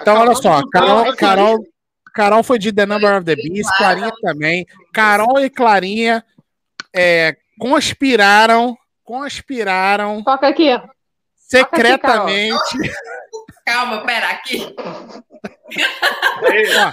[0.00, 1.58] Então, olha só, Carol, Carol,
[2.12, 4.66] Carol foi de The Number of the Beast, Clarinha também.
[4.92, 6.24] Carol e Clarinha
[6.94, 10.70] é, conspiraram, conspiraram Toca aqui.
[11.46, 12.92] Secretamente,
[13.64, 14.74] Calma, pera, aqui.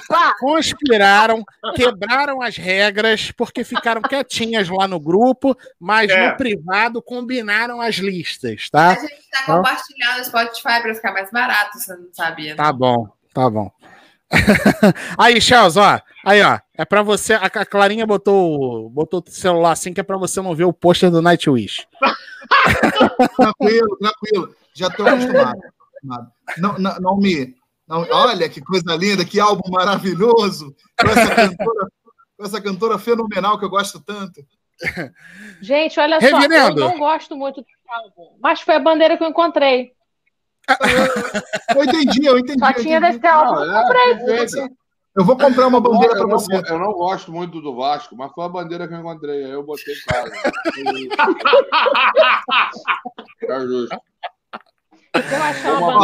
[0.08, 1.44] Pá, conspiraram,
[1.76, 6.32] quebraram as regras, porque ficaram quietinhas lá no grupo, mas É.
[6.32, 8.96] no privado combinaram as listas, A tá?
[9.02, 12.56] gente tá compartilhando o Spotify pra ficar mais barato, você não sabia.
[12.56, 13.72] Tá bom, tá bom.
[15.18, 16.00] aí, Charles, ó.
[16.26, 16.58] Aí, ó.
[16.76, 17.36] É pra você.
[17.36, 20.74] A a Clarinha botou, botou o celular assim que é pra você não ver o
[20.74, 21.86] pôster do Nightwish.
[23.36, 24.56] Tranquilo, tranquilo.
[24.74, 25.60] Já tô acostumado.
[26.58, 27.56] Não, não, não me.
[27.88, 30.76] não- olha que coisa linda, que álbum maravilhoso.
[31.00, 31.88] Com essa cantora,
[32.38, 34.42] com essa cantora fenomenal que eu gosto tanto.
[35.62, 36.80] gente, olha Reverendo.
[36.80, 36.86] só.
[36.86, 39.94] Eu não gosto muito do álbum, mas foi a bandeira que eu encontrei.
[41.76, 42.60] Eu entendi, eu entendi.
[42.60, 43.14] Só eu tinha entendi.
[43.20, 43.66] desse álbum.
[43.66, 44.76] Não, é, perfeito.
[45.16, 46.56] Eu vou comprar uma bandeira para não, você.
[46.68, 49.46] eu não gosto muito do Vasco, mas foi a bandeira que eu encontrei.
[49.46, 50.32] Aí eu botei em casa.
[53.48, 53.98] É justo.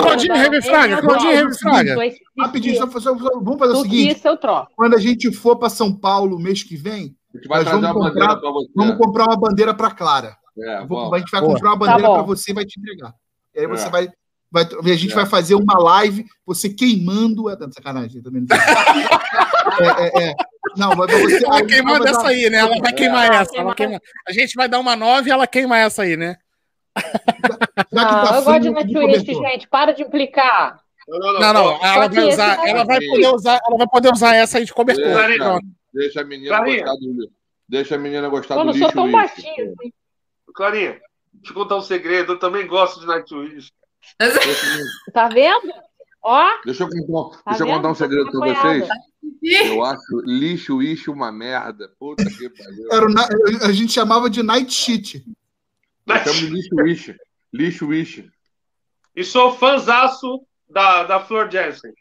[0.02, 1.96] Claudinho Revifraga, Claudinho Revifraga.
[2.38, 4.72] Rapidinho, só, só- só- vamos fazer o seguinte: que isso eu troco.
[4.76, 7.88] quando a gente for para São Paulo mês que vem, A gente vai Nós trazer
[7.94, 8.40] vamos comprar-
[8.76, 10.36] vamos comprar uma bandeira para Clara.
[10.58, 12.14] É, vou- a gente vai comprar uma Tá bandeira bom.
[12.16, 13.14] para você e vai te entregar.
[13.56, 13.90] E aí você É.
[13.90, 14.10] vai,
[14.52, 14.64] vai.
[14.64, 15.16] A gente É.
[15.16, 17.50] vai fazer uma live, você queimando.
[17.50, 18.56] É, não, sacanagem, também não.
[19.80, 20.36] é, é, é.
[20.78, 21.44] Não, vai você.
[21.46, 22.58] Ela aí queimando vai dar- essa aí, né?
[22.60, 23.36] Ela vai queimar É.
[23.38, 23.58] essa.
[23.58, 26.36] ela queima- A gente vai dar uma 9 e ela queima essa aí, né?
[27.92, 29.50] Não, tá eu gosto de Nightwish, cobertor.
[29.52, 29.68] gente.
[29.68, 30.80] Para de implicar.
[31.08, 31.40] Não, não, não.
[31.40, 31.86] Não, não.
[31.86, 34.74] Ela vai usar, não ela vai poder usar, ela vai poder usar essa aí de
[34.74, 35.06] cobertor.
[35.28, 35.60] Deixa,
[35.94, 36.84] deixa a menina Clarinha.
[36.86, 37.32] gostar do
[37.68, 38.86] Deixa a menina gostar Eu do não lixo.
[38.86, 39.18] sou tão lixo.
[39.18, 39.74] baixinho.
[39.80, 39.92] assim.
[40.54, 40.92] Clarinha,
[41.34, 42.34] deixa eu contar um segredo.
[42.34, 43.72] Eu também gosto de Nightwish.
[45.14, 45.72] Tá vendo?
[46.22, 48.84] Ó, deixa eu contar, Tá deixa eu contar um segredo pra vocês.
[48.84, 49.10] apoiada.
[49.42, 51.90] Eu acho lixo, lixo uma merda.
[51.98, 52.88] Puta que pariu.
[52.92, 53.28] Era o na-
[53.66, 55.24] a gente chamava de night shit.
[56.06, 57.16] De lixo, lixo.
[57.54, 58.24] Lixo, lixo.
[59.16, 61.94] E sou fãzaço da, da Flor Jensen.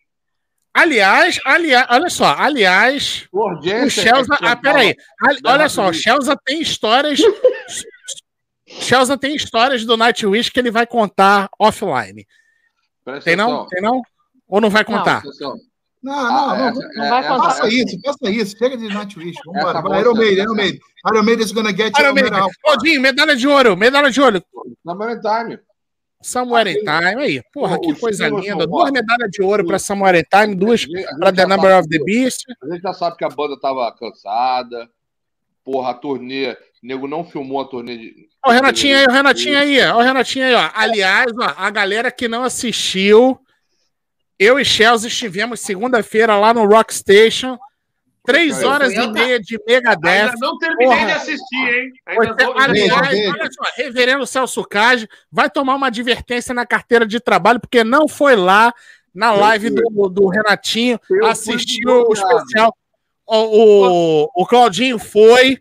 [0.75, 4.35] Aliás, aliás, olha só, aliás, Flor o Jensen Chelsea.
[4.35, 4.95] é que Ah, peraí.
[5.23, 5.93] Ali- Não, Olha só, o.
[5.93, 7.21] Chelsea tem histórias.
[8.69, 12.27] Chelsea tem histórias do Nightwish que ele vai contar offline.
[13.05, 13.67] Presta Tem não?
[13.67, 14.03] Tem não?
[14.47, 15.19] Ou não vai contar?
[15.19, 15.57] Atenção.
[16.03, 16.81] Não, não, Ah, não.
[16.95, 17.51] Não vai essa- contar.
[17.51, 18.57] Faça isso, faça isso.
[18.57, 19.37] Chega de Nightwish.
[19.45, 19.83] Vamos embora.
[19.83, 20.81] bolsa- Iron Maiden, Iron Maiden.
[21.13, 23.01] Iron Maiden is gonna get you Iron Maiden.
[23.01, 24.43] medalha de ouro, medalha de ouro.
[24.87, 25.59] Summer Time.
[26.21, 27.23] Somewhere in Time.
[27.23, 28.57] Aí, porra, que coisa linda.
[28.57, 30.85] não Duas medalhas de ouro para Somewhere in Time, duas
[31.19, 32.45] para The Number of the Beast.
[32.63, 34.89] A gente já sabe que a banda tava cansada.
[35.65, 36.57] Porra, a turnê.
[36.83, 38.29] O nego não filmou a turnê de.
[38.45, 40.71] Ó, o Renatinho aí, o Renatinho aí, ó, o Renatinho aí, ó.
[40.75, 43.39] Aliás, ó, a galera que não assistiu,
[44.39, 47.59] eu e Chelsea estivemos segunda-feira lá no Rock Station,
[48.25, 50.09] três horas e meia de Megadeth.
[50.09, 51.07] Ainda não terminei porra.
[51.07, 51.93] de assistir, hein?
[52.07, 57.07] Ainda ter- vou, aliás, olha só, reverendo Celso Cage vai tomar uma advertência na carteira
[57.07, 58.73] de trabalho, porque não foi lá
[59.15, 62.73] na live do, do Renatinho, Eu assistiu o especial.
[63.27, 65.59] O, o, o Claudinho foi,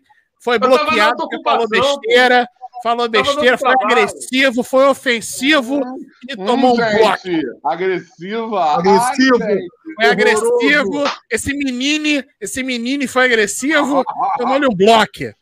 [0.50, 2.48] foi tava na bloqueado, falou besteira,
[2.82, 3.92] falou besteira, foi trabalho.
[3.92, 5.80] agressivo, foi ofensivo
[6.28, 7.66] e tomou um gente, bloco.
[7.66, 8.64] Agressiva.
[8.78, 9.42] Agressivo.
[9.42, 9.58] Ai,
[9.96, 14.04] Foi agressivo, esse menino, esse menino foi agressivo,
[14.38, 15.34] tomou-lhe um bloco.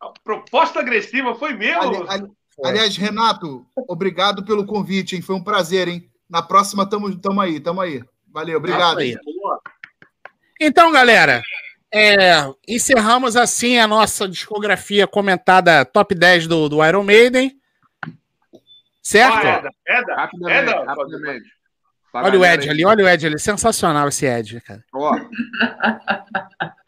[0.00, 1.82] A proposta agressiva foi mesmo?
[1.82, 2.28] Ali- ali-
[2.64, 5.22] aliás, Renato, obrigado pelo convite, hein?
[5.22, 6.08] Foi um prazer, hein?
[6.30, 8.02] Na próxima, tamo, tamo aí, tamo aí.
[8.32, 8.98] Valeu, obrigado.
[8.98, 9.16] Aí.
[10.60, 11.42] Então, galera,
[11.92, 17.58] é, encerramos assim a nossa discografia comentada top 10 do, do Iron Maiden.
[19.02, 19.46] Certo?
[19.46, 19.62] Ah,
[20.86, 21.48] Rapidamente,
[22.12, 23.38] olha o Ed ali, olha o Ed ali.
[23.38, 24.84] Sensacional esse Ed, cara.
[24.92, 25.12] Ó,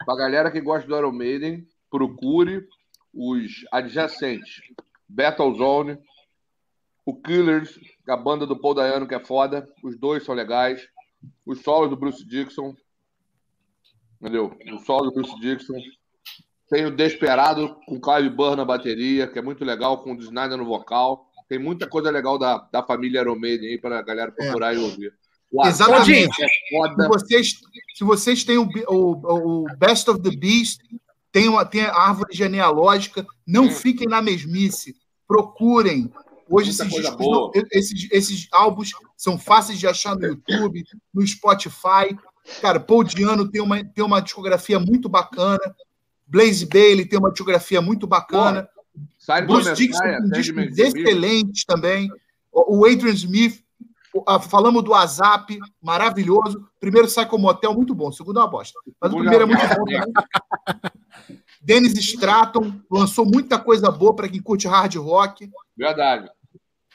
[0.05, 2.67] pra galera que gosta do Iron Maiden, procure
[3.13, 4.61] os adjacentes.
[5.09, 5.97] Battlezone,
[7.05, 9.67] o Killers, a banda do Paul Dayano, que é foda.
[9.83, 10.87] Os dois são legais.
[11.45, 12.75] Os solos do Bruce Dixon.
[14.21, 14.55] Entendeu?
[14.71, 15.73] O solo do Bruce Dixon.
[16.69, 20.57] Tem o Desperado com Clive Burr na bateria, que é muito legal, com o Snyder
[20.57, 21.27] no vocal.
[21.49, 25.11] Tem muita coisa legal da, da família Iron Maiden aí pra galera procurar e ouvir.
[25.51, 26.41] O Exatamente.
[26.41, 26.47] É.
[26.47, 27.53] Se vocês,
[27.95, 30.79] se vocês têm o, o, o Best of the Beast,
[31.31, 33.71] tem, uma, tem a árvore genealógica, não Hum.
[33.71, 34.95] fiquem na mesmice.
[35.27, 36.11] Procurem.
[36.49, 40.83] Hoje esses, discos esses, esses álbuns são fáceis de achar no YouTube,
[41.13, 42.15] no Spotify.
[42.61, 45.59] Cara, Paul Diano tem uma, tem uma discografia muito bacana.
[46.27, 48.67] Blaze Bailey tem uma discografia muito bacana.
[49.17, 50.79] Sai Bruce Dixon Sandman discos Smith.
[50.79, 52.09] excelentes também.
[52.51, 53.63] O Adrian Smith,
[54.49, 56.67] falamos do Azap, maravilhoso.
[56.79, 58.11] Primeiro Psycho Motel, muito bom.
[58.11, 58.77] Segundo é uma bosta.
[58.99, 61.41] Mas o Segundo primeiro é é muito bom também.
[61.61, 65.49] Dennis Stratton lançou muita coisa boa para quem curte hard rock.
[65.77, 66.29] Verdade.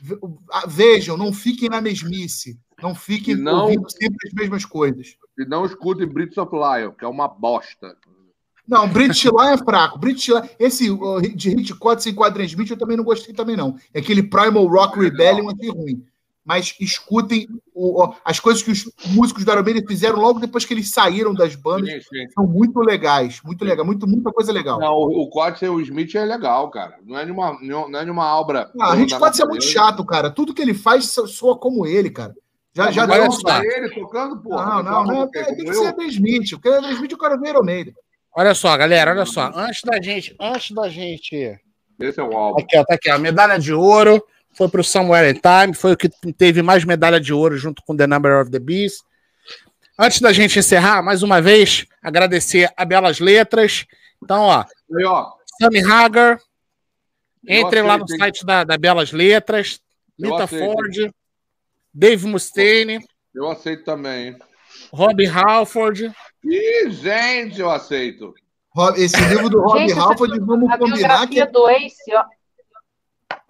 [0.00, 0.18] Ve-
[0.66, 2.58] Vejam, não fiquem na mesmice.
[2.82, 5.16] Não fiquem E não- ouvindo sempre as mesmas coisas.
[5.38, 7.96] E não escutem Brits of Lion, que é uma bosta.
[8.68, 9.98] Não, British Lion é fraco.
[9.98, 10.88] British Lion, esse
[11.34, 13.76] de Hitchcock sem Quadrant Smith eu também não gostei também não.
[13.94, 16.04] É aquele Primal Rock Rebellion aqui ruim.
[16.44, 20.72] Mas escutem o- as coisas que os músicos do Iron Maiden fizeram logo depois que
[20.74, 21.90] eles saíram das bandas.
[21.90, 22.28] Sim, sim.
[22.32, 24.78] São muito legais, muito legal, muito, muita coisa legal.
[24.78, 25.30] Não, o, o
[25.62, 26.98] e o Smith é legal, cara.
[27.04, 28.70] Não é nenhuma, não é nenhuma obra.
[28.80, 30.30] Ah, a Hitchcock é muito chato, cara.
[30.30, 32.32] Tudo que ele faz so- soa como ele, cara.
[32.76, 33.62] Já, já Olha deu só.
[33.62, 34.66] ele tocando, porra.
[34.66, 35.30] Não, não, não.
[35.30, 35.88] Tem é- Tem que ser eu?
[35.88, 36.52] Adam Smith.
[36.52, 37.94] O cara é Adam Smith, eu quero ver Iron Maiden.
[38.36, 39.50] Olha só, galera, olha só.
[39.54, 41.58] Antes da gente, antes da gente
[41.98, 42.60] Esse é o álbum.
[42.60, 43.18] Aqui, ó, tá aqui, ó.
[43.18, 44.22] Medalha de ouro.
[44.52, 45.74] Foi pro Somewhere in Time.
[45.74, 49.02] Foi o que teve mais medalha de ouro junto com The Number of the Beast.
[49.98, 53.86] Antes da gente encerrar, mais uma vez, agradecer a Belas Letras.
[54.22, 54.64] Então, ó,
[54.94, 55.32] Aí, ó.
[55.58, 56.38] Sammy Hagar.
[57.48, 59.80] Entre lá no site da, da Belas Letras.
[60.18, 61.10] Lita Ford.
[61.98, 62.98] Dave Mustaine.
[63.34, 64.28] Eu aceito também.
[64.28, 64.36] hein?
[64.92, 66.12] Rob Halford.
[66.44, 68.34] Ih, gente, eu aceito.
[68.96, 72.24] Esse livro do Rob Gente, Halford, vamos A combinar que biografia do Ace, ó.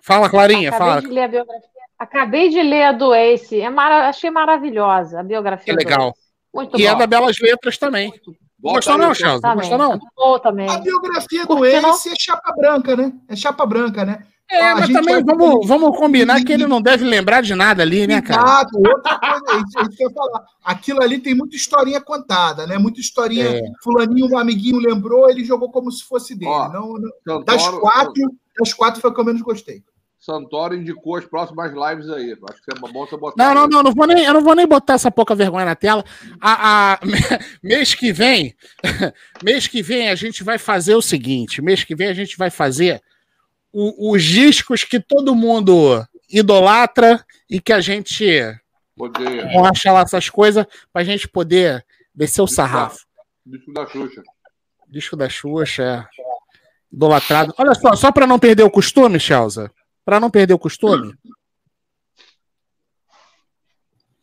[0.00, 1.00] Fala, Clarinha, Acabei fala.
[1.00, 1.68] de ler a biografia.
[1.98, 3.60] Acabei de ler a do Ace.
[3.60, 4.08] É mara...
[4.08, 5.74] Achei maravilhosa a Que biografia.
[5.74, 6.10] do legal.
[6.10, 6.26] Ace.
[6.54, 6.98] Muito E é bom.
[6.98, 8.12] da Belas Letras também.
[8.60, 9.12] Gostou não?
[9.12, 9.56] Também.
[9.56, 9.88] Gostou não?
[9.90, 10.70] Muito boa também.
[10.70, 11.90] a biografia do que não?
[11.90, 13.12] Ace é chapa branca, né?
[13.28, 14.24] É chapa branca, né?
[14.50, 17.82] É, A mas também vai- vamos, vamos combinar que ele não deve lembrar de nada
[17.82, 18.42] ali, né, cara?
[18.42, 20.44] Exato, outra coisa, é isso, é isso que eu ia falar.
[20.64, 22.78] Aquilo ali tem muita historinha contada, né?
[22.78, 23.44] Muita historinha.
[23.56, 23.60] É.
[23.82, 26.50] Fulaninho, um amiguinho lembrou, ele jogou como se fosse dele.
[26.50, 28.22] Ó, não, não- Santoro, das quatro,
[28.58, 29.82] das quatro foi o que eu menos gostei.
[30.18, 32.32] Santoro indicou as próximas lives aí.
[32.50, 33.44] Acho que é bom você botar.
[33.46, 35.74] Não, não, não, não vou nem, eu não vou nem botar essa pouca vergonha na
[35.76, 36.04] tela.
[36.40, 37.00] A, a-
[37.62, 38.54] mês que vem,
[39.42, 42.50] mês que vem a gente vai fazer o seguinte: mês que vem a gente vai
[42.50, 43.00] fazer
[43.78, 48.24] o- os discos que todo mundo idolatra e que a gente.
[48.96, 53.04] Vamos achar lá essas coisas pra gente poder descer o sarrafo.
[53.44, 54.22] Disco da Xuxa.
[54.88, 56.06] Disco da Xuxa, é.
[56.92, 57.52] Idolatrado.
[57.58, 59.70] Olha só, só pra não perder o costume, Chelsea.
[60.04, 61.14] Pra não perder o costume,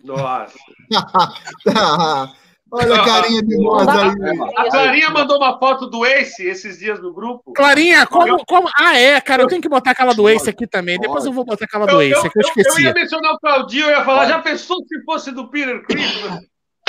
[0.03, 0.53] Nossa.
[2.75, 4.39] Olha a carinha mimosa aí.
[4.57, 7.53] A Clarinha mandou uma foto do Ace esses dias no grupo.
[7.53, 8.67] Clarinha, como, como.
[8.75, 10.99] Ah, é, cara, eu tenho que botar aquela do Ace aqui também.
[10.99, 12.81] Depois eu vou botar aquela do Ace, que eu eu- eu esqueci.
[12.83, 16.23] ia mencionar o Claudinho, eu ia falar, já pensou se fosse do Peter Chris?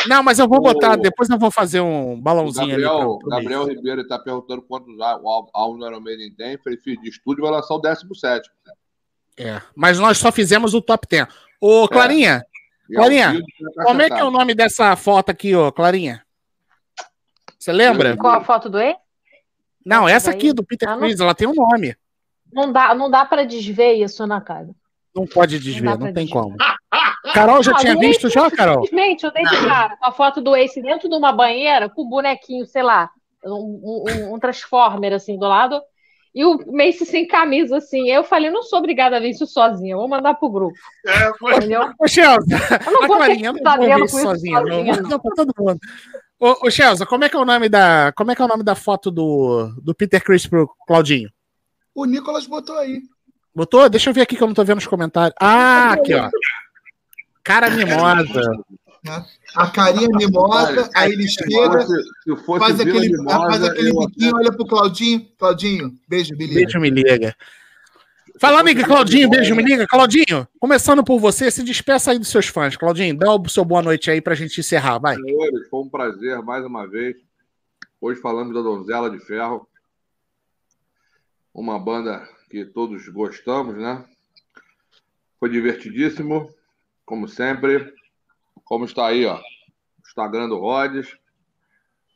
[0.06, 2.82] Não, mas eu vou botar, O- depois eu vou fazer um balãozinho ali.
[2.82, 6.58] Gabriel, pro- pro Gabriel Ribeiro está perguntando quantos á- o álbum do Iron Maiden tem.
[6.58, 8.48] Falei, filho, de estúdio vai lançar o 17.
[9.38, 11.26] É, mas nós só fizemos o top 10.
[11.60, 12.53] Ô, Clarinha, E
[12.92, 16.22] Clarinha, vivo, vai como é que é o nome dessa foto aqui, ô, Clarinha?
[17.58, 18.16] Você lembra?
[18.16, 18.94] Qual a foto do E?
[19.84, 21.96] Não, essa aqui do Peter Ah, não- Chris, ela tem um nome.
[22.52, 24.68] Não dá, não dá para desver isso na cara.
[25.14, 26.32] Não pode Não desver, não, pra tem desver.
[26.32, 26.56] como.
[27.32, 28.82] Carol já Ah, tinha visto já, Carol?
[28.84, 32.02] Simplesmente, eu dei de cara com a foto do Ace dentro de uma banheira com
[32.02, 33.10] o bonequinho, sei lá,
[33.44, 35.80] um, um- um transformer assim do lado.
[36.34, 38.10] E o Mace sem camisa, assim.
[38.10, 40.74] Eu falei, não sou obrigada a ver isso sozinha, eu vou mandar pro grupo.
[41.06, 41.92] É, foi- Entendeu?
[41.98, 44.18] Ô, Chelsea, Eu não a vou Clarinha, ter não que vou estar ver vendo isso
[44.20, 44.68] sozinha, não.
[44.68, 45.78] sozinha, Não, pra todo mundo.
[46.40, 48.48] Ô, ô Chelsea, como é que é o nome da, como é que é o
[48.48, 51.30] nome da foto do, do Peter Chris pro Claudinho?
[51.94, 53.00] O Nicolas botou aí.
[53.54, 53.88] Botou?
[53.88, 55.36] Deixa eu ver aqui que eu não tô vendo os comentários.
[55.40, 56.28] Ah, aqui, ó.
[57.44, 58.42] Cara mimosa.
[59.54, 61.86] A carinha mimosa, aí ele chega,
[62.58, 65.28] faz aquele, Mimosa, faz aquele biquinho, olha pro Claudinho.
[65.38, 66.54] Claudinho, beijo, beleza.
[66.54, 67.36] Beijo, me liga.
[68.40, 69.86] Fala, amiga, Claudinho, beijo, me liga.
[69.86, 72.76] Claudinho, começando por você, se despeça aí dos seus fãs.
[72.76, 75.16] Claudinho, dá o seu boa noite aí pra gente encerrar, vai.
[75.16, 77.16] Senhores, foi um prazer mais uma vez.
[78.00, 79.68] Hoje falamos da Donzela de Ferro.
[81.52, 84.04] Uma banda que todos gostamos, né?
[85.38, 86.50] Foi divertidíssimo,
[87.06, 87.92] como sempre.
[88.64, 89.36] Como está aí, ó.
[89.36, 89.42] o
[90.06, 91.16] Instagram do Rhodes.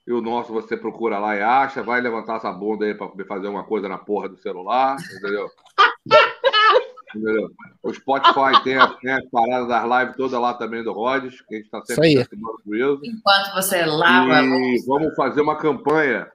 [0.07, 1.83] E o nosso você procura lá e acha.
[1.83, 5.51] Vai levantar essa bunda aí para fazer uma coisa na porra do celular, entendeu?
[7.15, 7.51] entendeu?
[7.83, 11.55] O Spotify tem, a- tem as paradas das lives todas lá também do Rhodes, que
[11.55, 12.27] a gente está sempre
[12.67, 13.01] juízo.
[13.05, 16.31] Enquanto você lava E vamos fazer uma campanha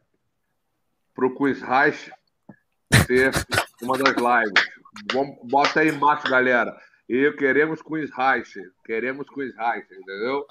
[1.15, 2.11] para o Quiz Reich
[3.07, 3.31] ser
[3.81, 4.69] uma das lives.
[5.11, 6.77] Vamos, bota aí embaixo, galera.
[7.09, 8.53] E queremos Quiz Reich.
[8.85, 10.45] Queremos Quiz Reich, entendeu?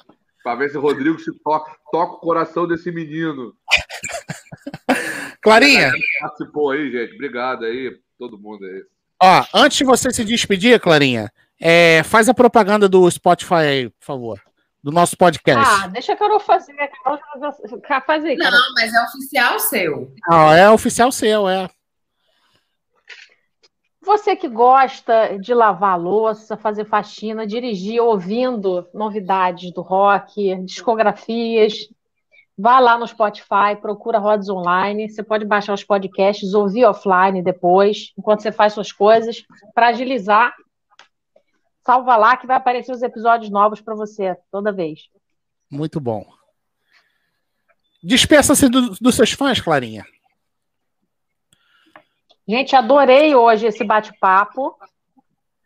[0.45, 3.55] Para ver se o Rodrigo se toca, toca o coração desse menino.
[5.41, 5.91] Clarinha,
[6.21, 7.15] Participou aí, gente.
[7.15, 8.83] Obrigado aí, todo mundo aí.
[9.23, 14.05] ó, antes de você se despedir, Clarinha, é, faz a propaganda do Spotify aí, por
[14.05, 14.41] favor.
[14.83, 15.65] Do nosso podcast.
[15.85, 16.73] Ah, deixa a Carol fazer.
[16.73, 18.59] A Carol já- já- faz aí, Carol.
[18.59, 20.13] Não, mas é oficial seu.
[20.29, 21.69] Ah, é oficial seu, é.
[24.05, 31.89] Você que gosta de lavar louça, fazer faxina, dirigir ouvindo novidades do rock, discografias,
[32.59, 35.09] vá lá no Spotify, procura Rods Online.
[35.09, 40.53] Você pode baixar os podcasts, ouvir offline depois, enquanto você faz suas coisas, para agilizar.
[41.87, 45.01] Salva lá que vai aparecer os episódios novos para você toda vez.
[45.71, 46.25] Muito bom.
[48.03, 50.05] Despeça-se do- dos seus fãs, Clarinha.
[52.47, 54.77] Gente, adorei hoje esse bate-papo.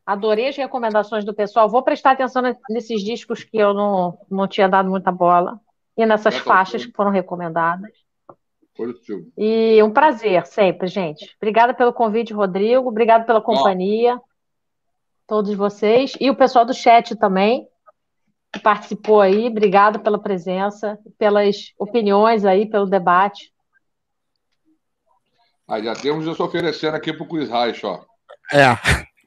[0.04, 1.68] Adorei as recomendações do pessoal.
[1.68, 5.60] Vou prestar atenção ne- nesses discos que eu não, não tinha dado muita bola.
[5.96, 7.90] E nessas faixas que foram recomendadas.
[8.76, 9.32] Positivo.
[9.36, 11.34] E um prazer sempre, gente.
[11.40, 12.88] Obrigada pelo convite, Rodrigo.
[12.88, 14.20] Obrigada pela companhia.
[15.26, 16.12] Todos vocês.
[16.20, 17.66] E o pessoal do chat também,
[18.52, 19.48] que participou aí.
[19.48, 23.50] Obrigada pela presença, pelas opiniões aí, pelo debate.
[25.68, 28.00] Aí já temos nos oferecendo aqui pro Quiz Reich, ó.
[28.52, 28.76] É.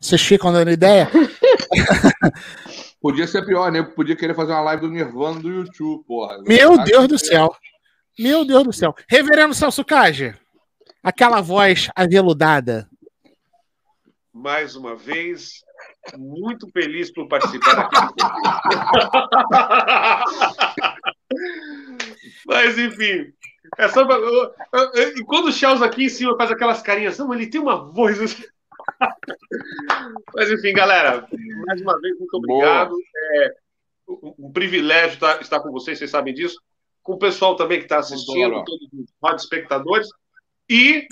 [0.02, 1.10] Vocês ficam dando ideia?
[3.02, 3.82] Podia ser pior, né?
[3.84, 6.38] Podia querer fazer uma live do Nirvana do YouTube, porra.
[6.46, 7.54] Meu Acho Deus do que- céu.
[8.18, 8.94] Meu Deus do céu.
[9.10, 10.34] Reverendo Celso Cage,
[11.04, 12.88] aquela voz aveludada.
[14.34, 15.52] mais uma vez,
[16.18, 17.96] muito feliz por participar aqui.
[22.46, 23.26] Mas, enfim.
[23.80, 24.18] É só pra-
[25.16, 28.20] E quando o Charles aqui em cima faz aquelas carinhas, não, ele tem uma voz.
[28.22, 28.44] assim.
[30.36, 31.28] Mas, enfim, galera,
[31.66, 32.96] mais uma vez, muito obrigado.
[33.36, 33.54] É
[34.38, 36.60] um privilégio estar, estar com vocês, vocês sabem disso.
[37.04, 38.88] Com o pessoal também que está assistindo, todos
[39.38, 40.08] os espectadores.
[40.70, 41.08] E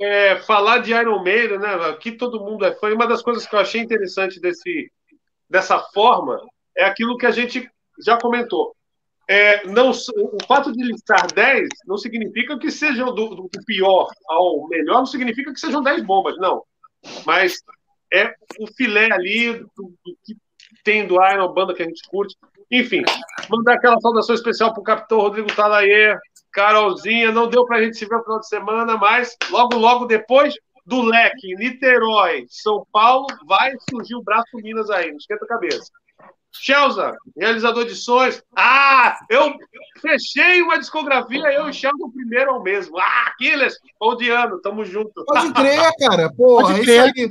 [0.00, 1.74] é, falar de Iron Maiden, né?
[1.88, 2.90] Aqui todo mundo é fã.
[2.90, 4.90] E uma das coisas que eu achei interessante desse,
[5.48, 6.40] dessa forma
[6.76, 7.68] é aquilo que a gente
[8.04, 8.74] já comentou.
[9.28, 14.68] É, não, o fato de listar 10 não significa que sejam do, do pior ao
[14.68, 16.62] melhor, não significa que sejam 10 bombas, não.
[17.24, 17.56] Mas
[18.12, 20.36] é o filé ali do, do que
[20.84, 22.36] tem do Iron, banda que a gente curte.
[22.70, 23.02] Enfim,
[23.48, 26.16] mandar aquela saudação especial pro capitão Rodrigo Talaê,
[26.52, 27.32] Carolzinha.
[27.32, 30.54] Não deu pra gente se ver no final de semana, mas logo, logo depois
[30.86, 35.90] do leque, Niterói, São Paulo, vai surgir o Braço Minas aí, não esquenta a cabeça.
[36.60, 38.42] Chelsea, realizador de sons.
[38.56, 39.54] Ah, eu
[40.00, 42.96] fechei uma discografia, eu e Chelsea o primeiro ao mesmo.
[42.98, 43.74] Ah, Aquiles,
[44.32, 45.24] ano, tamo junto.
[45.26, 46.32] Pode crer, cara.
[46.32, 47.12] Porra, Pode é crer.
[47.16, 47.30] aí.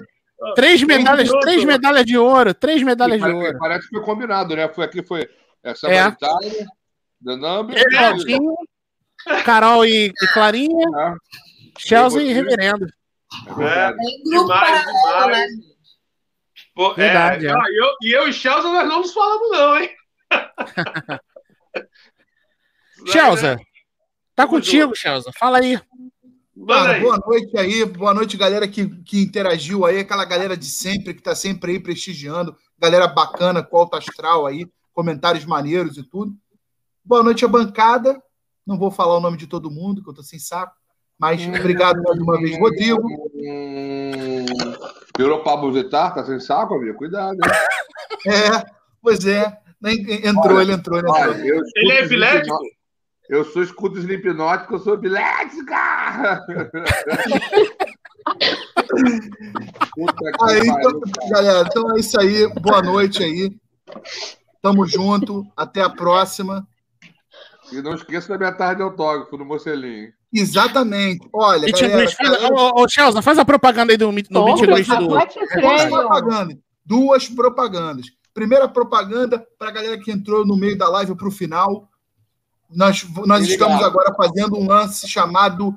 [0.55, 3.57] Três medalhas, três medalhas de ouro, três medalhas de ouro.
[3.57, 4.67] parece que foi combinado, né?
[4.67, 5.29] Foi aqui, foi
[5.63, 6.07] essa É.
[6.07, 6.65] Itália,
[7.25, 7.77] The Number.
[7.77, 11.15] É, Carol e, e Clarinha, Ah,
[11.79, 12.33] Chelsea E?
[12.33, 12.85] Reverendo.
[13.61, 13.93] é.
[13.93, 15.47] Tem grupo Demais, paralelo, né?
[15.47, 15.72] demais.
[16.73, 17.51] Pô, é, Verdade, é.
[17.51, 19.89] e eu, e eu e Chelsea nós não nos falamos, não, hein?
[23.05, 23.59] Chelsea,
[24.35, 25.31] tá contigo, Chelsea.
[25.37, 25.79] Fala aí.
[26.55, 27.01] Manda Cara, aí.
[27.01, 31.21] boa noite aí, boa noite, galera que, que interagiu aí, aquela galera de sempre, que
[31.21, 36.35] tá sempre aí prestigiando, galera bacana, com alto astral aí, comentários maneiros e tudo.
[37.03, 38.21] Boa noite à bancada,
[38.65, 40.75] não vou falar o nome de todo mundo, que eu tô sem saco,
[41.19, 43.01] mas obrigado mais uma vez, Rodrigo.
[43.35, 44.45] Hum,
[45.17, 46.97] virou Pablo Vittar, tá sem saco, amigo?
[46.97, 47.39] Cuidado, hein?
[48.25, 48.63] É,
[49.01, 51.45] pois é, nem- entrou, ele entrou, ele Olha, entrou.
[51.45, 52.57] eu escuto Ele é epilético?
[53.29, 56.41] Eu sou escuto hipnótico, eu sou epilética!
[60.41, 63.51] Aí, então, galera, então é isso aí, boa noite aí,
[64.61, 66.67] tamo junto, até a próxima.
[67.71, 70.11] E não esqueça da minha tarde de autógrafo no Mocelinho.
[70.33, 72.15] Exatamente, olha, Meet and galera, greet.
[72.17, 74.87] Faz- galera, Ô, ô, Chelsea, faz a propaganda aí do, meet- do Meet and greet
[74.87, 75.07] do.
[75.09, 76.57] Pode Duas propagandas.
[76.85, 78.05] Duas propagandas.
[78.33, 81.87] Primeira propaganda para a galera que entrou no meio da live para o final.
[82.69, 85.75] Nós, nós estamos agora fazendo um lance chamado.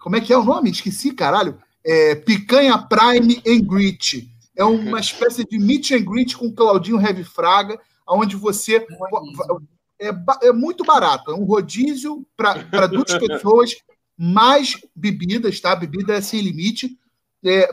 [0.00, 0.70] Como é que é o nome?
[0.70, 1.58] Esqueci, caralho.
[1.84, 4.28] É, Picanha Prime and Greet.
[4.56, 7.76] É uma espécie de meet and greet com Claudinho Heavy Fraga,
[8.08, 8.86] onde você.
[10.02, 11.30] É, é muito barato.
[11.30, 13.74] É um rodízio para duas pessoas,
[14.18, 15.74] mais bebidas, tá?
[15.74, 16.98] Bebida é sem limite
[17.44, 17.68] é,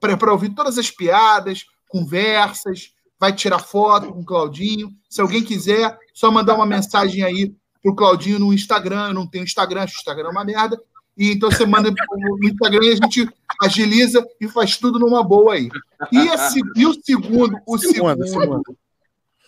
[0.00, 4.92] para ouvir todas as piadas, conversas, vai tirar foto com o Claudinho.
[5.08, 9.08] Se alguém quiser, só mandar uma mensagem aí pro Claudinho no Instagram.
[9.08, 10.80] Eu não tenho Instagram, acho que o Instagram é uma merda.
[11.16, 13.28] E então você manda no Instagram e a gente
[13.62, 15.68] agiliza e faz tudo numa boa aí.
[16.10, 18.76] E, a e o segundo, o Segunda, segundo,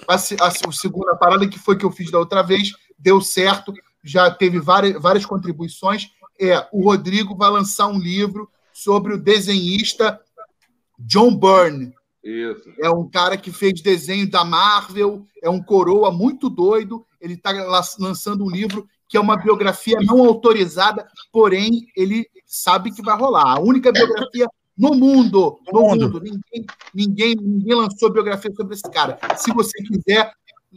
[0.09, 3.73] a, a, a segunda parada que foi que eu fiz da outra vez, deu certo,
[4.03, 6.11] já teve várias, várias contribuições.
[6.41, 10.21] É, o Rodrigo vai lançar um livro sobre o desenhista
[10.99, 11.95] John Byrne.
[12.23, 12.73] Isso.
[12.81, 17.07] É um cara que fez desenho da Marvel, é um coroa muito doido.
[17.21, 17.53] Ele está
[17.99, 23.57] lançando um livro que é uma biografia não autorizada, porém ele sabe que vai rolar.
[23.57, 26.07] A única biografia no mundo, no No mundo.
[26.07, 26.21] mundo.
[26.21, 29.19] Ninguém, ninguém, ninguém lançou biografia sobre esse cara.
[29.37, 30.31] Se você quiser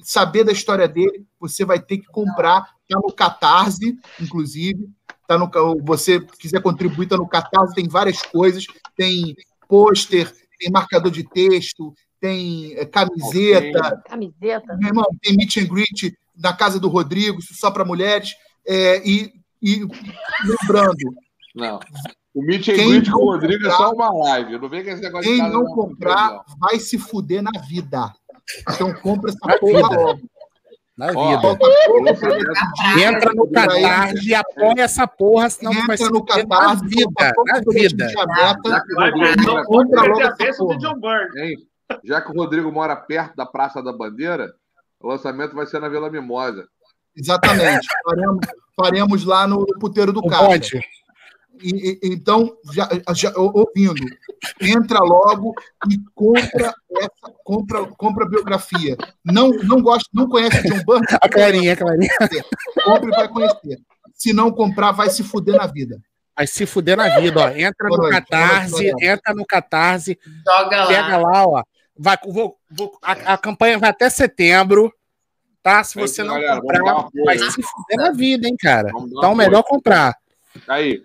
[0.03, 2.64] saber da história dele, você vai ter que comprar.
[2.88, 4.90] Está no Catarse, inclusive.
[5.28, 5.50] Tá no,
[5.84, 8.66] você quiser contribuir, está no Catarse, tem várias coisas.
[8.95, 9.36] Tem
[9.68, 14.76] pôster, tem marcador de texto, tem eh, camiseta, Camiseta.
[14.78, 18.32] meu irmão, tem meet and greet na casa do Rodrigo, isso só para mulheres.
[18.68, 19.86] É, e, e
[20.45, 20.98] lembrando,
[21.56, 21.80] Não.
[22.40, 24.58] O Meet and Quem Greet com não o Rodrigo é comprar- só uma live.
[24.59, 28.14] Não vem com esse negócio de quem não comprar vai se fuder na vida.
[28.74, 30.01] Então compra essa porra vida.
[30.01, 30.19] logo.
[30.98, 31.59] Na vida.
[33.09, 36.85] Entra no Catarse e apoia essa porra, senão vai se Entra no fuder na Catarse,
[36.85, 37.34] vida.
[37.45, 38.69] Na vida.
[38.69, 40.80] Já que o Rodrigo mora- não pode compra perder logo a essa bênção do porra.
[40.93, 41.42] John Byrne.
[41.42, 41.58] Hein?
[42.03, 44.53] Já que o Rodrigo mora perto da Praça da Bandeira,
[45.01, 46.68] o lançamento vai ser na Vila Mimosa.
[47.16, 47.88] Exatamente.
[48.03, 48.40] Faremos,
[48.76, 50.45] faremos lá no puteiro do Não cara.
[50.48, 50.80] pode.
[51.62, 53.94] E- e- então, já, já- ouvindo,
[54.62, 55.54] entra logo
[55.90, 58.96] e compra essa, compra, compra a biografia.
[59.26, 61.06] Não, não gosta, não conhece John Byrne?
[61.22, 62.10] A Clarinha, a Clarinha.
[62.84, 63.80] Compre e vai conhecer.
[64.14, 66.00] Se não comprar, vai se fuder na vida.
[66.36, 67.50] Vai se fuder na vida, ó.
[67.50, 71.30] Entra no Catarse, entra no Catarse, Joga pega lá.
[71.32, 71.64] lá, ó.
[71.98, 74.90] Vai, vou, vou- a, a campanha vai até setembro,
[75.62, 75.84] tá?
[75.84, 78.90] Se você isso, não galera, vamos comprar, vai se fuder na vida, hein, cara.
[78.90, 80.16] Então, melhor comprar.
[80.68, 81.02] Aí,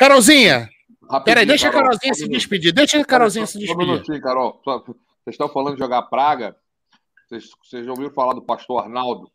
[0.00, 0.60] Carolzinha,
[1.02, 2.72] rapidinho, peraí, deixa a Carol, Carolzinha só se despedir.
[2.72, 3.86] Deixa a Carolzinha se Só um despedir.
[3.86, 4.58] minutinho, Carol.
[4.64, 4.94] Só- Vocês
[5.34, 6.56] estão falando de jogar praga.
[7.28, 9.30] Vocês, vocês já ouviram falar do pastor Arnaldo?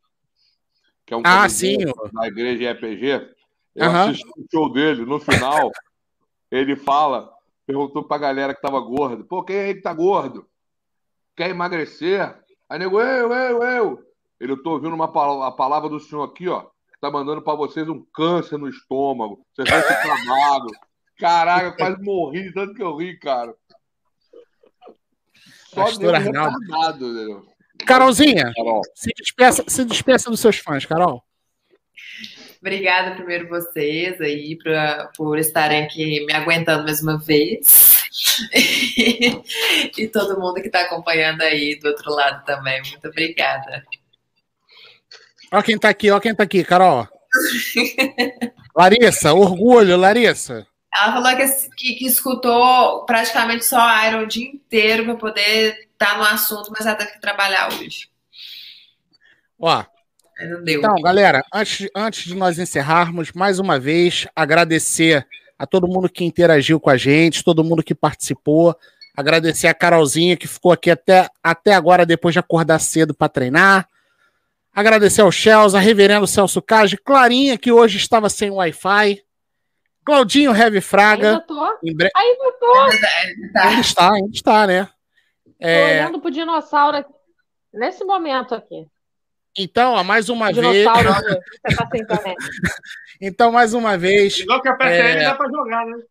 [1.05, 1.77] Que é um Ah, sim.
[2.11, 3.29] da igreja EPG.
[3.75, 4.09] Eu Aham.
[4.09, 5.05] assisti o show dele.
[5.05, 5.69] No final,
[6.49, 7.31] ele fala,
[7.67, 9.23] perguntou pra galera que tava gordo.
[9.23, 10.47] Pô, quem aí que tá gordo?
[11.35, 12.35] Quer emagrecer?
[12.67, 14.03] Aí nego, eu, eu, eu.
[14.39, 15.05] Ele, eu tô ouvindo uma,
[15.47, 16.65] a palavra do senhor aqui, ó,
[17.05, 19.45] tá mandando pra vocês um câncer no estômago.
[19.53, 20.71] Vocês vão ficar magro.
[21.17, 23.53] Caraca, eu quase morri de tanto que eu ri, cara.
[25.69, 26.59] só Pastor Arnaldo.
[26.59, 27.45] retardado, entendeu?
[27.85, 28.81] Carolzinha, Carol.
[28.95, 31.23] se despeça, se despeça dos seus fãs, Carol.
[32.59, 38.01] Obrigada primeiro vocês aí pra, por estarem aqui me aguentando mais uma vez.
[39.97, 42.81] e todo mundo que está acompanhando aí do outro lado também.
[42.81, 43.85] Muito obrigada.
[45.55, 47.07] Ó quem tá aqui, ó quem tá aqui, Carol.
[48.75, 50.67] Larissa, orgulho, Larissa.
[50.93, 55.87] Ela falou que, que, que escutou praticamente só a Iron o dia inteiro para poder
[55.93, 58.09] estar no assunto, mas ela teve que trabalhar hoje.
[59.57, 59.85] Ó.
[60.67, 65.25] Então, galera, antes, antes de nós encerrarmos, mais uma vez, agradecer
[65.57, 68.75] a todo mundo que interagiu com a gente, todo mundo que participou,
[69.15, 73.87] agradecer a Carolzinha que ficou aqui até, até agora, depois de acordar cedo para treinar.
[74.75, 79.21] Agradecer ao Chelsea, a Reverendo Celso Cage, Clarinha, que hoje estava sem Wi-Fi,
[80.05, 81.29] Claudinho Heavy Fraga.
[81.29, 81.77] Ainda tô.
[81.81, 82.09] Em bre...
[82.15, 82.73] Ainda tô.
[83.61, 84.85] Ainda está, ainda está, né?
[85.45, 87.13] Tô É, olhando pro dinossauro aqui,
[87.73, 88.85] nesse momento aqui.
[89.57, 90.73] então, ó, mais uma O vez.
[90.73, 91.09] dinossauro
[91.77, 92.35] tá sem internet.
[93.21, 94.39] Então, mais uma vez.
[94.39, 95.23] Igual que a PTL É.
[95.23, 96.03] dá pra jogar, né?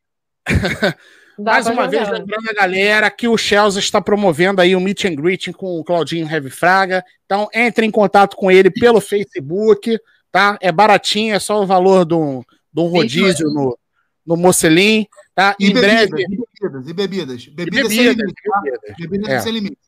[1.39, 1.89] Dá Mais uma jogar.
[1.89, 5.79] vez, lembrando a galera que o Chelsea está promovendo aí o Meet and Greeting com
[5.79, 7.05] o Claudinho Heavy Fraga.
[7.27, 9.99] Então, entre em contato com ele pelo Facebook,
[10.31, 10.57] tá?
[10.61, 13.79] É baratinho, é só o valor de um, de um rodízio no,
[14.27, 15.57] no Mocelim, tá?
[15.59, 16.13] E em breve.
[16.13, 17.43] bebidas, e bebidas, e bebidas.
[17.47, 18.61] E Bebidas sem bebidas, limite, tá?
[18.61, 18.97] bebidas.
[18.99, 19.41] Bebidas É.
[19.41, 19.79] sem limite.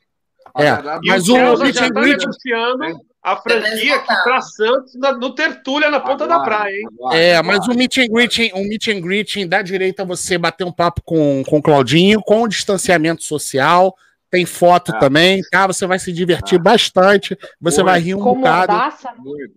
[0.59, 0.71] É,
[1.07, 5.35] mas o Chelsea Meet and tá Greet- negociando a franquia aqui pra Santos na- no
[5.35, 6.87] Tertúlia, na ponta da aguarde, praia, hein?
[6.93, 7.59] aguarde, É, aguarde.
[7.59, 10.73] mas o meet and greeting, um meet and greeting dá direito a você bater um
[10.73, 13.95] papo com, com o Claudinho, com distanciamento social,
[14.31, 14.99] tem foto É.
[14.99, 15.67] também, tá?
[15.67, 16.63] Você vai se divertir É.
[16.63, 17.85] bastante, você Muito.
[17.93, 18.73] vai rir um Com bocado.
[18.73, 18.93] né?
[19.19, 19.55] Muito.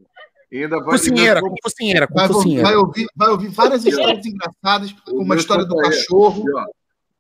[0.51, 2.63] Ainda vai Cozinheira, com cozinheira, com Vai, cozinheira.
[2.63, 6.43] vai, ouvir, vai ouvir várias histórias engraçadas, como a meu história do cachorro.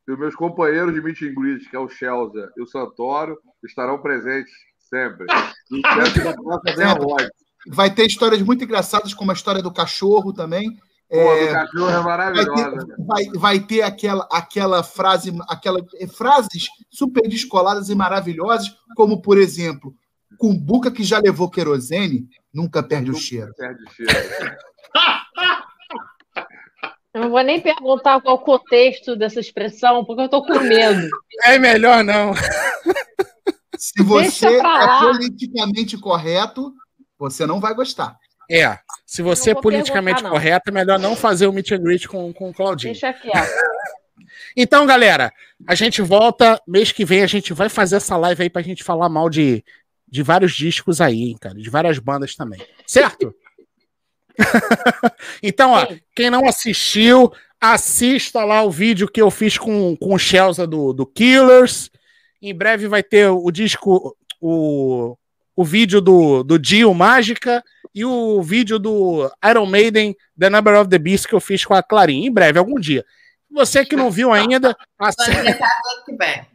[0.07, 3.37] E, os meus companheiros de meet and greet, que é o Chelsea e o Santoro,
[3.63, 4.51] estarão presentes
[4.89, 5.25] sempre.
[7.01, 7.29] Voz.
[7.67, 10.71] Vai ter histórias muito engraçadas, como a história do cachorro também.
[10.71, 12.87] Pô, É, do cachorro é vai, maravilhosa.
[12.87, 19.21] ter, vai, vai ter aquela, aquela frase, aquela, eh, frases super descoladas e maravilhosas, como,
[19.21, 19.93] por exemplo,
[20.37, 23.53] Cumbuca que já levou querosene, nunca perde o cheiro.
[23.55, 24.11] Perde cheiro.
[27.11, 31.09] Eu não vou nem perguntar qual o contexto dessa expressão, porque eu tô com medo.
[31.43, 32.33] É melhor não.
[33.79, 36.73] Se você é politicamente correto,
[37.17, 38.17] você não vai gostar.
[38.51, 42.33] É, se você é politicamente correto, é melhor não fazer o meet and greet com,
[42.33, 42.93] com o Claudinho.
[42.93, 43.49] Deixa quieto.
[44.55, 45.31] Então, galera,
[45.67, 48.83] a gente volta mês que vem, a gente vai fazer essa live aí pra gente
[48.83, 49.63] falar mal de,
[50.07, 52.59] de vários discos aí, hein, cara, de várias bandas também.
[52.85, 53.33] Certo?
[55.41, 60.19] então, ó, quem não assistiu, assista lá o vídeo que eu fiz com, com o
[60.19, 61.89] Chelsea do, do Killers.
[62.41, 65.17] Em breve vai ter o disco, o,
[65.55, 70.89] o vídeo do, do Dio Mágica e o vídeo do Iron Maiden, The Number of
[70.89, 72.27] the Beast, que eu fiz com a Clarinha.
[72.27, 73.05] Em breve, algum dia.
[73.51, 76.49] Você que não viu ainda, aniversário do ano que vem.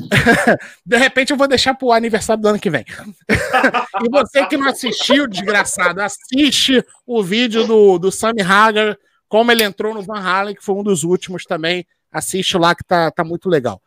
[0.86, 2.84] de repente eu vou deixar pro aniversário do ano que vem.
[3.28, 8.96] e você que não assistiu, desgraçado, assiste o vídeo do, do Sammy Hagar,
[9.28, 11.86] como ele entrou no Van Halen, que foi um dos últimos também.
[12.10, 13.80] Assiste lá que tá, tá muito legal.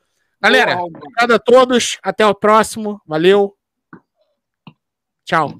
[0.43, 1.97] Galera, obrigado a todos.
[2.03, 3.01] Até o próximo.
[3.07, 3.55] Valeu.
[5.23, 5.55] Tchau.